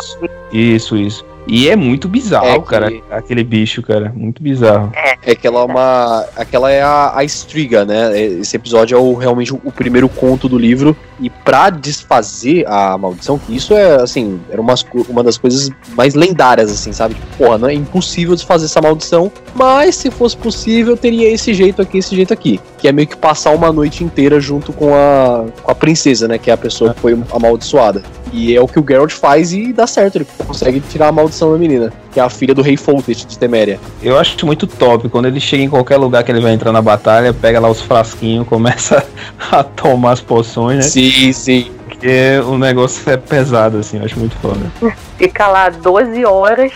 Isso, 0.52 0.96
isso. 0.96 1.26
E 1.48 1.68
é 1.68 1.76
muito 1.76 2.08
bizarro, 2.08 2.48
É 2.48 2.60
que- 2.60 2.66
cara, 2.66 2.92
aquele 3.10 3.44
bicho, 3.44 3.82
cara. 3.82 4.14
Muito 4.16 4.42
bizarro. 4.42 4.92
É 5.24 5.36
que 5.36 5.48
ela 5.48 5.62
é 5.62 5.64
uma. 5.64 6.26
Aquela 6.36 6.72
é 6.72 6.82
a, 6.82 7.14
a 7.16 7.24
Striga, 7.24 7.84
né? 7.86 8.20
Esse 8.22 8.56
episódio 8.56 8.96
é 8.96 9.02
o, 9.02 9.16
realmente 9.16 9.52
o 9.52 9.72
primeiro 9.72 10.08
conto 10.08 10.48
do 10.48 10.58
livro. 10.58 10.96
E 11.22 11.30
pra 11.30 11.70
desfazer 11.70 12.66
a 12.68 12.98
maldição, 12.98 13.38
que 13.38 13.56
isso 13.56 13.74
é, 13.74 14.02
assim, 14.02 14.40
era 14.50 14.62
umas 14.62 14.84
co- 14.84 15.06
uma 15.10 15.22
das 15.24 15.38
coisas 15.38 15.70
mais 15.96 16.14
lendárias, 16.16 16.72
assim, 16.72 16.92
sabe? 16.94 17.16
Tipo, 17.16 17.28
porra, 17.38 17.58
não 17.58 17.68
é 17.68 17.74
impossível 17.74 18.36
desfazer 18.36 18.66
essa 18.66 18.82
maldição. 18.82 19.32
Mas 19.54 19.96
se 19.96 20.10
fosse 20.10 20.38
possível, 20.38 20.96
teria 20.96 21.30
esse 21.30 21.54
jeito 21.54 21.82
aqui, 21.82 21.98
esse 21.98 22.16
jeito 22.16 22.34
aqui. 22.34 22.60
Que 22.78 22.88
é 22.88 22.92
meio 22.92 23.08
que 23.08 23.18
passar 23.18 23.52
uma 23.54 23.72
noite 23.72 24.04
inteira 24.04 24.40
junto 24.40 24.72
com 24.72 24.94
a, 24.96 25.46
com 25.62 25.72
a 25.72 25.76
princesa, 25.76 26.28
né? 26.28 26.38
Que 26.38 26.50
é 26.50 26.54
a 26.54 26.58
pessoa 26.58 26.94
que 26.94 27.02
foi 27.02 27.18
amaldiçoada. 27.34 28.02
E 28.32 28.56
é 28.56 28.62
o 28.62 28.68
que 28.68 28.80
o 28.80 28.86
Geralt 28.88 29.12
faz 29.12 29.54
e 29.54 29.74
dá 29.74 29.88
certo. 29.88 30.18
Ele 30.18 30.28
consegue 30.46 30.80
tirar 30.80 31.08
a 31.08 31.12
maldição 31.12 31.52
da 31.52 31.58
menina. 31.58 31.92
Que 32.12 32.20
é 32.20 32.24
a 32.24 32.30
filha 32.30 32.54
do 32.54 32.62
rei 32.62 32.78
Foltest 32.78 33.26
de 33.26 33.38
Teméria. 33.38 33.80
Eu 34.02 34.18
acho 34.18 34.46
muito 34.46 34.68
top 34.68 35.10
quando 35.10 35.28
ele 35.28 35.40
chega 35.40 35.64
em 35.64 35.70
qualquer 35.70 35.98
lugar 35.98 36.24
que 36.24 36.32
ele 36.32 36.42
vai 36.42 36.54
entrar 36.54 36.72
na 36.72 36.82
batalha, 36.82 37.34
pega 37.34 37.60
lá 37.60 37.70
os 37.70 37.82
frasquinhos, 37.82 38.46
começa 38.50 39.06
a 39.52 39.64
tomar 39.64 40.12
as 40.12 40.22
poções, 40.22 40.78
né? 40.78 40.82
Sim, 40.84 41.32
sim. 41.34 41.72
Porque 41.88 42.40
o 42.48 42.58
negócio 42.58 43.10
é 43.12 43.18
pesado, 43.18 43.78
assim, 43.78 43.98
eu 43.98 44.06
acho 44.06 44.18
muito 44.18 44.36
foda. 44.38 44.72
Fica 45.18 45.48
lá 45.48 45.70
12 45.70 46.24
horas 46.24 46.72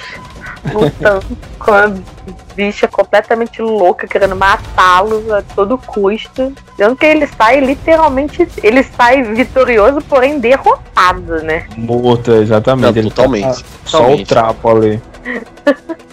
lutando 0.71 1.25
com 1.59 1.71
a 1.71 1.91
bicha 2.55 2.87
completamente 2.87 3.61
louca, 3.61 4.07
querendo 4.07 4.35
matá-lo 4.35 5.33
a 5.33 5.41
todo 5.41 5.77
custo. 5.77 6.53
Sendo 6.77 6.95
que 6.95 7.05
ele 7.05 7.27
sai 7.27 7.59
literalmente. 7.59 8.47
Ele 8.61 8.83
sai 8.83 9.23
vitorioso, 9.23 10.01
porém 10.01 10.39
derrotado, 10.39 11.41
né? 11.43 11.67
Morta, 11.77 12.35
exatamente. 12.37 12.83
Não, 12.83 13.01
ele 13.01 13.09
totalmente. 13.09 13.63
tá 13.63 13.69
só 13.85 14.13
o 14.13 14.23
trapo 14.25 14.69
ali. 14.69 15.01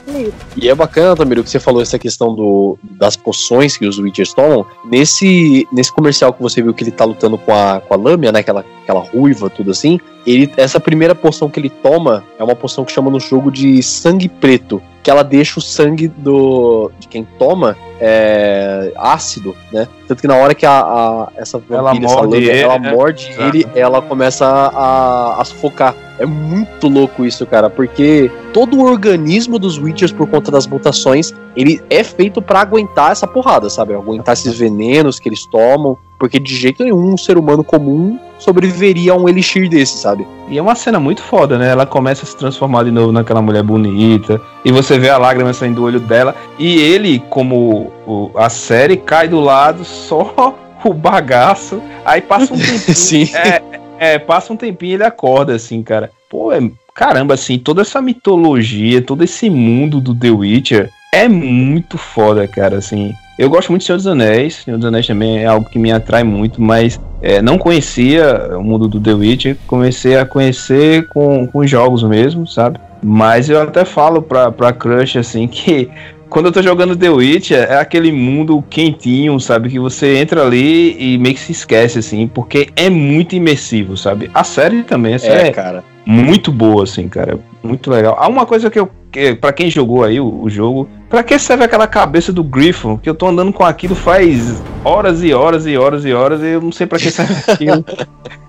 E 0.57 0.69
é 0.69 0.75
bacana, 0.75 1.17
Tamiro, 1.17 1.45
que 1.45 1.51
você 1.51 1.61
falou 1.61 1.81
essa 1.81 1.99
questão 1.99 2.35
do, 2.35 2.79
das 2.83 3.17
poções 3.17 3.77
que 3.77 3.87
os 3.87 3.99
Witchers 3.99 4.35
tomam. 4.35 4.67
Nesse, 4.85 5.67
nesse 5.73 5.93
comercial 5.93 6.33
que 6.33 6.43
você 6.43 6.61
viu 6.61 6.75
que 6.75 6.83
ele 6.83 6.91
tá 6.91 7.05
lutando 7.05 7.39
com 7.39 7.55
a, 7.55 7.81
com 7.81 7.95
a 7.95 7.97
lâmina, 7.97 8.33
né? 8.33 8.41
Aquela, 8.41 8.65
aquela 8.91 9.01
ruiva, 9.05 9.49
tudo 9.49 9.71
assim. 9.71 9.99
Ele, 10.27 10.53
essa 10.57 10.79
primeira 10.79 11.15
poção 11.15 11.49
que 11.49 11.59
ele 11.59 11.71
toma 11.71 12.23
é 12.39 12.45
uma 12.45 12.55
poção 12.55 12.85
que 12.85 12.93
chama 12.93 13.11
no 13.11 13.19
jogo 13.21 13.51
de 13.51 13.83
sangue 13.83 14.29
preto. 14.29 14.83
Que 15.03 15.11
ela 15.11 15.23
deixa 15.25 15.59
o 15.59 15.63
sangue 15.63 16.09
do, 16.09 16.91
de 16.99 17.09
quem 17.09 17.27
toma 17.39 17.75
é, 17.99 18.93
ácido, 18.97 19.57
né? 19.73 19.89
Tanto 20.07 20.21
que 20.21 20.29
na 20.29 20.37
hora 20.37 20.55
que 20.55 20.67
a, 20.67 20.79
a- 20.81 21.29
essa 21.37 21.63
Ela 21.71 21.85
vampira, 21.95 22.05
essa 22.07 22.17
morde 22.17 22.35
lâmina, 22.35 22.53
ele, 22.53 22.61
ela 22.61 22.79
né? 22.79 22.93
morde 22.93 23.29
Exato. 23.31 23.57
ele, 23.57 23.67
ela 23.75 24.03
começa 24.03 24.45
a, 24.47 25.41
a 25.41 25.45
sufocar. 25.45 25.95
É 26.19 26.27
muito 26.27 26.87
louco 26.87 27.25
isso, 27.25 27.47
cara, 27.47 27.71
porque 27.71 28.31
todo 28.53 28.77
o 28.79 28.85
organismo 28.85 29.59
dos 29.59 29.79
Witchers, 29.79 30.13
por 30.13 30.27
conta 30.29 30.51
das 30.51 30.67
mutações, 30.67 31.33
ele 31.57 31.81
é 31.89 32.05
feito 32.05 32.43
pra 32.43 32.61
aguentar 32.61 33.11
essa 33.13 33.27
porrada, 33.27 33.71
sabe? 33.71 33.95
Aguentar 33.95 34.35
esses 34.35 34.59
venenos 34.59 35.19
que 35.19 35.31
eles 35.31 35.47
tomam, 35.47 35.97
porque 36.21 36.39
de 36.39 36.55
jeito 36.55 36.85
nenhum 36.85 37.15
um 37.15 37.17
ser 37.17 37.39
humano 37.39 37.65
comum 37.65 38.19
sobreviveria 38.39 39.13
a 39.13 39.17
um 39.17 39.29
elixir 39.29 39.69
desse, 39.69 39.99
sabe? 39.99 40.27
E 40.49 40.59
é 40.59 40.63
uma 40.63 40.75
cena 40.75 41.01
muito 41.01 41.23
foda, 41.23 41.59
né? 41.59 41.69
Ela 41.71 41.87
começa 41.87 42.25
a 42.25 42.27
se 42.29 42.37
transformar 42.37 42.85
de 42.85 42.91
novo 42.91 43.11
naquela 43.11 43.41
mulher 43.43 43.63
bonita. 43.63 44.41
E 44.65 44.71
você 44.71 44.99
vê 44.99 45.09
a 45.09 45.19
lágrima 45.19 45.53
saindo 45.53 45.77
do 45.77 45.85
olho 45.85 45.99
dela. 46.01 46.35
E 46.59 46.79
ele, 46.81 47.23
como 47.31 47.91
o- 48.07 48.31
a 48.37 48.49
série, 48.51 48.97
cai 48.97 49.27
do 49.29 49.41
lado 49.41 49.83
só 49.85 50.55
o 50.85 50.93
bagaço. 50.95 51.83
Aí 52.05 52.21
passa 52.21 52.53
um 52.55 52.57
tempinho. 52.61 52.79
Sim. 52.97 53.29
É, 53.35 53.63
é, 53.99 54.19
passa 54.19 54.53
um 54.53 54.57
tempinho 54.57 54.91
e 54.93 54.95
ele 54.95 55.05
acorda, 55.05 55.55
assim, 55.55 55.83
cara. 55.83 56.11
Pô, 56.29 56.53
é, 56.53 56.61
caramba, 56.95 57.35
assim, 57.35 57.59
toda 57.59 57.83
essa 57.83 58.01
mitologia, 58.01 59.03
todo 59.03 59.23
esse 59.25 59.49
mundo 59.51 60.01
do 60.01 60.15
The 60.15 60.31
Witcher 60.31 60.91
é 61.13 61.29
muito 61.29 61.99
foda, 61.99 62.47
cara, 62.49 62.79
assim. 62.79 63.13
Eu 63.41 63.49
gosto 63.49 63.71
muito 63.71 63.81
de 63.81 63.87
Senhor 63.87 63.97
dos 63.97 64.07
Anéis. 64.07 64.57
Senhor 64.57 64.77
dos 64.77 64.87
Anéis 64.87 65.07
também 65.07 65.39
é 65.39 65.47
algo 65.47 65.67
que 65.67 65.79
me 65.79 65.91
atrai 65.91 66.23
muito, 66.23 66.61
mas 66.61 67.01
é, 67.23 67.41
não 67.41 67.57
conhecia 67.57 68.51
o 68.55 68.63
mundo 68.63 68.87
do 68.87 69.01
The 69.01 69.15
Witcher. 69.15 69.57
Comecei 69.67 70.19
a 70.19 70.27
conhecer 70.27 71.09
com, 71.09 71.47
com 71.47 71.67
jogos 71.67 72.03
mesmo, 72.03 72.47
sabe? 72.47 72.79
Mas 73.03 73.49
eu 73.49 73.59
até 73.63 73.83
falo 73.83 74.21
pra, 74.21 74.53
pra 74.53 74.75
Crush, 74.75 75.17
assim, 75.17 75.49
que 75.49 75.89
quando 76.29 76.47
eu 76.47 76.53
tô 76.53 76.61
jogando 76.61 76.95
The 76.95 77.09
Witcher, 77.09 77.67
é 77.67 77.79
aquele 77.79 78.13
mundo 78.13 78.63
quentinho, 78.69 79.41
sabe? 79.41 79.71
Que 79.71 79.79
você 79.79 80.19
entra 80.19 80.43
ali 80.43 80.95
e 80.99 81.17
meio 81.17 81.35
que 81.35 81.41
se 81.41 81.53
esquece, 81.53 81.99
assim, 82.01 82.29
porque 82.29 82.69
é 82.77 82.91
muito 82.91 83.35
imersivo, 83.35 83.97
sabe? 83.97 84.31
A 84.35 84.45
série 84.45 84.83
também, 84.83 85.15
a 85.15 85.19
série 85.19 85.49
é, 85.49 85.51
cara. 85.51 85.83
muito 86.05 86.53
boa, 86.53 86.85
assim, 86.85 87.09
cara. 87.09 87.39
Muito 87.63 87.91
legal. 87.91 88.17
Há 88.19 88.29
uma 88.29 88.47
coisa 88.47 88.71
que 88.71 88.79
eu. 88.79 88.91
Que, 89.13 89.35
pra 89.35 89.53
quem 89.53 89.69
jogou 89.69 90.05
aí 90.05 90.21
o, 90.21 90.43
o 90.43 90.49
jogo, 90.49 90.89
pra 91.09 91.25
que 91.25 91.37
serve 91.39 91.65
aquela 91.65 91.87
cabeça 91.89 92.33
do 92.33 92.45
Griffon? 92.45 92.97
Que 92.97 93.11
eu 93.11 93.15
tô 93.15 93.27
andando 93.27 93.53
com 93.53 93.65
aquilo 93.65 93.95
faz 93.97 94.63
horas 94.85 95.23
e 95.25 95.35
horas 95.35 95.67
e 95.67 95.77
horas 95.77 96.05
e 96.05 96.13
horas 96.13 96.41
e 96.43 96.47
eu 96.47 96.61
não 96.61 96.71
sei 96.71 96.87
pra 96.87 96.97
que 96.99 97.11
serve 97.11 97.35
aquilo. 97.53 97.85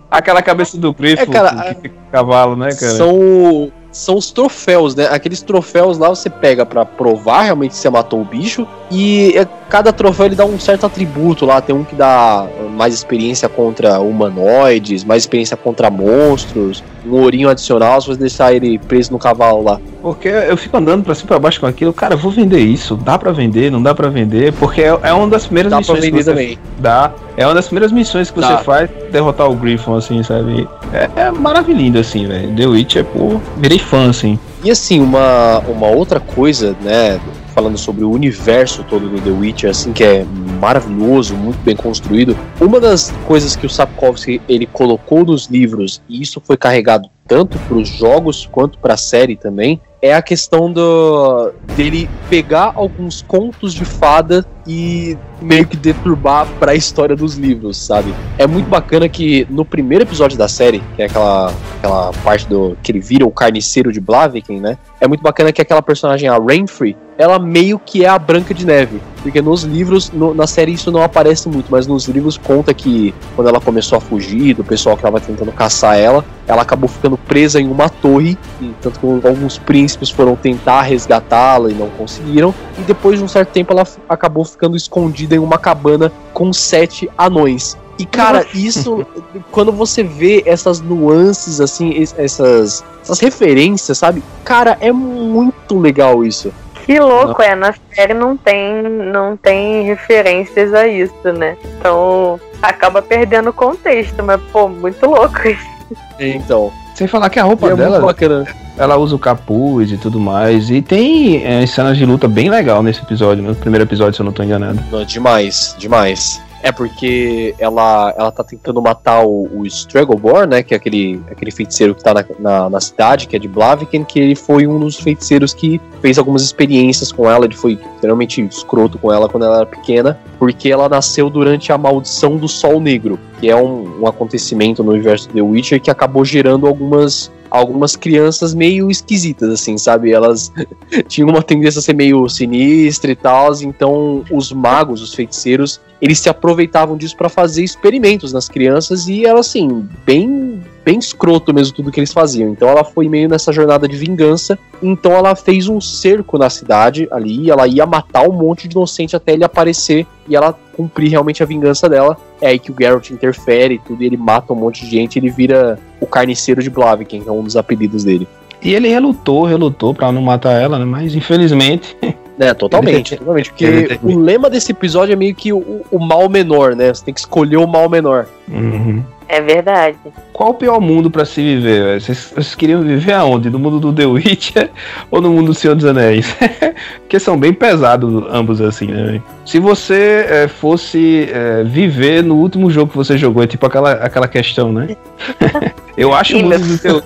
aquela 0.10 0.42
cabeça 0.42 0.78
do 0.78 0.94
Griffon 0.94 1.24
É, 1.24 1.26
cara, 1.26 1.74
que 1.74 1.82
fica 1.82 1.90
com 1.90 2.08
o 2.08 2.12
cavalo, 2.12 2.56
né, 2.56 2.70
cara? 2.76 2.92
São, 2.92 3.72
são 3.92 4.16
os 4.16 4.32
troféus, 4.32 4.96
né? 4.96 5.08
Aqueles 5.12 5.42
troféus 5.42 5.98
lá 5.98 6.10
você 6.10 6.30
pega 6.30 6.66
pra 6.66 6.86
provar 6.86 7.44
realmente 7.44 7.72
que 7.72 7.78
você 7.78 7.90
matou 7.90 8.22
o 8.22 8.26
bicho. 8.26 8.66
E 8.90 9.34
é- 9.38 9.48
cada 9.70 9.92
troféu 9.94 10.26
ele 10.26 10.36
dá 10.36 10.46
um 10.46 10.60
certo 10.60 10.86
atributo 10.86 11.46
lá. 11.46 11.62
Tem 11.62 11.74
um 11.76 11.84
que 11.84 11.96
dá 11.96 12.46
mais 12.76 12.94
experiência 12.94 13.48
contra 13.50 14.00
humanoides, 14.00 15.04
mais 15.04 15.24
experiência 15.24 15.56
contra 15.56 15.90
monstros, 15.90 16.84
um 17.06 17.14
ourinho 17.22 17.50
adicional 17.50 18.00
se 18.02 18.08
você 18.08 18.20
deixar 18.20 18.54
ele 18.54 18.78
preso 18.80 19.12
no 19.12 19.20
cavalo 19.20 19.64
lá. 19.64 19.80
Porque 20.02 20.28
eu 20.28 20.58
fico 20.58 20.76
andando 20.78 21.04
pra 21.04 21.14
cima 21.16 21.26
e 21.26 21.28
pra 21.28 21.40
baixo 21.40 21.60
com 21.60 21.68
aquilo, 21.68 21.94
cara, 21.94 22.16
vou 22.16 22.32
vender 22.32 22.60
isso. 22.60 22.96
Dá 22.96 23.18
pra 23.18 23.32
vender, 23.32 23.72
não 23.72 23.82
dá 23.82 23.94
pra 23.94 24.10
vender, 24.10 24.52
porque 24.54 24.82
é, 24.82 24.98
é 25.04 25.14
uma 25.14 25.28
das 25.28 25.46
primeiras 25.46 25.70
Dá 25.70 25.78
pra 25.78 25.82
missões 25.82 26.00
que 26.00 26.12
vender 26.12 26.24
você 26.24 26.30
também. 26.32 26.60
dá. 26.80 27.12
É 27.38 27.46
uma 27.46 27.54
das 27.56 27.66
primeiras 27.68 27.92
missões 27.92 28.30
que 28.30 28.40
você 28.40 28.52
Dá. 28.54 28.58
faz 28.60 28.90
derrotar 29.12 29.50
o 29.50 29.56
Griffon, 29.56 29.96
assim, 29.96 30.22
sabe? 30.22 30.68
É, 30.94 31.10
é 31.16 31.32
maravilhoso, 31.32 32.00
assim, 32.00 32.28
velho. 32.28 32.54
The 32.56 32.66
Witcher, 32.68 33.06
pô, 33.06 33.40
virei 33.58 33.80
fã, 33.84 34.10
assim. 34.10 34.40
E 34.64 34.72
assim, 34.72 35.00
uma, 35.00 35.60
uma 35.60 35.88
outra 35.88 36.20
coisa, 36.20 36.76
né? 36.82 37.20
Falando 37.54 37.78
sobre 37.78 38.04
o 38.04 38.12
universo 38.12 38.84
todo 38.84 39.10
do 39.10 39.20
The 39.20 39.30
Witcher, 39.30 39.70
assim, 39.70 39.92
que 39.92 40.04
é 40.04 40.26
maravilhoso, 40.60 41.36
muito 41.36 41.60
bem 41.64 41.76
construído. 41.76 42.38
Uma 42.60 42.80
das 42.80 43.12
coisas 43.28 43.56
que 43.56 43.66
o 43.66 43.70
Sapkowski 43.70 44.42
ele 44.48 44.66
colocou 44.66 45.26
nos 45.26 45.48
livros, 45.48 46.02
e 46.08 46.22
isso 46.22 46.42
foi 46.46 46.56
carregado 46.56 47.10
tanto 47.28 47.58
para 47.60 47.78
os 47.78 47.90
jogos 47.90 48.48
quanto 48.52 48.78
para 48.78 48.94
a 48.94 48.98
série 48.98 49.36
também, 49.36 49.82
é 50.02 50.14
a 50.14 50.22
questão 50.22 50.72
do 50.72 51.52
dele 51.76 52.10
pegar 52.30 52.74
alguns 52.76 53.22
contos 53.22 53.74
de 53.74 53.86
fada 53.86 54.46
e 54.68 55.18
meio 55.42 55.66
que 55.66 55.76
deturbar 55.76 56.48
para 56.60 56.72
a 56.72 56.76
história 56.76 57.16
dos 57.16 57.36
livros, 57.36 57.78
sabe? 57.78 58.14
É 58.38 58.46
muito 58.46 58.70
bacana 58.70 59.10
que 59.10 59.48
no 59.50 59.66
primeiro 59.66 60.04
episódio 60.04 60.38
da 60.38 60.48
série, 60.48 60.82
que 60.96 61.02
é 61.02 61.06
aquela, 61.06 61.54
aquela 61.78 62.12
parte 62.24 62.48
do 62.48 62.78
que 62.84 62.92
ele 62.92 63.00
vira 63.00 63.26
o 63.26 63.32
carniceiro 63.32 63.92
de 63.92 64.00
Blaviken, 64.00 64.60
né? 64.60 64.78
É 65.00 65.08
muito 65.08 65.22
bacana 65.22 65.52
que 65.52 65.62
aquela 65.62 65.82
personagem, 65.82 66.30
a 66.30 66.38
Rainfree, 66.38 66.96
ela 67.18 67.38
meio 67.38 67.78
que 67.78 68.04
é 68.04 68.08
a 68.08 68.18
Branca 68.18 68.54
de 68.54 68.66
Neve. 68.66 69.00
Porque 69.22 69.42
nos 69.42 69.64
livros, 69.64 70.12
no, 70.12 70.34
na 70.34 70.48
série 70.48 70.74
isso 70.74 70.92
não 70.92 71.04
aparece 71.04 71.48
muito, 71.48 71.68
mas 71.70 71.86
nos 71.86 72.08
livros 72.08 72.38
conta 72.38 72.74
que 72.74 73.14
quando 73.36 73.48
ela 73.48 73.62
começou 73.62 73.98
a 73.98 74.02
fugir 74.02 74.56
do 74.56 74.64
pessoal 74.64 74.96
que 74.96 75.02
estava 75.02 75.20
tentando 75.20 75.52
caçar 75.52 75.98
ela, 75.98 76.26
ela 76.48 76.64
acabou 76.64 76.90
ficando 76.90 77.18
presa 77.18 77.62
em 77.62 77.68
uma 77.68 77.88
torre, 77.88 78.38
e 78.60 78.74
tanto 78.82 79.00
que 79.00 79.28
alguns 79.28 79.60
príncipes 79.60 80.10
foram 80.10 80.36
tentar 80.36 80.82
resgatá-la 80.82 81.70
e 81.70 81.74
não 81.74 81.90
conseguiram, 81.90 82.54
e 82.80 82.82
depois 82.82 83.20
de 83.20 83.24
um 83.24 83.28
certo 83.28 83.50
tempo 83.50 83.72
ela 83.72 83.84
acabou 84.10 84.44
ficando 84.52 84.78
escondida 84.78 85.36
em 85.36 85.40
uma 85.40 85.58
cabana 85.58 86.12
com 86.34 86.52
sete 86.54 87.10
anões. 87.18 87.78
E 87.98 88.06
cara, 88.06 88.46
isso 88.54 89.06
quando 89.52 89.72
você 89.72 90.04
vê 90.04 90.44
essas 90.46 90.80
nuances 90.80 91.60
assim, 91.60 91.94
essas 92.18 92.84
essas 93.02 93.20
referências, 93.20 93.98
sabe? 93.98 94.24
Cara, 94.44 94.78
é 94.80 94.92
muito 94.92 95.78
legal 95.80 96.24
isso. 96.24 96.52
Que 96.86 97.00
louco, 97.00 97.42
é, 97.42 97.56
na 97.56 97.74
série 97.94 98.14
não 98.14 98.36
tem, 98.36 98.82
não 98.84 99.38
tem 99.38 99.84
referências 99.84 100.74
a 100.74 100.88
isso, 100.88 101.32
né? 101.38 101.56
Então 101.78 102.40
acaba 102.62 103.02
perdendo 103.02 103.50
o 103.50 103.54
contexto, 103.54 104.24
mas 104.24 104.42
pô, 104.52 104.68
muito 104.68 105.06
louco 105.06 105.48
isso. 105.48 105.72
Então. 106.20 106.72
Sem 106.96 107.08
falar 107.08 107.30
que 107.30 107.40
a 107.40 107.44
roupa 107.44 107.70
é 107.70 107.76
dela, 107.76 108.00
bacana. 108.00 108.46
Ela 108.78 108.98
usa 108.98 109.16
o 109.16 109.20
capuz 109.20 109.92
e 109.92 109.98
tudo 109.98 110.20
mais. 110.20 110.70
E 110.70 110.82
tem 110.82 111.44
é, 111.46 111.66
cenas 111.66 111.98
de 111.98 112.06
luta 112.06 112.28
bem 112.28 112.50
legal 112.50 112.82
nesse 112.82 113.02
episódio, 113.02 113.44
no 113.44 113.56
primeiro 113.56 113.86
episódio, 113.86 114.14
se 114.14 114.22
eu 114.22 114.26
não 114.26 114.32
tô 114.32 114.44
enganado. 114.44 114.80
Não, 114.92 115.04
demais, 115.04 115.76
demais. 115.78 116.42
É 116.64 116.72
porque 116.72 117.56
ela, 117.58 118.14
ela 118.16 118.32
tá 118.32 118.44
tentando 118.44 118.80
matar 118.82 119.26
o, 119.26 119.50
o 119.52 119.66
Struggleborn, 119.66 120.48
né? 120.48 120.64
Que 120.64 120.76
é 120.76 120.78
aquele, 120.78 121.20
aquele 121.32 121.50
feiticeiro 121.50 121.96
que 121.96 122.04
tá 122.04 122.14
na, 122.14 122.26
na, 122.40 122.70
na, 122.70 122.80
cidade, 122.80 123.28
que 123.28 123.36
é 123.36 123.40
de 123.40 123.48
Blaviken, 123.48 124.04
que 124.04 124.20
ele 124.20 124.36
foi 124.36 124.68
um 124.68 124.80
dos 124.80 124.98
feiticeiros 124.98 125.56
que 125.56 125.82
fez 126.02 126.20
algumas 126.20 126.44
experiências 126.44 127.12
com 127.12 127.30
ela. 127.30 127.46
Ele 127.46 127.56
foi 127.56 127.80
extremamente 127.96 128.42
escroto 128.44 129.00
com 129.00 129.12
ela 129.12 129.28
quando 129.28 129.44
ela 129.44 129.58
era 129.58 129.66
pequena, 129.66 130.20
porque 130.38 130.70
ela 130.70 130.88
nasceu 130.88 131.32
durante 131.32 131.72
a 131.72 131.78
maldição 131.80 132.38
do 132.38 132.48
Sol 132.48 132.80
Negro, 132.80 133.20
que 133.40 133.50
é 133.50 133.56
um, 133.56 134.02
um 134.02 134.08
acontecimento 134.08 134.84
no 134.84 134.92
universo 134.92 135.30
The 135.30 135.42
Witcher 135.42 135.82
que 135.82 135.90
acabou 135.90 136.24
gerando 136.24 136.68
algumas 136.68 137.32
algumas 137.52 137.98
crianças 137.98 138.54
meio 138.54 138.90
esquisitas, 138.90 139.50
assim, 139.50 139.78
sabe? 139.78 140.12
Elas 140.12 140.52
tinham 141.08 141.30
uma 141.30 141.44
tendência 141.44 141.80
a 141.80 141.82
ser 141.82 141.94
meio 141.94 142.28
sinistra 142.30 143.12
e 143.12 143.16
tal, 143.16 143.52
então 143.62 144.24
os 144.32 144.54
magos, 144.54 145.02
os 145.02 145.14
feiticeiros, 145.14 145.82
eles 146.02 146.20
se 146.20 146.30
aproveitavam 146.30 146.96
disso 146.96 147.18
para 147.18 147.28
fazer 147.28 147.64
experimentos 147.64 148.32
nas 148.32 148.48
crianças 148.48 149.08
e 149.08 149.26
ela, 149.26 149.42
assim, 149.42 149.88
bem 150.06 150.51
bem 150.84 151.00
escroto 151.00 151.54
mesmo 151.54 151.76
tudo 151.76 151.92
que 151.92 152.00
eles 152.00 152.14
faziam. 152.14 152.50
Então 152.50 152.68
ela 152.68 152.84
foi 152.84 153.08
meio 153.08 153.30
nessa 153.30 153.52
jornada 153.52 153.88
de 153.88 153.96
vingança. 153.96 154.58
Então 154.82 155.14
ela 155.14 155.36
fez 155.36 155.68
um 155.68 155.80
cerco 155.80 156.38
na 156.38 156.50
cidade 156.50 157.08
ali, 157.12 157.50
ela 157.50 157.68
ia 157.68 157.86
matar 157.86 158.28
um 158.28 158.34
monte 158.34 158.68
de 158.68 158.76
inocente 158.76 159.16
até 159.16 159.34
ele 159.34 159.44
aparecer 159.44 160.06
e 160.28 160.36
ela 160.36 160.54
cumprir 160.76 161.10
realmente 161.10 161.44
a 161.44 161.46
vingança 161.46 161.88
dela. 161.88 162.18
É 162.40 162.48
aí 162.50 162.60
que 162.60 162.72
o 162.72 162.76
Geralt 162.78 163.10
interfere 163.12 163.76
e 163.76 163.80
tudo, 163.80 164.02
e 164.04 164.06
ele 164.06 164.18
mata 164.18 164.54
um 164.54 164.56
monte 164.56 164.86
de 164.86 164.92
gente, 164.92 165.20
ele 165.20 165.30
vira 165.30 165.78
o 166.00 166.08
carniceiro 166.08 166.64
de 166.64 166.70
Blaviken, 166.70 167.22
que 167.22 167.30
é 167.30 167.32
um 167.32 167.44
dos 167.44 167.56
apelidos 167.56 168.04
dele. 168.04 168.28
E 168.64 168.74
ele 168.74 168.88
relutou, 168.88 169.44
relutou 169.44 169.94
para 169.94 170.12
não 170.12 170.22
matar 170.22 170.60
ela, 170.60 170.78
né? 170.78 170.86
Mas 170.86 171.16
infelizmente 171.16 171.98
É, 172.42 172.56
totalmente, 172.56 173.16
totalmente. 173.18 173.52
Porque 173.52 174.00
o 174.02 174.18
lema 174.18 174.50
desse 174.50 174.72
episódio 174.72 175.14
é 175.14 175.16
meio 175.16 175.36
que 175.36 175.54
o, 175.54 175.84
o, 175.92 176.00
mal 176.00 176.28
menor, 176.28 176.76
né? 176.76 176.92
Você 176.92 177.06
tem 177.06 177.14
que 177.14 177.20
escolher 177.20 177.58
o 177.58 177.68
mal 177.68 177.88
menor. 177.88 178.26
Uhum. 178.50 179.04
É 179.32 179.40
verdade. 179.40 179.98
Qual 180.34 180.50
o 180.50 180.54
pior 180.54 180.82
mundo 180.82 181.10
para 181.10 181.24
se 181.24 181.42
viver? 181.42 182.02
Vocês, 182.02 182.34
vocês, 182.36 182.54
queriam 182.54 182.82
viver 182.82 183.14
aonde? 183.14 183.50
No 183.50 183.58
mundo 183.58 183.80
do 183.80 183.94
The 183.94 184.06
Witcher 184.06 184.70
ou 185.10 185.22
no 185.22 185.30
mundo 185.30 185.48
do 185.48 185.54
Senhor 185.54 185.74
dos 185.74 185.86
Anéis? 185.86 186.36
Porque 187.00 187.18
são 187.18 187.40
bem 187.40 187.54
pesados 187.54 188.26
ambos 188.30 188.60
assim, 188.60 188.88
né? 188.88 189.22
Se 189.46 189.58
você 189.58 190.26
é, 190.28 190.48
fosse 190.50 191.30
é, 191.32 191.64
viver 191.64 192.22
no 192.22 192.36
último 192.36 192.70
jogo 192.70 192.92
que 192.92 192.98
você 192.98 193.18
jogou, 193.18 193.42
é 193.42 193.48
tipo 193.48 193.66
aquela, 193.66 193.94
aquela 193.94 194.28
questão, 194.28 194.74
né? 194.74 194.98
eu 195.96 196.14
acho 196.14 196.36
o 196.36 196.44
mundo 196.44 196.60
do 196.60 196.78
teu... 196.78 197.02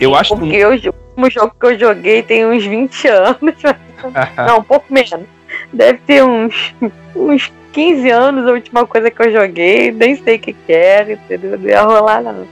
Eu 0.00 0.16
acho 0.16 0.36
porque 0.36 0.64
o 0.64 0.70
último 0.72 1.30
jogo 1.30 1.52
que 1.60 1.66
eu 1.66 1.78
joguei 1.78 2.20
tem 2.24 2.44
uns 2.46 2.66
20 2.66 3.06
anos. 3.06 3.54
Não, 4.44 4.58
um 4.58 4.64
pouco 4.64 4.86
menos. 4.92 5.14
Deve 5.72 5.98
ter 6.06 6.24
uns, 6.24 6.74
uns 7.14 7.52
15 7.72 8.10
anos 8.10 8.46
a 8.46 8.52
última 8.52 8.86
coisa 8.86 9.10
que 9.10 9.22
eu 9.22 9.32
joguei, 9.32 9.92
nem 9.92 10.16
sei 10.16 10.36
o 10.36 10.38
que, 10.38 10.52
que 10.52 10.72
era, 10.72 11.12
entendeu? 11.12 11.58
Não 11.58 11.68
ia 11.68 11.82
rolar, 11.82 12.22
não. 12.22 12.46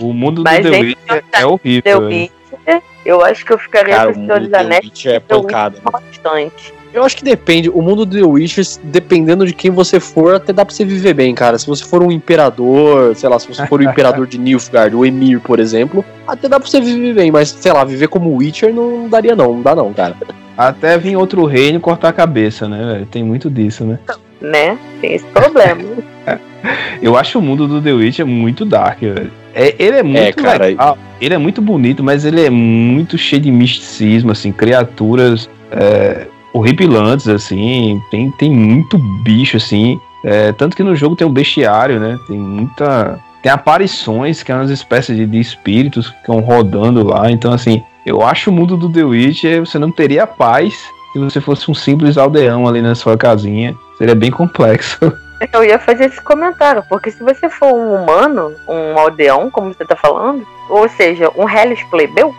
O 0.00 0.12
mundo 0.12 0.42
Mas, 0.42 0.64
do 0.64 0.70
The 0.70 0.80
Witcher 0.80 1.24
é 1.32 1.46
horrível. 1.46 1.82
The 1.82 1.96
Witcher, 1.96 2.82
eu 3.04 3.24
acho 3.24 3.44
que 3.44 3.52
eu 3.52 3.58
ficaria 3.58 3.94
Cara, 3.94 4.12
com 4.12 4.20
o 4.20 4.24
Senhor 4.24 4.40
dos 4.40 4.52
Anéis. 4.52 5.06
É 5.06 5.20
pancada. 5.20 5.78
Bastante. 5.82 6.72
Eu 6.92 7.02
acho 7.02 7.16
que 7.16 7.24
depende. 7.24 7.68
O 7.68 7.82
mundo 7.82 8.06
do 8.06 8.16
The 8.16 8.24
Witcher, 8.24 8.64
dependendo 8.84 9.44
de 9.44 9.52
quem 9.52 9.68
você 9.68 9.98
for, 9.98 10.36
até 10.36 10.52
dá 10.52 10.64
pra 10.64 10.72
você 10.72 10.84
viver 10.84 11.12
bem, 11.12 11.34
cara. 11.34 11.58
Se 11.58 11.66
você 11.66 11.84
for 11.84 12.02
um 12.02 12.12
imperador, 12.12 13.16
sei 13.16 13.28
lá, 13.28 13.36
se 13.38 13.48
você 13.48 13.66
for 13.66 13.80
o 13.80 13.82
imperador 13.82 14.28
de 14.28 14.38
Nilfgaard, 14.38 14.94
o 14.94 15.04
Emir, 15.04 15.40
por 15.40 15.58
exemplo, 15.58 16.04
até 16.26 16.48
dá 16.48 16.60
pra 16.60 16.68
você 16.68 16.80
viver 16.80 17.14
bem, 17.14 17.32
mas, 17.32 17.48
sei 17.48 17.72
lá, 17.72 17.84
viver 17.84 18.06
como 18.06 18.36
Witcher 18.36 18.72
não 18.72 19.08
daria 19.08 19.34
não, 19.34 19.54
não 19.54 19.62
dá 19.62 19.74
não, 19.74 19.92
cara. 19.92 20.16
Até 20.56 20.96
vir 20.98 21.16
outro 21.16 21.44
reino 21.44 21.80
cortar 21.80 22.10
a 22.10 22.12
cabeça, 22.12 22.68
né, 22.68 23.06
Tem 23.10 23.22
muito 23.22 23.50
disso, 23.50 23.84
né? 23.84 23.98
Né? 24.40 24.78
Tem 25.00 25.14
esse 25.14 25.26
problema. 25.26 25.82
Eu 27.02 27.16
acho 27.16 27.38
o 27.38 27.42
mundo 27.42 27.66
do 27.66 27.80
The 27.80 27.92
Witcher 27.92 28.26
muito 28.26 28.64
dark, 28.64 29.00
velho. 29.00 29.30
É, 29.54 29.74
ele 29.78 29.98
é 29.98 30.02
muito 30.02 30.18
é, 30.18 30.32
cara, 30.32 30.64
legal, 30.64 30.98
ele 31.20 31.34
é 31.34 31.38
muito 31.38 31.62
bonito, 31.62 32.02
mas 32.02 32.24
ele 32.24 32.44
é 32.44 32.50
muito 32.50 33.16
cheio 33.16 33.40
de 33.40 33.52
misticismo, 33.52 34.32
assim, 34.32 34.50
criaturas 34.50 35.48
é, 35.70 36.26
horripilantes, 36.52 37.28
assim, 37.28 38.00
tem, 38.10 38.30
tem 38.32 38.50
muito 38.50 38.98
bicho, 39.22 39.56
assim. 39.56 39.98
É, 40.24 40.52
tanto 40.52 40.76
que 40.76 40.82
no 40.82 40.96
jogo 40.96 41.14
tem 41.14 41.26
um 41.26 41.32
bestiário, 41.32 42.00
né? 42.00 42.18
Tem 42.26 42.38
muita. 42.38 43.18
Tem 43.42 43.52
aparições, 43.52 44.42
que 44.42 44.50
é 44.50 44.54
umas 44.54 44.70
espécies 44.70 45.16
de, 45.16 45.26
de 45.26 45.38
espíritos 45.38 46.08
que 46.08 46.16
estão 46.16 46.40
rodando 46.40 47.04
lá. 47.04 47.30
Então, 47.30 47.52
assim, 47.52 47.82
eu 48.04 48.22
acho 48.22 48.50
o 48.50 48.52
mundo 48.52 48.76
do 48.76 48.90
The 48.90 49.04
Witcher, 49.04 49.60
você 49.60 49.78
não 49.78 49.90
teria 49.90 50.26
paz 50.26 50.86
se 51.12 51.18
você 51.18 51.40
fosse 51.40 51.70
um 51.70 51.74
simples 51.74 52.18
aldeão 52.18 52.66
ali 52.66 52.82
na 52.82 52.94
sua 52.94 53.16
casinha. 53.16 53.76
Seria 53.96 54.14
bem 54.14 54.30
complexo. 54.30 54.98
Eu 55.52 55.62
ia 55.62 55.78
fazer 55.78 56.06
esse 56.06 56.22
comentário, 56.22 56.82
porque 56.88 57.10
se 57.10 57.22
você 57.22 57.50
for 57.50 57.72
um 57.72 57.94
humano, 57.94 58.54
um 58.66 58.98
aldeão, 58.98 59.50
como 59.50 59.74
você 59.74 59.84
tá 59.84 59.94
falando, 59.94 60.46
ou 60.70 60.88
seja, 60.88 61.30
um 61.36 61.48
Hellis 61.48 61.82
plebeu, 61.84 62.34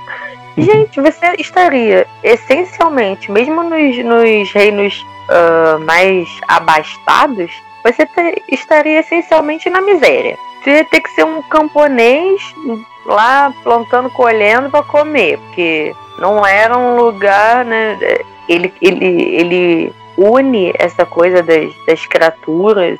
gente, 0.57 0.99
você 0.99 1.35
estaria 1.37 2.07
essencialmente, 2.23 3.31
mesmo 3.31 3.63
nos, 3.63 3.97
nos 4.03 4.51
reinos 4.51 5.05
uh, 5.29 5.79
mais 5.85 6.27
abastados, 6.47 7.51
você 7.83 8.05
te, 8.07 8.41
estaria 8.49 9.01
essencialmente 9.01 9.69
na 9.69 9.81
miséria. 9.81 10.35
Você 10.65 10.83
ter 10.83 10.99
que 10.99 11.11
ser 11.11 11.23
um 11.23 11.43
camponês 11.43 12.41
lá 13.05 13.53
plantando, 13.63 14.09
colhendo 14.09 14.67
para 14.71 14.81
comer, 14.81 15.37
porque 15.37 15.95
não 16.17 16.43
era 16.43 16.75
um 16.75 16.95
lugar, 16.95 17.63
né? 17.63 17.95
Ele, 18.49 18.73
ele, 18.81 19.35
ele 19.35 19.93
une 20.17 20.73
essa 20.79 21.05
coisa 21.05 21.43
das, 21.43 21.71
das 21.85 22.03
criaturas 22.07 22.97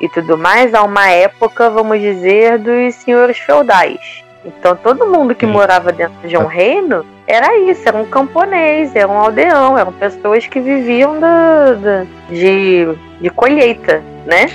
e 0.00 0.08
tudo 0.08 0.38
mais 0.38 0.72
a 0.72 0.84
uma 0.84 1.10
época, 1.10 1.68
vamos 1.68 2.00
dizer, 2.00 2.56
dos 2.58 2.94
senhores 2.94 3.36
feudais. 3.36 4.22
Então 4.44 4.76
todo 4.76 5.08
mundo 5.08 5.34
que 5.34 5.44
Sim. 5.44 5.50
morava 5.50 5.90
dentro 5.90 6.28
de 6.28 6.36
um 6.36 6.46
reino 6.46 7.04
era 7.26 7.58
isso, 7.58 7.82
era 7.84 7.96
um 7.96 8.04
camponês, 8.04 8.94
era 8.94 9.08
um 9.08 9.18
aldeão, 9.18 9.76
eram 9.76 9.92
pessoas 9.92 10.46
que 10.46 10.60
viviam 10.60 11.18
da, 11.18 11.72
da 11.72 12.06
de, 12.30 12.86
de 13.20 13.28
colheita, 13.30 14.04
né? 14.24 14.46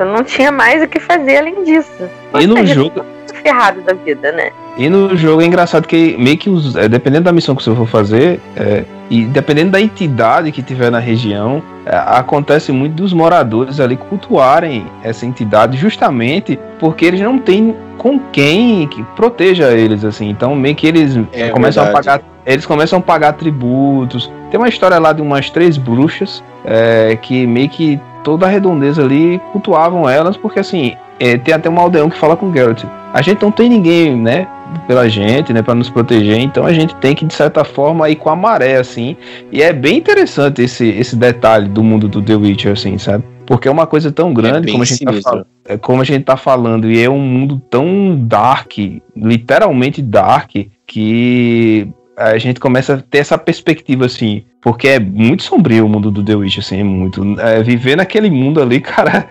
Então 0.00 0.14
não 0.14 0.24
tinha 0.24 0.50
mais 0.50 0.82
o 0.82 0.88
que 0.88 0.98
fazer 0.98 1.36
além 1.36 1.62
disso. 1.62 2.08
E 2.40 2.46
no 2.46 2.64
jogo 2.64 3.04
ferrado 3.42 3.82
da 3.82 3.92
vida, 3.92 4.32
né? 4.32 4.50
E 4.78 4.88
no 4.88 5.14
jogo 5.14 5.42
é 5.42 5.44
engraçado 5.44 5.86
que 5.86 6.16
meio 6.18 6.38
que 6.38 6.48
os, 6.48 6.74
é, 6.74 6.88
dependendo 6.88 7.24
da 7.24 7.32
missão 7.32 7.54
que 7.54 7.62
você 7.62 7.74
for 7.74 7.86
fazer, 7.86 8.40
é, 8.56 8.84
e 9.10 9.26
dependendo 9.26 9.72
da 9.72 9.80
entidade 9.80 10.50
que 10.52 10.62
tiver 10.62 10.90
na 10.90 10.98
região, 10.98 11.62
é, 11.84 11.94
acontece 11.94 12.72
muito 12.72 12.94
dos 12.94 13.12
moradores 13.12 13.78
ali 13.78 13.94
cultuarem 13.94 14.86
essa 15.02 15.26
entidade 15.26 15.76
justamente 15.76 16.58
porque 16.78 17.04
eles 17.04 17.20
não 17.20 17.38
têm 17.38 17.76
com 17.98 18.18
quem 18.18 18.88
que 18.88 19.02
proteja 19.14 19.70
eles 19.72 20.02
assim. 20.02 20.30
Então 20.30 20.56
meio 20.56 20.74
que 20.74 20.86
eles 20.86 21.14
é 21.32 21.50
começam 21.50 21.84
verdade. 21.84 22.08
a 22.08 22.12
pagar 22.12 22.30
eles 22.52 22.66
começam 22.66 22.98
a 22.98 23.02
pagar 23.02 23.32
tributos. 23.34 24.30
Tem 24.50 24.58
uma 24.58 24.68
história 24.68 24.98
lá 24.98 25.12
de 25.12 25.22
umas 25.22 25.50
três 25.50 25.76
bruxas 25.76 26.42
é, 26.64 27.16
que 27.20 27.46
meio 27.46 27.68
que 27.68 28.00
toda 28.24 28.46
a 28.46 28.48
redondeza 28.48 29.02
ali 29.02 29.40
cultuavam 29.52 30.08
elas 30.08 30.36
porque 30.36 30.60
assim 30.60 30.94
é, 31.20 31.36
tem 31.36 31.54
até 31.54 31.68
um 31.68 31.78
aldeão 31.78 32.08
que 32.08 32.18
fala 32.18 32.36
com 32.36 32.46
o 32.46 32.52
Geralt. 32.52 32.82
A 33.12 33.20
gente 33.20 33.42
não 33.42 33.52
tem 33.52 33.68
ninguém, 33.68 34.16
né? 34.16 34.48
Pela 34.86 35.08
gente, 35.08 35.52
né? 35.52 35.62
Pra 35.62 35.74
nos 35.74 35.90
proteger. 35.90 36.38
Então 36.38 36.64
a 36.64 36.72
gente 36.72 36.94
tem 36.96 37.14
que, 37.14 37.26
de 37.26 37.34
certa 37.34 37.62
forma, 37.62 38.08
ir 38.08 38.16
com 38.16 38.30
a 38.30 38.36
maré, 38.36 38.76
assim. 38.76 39.16
E 39.52 39.62
é 39.62 39.72
bem 39.72 39.98
interessante 39.98 40.62
esse, 40.62 40.88
esse 40.88 41.14
detalhe 41.14 41.68
do 41.68 41.84
mundo 41.84 42.08
do 42.08 42.22
The 42.22 42.36
Witcher, 42.36 42.72
assim, 42.72 42.96
sabe? 42.96 43.24
Porque 43.46 43.68
é 43.68 43.70
uma 43.70 43.86
coisa 43.86 44.12
tão 44.12 44.32
grande, 44.32 44.66
bem 44.66 44.72
como, 44.72 44.84
a 44.84 44.86
gente 44.86 45.22
tá 45.22 45.44
é, 45.66 45.76
como 45.76 46.00
a 46.00 46.04
gente 46.04 46.24
tá 46.24 46.36
falando, 46.36 46.88
e 46.88 47.02
é 47.02 47.10
um 47.10 47.18
mundo 47.18 47.60
tão 47.68 48.16
dark, 48.16 48.78
literalmente 49.16 50.00
dark, 50.00 50.52
que 50.86 51.88
a 52.16 52.36
gente 52.38 52.60
começa 52.60 52.94
a 52.94 52.98
ter 53.02 53.18
essa 53.18 53.38
perspectiva, 53.38 54.06
assim, 54.06 54.44
porque 54.60 54.88
é 54.88 54.98
muito 55.00 55.42
sombrio 55.42 55.86
o 55.86 55.88
mundo 55.88 56.10
do 56.10 56.22
The 56.24 56.34
Witch, 56.34 56.58
assim, 56.58 56.80
é 56.80 56.84
muito. 56.84 57.22
é, 57.40 57.62
viver 57.62 57.96
naquele 57.96 58.30
mundo 58.30 58.60
ali, 58.60 58.78
cara, 58.82 59.28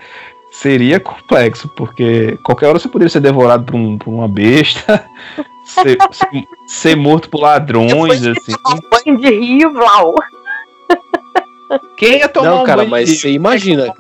seria 0.52 1.00
complexo, 1.00 1.70
porque 1.76 2.38
qualquer 2.44 2.68
hora 2.68 2.80
você 2.80 2.88
poderia 2.90 3.10
ser 3.10 3.20
devorado 3.22 3.64
por, 3.66 3.76
um- 3.76 3.98
por 3.98 4.12
uma 4.12 4.28
besta, 4.28 5.06
ser, 5.64 5.98
ser- 6.12 6.44
ser 6.68 6.96
morto 6.96 7.30
por 7.30 7.42
ladrões, 7.42 8.26
assim. 8.26 8.54
Banho 8.92 9.18
de 9.20 9.30
rio, 9.30 9.72
Vlau. 9.74 10.16
Quem 11.98 12.18
ia 12.20 12.30
tomar 12.30 12.50
Não, 12.50 12.62
um 12.64 12.66
cara, 12.66 12.84
mas 12.86 13.20
você 13.20 13.30
imagina. 13.32 13.94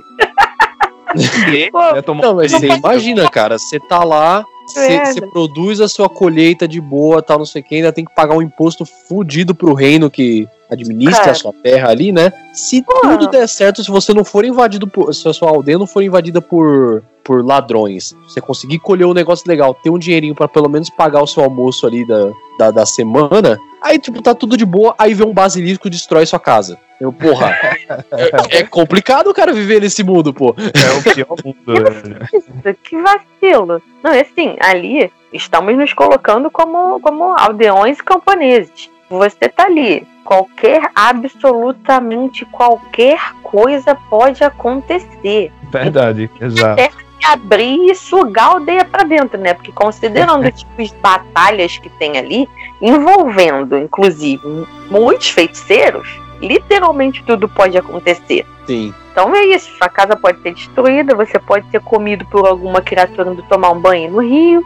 Quem 1.52 1.72
Pô, 1.72 1.96
ia 1.96 2.02
tomar 2.02 2.22
Não, 2.24 2.36
mas 2.36 2.52
você 2.52 2.68
imagina, 2.68 3.30
cara, 3.30 3.58
você 3.60 3.80
tá 3.80 4.04
lá, 4.04 4.44
você 4.74 5.22
produz 5.22 5.82
a 5.82 5.88
sua 5.88 6.10
colheita 6.10 6.68
de 6.68 6.80
boa, 6.80 7.22
tal, 7.22 7.40
não 7.40 7.46
sei 7.46 7.62
o 7.62 7.66
que, 7.66 7.76
ainda 7.76 7.94
tem 7.94 8.06
que 8.06 8.14
pagar 8.14 8.36
um 8.36 8.42
imposto 8.42 8.86
fudido 8.86 9.54
pro 9.56 9.74
reino 9.74 10.10
que 10.10 10.48
administra 10.70 11.20
Cara. 11.20 11.32
a 11.32 11.36
sua 11.36 11.54
terra 11.64 11.90
ali, 11.90 12.12
né? 12.12 12.32
Se 12.54 12.84
tudo 12.84 13.28
der 13.28 13.48
certo, 13.48 13.84
se 13.84 13.90
você 13.90 14.14
não 14.14 14.24
for 14.24 14.46
invadido 14.46 14.88
por. 14.88 15.14
Se 15.14 15.28
a 15.28 15.34
sua 15.34 15.50
aldeia 15.50 15.78
não 15.78 15.88
for 15.88 16.04
invadida 16.04 16.40
por, 16.40 17.04
por 17.24 17.44
ladrões, 17.44 18.16
você 18.28 18.40
conseguir 18.40 18.80
colher 18.80 19.06
um 19.06 19.14
negócio 19.14 19.48
legal, 19.48 19.74
ter 19.74 19.90
um 19.90 19.98
dinheirinho 19.98 20.36
pra 20.36 20.48
pelo 20.48 20.70
menos 20.70 20.90
pagar 20.90 21.24
o 21.24 21.28
seu 21.28 21.44
almoço 21.44 21.88
ali 21.88 22.06
da, 22.06 22.32
da, 22.58 22.72
da 22.72 22.86
semana, 22.86 23.58
aí, 23.82 24.00
tipo, 24.00 24.22
tá 24.22 24.34
tudo 24.34 24.58
de 24.58 24.66
boa, 24.66 24.94
aí 24.98 25.14
vem 25.14 25.28
um 25.28 25.34
basilisco 25.34 25.88
e 25.88 25.92
destrói 25.92 26.26
sua 26.26 26.40
casa. 26.40 26.78
Eu, 27.00 27.14
porra, 27.14 27.52
é, 28.52 28.60
é 28.60 28.64
complicado 28.64 29.30
o 29.30 29.34
cara 29.34 29.54
viver 29.54 29.82
nesse 29.82 30.04
mundo, 30.04 30.34
pô. 30.34 30.54
É 30.58 30.98
o 30.98 31.14
pior 31.14 31.36
mundo. 31.44 32.28
Isso, 32.34 32.78
que 32.84 33.02
vacilo. 33.02 33.82
Não, 34.04 34.14
e 34.14 34.20
assim, 34.20 34.58
ali 34.60 35.12
estamos 35.32 35.76
nos 35.78 35.94
colocando 35.94 36.52
como, 36.52 37.00
como 37.00 37.24
aldeões 37.38 38.02
camponeses. 38.02 38.90
Você 39.10 39.50
tá 39.50 39.66
ali. 39.66 40.06
Qualquer, 40.24 40.92
absolutamente 40.94 42.46
qualquer 42.46 43.20
coisa 43.42 43.96
pode 43.96 44.44
acontecer. 44.44 45.52
Verdade, 45.72 46.30
exato. 46.40 47.09
Abrir 47.26 47.92
e 47.92 47.96
sugar 47.96 48.46
a 48.46 48.54
aldeia 48.54 48.86
pra 48.86 49.04
dentro, 49.04 49.38
né? 49.38 49.54
Porque 49.54 49.72
considerando 49.72 50.48
os 50.50 50.60
tipos 50.60 50.90
de 50.90 50.96
batalhas 50.98 51.78
que 51.78 51.90
tem 51.90 52.18
ali, 52.18 52.48
envolvendo, 52.82 53.78
inclusive, 53.78 54.42
muitos 54.90 55.30
feiticeiros, 55.30 56.20
literalmente 56.42 57.24
tudo 57.24 57.48
pode 57.50 57.78
acontecer. 57.78 58.46
Sim. 58.66 58.94
Então 59.12 59.36
é 59.36 59.46
isso, 59.48 59.70
sua 59.78 59.90
casa 59.90 60.16
pode 60.16 60.42
ser 60.42 60.54
destruída, 60.54 61.16
você 61.16 61.38
pode 61.40 61.70
ser 61.72 61.82
comido 61.82 62.26
por 62.28 62.48
alguma 62.48 62.82
criatura 62.82 63.32
indo 63.32 63.44
tomar 63.44 63.72
um 63.72 63.80
banho 63.80 64.12
no 64.12 64.20
rio, 64.20 64.64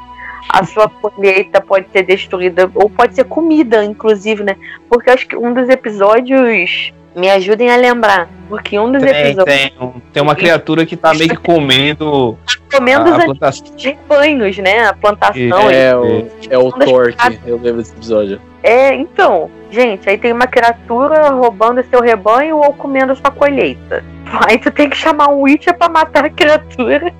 a 0.49 0.65
sua 0.65 0.89
colheita 0.89 1.61
pode 1.61 1.87
ser 1.91 2.03
destruída, 2.03 2.69
ou 2.75 2.89
pode 2.89 3.15
ser 3.15 3.23
comida, 3.25 3.83
inclusive, 3.83 4.43
né? 4.43 4.55
Porque 4.89 5.09
eu 5.09 5.13
acho 5.13 5.27
que 5.27 5.35
um 5.35 5.53
dos 5.53 5.69
episódios. 5.69 6.93
Me 7.15 7.29
ajudem 7.29 7.69
a 7.71 7.75
lembrar. 7.75 8.27
Porque 8.49 8.77
um 8.77 8.91
dos 8.91 9.01
Tem, 9.01 9.11
episódios. 9.11 9.55
tem, 9.57 9.73
tem 10.11 10.23
uma 10.23 10.35
criatura 10.35 10.85
que 10.85 10.95
tá 10.95 11.13
meio 11.13 11.29
que 11.29 11.37
comendo 11.37 12.37
Comendo 12.71 13.05
os 13.05 13.11
a, 13.11 13.17
a 13.17 13.25
plantação. 13.25 13.65
rebanhos, 13.77 14.57
né? 14.57 14.85
A 14.87 14.93
plantação. 14.93 15.69
É, 15.69 15.91
e- 15.91 15.95
o, 15.95 16.27
é 16.51 16.57
o 16.57 16.71
Torque, 16.71 17.39
eu 17.45 17.55
lembro 17.57 17.77
desse 17.81 17.93
episódio. 17.93 18.39
É, 18.61 18.93
então, 18.95 19.49
gente, 19.71 20.09
aí 20.09 20.17
tem 20.17 20.31
uma 20.31 20.47
criatura 20.47 21.29
roubando 21.29 21.83
seu 21.89 22.01
rebanho 22.01 22.57
ou 22.57 22.73
comendo 22.73 23.15
sua 23.15 23.31
colheita. 23.31 24.03
Aí 24.47 24.57
tu 24.57 24.71
tem 24.71 24.89
que 24.89 24.95
chamar 24.97 25.27
um 25.29 25.41
Witcher 25.41 25.77
pra 25.77 25.89
matar 25.89 26.25
a 26.25 26.29
criatura. 26.29 27.13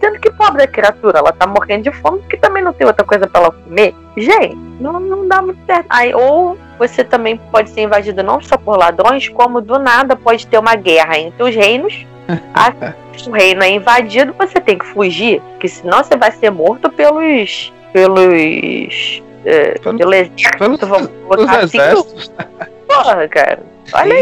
Sendo 0.00 0.18
que 0.18 0.30
pobre 0.32 0.58
da 0.58 0.66
criatura, 0.66 1.18
ela 1.18 1.32
tá 1.32 1.46
morrendo 1.46 1.84
de 1.84 1.92
fome 1.92 2.18
porque 2.20 2.36
também 2.36 2.62
não 2.62 2.72
tem 2.72 2.86
outra 2.86 3.04
coisa 3.04 3.26
pra 3.26 3.42
ela 3.42 3.50
comer. 3.52 3.94
Gente, 4.16 4.56
não, 4.80 5.00
não 5.00 5.26
dá 5.28 5.40
muito 5.42 5.58
certo. 5.66 5.86
Aí, 5.90 6.14
ou 6.14 6.56
você 6.78 7.02
também 7.04 7.36
pode 7.50 7.70
ser 7.70 7.82
invadido 7.82 8.22
não 8.22 8.40
só 8.40 8.56
por 8.56 8.76
ladrões, 8.78 9.28
como 9.28 9.60
do 9.60 9.78
nada 9.78 10.14
pode 10.16 10.46
ter 10.46 10.58
uma 10.58 10.74
guerra 10.74 11.18
entre 11.18 11.42
os 11.42 11.54
reinos. 11.54 12.06
A- 12.54 12.72
o 13.26 13.30
reino 13.32 13.62
é 13.62 13.70
invadido, 13.70 14.34
você 14.38 14.60
tem 14.60 14.76
que 14.78 14.84
fugir, 14.86 15.40
porque 15.52 15.68
senão 15.68 16.02
você 16.04 16.16
vai 16.16 16.30
ser 16.32 16.50
morto 16.50 16.90
pelos. 16.90 17.72
pelos. 17.92 19.22
é, 19.44 19.78
Pelo- 19.78 19.98
pelo 19.98 20.14
exército, 20.14 20.58
pelos- 20.58 20.80
vamos 20.80 21.08
Os 21.08 21.36
colocar 21.36 21.58
assim. 21.64 21.78
exércitos. 21.78 22.32
Porra, 22.86 23.28
cara. 23.28 23.58
Olha 23.92 24.14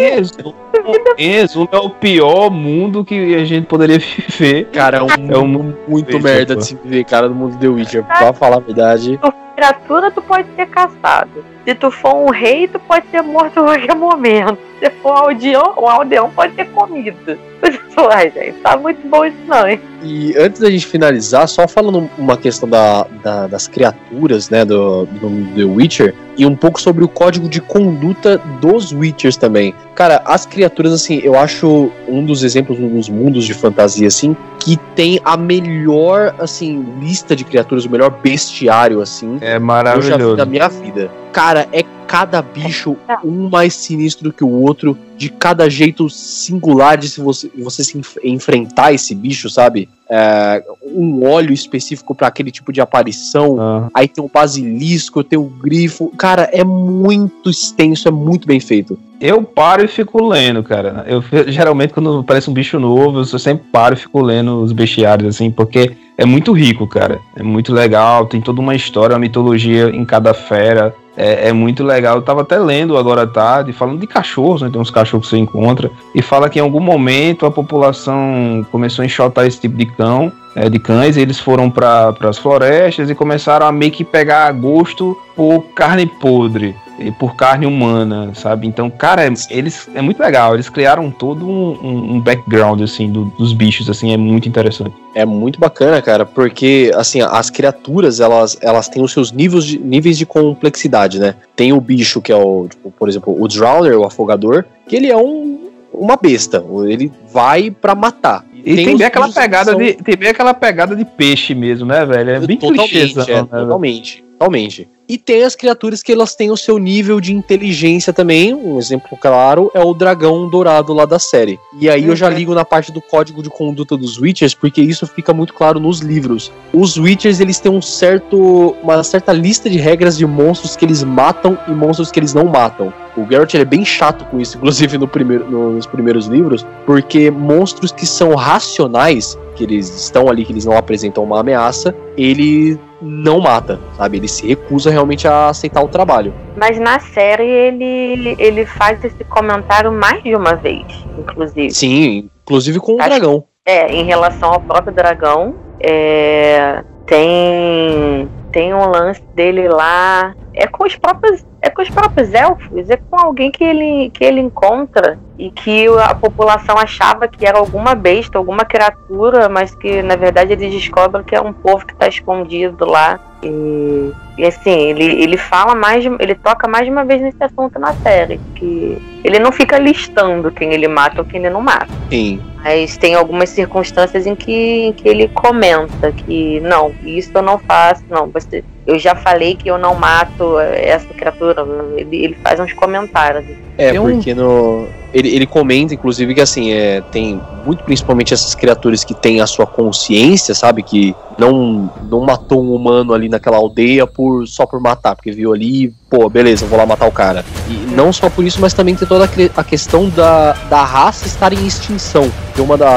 em 1.18 1.30
resumo, 1.30 1.68
é 1.72 1.76
o 1.78 1.88
pior 1.88 2.50
mundo 2.50 3.02
que 3.02 3.34
a 3.34 3.44
gente 3.46 3.66
poderia 3.66 3.96
viver. 4.28 4.66
Cara, 4.66 4.98
é 4.98 5.02
um, 5.02 5.32
É 5.32 5.38
um 5.38 5.46
mundo 5.46 5.78
muito 5.88 6.20
merda 6.20 6.54
de 6.54 6.66
se 6.66 6.74
viver, 6.84 7.04
cara, 7.04 7.28
no 7.30 7.34
mundo 7.34 7.56
The 7.58 7.68
Witcher. 7.68 8.04
Pra 8.04 8.34
falar 8.34 8.56
a 8.56 8.60
verdade. 8.60 9.18
Criatura, 9.54 10.10
tu 10.10 10.20
pode 10.20 10.48
ser 10.54 10.66
caçado. 10.66 11.44
Se 11.64 11.74
tu 11.74 11.90
for 11.90 12.14
um 12.14 12.30
rei, 12.30 12.68
tu 12.68 12.78
pode 12.78 13.06
ser 13.08 13.22
morto 13.22 13.60
a 13.60 13.64
qualquer 13.64 13.94
momento. 13.94 14.58
Se 14.84 14.90
for 15.02 15.12
um 15.14 15.16
aldeão, 15.28 15.74
um 15.78 15.88
aldeão 15.88 16.30
pode 16.30 16.54
ser 16.54 16.66
comido. 16.66 17.38
Pô, 17.94 18.10
gente, 18.20 18.52
tá 18.62 18.76
muito 18.76 19.06
bom 19.08 19.24
isso 19.24 19.36
não, 19.46 19.66
hein? 19.66 19.80
E 20.02 20.36
antes 20.36 20.60
da 20.60 20.70
gente 20.70 20.84
finalizar, 20.86 21.48
só 21.48 21.66
falando 21.66 22.10
uma 22.18 22.36
questão 22.36 22.68
da, 22.68 23.06
da- 23.22 23.46
das 23.46 23.66
criaturas, 23.66 24.50
né, 24.50 24.62
do, 24.64 25.06
do 25.06 25.54
The 25.54 25.64
Witcher, 25.64 26.14
e 26.36 26.44
um 26.44 26.54
pouco 26.54 26.78
sobre 26.78 27.02
o 27.02 27.08
código 27.08 27.48
de 27.48 27.60
conduta 27.62 28.36
dos 28.60 28.92
Witchers 28.92 29.36
também. 29.38 29.74
Cara, 29.94 30.20
as 30.26 30.44
criaturas, 30.44 30.92
assim, 30.92 31.20
eu 31.24 31.38
acho 31.38 31.90
um 32.06 32.22
dos 32.22 32.42
exemplos 32.44 32.78
nos 32.78 33.08
mundos 33.08 33.46
de 33.46 33.54
fantasia, 33.54 34.08
assim, 34.08 34.36
que 34.58 34.76
tem 34.94 35.18
a 35.24 35.36
melhor, 35.36 36.34
assim, 36.38 36.84
lista 37.00 37.34
de 37.34 37.44
criaturas, 37.44 37.86
o 37.86 37.90
melhor 37.90 38.10
bestiário, 38.10 39.00
assim, 39.00 39.38
É 39.40 39.46
eu 39.46 39.52
já 39.52 39.58
vi 39.58 39.64
maravilhoso. 39.64 40.36
na 40.36 40.44
minha 40.44 40.68
vida. 40.68 41.10
Cara, 41.32 41.66
é 41.72 41.82
cada 42.06 42.40
bicho 42.42 42.96
um 43.24 43.48
mais 43.48 43.74
sinistro 43.74 44.32
que 44.32 44.44
o 44.44 44.48
outro, 44.48 44.96
de 45.16 45.28
cada 45.28 45.68
jeito 45.70 46.08
singular 46.10 46.96
de 46.98 47.08
se 47.08 47.20
você, 47.20 47.50
você 47.58 47.82
se 47.84 47.98
enf- 47.98 48.18
enfrentar 48.22 48.92
esse 48.92 49.14
bicho, 49.14 49.48
sabe? 49.48 49.88
É, 50.10 50.62
um 50.84 51.26
óleo 51.26 51.52
específico 51.52 52.14
para 52.14 52.28
aquele 52.28 52.50
tipo 52.50 52.72
de 52.72 52.80
aparição. 52.80 53.56
Ah, 53.58 53.88
Aí 53.94 54.06
tem 54.06 54.22
o 54.22 54.28
basilisco, 54.32 55.24
tem 55.24 55.38
o 55.38 55.44
grifo. 55.44 56.12
Cara, 56.16 56.48
é 56.52 56.62
muito 56.62 57.48
extenso, 57.50 58.06
é 58.08 58.10
muito 58.10 58.46
bem 58.46 58.60
feito. 58.60 58.98
Eu 59.20 59.42
paro 59.42 59.84
e 59.84 59.88
fico 59.88 60.22
lendo, 60.26 60.62
cara. 60.62 61.04
Eu 61.08 61.22
geralmente 61.50 61.94
quando 61.94 62.18
aparece 62.18 62.50
um 62.50 62.52
bicho 62.52 62.78
novo, 62.78 63.20
eu 63.20 63.24
sempre 63.38 63.64
paro 63.72 63.94
e 63.94 63.98
fico 63.98 64.20
lendo 64.20 64.60
os 64.62 64.72
bestiários 64.72 65.34
assim, 65.34 65.50
porque 65.50 65.92
é 66.18 66.24
muito 66.26 66.52
rico, 66.52 66.86
cara. 66.86 67.18
É 67.34 67.42
muito 67.42 67.72
legal, 67.72 68.26
tem 68.26 68.40
toda 68.40 68.60
uma 68.60 68.74
história, 68.74 69.14
uma 69.14 69.20
mitologia 69.20 69.88
em 69.88 70.04
cada 70.04 70.34
fera. 70.34 70.94
É, 71.16 71.48
é 71.48 71.52
muito 71.52 71.84
legal. 71.84 72.16
Eu 72.16 72.22
tava 72.22 72.42
até 72.42 72.58
lendo 72.58 72.96
agora 72.96 73.22
à 73.22 73.26
tarde, 73.26 73.72
falando 73.72 74.00
de 74.00 74.06
cachorros, 74.06 74.62
né? 74.62 74.70
Tem 74.70 74.80
uns 74.80 74.90
cachorros 74.90 75.26
que 75.26 75.30
você 75.30 75.38
encontra. 75.38 75.90
E 76.14 76.20
fala 76.20 76.48
que 76.48 76.58
em 76.58 76.62
algum 76.62 76.80
momento 76.80 77.46
a 77.46 77.50
população 77.50 78.66
começou 78.70 79.02
a 79.02 79.06
enxotar 79.06 79.46
esse 79.46 79.60
tipo 79.60 79.76
de 79.76 79.86
cão, 79.86 80.32
é, 80.56 80.68
de 80.68 80.78
cães, 80.78 81.16
e 81.16 81.20
eles 81.20 81.38
foram 81.38 81.70
para 81.70 82.14
as 82.28 82.38
florestas 82.38 83.10
e 83.10 83.14
começaram 83.14 83.66
a 83.66 83.72
meio 83.72 83.92
que 83.92 84.04
pegar 84.04 84.50
gosto 84.52 85.16
por 85.36 85.62
carne 85.74 86.06
podre 86.06 86.74
por 87.18 87.34
carne 87.34 87.66
humana, 87.66 88.30
sabe? 88.34 88.66
Então, 88.66 88.88
cara, 88.88 89.24
é, 89.26 89.32
eles 89.50 89.88
é 89.94 90.00
muito 90.00 90.20
legal. 90.20 90.54
Eles 90.54 90.68
criaram 90.68 91.10
todo 91.10 91.44
um, 91.48 91.78
um- 91.82 92.12
um 92.14 92.20
background 92.20 92.80
assim 92.82 93.10
do- 93.10 93.24
dos 93.38 93.52
bichos, 93.52 93.90
assim, 93.90 94.12
é 94.12 94.16
muito 94.16 94.48
interessante. 94.48 94.92
É 95.14 95.24
muito 95.24 95.58
bacana, 95.58 96.00
cara, 96.00 96.24
porque 96.24 96.90
assim, 96.94 97.20
as 97.20 97.50
criaturas, 97.50 98.20
elas, 98.20 98.56
elas 98.60 98.88
têm 98.88 99.02
os 99.02 99.12
seus 99.12 99.32
níveis 99.32 99.64
de, 99.64 99.78
níveis 99.78 100.16
de 100.18 100.24
complexidade, 100.26 101.18
né? 101.18 101.34
Tem 101.56 101.72
o 101.72 101.80
bicho 101.80 102.20
que 102.22 102.30
é 102.32 102.36
o, 102.36 102.66
tipo, 102.68 102.90
por 102.92 103.08
exemplo, 103.08 103.34
o 103.40 103.48
Drowner, 103.48 103.98
o 103.98 104.04
afogador, 104.04 104.64
que 104.88 104.94
ele 104.96 105.10
é 105.10 105.16
um, 105.16 105.68
uma 105.92 106.16
besta, 106.16 106.64
ele 106.86 107.10
vai 107.32 107.70
pra 107.70 107.94
matar. 107.94 108.44
E 108.66 108.76
tem, 108.76 108.88
os 108.94 108.98
bem 108.98 109.06
aquela 109.06 109.30
pegada 109.30 109.70
são- 109.72 109.78
de 109.78 109.92
tem 109.92 110.16
bem 110.16 110.30
aquela 110.30 110.54
pegada 110.54 110.96
de 110.96 111.04
peixe 111.04 111.54
mesmo, 111.54 111.86
né, 111.86 112.06
velho? 112.06 112.30
É 112.30 112.40
bem 112.40 112.56
totalmente, 112.56 112.88
clichêzão, 112.90 113.24
é, 113.28 113.42
né, 113.42 113.48
totalmente. 113.50 114.23
Totalmente. 114.38 114.88
E 115.06 115.18
tem 115.18 115.42
as 115.44 115.54
criaturas 115.54 116.02
que 116.02 116.10
elas 116.10 116.34
têm 116.34 116.50
o 116.50 116.56
seu 116.56 116.78
nível 116.78 117.20
de 117.20 117.30
inteligência 117.34 118.10
também. 118.10 118.54
Um 118.54 118.78
exemplo 118.78 119.18
claro 119.18 119.70
é 119.74 119.80
o 119.84 119.92
dragão 119.92 120.48
dourado 120.48 120.94
lá 120.94 121.04
da 121.04 121.18
série. 121.18 121.58
E 121.78 121.90
aí 121.90 122.06
eu 122.06 122.16
já 122.16 122.28
Uhum. 122.28 122.34
ligo 122.34 122.54
na 122.54 122.64
parte 122.64 122.90
do 122.90 123.02
código 123.02 123.42
de 123.42 123.50
conduta 123.50 123.98
dos 123.98 124.18
Witchers, 124.18 124.54
porque 124.54 124.80
isso 124.80 125.06
fica 125.06 125.34
muito 125.34 125.52
claro 125.52 125.78
nos 125.78 126.00
livros. 126.00 126.50
Os 126.72 126.96
Witchers, 126.96 127.38
eles 127.38 127.60
têm 127.60 127.70
um 127.70 127.82
certo 127.82 128.74
uma 128.82 129.02
certa 129.04 129.30
lista 129.32 129.68
de 129.68 129.76
regras 129.78 130.16
de 130.16 130.26
monstros 130.26 130.74
que 130.74 130.86
eles 130.86 131.04
matam 131.04 131.58
e 131.68 131.72
monstros 131.72 132.10
que 132.10 132.18
eles 132.18 132.32
não 132.32 132.46
matam. 132.46 132.90
O 133.16 133.26
Geralt 133.30 133.54
é 133.54 133.64
bem 133.64 133.84
chato 133.84 134.24
com 134.24 134.40
isso, 134.40 134.56
inclusive 134.58 134.96
no 134.96 135.06
primeiro, 135.06 135.48
no- 135.50 135.72
nos 135.74 135.86
primeiros 135.86 136.26
livros, 136.26 136.66
porque 136.86 137.30
monstros 137.30 137.92
que 137.92 138.06
são 138.06 138.34
racionais, 138.34 139.38
que 139.54 139.64
eles 139.64 139.88
estão 139.94 140.28
ali, 140.28 140.44
que 140.46 140.52
eles 140.52 140.64
não 140.64 140.76
apresentam 140.76 141.22
uma 141.22 141.40
ameaça, 141.40 141.94
ele 142.16 142.76
não 143.04 143.40
mata, 143.40 143.78
sabe? 143.96 144.16
Ele 144.16 144.28
se 144.28 144.46
recusa 144.46 144.90
realmente 144.90 145.28
a 145.28 145.48
aceitar 145.48 145.82
o 145.82 145.88
trabalho. 145.88 146.32
Mas 146.56 146.78
na 146.80 146.98
série 146.98 147.46
ele, 147.46 148.34
ele 148.38 148.64
faz 148.66 149.02
esse 149.04 149.22
comentário 149.24 149.92
mais 149.92 150.22
de 150.22 150.34
uma 150.34 150.54
vez, 150.54 150.84
inclusive. 151.18 151.70
Sim, 151.70 152.28
inclusive 152.42 152.80
com 152.80 152.94
o 152.94 153.00
Acho- 153.00 153.08
dragão. 153.10 153.44
É, 153.66 153.90
em 153.92 154.04
relação 154.04 154.52
ao 154.52 154.60
próprio 154.60 154.94
dragão, 154.94 155.54
é, 155.80 156.82
tem 157.06 158.28
tem 158.52 158.72
um 158.74 158.88
lance 158.88 159.22
dele 159.34 159.66
lá. 159.68 160.34
É 160.54 160.66
com 160.66 160.84
os 160.84 160.96
próprios 160.96 161.44
é 161.60 161.70
com 161.70 161.82
os 161.82 161.90
próprios 161.90 162.32
elfos, 162.34 162.90
é 162.90 162.96
com 162.96 163.18
alguém 163.18 163.50
que 163.50 163.64
ele 163.64 164.10
que 164.10 164.24
ele 164.24 164.40
encontra 164.40 165.18
e 165.38 165.50
que 165.50 165.86
a 165.98 166.14
população 166.14 166.76
achava 166.78 167.26
que 167.26 167.44
era 167.44 167.58
alguma 167.58 167.94
besta, 167.94 168.38
alguma 168.38 168.64
criatura, 168.64 169.48
mas 169.48 169.74
que 169.74 170.02
na 170.02 170.14
verdade 170.14 170.52
eles 170.52 170.72
descobrem 170.72 171.24
que 171.24 171.34
é 171.34 171.40
um 171.40 171.52
povo 171.52 171.84
que 171.84 171.92
está 171.92 172.06
escondido 172.06 172.84
lá. 172.84 173.18
E, 173.42 174.12
e 174.38 174.46
assim, 174.46 174.90
ele, 174.90 175.22
ele 175.22 175.36
fala 175.36 175.74
mais, 175.74 176.04
ele 176.04 176.34
toca 176.34 176.66
mais 176.66 176.88
uma 176.88 177.04
vez 177.04 177.20
nesse 177.20 177.42
assunto 177.42 177.78
na 177.78 177.92
série, 177.94 178.40
que 178.54 178.96
ele 179.22 179.38
não 179.38 179.52
fica 179.52 179.78
listando 179.78 180.50
quem 180.50 180.72
ele 180.72 180.88
mata 180.88 181.20
ou 181.20 181.26
quem 181.26 181.40
ele 181.40 181.50
não 181.50 181.60
mata. 181.60 181.88
Sim. 182.08 182.40
Mas 182.62 182.96
tem 182.96 183.14
algumas 183.14 183.50
circunstâncias 183.50 184.26
em 184.26 184.34
que, 184.34 184.86
em 184.86 184.92
que 184.92 185.06
ele 185.06 185.28
comenta 185.28 186.10
que 186.12 186.60
não, 186.60 186.94
isso 187.02 187.30
eu 187.34 187.42
não 187.42 187.58
faço, 187.58 188.02
não. 188.08 188.30
Você, 188.30 188.64
eu 188.86 188.98
já 188.98 189.14
falei 189.14 189.54
que 189.54 189.68
eu 189.68 189.78
não 189.78 189.94
mato 189.94 190.58
essa 190.58 191.12
criatura. 191.14 191.64
Ele, 191.96 192.24
ele 192.24 192.36
faz 192.42 192.60
uns 192.60 192.72
comentários. 192.72 193.44
É, 193.78 193.92
porque 193.98 194.34
no. 194.34 194.86
Ele, 195.14 195.28
ele 195.28 195.46
comenta, 195.46 195.94
inclusive, 195.94 196.34
que 196.34 196.40
assim, 196.40 196.72
é, 196.72 197.00
tem 197.00 197.40
muito 197.64 197.84
principalmente 197.84 198.34
essas 198.34 198.54
criaturas 198.54 199.04
que 199.04 199.14
têm 199.14 199.40
a 199.40 199.46
sua 199.46 199.64
consciência, 199.66 200.54
sabe? 200.54 200.82
Que 200.82 201.14
não, 201.38 201.90
não 202.10 202.20
matou 202.20 202.62
um 202.62 202.74
humano 202.74 203.14
ali 203.14 203.28
naquela 203.28 203.56
aldeia 203.56 204.06
por 204.06 204.46
só 204.48 204.66
por 204.66 204.80
matar, 204.80 205.14
porque 205.14 205.30
viu 205.30 205.54
ali, 205.54 205.92
pô, 206.10 206.28
beleza, 206.28 206.66
vou 206.66 206.76
lá 206.78 206.84
matar 206.84 207.06
o 207.06 207.12
cara. 207.12 207.44
E 207.68 207.74
não 207.94 208.12
só 208.12 208.28
por 208.28 208.44
isso, 208.44 208.60
mas 208.60 208.74
também 208.74 208.94
tem 208.96 209.06
toda 209.06 209.24
a 209.24 209.28
que- 209.28 209.50
a 209.56 209.64
questão 209.64 210.08
da, 210.08 210.52
da 210.68 210.84
raça 210.84 211.26
estar 211.26 211.52
em 211.52 211.64
extinção. 211.66 212.30
Porque 212.46 212.60
uma 212.60 212.76
da. 212.76 212.88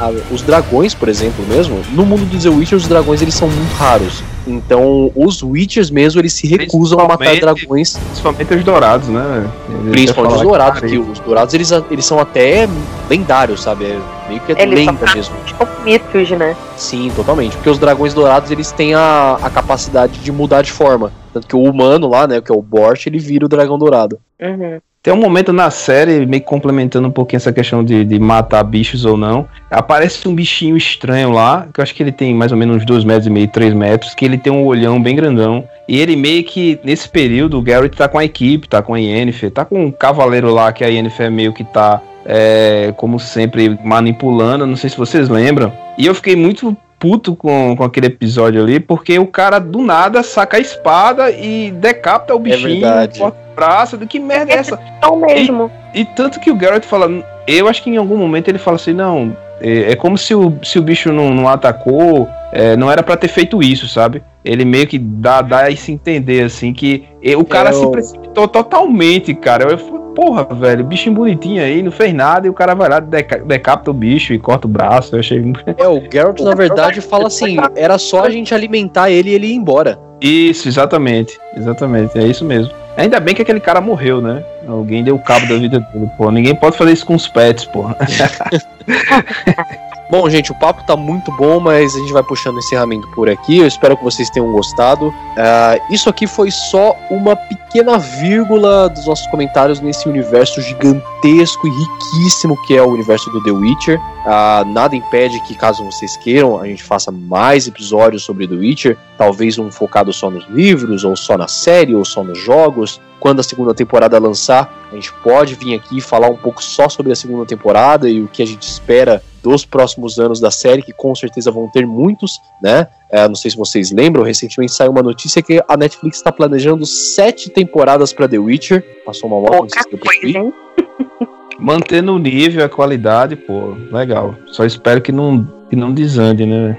a- 0.00 0.12
os 0.30 0.42
dragões, 0.42 0.94
por 0.94 1.08
exemplo, 1.08 1.44
mesmo, 1.46 1.80
no 1.92 2.04
mundo 2.06 2.24
do 2.26 2.38
The 2.38 2.48
Witcher, 2.48 2.76
os 2.78 2.88
dragões 2.88 3.20
eles 3.22 3.34
são 3.34 3.48
muito 3.48 3.72
raros. 3.74 4.22
Então, 4.46 5.10
os 5.16 5.42
Witchers 5.42 5.90
mesmo, 5.90 6.20
eles 6.20 6.32
se 6.32 6.46
recusam 6.46 7.00
a 7.00 7.08
matar 7.08 7.24
dragões 7.40 7.96
Principalmente 7.96 8.54
os 8.54 8.62
dourados, 8.64 9.08
né? 9.08 9.44
Principalmente 9.90 10.34
os 10.36 10.42
dourados, 10.42 10.80
que- 10.80 10.86
que 10.88 10.98
os 10.98 11.18
dourados 11.18 11.54
eles, 11.54 11.65
eles 11.90 12.04
são 12.04 12.18
até 12.18 12.68
lendários, 13.08 13.62
sabe? 13.62 13.86
É 13.86 14.00
meio 14.28 14.40
que 14.40 14.52
é 14.52 14.62
Eles 14.62 14.86
lenda 14.86 15.14
mesmo. 15.14 15.36
Tipo 15.44 15.66
mitos, 15.84 16.30
né? 16.30 16.56
Sim, 16.76 17.12
totalmente. 17.14 17.56
Porque 17.56 17.70
os 17.70 17.78
dragões 17.78 18.12
dourados 18.12 18.50
eles 18.50 18.72
têm 18.72 18.94
a, 18.94 19.38
a 19.42 19.50
capacidade 19.50 20.18
de 20.18 20.32
mudar 20.32 20.62
de 20.62 20.72
forma. 20.72 21.12
Tanto 21.32 21.46
que 21.46 21.56
o 21.56 21.62
humano 21.62 22.08
lá, 22.08 22.26
né, 22.26 22.40
que 22.40 22.50
é 22.50 22.54
o 22.54 22.62
Borch, 22.62 23.06
ele 23.06 23.18
vira 23.18 23.44
o 23.44 23.48
dragão 23.48 23.78
dourado. 23.78 24.18
Uhum. 24.40 24.80
Tem 25.06 25.14
um 25.14 25.18
momento 25.18 25.52
na 25.52 25.70
série, 25.70 26.26
meio 26.26 26.42
complementando 26.42 27.06
um 27.06 27.12
pouquinho 27.12 27.36
essa 27.36 27.52
questão 27.52 27.84
de, 27.84 28.04
de 28.04 28.18
matar 28.18 28.64
bichos 28.64 29.04
ou 29.04 29.16
não. 29.16 29.46
Aparece 29.70 30.26
um 30.26 30.34
bichinho 30.34 30.76
estranho 30.76 31.30
lá, 31.30 31.68
que 31.72 31.78
eu 31.78 31.84
acho 31.84 31.94
que 31.94 32.02
ele 32.02 32.10
tem 32.10 32.34
mais 32.34 32.50
ou 32.50 32.58
menos 32.58 32.78
uns 32.78 32.84
2 32.84 33.04
metros 33.04 33.28
e 33.28 33.30
meio, 33.30 33.46
3 33.46 33.72
metros, 33.72 34.16
que 34.16 34.24
ele 34.24 34.36
tem 34.36 34.52
um 34.52 34.64
olhão 34.64 35.00
bem 35.00 35.14
grandão. 35.14 35.62
E 35.86 35.96
ele 36.00 36.16
meio 36.16 36.42
que, 36.42 36.80
nesse 36.82 37.08
período, 37.08 37.56
o 37.56 37.62
Garrett 37.62 37.96
tá 37.96 38.08
com 38.08 38.18
a 38.18 38.24
equipe, 38.24 38.68
tá 38.68 38.82
com 38.82 38.94
a 38.94 38.98
Yennefer, 38.98 39.52
tá 39.52 39.64
com 39.64 39.84
um 39.84 39.92
cavaleiro 39.92 40.52
lá 40.52 40.72
que 40.72 40.82
a 40.82 40.88
Yennefer 40.88 41.30
meio 41.30 41.52
que 41.52 41.62
tá, 41.62 42.02
é, 42.24 42.92
como 42.96 43.20
sempre, 43.20 43.78
manipulando. 43.84 44.66
Não 44.66 44.74
sei 44.74 44.90
se 44.90 44.96
vocês 44.96 45.28
lembram. 45.28 45.72
E 45.96 46.04
eu 46.04 46.16
fiquei 46.16 46.34
muito 46.34 46.76
puto 46.98 47.36
com, 47.36 47.76
com 47.76 47.84
aquele 47.84 48.06
episódio 48.06 48.62
ali, 48.62 48.80
porque 48.80 49.18
o 49.18 49.26
cara 49.26 49.58
do 49.58 49.82
nada 49.82 50.22
saca 50.22 50.56
a 50.56 50.60
espada 50.60 51.30
e 51.30 51.70
decapita 51.70 52.34
o 52.34 52.38
bichinho, 52.38 52.80
verdade. 52.80 53.18
corta 53.18 53.38
o 53.38 53.54
braço. 53.54 53.98
Que 54.06 54.18
merda 54.18 54.52
é 54.52 54.56
essa? 54.56 54.78
É 55.02 55.06
o 55.06 55.16
mesmo. 55.16 55.70
E 55.94 56.04
tanto 56.04 56.40
que 56.40 56.50
o 56.50 56.54
Garrett 56.54 56.86
fala, 56.86 57.08
eu 57.46 57.68
acho 57.68 57.82
que 57.82 57.90
em 57.90 57.96
algum 57.96 58.16
momento 58.16 58.48
ele 58.48 58.58
fala 58.58 58.76
assim, 58.76 58.92
não, 58.92 59.36
é, 59.60 59.92
é 59.92 59.96
como 59.96 60.16
se 60.16 60.34
o, 60.34 60.52
se 60.62 60.78
o 60.78 60.82
bicho 60.82 61.12
não, 61.12 61.30
não 61.32 61.48
atacou, 61.48 62.28
é, 62.52 62.76
não 62.76 62.90
era 62.90 63.02
pra 63.02 63.16
ter 63.16 63.28
feito 63.28 63.62
isso, 63.62 63.88
sabe? 63.88 64.22
Ele 64.46 64.64
meio 64.64 64.86
que 64.86 64.96
dá, 64.98 65.42
dá 65.42 65.70
esse 65.70 65.90
entender, 65.90 66.44
assim, 66.44 66.72
que 66.72 67.04
o 67.36 67.44
cara 67.44 67.70
Eu- 67.70 67.74
se 67.74 67.90
precipitou 67.90 68.46
totalmente, 68.46 69.34
cara. 69.34 69.70
Eu 69.72 69.76
falei, 69.76 70.00
porra, 70.14 70.44
velho, 70.54 70.84
bichinho 70.84 71.16
bonitinho 71.16 71.60
aí, 71.62 71.82
não 71.82 71.90
fez 71.90 72.14
nada, 72.14 72.46
e 72.46 72.50
o 72.50 72.54
cara 72.54 72.74
vai 72.74 72.88
lá, 72.88 73.00
deca- 73.00 73.42
decapita 73.44 73.90
o 73.90 73.94
bicho 73.94 74.32
e 74.32 74.38
corta 74.38 74.66
o 74.66 74.70
braço. 74.70 75.16
Eu 75.16 75.20
achei. 75.20 75.42
É, 75.76 75.88
o 75.88 76.00
Geralt, 76.10 76.40
na 76.40 76.54
verdade, 76.54 77.00
fala 77.00 77.26
assim: 77.26 77.56
era 77.74 77.98
só 77.98 78.24
a 78.24 78.30
gente 78.30 78.54
alimentar 78.54 79.10
ele 79.10 79.30
e 79.30 79.34
ele 79.34 79.46
ir 79.48 79.54
embora. 79.54 79.98
Isso, 80.20 80.68
exatamente. 80.68 81.38
Exatamente, 81.56 82.16
é 82.18 82.22
isso 82.22 82.44
mesmo. 82.44 82.72
Ainda 82.96 83.20
bem 83.20 83.34
que 83.34 83.42
aquele 83.42 83.60
cara 83.60 83.80
morreu, 83.80 84.22
né? 84.22 84.42
Alguém 84.66 85.04
deu 85.04 85.18
cabo 85.18 85.46
da 85.46 85.56
vida 85.56 85.80
dele, 85.92 86.08
pô. 86.16 86.30
Ninguém 86.30 86.54
pode 86.54 86.78
fazer 86.78 86.92
isso 86.92 87.04
com 87.04 87.14
os 87.14 87.28
pets, 87.28 87.66
pô. 87.66 87.84
Bom, 90.08 90.30
gente, 90.30 90.52
o 90.52 90.54
papo 90.54 90.84
tá 90.84 90.96
muito 90.96 91.32
bom, 91.32 91.58
mas 91.58 91.96
a 91.96 91.98
gente 91.98 92.12
vai 92.12 92.22
puxando 92.22 92.54
o 92.54 92.58
encerramento 92.60 93.08
por 93.08 93.28
aqui. 93.28 93.58
Eu 93.58 93.66
espero 93.66 93.96
que 93.96 94.04
vocês 94.04 94.30
tenham 94.30 94.52
gostado. 94.52 95.12
Ah, 95.36 95.78
isso 95.90 96.08
aqui 96.08 96.28
foi 96.28 96.48
só 96.48 96.96
uma 97.10 97.34
pequena 97.34 97.98
vírgula 97.98 98.88
dos 98.88 99.04
nossos 99.04 99.26
comentários 99.26 99.80
nesse 99.80 100.08
universo 100.08 100.60
gigantesco 100.60 101.66
e 101.66 101.70
riquíssimo 101.70 102.56
que 102.62 102.76
é 102.76 102.82
o 102.82 102.88
universo 102.88 103.28
do 103.30 103.42
The 103.42 103.50
Witcher. 103.50 104.00
Ah, 104.24 104.62
nada 104.64 104.94
impede 104.94 105.40
que, 105.40 105.56
caso 105.56 105.84
vocês 105.84 106.16
queiram, 106.16 106.60
a 106.60 106.66
gente 106.66 106.84
faça 106.84 107.10
mais 107.10 107.66
episódios 107.66 108.22
sobre 108.22 108.46
The 108.46 108.54
Witcher. 108.54 108.96
Talvez 109.18 109.58
um 109.58 109.72
focado 109.72 110.12
só 110.12 110.30
nos 110.30 110.46
livros, 110.48 111.02
ou 111.02 111.16
só 111.16 111.36
na 111.36 111.48
série, 111.48 111.96
ou 111.96 112.04
só 112.04 112.22
nos 112.22 112.38
jogos. 112.38 113.00
Quando 113.18 113.40
a 113.40 113.42
segunda 113.42 113.74
temporada 113.74 114.20
lançar, 114.20 114.72
a 114.92 114.94
gente 114.94 115.12
pode 115.14 115.56
vir 115.56 115.74
aqui 115.74 116.00
falar 116.00 116.28
um 116.28 116.36
pouco 116.36 116.62
só 116.62 116.88
sobre 116.88 117.10
a 117.10 117.16
segunda 117.16 117.44
temporada 117.44 118.08
e 118.08 118.22
o 118.22 118.28
que 118.28 118.40
a 118.40 118.46
gente 118.46 118.62
espera 118.62 119.20
dos 119.46 119.64
próximos 119.64 120.18
anos 120.18 120.40
da 120.40 120.50
série, 120.50 120.82
que 120.82 120.92
com 120.92 121.14
certeza 121.14 121.52
vão 121.52 121.68
ter 121.68 121.86
muitos, 121.86 122.40
né? 122.60 122.88
É, 123.08 123.28
não 123.28 123.36
sei 123.36 123.52
se 123.52 123.56
vocês 123.56 123.92
lembram, 123.92 124.24
recentemente 124.24 124.72
saiu 124.72 124.90
uma 124.90 125.02
notícia 125.04 125.40
que 125.40 125.62
a 125.68 125.76
Netflix 125.76 126.16
está 126.16 126.32
planejando 126.32 126.84
sete 126.84 127.48
temporadas 127.48 128.12
para 128.12 128.28
The 128.28 128.38
Witcher. 128.38 128.84
Passou 129.06 129.30
uma 129.30 129.40
moto, 129.40 129.62
não 129.62 129.68
sei 129.68 129.82
Pouca 129.92 130.10
se? 130.12 130.52
Mantendo 131.60 132.12
o 132.14 132.18
nível, 132.18 132.64
a 132.64 132.68
qualidade, 132.68 133.36
pô, 133.36 133.76
legal. 133.92 134.34
Só 134.46 134.64
espero 134.64 135.00
que 135.00 135.12
não, 135.12 135.46
que 135.70 135.76
não 135.76 135.92
desande, 135.94 136.44
né? 136.44 136.76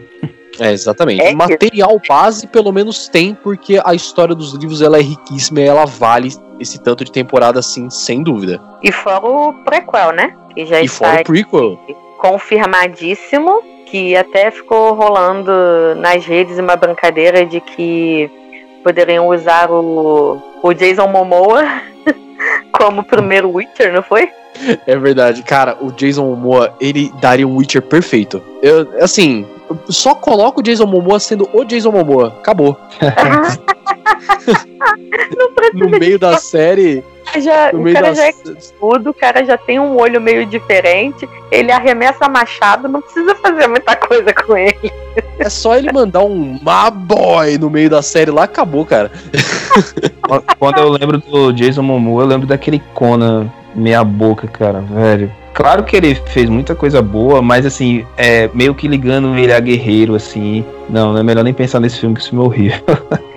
É, 0.60 0.72
exatamente. 0.74 1.22
É 1.22 1.30
que- 1.30 1.36
Material 1.36 2.02
base, 2.08 2.46
pelo 2.48 2.72
menos 2.74 3.08
tem, 3.08 3.34
porque 3.34 3.80
a 3.86 3.96
história 3.96 4.36
dos 4.36 4.54
livros 4.54 4.82
ela 4.82 4.98
é 4.98 5.02
riquíssima 5.02 5.62
e 5.62 5.64
ela 5.64 5.86
vale 5.86 6.30
esse 6.60 6.80
tanto 6.82 7.04
de 7.06 7.12
temporada, 7.12 7.60
assim, 7.60 7.90
sem 7.90 8.22
dúvida. 8.24 8.60
E 8.84 8.92
fora 8.92 9.26
o 9.26 9.54
prequel, 9.64 10.12
né? 10.12 10.36
Que 10.54 10.66
já 10.66 10.82
E 10.82 10.86
está 10.86 11.06
fora 11.10 11.22
o 11.22 11.24
prequel. 11.24 11.80
Confirmadíssimo. 12.18 13.62
Que 13.86 14.18
até 14.18 14.52
ficou 14.52 14.94
rolando 14.94 15.52
nas 15.96 16.26
redes 16.26 16.60
uma 16.60 16.76
brincadeira 16.76 17.46
de 17.46 17.62
que 17.62 18.30
poderiam 18.84 19.28
usar 19.28 19.72
o, 19.72 20.42
o 20.62 20.74
Jason 20.74 21.08
Momoa 21.08 21.64
como 22.74 23.04
primeiro 23.04 23.50
Witcher, 23.50 23.94
não 23.94 24.04
foi? 24.04 24.30
É 24.86 24.98
verdade, 24.98 25.44
cara, 25.44 25.78
o 25.80 25.92
Jason 25.92 26.26
Momoa, 26.26 26.74
ele 26.80 27.12
daria 27.22 27.48
um 27.48 27.58
Witcher 27.58 27.82
perfeito. 27.82 28.42
Eu, 28.62 28.88
assim, 29.02 29.46
eu 29.70 29.78
só 29.90 30.16
coloca 30.16 30.60
o 30.60 30.64
Jason 30.64 30.86
Momoa 30.86 31.20
sendo 31.20 31.50
o 31.54 31.64
Jason 31.64 31.92
Momoa. 31.92 32.36
Acabou. 32.40 32.78
não 35.38 35.54
precisa 35.54 35.86
No 35.86 35.90
meio 36.00 36.18
da 36.20 36.38
série. 36.38 37.04
já, 37.38 37.72
No 37.74 37.80
o 37.80 37.84
meio 37.84 37.96
cara 37.96 38.08
da. 38.10 38.14
já 38.16 38.28
é 38.28 38.34
tudo, 38.80 39.10
o 39.10 39.14
cara 39.14 39.44
já 39.46 39.58
tem 39.58 39.80
um 39.80 39.98
olho 40.00 40.20
meio 40.22 40.46
diferente, 40.46 41.28
ele 41.52 41.72
arremessa 41.72 42.28
machado, 42.30 42.88
não 42.88 43.02
precisa 43.02 43.36
fazer 43.36 43.68
muita 43.68 43.96
coisa 43.96 44.34
com 44.34 44.58
ele. 44.58 44.92
É 45.40 45.50
só 45.50 45.76
ele 45.76 45.92
mandar 45.92 46.24
um 46.24 46.54
My 46.54 46.92
Boy 46.94 47.58
no 47.58 47.70
meio 47.70 47.90
da 47.90 48.02
série 48.02 48.32
lá, 48.32 48.44
acabou, 48.44 48.86
cara. 48.86 49.12
Quando 50.58 50.78
eu 50.80 50.90
lembro 50.90 51.18
do 51.18 51.52
Jason 51.52 51.82
Momoa, 51.82 52.24
eu 52.24 52.28
lembro 52.28 52.48
daquele 52.48 52.82
Conan 52.94 53.52
meia 53.78 54.04
boca, 54.04 54.48
cara, 54.48 54.82
velho. 54.82 55.32
Claro 55.54 55.84
que 55.84 55.96
ele 55.96 56.16
fez 56.16 56.50
muita 56.50 56.76
coisa 56.76 57.02
boa, 57.02 57.42
mas 57.42 57.66
assim, 57.66 58.06
é 58.18 58.50
meio 58.54 58.76
que 58.76 58.88
ligando 58.88 59.36
ele 59.38 59.54
a 59.54 59.60
guerreiro, 59.60 60.16
assim. 60.16 60.66
Não, 60.90 61.14
não 61.14 61.20
é 61.20 61.24
melhor 61.24 61.44
nem 61.44 61.54
pensar 61.54 61.80
nesse 61.80 62.00
filme, 62.00 62.16
que 62.16 62.22
esse 62.22 62.30
filme 62.30 62.44
é 62.44 62.48
horrível. 62.48 62.82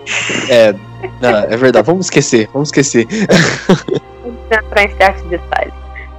É, 0.48 0.74
não, 1.20 1.28
é 1.30 1.56
verdade, 1.56 1.86
vamos 1.86 2.06
esquecer, 2.06 2.48
vamos 2.52 2.68
esquecer. 2.70 3.06
Vamos 4.24 4.40
entrar 4.50 4.84
em 4.84 4.96
certos 4.96 5.22
detalhes. 5.24 5.72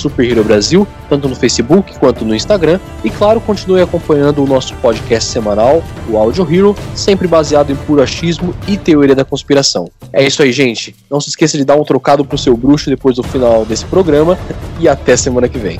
Brasil, 0.43 0.85
tanto 1.07 1.29
no 1.29 1.35
Facebook 1.35 1.97
quanto 1.99 2.25
no 2.25 2.35
Instagram. 2.35 2.79
E 3.03 3.09
claro, 3.09 3.39
continue 3.39 3.81
acompanhando 3.81 4.43
o 4.43 4.47
nosso 4.47 4.73
podcast 4.75 5.29
semanal, 5.29 5.81
o 6.09 6.17
Audio 6.17 6.45
Hero, 6.51 6.75
sempre 6.93 7.27
baseado 7.27 7.71
em 7.71 7.75
puro 7.75 8.01
achismo 8.01 8.53
e 8.67 8.75
teoria 8.75 9.15
da 9.15 9.23
conspiração. 9.23 9.89
É 10.11 10.25
isso 10.25 10.43
aí, 10.43 10.51
gente. 10.51 10.93
Não 11.09 11.21
se 11.21 11.29
esqueça 11.29 11.57
de 11.57 11.63
dar 11.63 11.75
um 11.75 11.83
trocado 11.83 12.25
pro 12.25 12.37
seu 12.37 12.57
bruxo 12.57 12.89
depois 12.89 13.15
do 13.15 13.23
final 13.23 13.63
desse 13.63 13.85
programa 13.85 14.37
e 14.79 14.89
até 14.89 15.15
semana 15.15 15.47
que 15.47 15.57
vem. 15.57 15.79